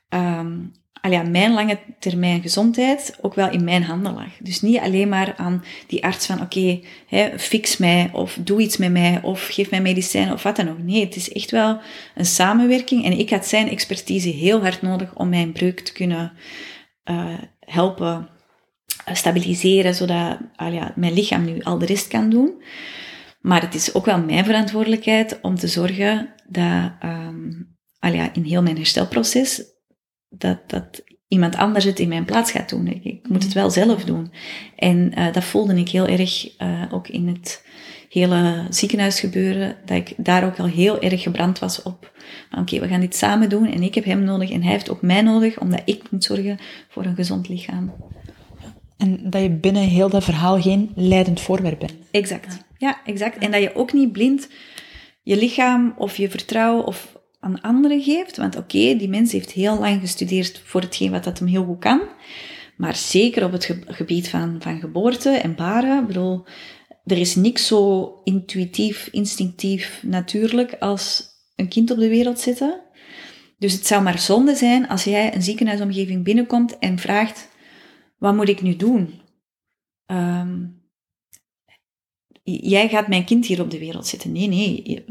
um, 0.08 0.72
al 1.02 1.10
ja, 1.10 1.22
mijn 1.22 1.52
lange 1.52 1.78
termijn 1.98 2.42
gezondheid 2.42 3.18
ook 3.20 3.34
wel 3.34 3.50
in 3.50 3.64
mijn 3.64 3.82
handen 3.82 4.14
lag. 4.14 4.36
Dus 4.38 4.60
niet 4.60 4.78
alleen 4.78 5.08
maar 5.08 5.34
aan 5.36 5.64
die 5.86 6.04
arts 6.04 6.26
van 6.26 6.40
oké, 6.40 6.80
fix 7.36 7.76
mij 7.76 8.10
of 8.12 8.38
doe 8.40 8.60
iets 8.60 8.76
met 8.76 8.92
mij 8.92 9.20
of 9.22 9.46
geef 9.46 9.70
mij 9.70 9.80
medicijnen 9.80 10.32
of 10.32 10.42
wat 10.42 10.56
dan 10.56 10.68
ook. 10.68 10.78
Nee, 10.78 11.04
het 11.04 11.16
is 11.16 11.32
echt 11.32 11.50
wel 11.50 11.80
een 12.14 12.26
samenwerking 12.26 13.04
en 13.04 13.18
ik 13.18 13.30
had 13.30 13.46
zijn 13.46 13.68
expertise 13.68 14.28
heel 14.28 14.60
hard 14.60 14.82
nodig 14.82 15.14
om 15.14 15.28
mijn 15.28 15.52
breuk 15.52 15.80
te 15.80 15.92
kunnen 15.92 16.32
uh, 17.10 17.38
helpen 17.60 18.28
stabiliseren, 19.12 19.94
zodat 19.94 20.38
ja, 20.57 20.92
mijn 20.96 21.12
lichaam 21.12 21.44
nu 21.44 21.61
al 21.62 21.78
de 21.78 21.86
rest 21.86 22.09
kan 22.09 22.30
doen. 22.30 22.62
Maar 23.40 23.61
het 23.61 23.74
is 23.74 23.94
ook 23.94 24.05
wel 24.05 24.20
mijn 24.20 24.44
verantwoordelijkheid 24.44 25.38
om 25.42 25.55
te 25.55 25.68
zorgen 25.68 26.34
dat 26.48 26.92
um, 27.05 27.76
in 28.32 28.44
heel 28.44 28.62
mijn 28.62 28.76
herstelproces 28.76 29.62
dat, 30.28 30.59
dat 30.66 31.03
iemand 31.28 31.57
anders 31.57 31.84
het 31.84 31.98
in 31.98 32.09
mijn 32.09 32.24
plaats 32.24 32.50
gaat 32.50 32.68
doen. 32.68 32.86
Ik, 32.86 33.28
moet 33.28 33.42
het 33.42 33.53
wel 33.53 33.70
zelf 33.70 34.05
doen. 34.05 34.32
En 34.76 35.12
uh, 35.18 35.32
dat 35.32 35.44
voelde 35.44 35.74
ik 35.74 35.88
heel 35.88 36.07
erg 36.07 36.61
uh, 36.61 36.82
ook 36.90 37.09
in 37.09 37.28
het 37.28 37.66
hele 38.09 38.66
ziekenhuisgebeuren, 38.70 39.76
dat 39.84 39.96
ik 39.96 40.14
daar 40.16 40.44
ook 40.44 40.59
al 40.59 40.66
heel 40.66 41.00
erg 41.00 41.22
gebrand 41.22 41.59
was 41.59 41.82
op. 41.82 42.12
Oké, 42.59 42.80
we 42.80 42.88
gaan 42.88 43.00
dit 43.00 43.16
samen 43.16 43.48
doen 43.48 43.72
en 43.72 43.82
ik 43.82 43.94
heb 43.94 44.05
hem 44.05 44.24
nodig 44.24 44.50
en 44.50 44.62
hij 44.62 44.72
heeft 44.72 44.90
ook 44.90 45.03
mij 45.03 45.22
nodig, 45.22 45.61
omdat 45.61 45.82
ik 45.84 46.11
moet 46.11 46.24
zorgen 46.24 46.59
voor 46.88 47.05
een 47.05 47.14
gezond 47.14 47.48
lichaam. 47.48 47.92
En 49.03 49.30
dat 49.30 49.42
je 49.42 49.50
binnen 49.50 49.82
heel 49.82 50.09
dat 50.09 50.24
verhaal 50.24 50.61
geen 50.61 50.90
leidend 50.94 51.40
voorwerp 51.40 51.78
bent. 51.78 51.92
Exact. 52.11 52.59
Ja, 52.78 53.00
exact. 53.05 53.38
En 53.38 53.50
dat 53.50 53.62
je 53.62 53.74
ook 53.74 53.92
niet 53.92 54.12
blind 54.12 54.48
je 55.22 55.36
lichaam 55.36 55.94
of 55.96 56.16
je 56.16 56.30
vertrouwen 56.30 56.86
of 56.86 57.18
aan 57.40 57.61
anderen 57.61 58.03
geeft. 58.03 58.36
Want 58.36 58.57
oké, 58.57 58.96
die 58.96 59.09
mens 59.09 59.32
heeft 59.32 59.50
heel 59.50 59.78
lang 59.78 60.00
gestudeerd 60.00 60.62
voor 60.64 60.80
hetgeen 60.80 61.11
wat 61.11 61.24
dat 61.24 61.38
hem 61.38 61.48
heel 61.48 61.64
goed 61.64 61.78
kan. 61.78 62.00
Maar 62.76 62.96
zeker 62.96 63.44
op 63.44 63.53
het 63.53 63.76
gebied 63.86 64.28
van, 64.28 64.57
van 64.61 64.80
geboorte 64.80 65.30
en 65.30 65.55
baren. 65.55 66.00
Ik 66.00 66.07
bedoel, 66.07 66.44
er 67.05 67.18
is 67.18 67.34
niks 67.34 67.66
zo 67.66 68.12
intuïtief, 68.24 69.09
instinctief, 69.12 70.03
natuurlijk 70.03 70.76
als 70.78 71.24
een 71.57 71.68
kind 71.68 71.90
op 71.90 71.98
de 71.98 72.09
wereld 72.09 72.40
zetten. 72.40 72.80
Dus 73.59 73.72
het 73.72 73.86
zou 73.86 74.03
maar 74.03 74.18
zonde 74.18 74.55
zijn 74.55 74.88
als 74.88 75.05
jij 75.05 75.34
een 75.34 75.42
ziekenhuisomgeving 75.42 76.24
binnenkomt 76.24 76.78
en 76.78 76.98
vraagt: 76.98 77.50
wat 78.22 78.34
moet 78.34 78.48
ik 78.48 78.62
nu 78.62 78.76
doen? 78.76 79.20
Um, 80.06 80.82
jij 82.42 82.88
gaat 82.88 83.08
mijn 83.08 83.24
kind 83.24 83.46
hier 83.46 83.60
op 83.60 83.70
de 83.70 83.78
wereld 83.78 84.06
zetten. 84.06 84.32
Nee, 84.32 84.48
nee. 84.48 85.04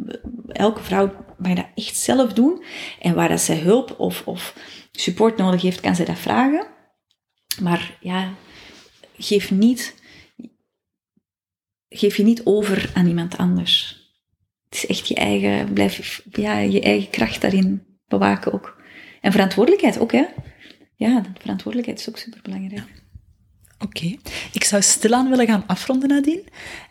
Elke 0.48 0.84
vrouw 0.84 1.26
mag 1.38 1.54
dat 1.54 1.68
echt 1.76 1.96
zelf 1.96 2.34
doen. 2.34 2.64
En 3.00 3.16
waar 3.16 3.30
dat 3.30 3.42
zij 3.42 3.58
hulp 3.58 4.00
of, 4.00 4.28
of 4.28 4.56
support 4.92 5.38
nodig 5.38 5.62
heeft, 5.62 5.80
kan 5.80 5.96
zij 5.96 6.06
dat 6.06 6.20
vragen. 6.20 6.68
Maar 7.62 7.98
ja, 8.00 8.34
geef 9.18 9.52
niet, 9.52 9.96
geef 11.90 12.18
je 12.18 12.24
niet 12.24 12.46
over 12.46 12.92
aan 12.94 13.08
iemand 13.08 13.38
anders. 13.38 14.00
Het 14.70 14.76
is 14.76 14.86
echt 14.86 15.08
je 15.08 15.16
eigen, 15.16 15.74
blijf 15.74 16.24
ja, 16.32 16.58
je 16.58 16.82
eigen 16.82 17.10
kracht 17.10 17.42
daarin 17.42 17.86
bewaken 18.08 18.54
ook. 18.54 18.82
En 19.22 19.32
verantwoordelijkheid 19.32 20.00
ook, 20.00 20.12
hè. 20.12 20.26
Ja, 20.96 21.24
verantwoordelijkheid 21.40 22.00
is 22.00 22.10
ook 22.10 22.18
superbelangrijk. 22.18 23.01
Oké, 23.84 24.16
ik 24.52 24.64
zou 24.64 24.82
stilaan 24.82 25.30
willen 25.30 25.48
gaan 25.48 25.64
afronden, 25.68 26.10
Nadine. 26.10 26.44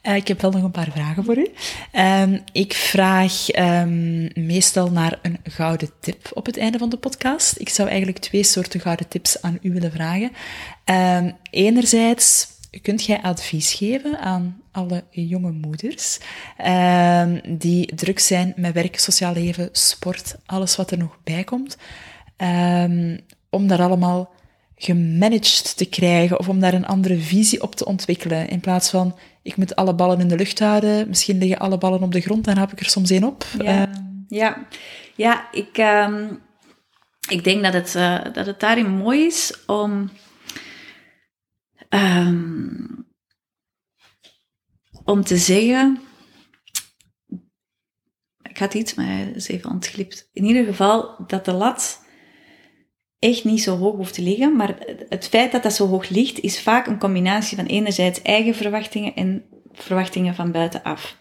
Uh, 0.02 0.16
ik 0.16 0.28
heb 0.28 0.40
wel 0.40 0.50
nog 0.50 0.62
een 0.62 0.70
paar 0.70 0.90
vragen 0.90 1.24
voor 1.24 1.38
u. 1.38 1.48
Uh, 1.92 2.22
ik 2.52 2.72
vraag 2.72 3.56
um, 3.56 4.30
meestal 4.34 4.90
naar 4.90 5.18
een 5.22 5.38
gouden 5.42 5.90
tip 6.00 6.30
op 6.34 6.46
het 6.46 6.56
einde 6.56 6.78
van 6.78 6.88
de 6.88 6.96
podcast. 6.96 7.58
Ik 7.58 7.68
zou 7.68 7.88
eigenlijk 7.88 8.18
twee 8.18 8.42
soorten 8.42 8.80
gouden 8.80 9.08
tips 9.08 9.42
aan 9.42 9.58
u 9.62 9.72
willen 9.72 9.92
vragen. 9.92 10.30
Uh, 10.90 11.32
enerzijds, 11.50 12.48
kunt 12.82 13.04
jij 13.04 13.22
advies 13.22 13.72
geven 13.72 14.18
aan 14.18 14.62
alle 14.72 15.04
jonge 15.10 15.50
moeders 15.50 16.18
ehm, 16.56 17.40
die 17.58 17.94
druk 17.94 18.18
zijn 18.18 18.52
met 18.56 18.74
werk, 18.74 18.98
sociaal 18.98 19.32
leven, 19.32 19.68
sport, 19.72 20.36
alles 20.46 20.76
wat 20.76 20.90
er 20.90 20.98
nog 20.98 21.18
bij 21.24 21.44
komt, 21.44 21.76
om 23.50 23.66
daar 23.66 23.82
allemaal 23.82 24.30
gemanaged 24.82 25.76
te 25.76 25.84
krijgen 25.84 26.38
of 26.38 26.48
om 26.48 26.60
daar 26.60 26.74
een 26.74 26.86
andere 26.86 27.18
visie 27.18 27.62
op 27.62 27.74
te 27.74 27.84
ontwikkelen. 27.84 28.48
In 28.48 28.60
plaats 28.60 28.90
van, 28.90 29.18
ik 29.42 29.56
moet 29.56 29.76
alle 29.76 29.94
ballen 29.94 30.20
in 30.20 30.28
de 30.28 30.36
lucht 30.36 30.58
houden, 30.58 31.08
misschien 31.08 31.38
liggen 31.38 31.58
alle 31.58 31.78
ballen 31.78 32.02
op 32.02 32.12
de 32.12 32.20
grond, 32.20 32.44
dan 32.44 32.58
heb 32.58 32.72
ik 32.72 32.80
er 32.80 32.88
soms 32.88 33.10
één 33.10 33.24
op. 33.24 33.46
Ja, 33.58 33.88
uh, 33.88 33.94
ja. 34.28 34.66
ja 35.16 35.52
ik, 35.52 35.78
um, 35.78 36.42
ik 37.28 37.44
denk 37.44 37.62
dat 37.62 37.72
het, 37.72 37.94
uh, 37.94 38.24
dat 38.32 38.46
het 38.46 38.60
daarin 38.60 38.90
mooi 38.90 39.26
is 39.26 39.64
om... 39.66 40.10
Um, 41.88 43.08
om 45.04 45.24
te 45.24 45.36
zeggen... 45.36 46.00
Ik 48.42 48.58
had 48.58 48.74
iets, 48.74 48.94
maar 48.94 49.28
is 49.34 49.48
even 49.48 49.70
ontglipt. 49.70 50.28
In 50.32 50.44
ieder 50.44 50.64
geval 50.64 51.24
dat 51.26 51.44
de 51.44 51.52
lat 51.52 52.04
echt 53.20 53.44
niet 53.44 53.62
zo 53.62 53.76
hoog 53.76 53.96
hoeft 53.96 54.14
te 54.14 54.22
liggen. 54.22 54.56
Maar 54.56 54.76
het 55.08 55.28
feit 55.28 55.52
dat 55.52 55.62
dat 55.62 55.72
zo 55.72 55.86
hoog 55.86 56.08
ligt, 56.08 56.40
is 56.40 56.60
vaak 56.60 56.86
een 56.86 56.98
combinatie 56.98 57.56
van 57.56 57.66
enerzijds 57.66 58.22
eigen 58.22 58.54
verwachtingen 58.54 59.14
en 59.14 59.44
verwachtingen 59.72 60.34
van 60.34 60.52
buitenaf. 60.52 61.16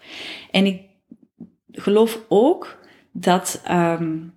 En 0.50 0.66
ik 0.66 0.80
geloof 1.72 2.20
ook 2.28 2.78
dat 3.12 3.62
um, 3.70 4.32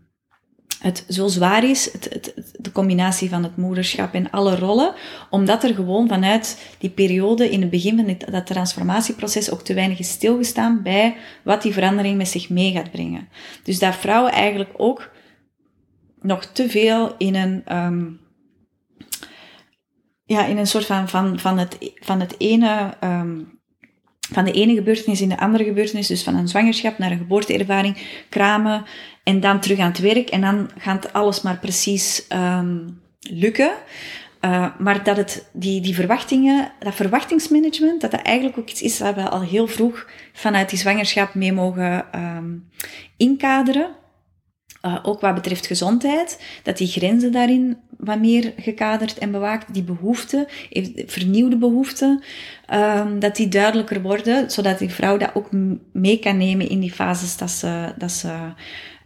het 0.80 1.06
zo 1.10 1.28
zwaar 1.28 1.64
is, 1.64 1.92
het, 1.92 2.08
het, 2.10 2.54
de 2.60 2.72
combinatie 2.72 3.30
van 3.30 3.44
het 3.44 3.58
moederschap 3.58 4.14
en 4.14 4.32
alle 4.32 4.56
rollen, 4.56 4.94
omdat 5.30 5.64
er 5.64 5.74
gewoon 5.74 6.08
vanuit 6.08 6.76
die 6.78 6.90
periode 6.90 7.50
in 7.50 7.62
het 7.62 7.70
begin 7.70 7.96
van 7.96 8.32
dat 8.34 8.46
transformatieproces 8.46 9.52
ook 9.52 9.62
te 9.62 9.74
weinig 9.74 10.00
is 10.00 10.10
stilgestaan 10.10 10.82
bij 10.82 11.16
wat 11.44 11.62
die 11.62 11.74
verandering 11.74 12.18
met 12.18 12.28
zich 12.28 12.50
mee 12.50 12.72
gaat 12.72 12.92
brengen. 12.92 13.28
Dus 13.64 13.80
dat 13.80 13.96
vrouwen 13.96 14.32
eigenlijk 14.32 14.70
ook 14.78 15.12
nog 16.24 16.46
te 16.46 16.70
veel 16.70 17.16
in 17.18 17.36
een, 17.36 17.78
um, 17.78 18.20
ja, 20.26 20.46
in 20.46 20.58
een 20.58 20.68
soort 20.68 20.86
van, 20.86 21.10
van, 21.10 21.40
van, 21.40 21.58
het, 21.58 21.78
van 21.96 22.20
het 22.20 22.36
ene, 22.38 22.94
um, 23.04 23.60
van 24.32 24.46
de 24.46 24.52
ene 24.52 24.74
gebeurtenis 24.74 25.22
in 25.22 25.30
de 25.30 25.40
andere 25.40 25.64
gebeurtenis, 25.64 26.08
dus 26.08 26.24
van 26.24 26.36
een 26.36 26.48
zwangerschap 26.48 26.98
naar 26.98 27.12
een 27.12 27.18
geboorteervaring, 27.18 27.98
kramen 28.30 28.86
en 29.24 29.40
dan 29.40 29.60
terug 29.60 29.80
aan 29.80 29.92
het 29.92 30.00
werk 30.00 30.30
en 30.30 30.42
dan 30.42 30.70
gaat 30.78 31.14
alles 31.14 31.42
maar 31.42 31.58
precies 31.58 32.26
um, 32.30 33.02
lukken. 33.20 33.72
Uh, 34.42 34.68
maar 34.80 35.04
dat 35.04 35.18
het, 35.18 35.50
die, 35.54 35.82
die 35.82 35.96
verwachtingen, 35.96 36.72
dat 36.80 36.96
verwachtingsmanagement, 36.96 38.02
dat 38.02 38.12
dat 38.12 38.22
eigenlijk 38.22 38.58
ook 38.58 38.70
iets 38.70 38.82
is 38.82 38.98
dat 38.98 39.16
we 39.16 39.30
al 39.30 39.42
heel 39.42 39.68
vroeg 39.68 40.10
vanuit 40.34 40.70
die 40.70 40.80
zwangerschap 40.80 41.34
mee 41.34 41.54
mogen 41.54 42.06
inkaderen. 43.18 43.96
Uh, 44.86 45.00
ook 45.04 45.22
wat 45.22 45.34
betreft 45.34 45.68
gezondheid, 45.68 46.42
dat 46.64 46.78
die 46.78 46.88
grenzen 46.88 47.32
daarin 47.32 47.78
wat 47.98 48.20
meer 48.20 48.54
gekaderd 48.58 49.18
en 49.18 49.32
bewaakt, 49.32 49.74
die 49.74 49.84
behoeften, 49.84 50.48
vernieuwde 51.06 51.58
behoeften, 51.58 52.24
um, 52.74 53.20
dat 53.20 53.36
die 53.36 53.48
duidelijker 53.48 54.02
worden, 54.02 54.52
zodat 54.52 54.80
die 54.80 54.90
vrouw 54.90 55.18
dat 55.18 55.36
ook 55.36 55.50
mee 55.94 56.20
kan 56.20 56.38
nemen 56.38 56.70
in 56.70 56.80
die 56.80 56.92
fases 56.92 57.38
dat 57.38 57.52
ze, 57.52 57.94
dat 57.98 58.12
ze 58.12 58.28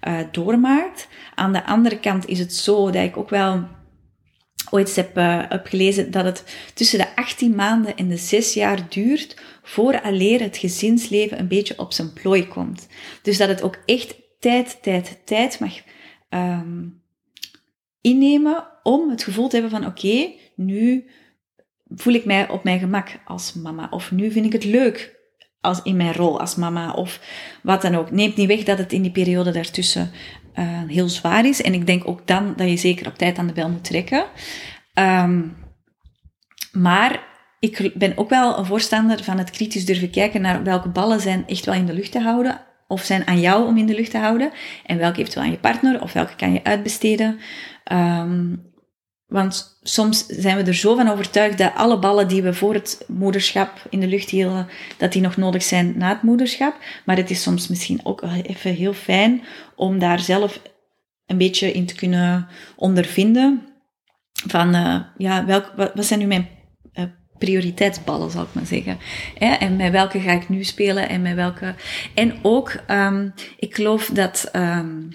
uh, 0.07 0.19
doormaakt. 0.31 1.07
Aan 1.35 1.53
de 1.53 1.65
andere 1.65 1.99
kant 1.99 2.27
is 2.27 2.39
het 2.39 2.53
zo 2.53 2.85
dat 2.85 3.03
ik 3.03 3.17
ook 3.17 3.29
wel 3.29 3.63
ooit 4.69 4.95
heb, 4.95 5.15
heb 5.49 5.65
gelezen 5.67 6.11
dat 6.11 6.25
het 6.25 6.43
tussen 6.73 6.99
de 6.99 7.15
18 7.15 7.55
maanden 7.55 7.97
en 7.97 8.07
de 8.07 8.17
6 8.17 8.53
jaar 8.53 8.89
duurt 8.89 9.35
voor 9.63 10.01
alleen 10.01 10.41
het 10.41 10.57
gezinsleven 10.57 11.39
een 11.39 11.47
beetje 11.47 11.79
op 11.79 11.93
zijn 11.93 12.13
plooi 12.13 12.47
komt. 12.47 12.87
Dus 13.21 13.37
dat 13.37 13.47
het 13.47 13.61
ook 13.61 13.77
echt 13.85 14.15
tijd, 14.39 14.77
tijd, 14.81 15.21
tijd 15.25 15.59
mag 15.59 15.73
um, 16.29 17.01
innemen 18.01 18.67
om 18.83 19.09
het 19.09 19.23
gevoel 19.23 19.47
te 19.47 19.57
hebben 19.59 19.79
van 19.79 19.89
oké, 19.89 20.31
nu 20.55 21.09
voel 21.87 22.13
ik 22.13 22.25
mij 22.25 22.49
op 22.49 22.63
mijn 22.63 22.79
gemak 22.79 23.19
als 23.25 23.53
mama. 23.53 23.87
Of 23.89 24.11
nu 24.11 24.31
vind 24.31 24.45
ik 24.45 24.53
het 24.53 24.63
leuk 24.63 25.15
als 25.61 25.81
in 25.81 25.95
mijn 25.95 26.13
rol 26.13 26.39
als 26.39 26.55
mama. 26.55 26.91
Of 26.91 27.19
wat 27.63 27.81
dan 27.81 27.95
ook. 27.95 28.11
Neemt 28.11 28.35
niet 28.35 28.47
weg 28.47 28.63
dat 28.63 28.77
het 28.77 28.93
in 28.93 29.01
die 29.01 29.11
periode 29.11 29.51
daartussen 29.51 30.11
uh, 30.55 30.81
heel 30.87 31.09
zwaar 31.09 31.45
is. 31.45 31.61
En 31.61 31.73
ik 31.73 31.85
denk 31.85 32.07
ook 32.07 32.27
dan 32.27 32.53
dat 32.55 32.69
je 32.69 32.77
zeker 32.77 33.07
op 33.07 33.17
tijd 33.17 33.37
aan 33.37 33.47
de 33.47 33.53
bel 33.53 33.69
moet 33.69 33.83
trekken. 33.83 34.25
Um, 34.93 35.55
maar 36.71 37.25
ik 37.59 37.91
ben 37.93 38.17
ook 38.17 38.29
wel 38.29 38.57
een 38.57 38.65
voorstander 38.65 39.23
van 39.23 39.37
het 39.37 39.49
kritisch 39.49 39.85
durven 39.85 40.09
kijken 40.09 40.41
naar 40.41 40.63
welke 40.63 40.89
ballen 40.89 41.19
zijn 41.19 41.47
echt 41.47 41.65
wel 41.65 41.75
in 41.75 41.85
de 41.85 41.93
lucht 41.93 42.11
te 42.11 42.19
houden 42.19 42.66
of 42.87 43.03
zijn 43.03 43.27
aan 43.27 43.39
jou 43.39 43.67
om 43.67 43.77
in 43.77 43.85
de 43.85 43.95
lucht 43.95 44.11
te 44.11 44.17
houden 44.17 44.51
en 44.85 44.97
welke 44.97 45.19
eventueel 45.19 45.45
aan 45.45 45.51
je 45.51 45.57
partner 45.57 46.01
of 46.01 46.13
welke 46.13 46.35
kan 46.35 46.53
je 46.53 46.63
uitbesteden. 46.63 47.39
Um, 47.91 48.65
want 49.27 49.79
soms 49.81 50.25
zijn 50.25 50.57
we 50.57 50.63
er 50.63 50.75
zo 50.75 50.95
van 50.95 51.09
overtuigd 51.09 51.57
dat 51.57 51.75
alle 51.75 51.99
ballen 51.99 52.27
die 52.27 52.41
we 52.41 52.53
voor 52.53 52.73
het 52.73 53.03
moederschap 53.07 53.85
in 53.89 53.99
de 53.99 54.07
lucht 54.07 54.29
hielden, 54.29 54.67
dat 54.97 55.11
die 55.11 55.21
nog 55.21 55.37
nodig 55.37 55.63
zijn 55.63 55.97
na 55.97 56.09
het 56.09 56.21
moederschap. 56.21 56.75
Maar 57.05 57.17
het 57.17 57.29
is 57.29 57.41
soms 57.41 57.67
misschien 57.67 57.99
ook 58.03 58.21
even 58.21 58.73
heel 58.73 58.93
fijn 58.93 59.43
om 59.75 59.99
daar 59.99 60.19
zelf 60.19 60.61
een 61.25 61.37
beetje 61.37 61.71
in 61.71 61.85
te 61.85 61.95
kunnen 61.95 62.47
ondervinden. 62.75 63.67
van 64.47 64.75
uh, 64.75 64.99
ja, 65.17 65.45
welk, 65.45 65.73
wat, 65.75 65.91
wat, 65.93 66.05
zijn 66.05 66.19
nu 66.19 66.25
mijn 66.25 66.49
prioriteitsballen, 67.37 68.31
zal 68.31 68.43
ik 68.43 68.53
maar 68.53 68.65
zeggen. 68.65 68.97
En 69.59 69.75
met 69.75 69.91
welke 69.91 70.19
ga 70.19 70.31
ik 70.31 70.49
nu 70.49 70.63
spelen 70.63 71.09
en 71.09 71.21
met 71.21 71.35
welke. 71.35 71.75
En 72.13 72.33
ook, 72.41 72.75
um, 72.91 73.33
ik 73.59 73.75
geloof 73.75 74.09
dat 74.13 74.49
um, 74.55 75.09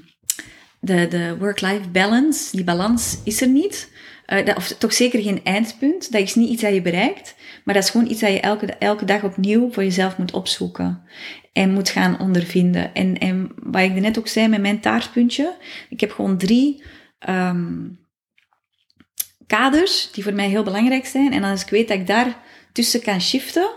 de, 0.81 1.09
de 1.09 1.37
work-life 1.39 1.89
balance, 1.93 2.57
die 2.57 2.65
balans 2.65 3.19
is 3.25 3.41
er 3.41 3.49
niet. 3.49 3.91
Uh, 4.27 4.47
dat, 4.47 4.57
of 4.57 4.69
toch 4.69 4.93
zeker 4.93 5.23
geen 5.23 5.41
eindpunt. 5.45 6.13
Dat 6.13 6.21
is 6.21 6.35
niet 6.35 6.51
iets 6.51 6.63
dat 6.63 6.75
je 6.75 6.83
bereikt. 6.83 7.35
Maar 7.65 7.75
dat 7.75 7.85
is 7.85 7.91
gewoon 7.91 8.11
iets 8.11 8.21
dat 8.21 8.31
je 8.31 8.41
elke, 8.41 8.67
elke 8.67 9.05
dag 9.05 9.23
opnieuw 9.23 9.73
voor 9.73 9.83
jezelf 9.83 10.19
moet 10.19 10.33
opzoeken. 10.33 11.03
En 11.53 11.73
moet 11.73 11.89
gaan 11.89 12.21
ondervinden. 12.21 12.95
En, 12.95 13.19
en 13.19 13.53
wat 13.57 13.83
ik 13.83 13.95
net 13.95 14.19
ook 14.19 14.29
zei 14.29 14.49
met 14.49 14.61
mijn 14.61 14.81
taartpuntje. 14.81 15.57
Ik 15.89 16.01
heb 16.01 16.11
gewoon 16.11 16.39
drie 16.39 16.83
um, 17.29 17.99
kaders 19.57 20.11
die 20.13 20.23
voor 20.23 20.35
mij 20.35 20.49
heel 20.49 20.63
belangrijk 20.63 21.07
zijn. 21.07 21.33
En 21.33 21.45
als 21.45 21.63
ik 21.63 21.71
weet 21.71 21.89
dat 21.89 21.99
ik 21.99 22.07
daar 22.07 22.37
tussen 22.73 23.03
kan 23.03 23.21
shiften, 23.21 23.71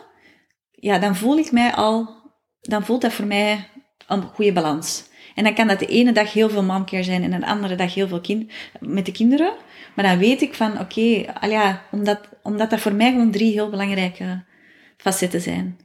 ja, 0.72 0.99
dan 0.99 1.15
voel 1.15 1.38
ik 1.38 1.52
mij 1.52 1.73
al, 1.73 2.15
dan 2.61 2.85
voelt 2.85 3.02
dat 3.02 3.14
voor 3.14 3.26
mij 3.26 3.69
een 4.07 4.22
goede 4.22 4.53
balans. 4.53 5.03
En 5.35 5.43
dan 5.43 5.53
kan 5.53 5.68
dat 5.68 5.80
de 5.80 5.85
ene 5.85 6.11
dag 6.11 6.34
heel 6.34 6.49
veel 6.49 6.64
momcare 6.64 7.03
zijn 7.03 7.23
en 7.23 7.39
de 7.39 7.45
andere 7.45 7.76
dag 7.76 7.93
heel 7.93 8.07
veel 8.07 8.22
kind, 8.22 8.52
met 8.80 9.06
de 9.06 9.11
kinderen. 9.11 9.53
Maar 9.95 10.06
dan 10.06 10.18
weet 10.18 10.41
ik 10.41 10.53
van, 10.53 10.80
oké, 10.80 11.26
okay, 11.43 11.80
omdat, 11.91 12.19
omdat 12.43 12.69
dat 12.69 12.80
voor 12.80 12.93
mij 12.93 13.11
gewoon 13.11 13.31
drie 13.31 13.52
heel 13.52 13.69
belangrijke 13.69 14.43
facetten 14.97 15.41
zijn. 15.41 15.77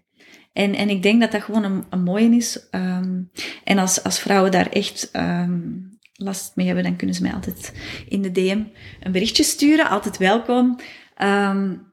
En, 0.52 0.74
en 0.74 0.88
ik 0.88 1.02
denk 1.02 1.20
dat 1.20 1.32
dat 1.32 1.42
gewoon 1.42 1.64
een, 1.64 1.84
een 1.90 2.02
mooie 2.02 2.36
is. 2.36 2.68
Um, 2.70 3.30
en 3.64 3.78
als, 3.78 4.02
als 4.02 4.18
vrouwen 4.18 4.50
daar 4.50 4.66
echt 4.66 5.10
um, 5.12 5.89
last 6.22 6.52
mee 6.54 6.66
hebben, 6.66 6.84
dan 6.84 6.96
kunnen 6.96 7.16
ze 7.16 7.22
mij 7.22 7.32
altijd 7.32 7.72
in 8.08 8.22
de 8.22 8.32
DM 8.32 8.62
een 9.00 9.12
berichtje 9.12 9.42
sturen. 9.42 9.88
Altijd 9.88 10.16
welkom. 10.16 10.78
Um, 11.22 11.88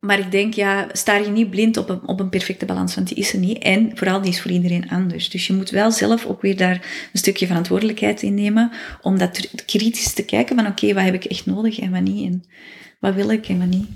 maar 0.00 0.18
ik 0.18 0.30
denk, 0.30 0.54
ja, 0.54 0.88
sta 0.92 1.16
je 1.16 1.30
niet 1.30 1.50
blind 1.50 1.76
op 1.76 1.88
een, 1.88 2.08
op 2.08 2.20
een 2.20 2.28
perfecte 2.28 2.64
balans, 2.64 2.94
want 2.94 3.08
die 3.08 3.16
is 3.16 3.32
er 3.32 3.38
niet. 3.38 3.58
En 3.58 3.90
vooral, 3.94 4.20
die 4.20 4.30
is 4.30 4.40
voor 4.40 4.50
iedereen 4.50 4.90
anders. 4.90 5.28
Dus 5.28 5.46
je 5.46 5.52
moet 5.52 5.70
wel 5.70 5.90
zelf 5.90 6.26
ook 6.26 6.42
weer 6.42 6.56
daar 6.56 7.08
een 7.12 7.18
stukje 7.18 7.46
verantwoordelijkheid 7.46 8.22
in 8.22 8.34
nemen, 8.34 8.70
om 9.00 9.18
dat 9.18 9.48
kritisch 9.66 10.12
te 10.12 10.24
kijken 10.24 10.56
van, 10.56 10.66
oké, 10.66 10.94
wat 10.94 11.04
heb 11.04 11.14
ik 11.14 11.24
echt 11.24 11.46
nodig 11.46 11.78
en 11.78 11.90
wat 11.90 12.00
niet? 12.00 12.32
En 12.32 12.44
wat 13.00 13.14
wil 13.14 13.30
ik 13.30 13.48
en 13.48 13.58
wat 13.58 13.68
niet? 13.68 13.88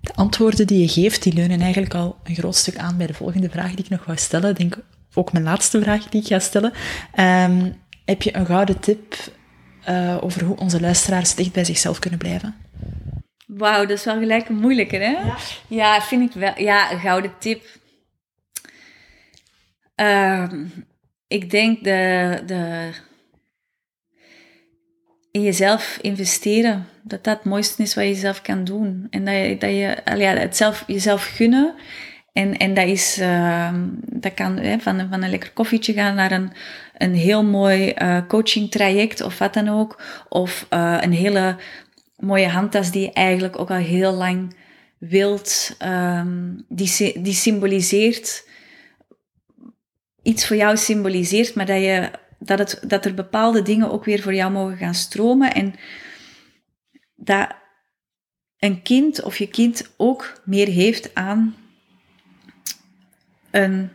De 0.00 0.14
antwoorden 0.14 0.66
die 0.66 0.80
je 0.80 0.88
geeft, 0.88 1.22
die 1.22 1.32
leunen 1.32 1.60
eigenlijk 1.60 1.94
al 1.94 2.16
een 2.24 2.34
groot 2.34 2.56
stuk 2.56 2.76
aan 2.76 2.96
bij 2.96 3.06
de 3.06 3.14
volgende 3.14 3.50
vraag 3.50 3.70
die 3.70 3.84
ik 3.84 3.90
nog 3.90 4.04
wou 4.04 4.18
stellen. 4.18 4.50
Ik 4.50 4.56
denk 4.56 4.78
ook 5.14 5.32
mijn 5.32 5.44
laatste 5.44 5.80
vraag 5.80 6.08
die 6.08 6.20
ik 6.20 6.26
ga 6.26 6.38
stellen. 6.38 6.72
Um, 7.18 7.74
heb 8.06 8.22
je 8.22 8.36
een 8.36 8.46
gouden 8.46 8.80
tip 8.80 9.14
uh, 9.88 10.18
over 10.20 10.44
hoe 10.44 10.56
onze 10.56 10.80
luisteraars 10.80 11.34
dicht 11.34 11.52
bij 11.52 11.64
zichzelf 11.64 11.98
kunnen 11.98 12.18
blijven? 12.18 12.54
Wauw, 13.46 13.86
dat 13.86 13.98
is 13.98 14.04
wel 14.04 14.18
gelijk 14.18 14.48
een 14.48 14.60
moeilijke, 14.60 14.96
hè? 14.96 15.10
Ja. 15.10 15.36
ja, 15.66 16.02
vind 16.02 16.30
ik 16.30 16.40
wel. 16.40 16.52
Ja, 16.56 16.92
een 16.92 17.00
gouden 17.00 17.32
tip. 17.38 17.64
Uh, 19.96 20.52
ik 21.26 21.50
denk 21.50 21.84
de, 21.84 22.42
de 22.46 22.90
in 25.30 25.42
jezelf 25.42 25.98
investeren, 26.00 26.86
dat 27.02 27.24
dat 27.24 27.36
het 27.36 27.44
mooiste 27.44 27.82
is 27.82 27.94
wat 27.94 28.04
je 28.04 28.14
zelf 28.14 28.42
kan 28.42 28.64
doen. 28.64 29.06
En 29.10 29.24
dat 29.24 29.34
je, 29.34 29.56
dat 29.58 29.70
je 29.70 30.16
ja, 30.18 30.34
het 30.34 30.56
zelf, 30.56 30.84
jezelf 30.86 31.24
gunnen. 31.24 31.74
En, 32.32 32.56
en 32.56 32.74
dat 32.74 32.86
is, 32.86 33.18
uh, 33.18 33.74
dat 33.96 34.34
kan 34.34 34.58
hè, 34.58 34.78
van, 34.78 35.08
van 35.10 35.22
een 35.22 35.30
lekker 35.30 35.52
koffietje 35.52 35.92
gaan 35.92 36.14
naar 36.14 36.32
een, 36.32 36.52
een 36.96 37.14
heel 37.14 37.44
mooi 37.44 37.94
uh, 38.02 38.26
coaching 38.28 38.70
traject 38.70 39.20
of 39.20 39.38
wat 39.38 39.54
dan 39.54 39.68
ook. 39.68 40.02
Of 40.28 40.66
uh, 40.70 40.98
een 41.00 41.12
hele 41.12 41.56
mooie 42.16 42.48
handtas 42.48 42.90
die 42.90 43.02
je 43.02 43.12
eigenlijk 43.12 43.58
ook 43.58 43.70
al 43.70 43.76
heel 43.76 44.12
lang 44.12 44.56
wilt. 44.98 45.76
Um, 45.84 46.64
die, 46.68 47.20
die 47.22 47.34
symboliseert, 47.34 48.48
iets 50.22 50.46
voor 50.46 50.56
jou 50.56 50.76
symboliseert, 50.76 51.54
maar 51.54 51.66
dat, 51.66 51.80
je, 51.80 52.10
dat, 52.38 52.58
het, 52.58 52.80
dat 52.86 53.04
er 53.04 53.14
bepaalde 53.14 53.62
dingen 53.62 53.90
ook 53.90 54.04
weer 54.04 54.22
voor 54.22 54.34
jou 54.34 54.52
mogen 54.52 54.76
gaan 54.76 54.94
stromen. 54.94 55.54
En 55.54 55.74
dat 57.14 57.48
een 58.58 58.82
kind 58.82 59.22
of 59.22 59.38
je 59.38 59.48
kind 59.48 59.90
ook 59.96 60.40
meer 60.44 60.68
heeft 60.68 61.14
aan 61.14 61.56
een 63.50 63.90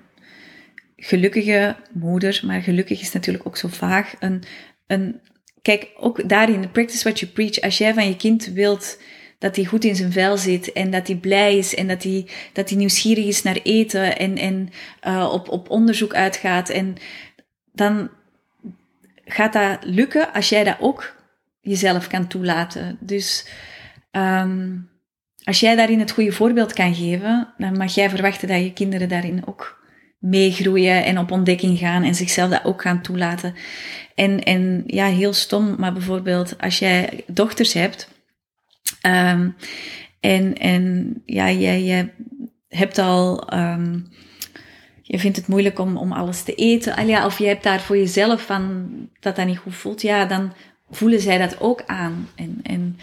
gelukkige 1.03 1.76
moeder, 1.91 2.41
maar 2.45 2.61
gelukkig 2.61 3.02
is 3.02 3.11
natuurlijk 3.11 3.48
ook 3.48 3.57
zo 3.57 3.68
vaag, 3.68 4.14
een, 4.19 4.44
een 4.88 5.19
kijk, 5.61 5.90
ook 5.95 6.30
daarin, 6.30 6.72
practice 6.72 7.03
what 7.03 7.19
you 7.19 7.32
preach. 7.32 7.61
Als 7.61 7.78
jij 7.78 7.94
van 7.94 8.07
je 8.07 8.15
kind 8.15 8.45
wilt 8.45 8.98
dat 9.38 9.56
hij 9.56 9.65
goed 9.65 9.84
in 9.84 9.95
zijn 9.95 10.11
vel 10.11 10.38
zit 10.38 10.72
en 10.72 10.91
dat 10.91 11.07
hij 11.07 11.15
blij 11.15 11.57
is 11.57 11.76
en 11.76 11.88
dat 11.88 12.03
hij, 12.03 12.28
dat 12.53 12.69
hij 12.69 12.78
nieuwsgierig 12.78 13.26
is 13.26 13.44
naar 13.44 13.60
eten 13.64 14.18
en, 14.18 14.38
en 14.38 14.69
uh, 15.07 15.30
op, 15.34 15.49
op 15.49 15.69
onderzoek 15.69 16.14
uitgaat, 16.14 16.69
en 16.69 16.95
dan 17.73 18.10
gaat 19.26 19.53
dat 19.53 19.78
lukken 19.82 20.34
als 20.34 20.49
jij 20.49 20.64
dat 20.64 20.78
ook 20.80 21.15
jezelf 21.61 22.07
kan 22.07 22.28
toelaten. 22.28 22.98
Dus 22.99 23.48
um, 24.11 24.90
als 25.44 25.60
jij 25.60 25.76
daarin 25.76 25.99
het 25.99 26.11
goede 26.11 26.32
voorbeeld 26.32 26.73
kan 26.73 26.95
geven, 26.95 27.53
dan 27.57 27.78
mag 27.78 27.95
jij 27.95 28.10
verwachten 28.10 28.48
dat 28.48 28.61
je 28.61 28.73
kinderen 28.73 29.10
daarin 29.10 29.48
ook 29.48 29.80
meegroeien 30.22 31.06
en 31.06 31.18
op 31.18 31.31
ontdekking 31.31 31.77
gaan 31.77 32.03
en 32.03 32.15
zichzelf 32.15 32.49
dat 32.49 32.65
ook 32.65 32.81
gaan 32.81 33.02
toelaten. 33.02 33.56
En, 34.15 34.43
en 34.43 34.84
ja, 34.88 35.06
heel 35.06 35.34
stom, 35.34 35.76
maar 35.77 35.93
bijvoorbeeld 35.93 36.56
als 36.60 36.80
jij 36.80 37.23
dochters 37.27 37.73
hebt 37.73 38.07
um, 39.06 39.56
en, 40.19 40.57
en 40.57 41.14
ja, 41.26 41.52
jij, 41.52 41.84
jij 41.84 42.14
hebt 42.69 42.98
al, 42.98 43.53
um, 43.53 44.07
je 45.02 45.19
vindt 45.19 45.38
het 45.38 45.48
moeilijk 45.48 45.80
om, 45.80 45.98
om 45.98 46.11
alles 46.11 46.43
te 46.43 46.56
eten, 46.56 46.95
al 46.95 47.07
ja, 47.07 47.26
of 47.26 47.38
je 47.38 47.48
hebt 47.48 47.64
daar 47.64 47.81
voor 47.81 47.98
jezelf 47.98 48.45
van 48.45 48.89
dat 49.19 49.35
dat 49.35 49.45
niet 49.45 49.57
goed 49.57 49.76
voelt, 49.76 50.02
ja, 50.02 50.26
dan 50.26 50.53
voelen 50.91 51.19
zij 51.19 51.38
dat 51.38 51.60
ook 51.60 51.84
aan. 51.85 52.30
En, 52.35 52.60
en 52.64 52.99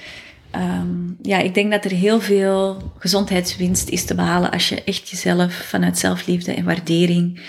um, 0.57 1.19
ja, 1.23 1.39
ik 1.39 1.55
denk 1.55 1.70
dat 1.70 1.85
er 1.85 1.91
heel 1.91 2.20
veel 2.20 2.93
gezondheidswinst 2.99 3.89
is 3.89 4.05
te 4.05 4.15
behalen 4.15 4.51
als 4.51 4.69
je 4.69 4.85
echt 4.85 5.09
jezelf 5.09 5.55
vanuit 5.55 5.99
zelfliefde 5.99 6.55
en 6.55 6.65
waardering, 6.65 7.41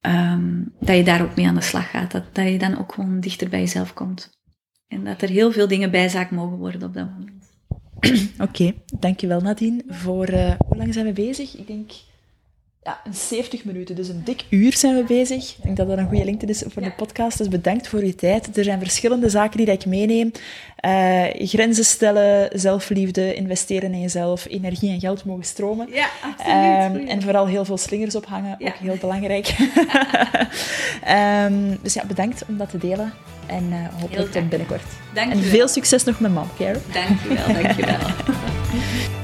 um, 0.00 0.72
dat 0.80 0.96
je 0.96 1.02
daar 1.02 1.22
ook 1.22 1.36
mee 1.36 1.46
aan 1.46 1.54
de 1.54 1.60
slag 1.60 1.90
gaat. 1.90 2.10
Dat, 2.10 2.24
dat 2.32 2.48
je 2.48 2.58
dan 2.58 2.78
ook 2.78 2.92
gewoon 2.92 3.20
dichter 3.20 3.48
bij 3.48 3.60
jezelf 3.60 3.94
komt. 3.94 4.40
En 4.88 5.04
dat 5.04 5.22
er 5.22 5.28
heel 5.28 5.52
veel 5.52 5.68
dingen 5.68 5.90
bijzaak 5.90 6.30
mogen 6.30 6.58
worden 6.58 6.82
op 6.82 6.94
dat 6.94 7.10
moment. 7.10 7.50
Oké, 8.48 8.72
dankjewel 8.98 9.40
Nadine. 9.40 9.82
Voor, 9.88 10.30
uh, 10.30 10.54
hoe 10.58 10.76
lang 10.76 10.94
zijn 10.94 11.06
we 11.06 11.12
bezig? 11.12 11.56
Ik 11.56 11.66
denk 11.66 11.90
ja, 12.84 13.00
70 13.10 13.64
minuten, 13.64 13.94
dus 13.94 14.08
een 14.08 14.24
dik 14.24 14.44
uur 14.50 14.76
zijn 14.76 14.94
we 14.96 15.04
bezig. 15.04 15.50
Ik 15.56 15.62
denk 15.62 15.76
dat 15.76 15.88
dat 15.88 15.98
een 15.98 16.08
goede 16.08 16.24
lengte 16.24 16.46
is 16.46 16.62
voor 16.66 16.82
de 16.82 16.92
podcast. 16.92 17.38
Dus 17.38 17.48
bedankt 17.48 17.88
voor 17.88 18.04
je 18.04 18.14
tijd. 18.14 18.56
Er 18.56 18.64
zijn 18.64 18.78
verschillende 18.78 19.28
zaken 19.28 19.56
die 19.56 19.70
ik 19.70 19.86
meeneem. 19.86 20.32
Uh, 20.86 21.24
grenzen 21.48 21.84
stellen, 21.84 22.60
zelfliefde, 22.60 23.34
investeren 23.34 23.92
in 23.92 24.00
jezelf, 24.00 24.46
energie 24.48 24.90
en 24.90 25.00
geld 25.00 25.24
mogen 25.24 25.44
stromen. 25.44 25.88
Ja, 25.92 26.08
absoluut. 26.22 27.02
Um, 27.02 27.08
en 27.08 27.22
vooral 27.22 27.46
heel 27.46 27.64
veel 27.64 27.78
slingers 27.78 28.14
ophangen, 28.14 28.56
ja. 28.58 28.68
ook 28.68 28.74
heel 28.74 28.96
belangrijk. 29.00 29.56
um, 31.48 31.78
dus 31.82 31.94
ja, 31.94 32.04
bedankt 32.06 32.44
om 32.48 32.56
dat 32.56 32.70
te 32.70 32.78
delen. 32.78 33.12
En 33.46 33.64
uh, 33.70 34.00
hopelijk 34.00 34.32
tot 34.32 34.48
binnenkort. 34.48 34.82
Dank 35.14 35.32
en 35.32 35.42
veel 35.42 35.68
succes 35.68 36.04
nog 36.04 36.20
met 36.20 36.32
Mom 36.32 36.48
Care. 36.58 36.78
Dankjewel, 36.92 37.62
dankjewel. 37.62 37.98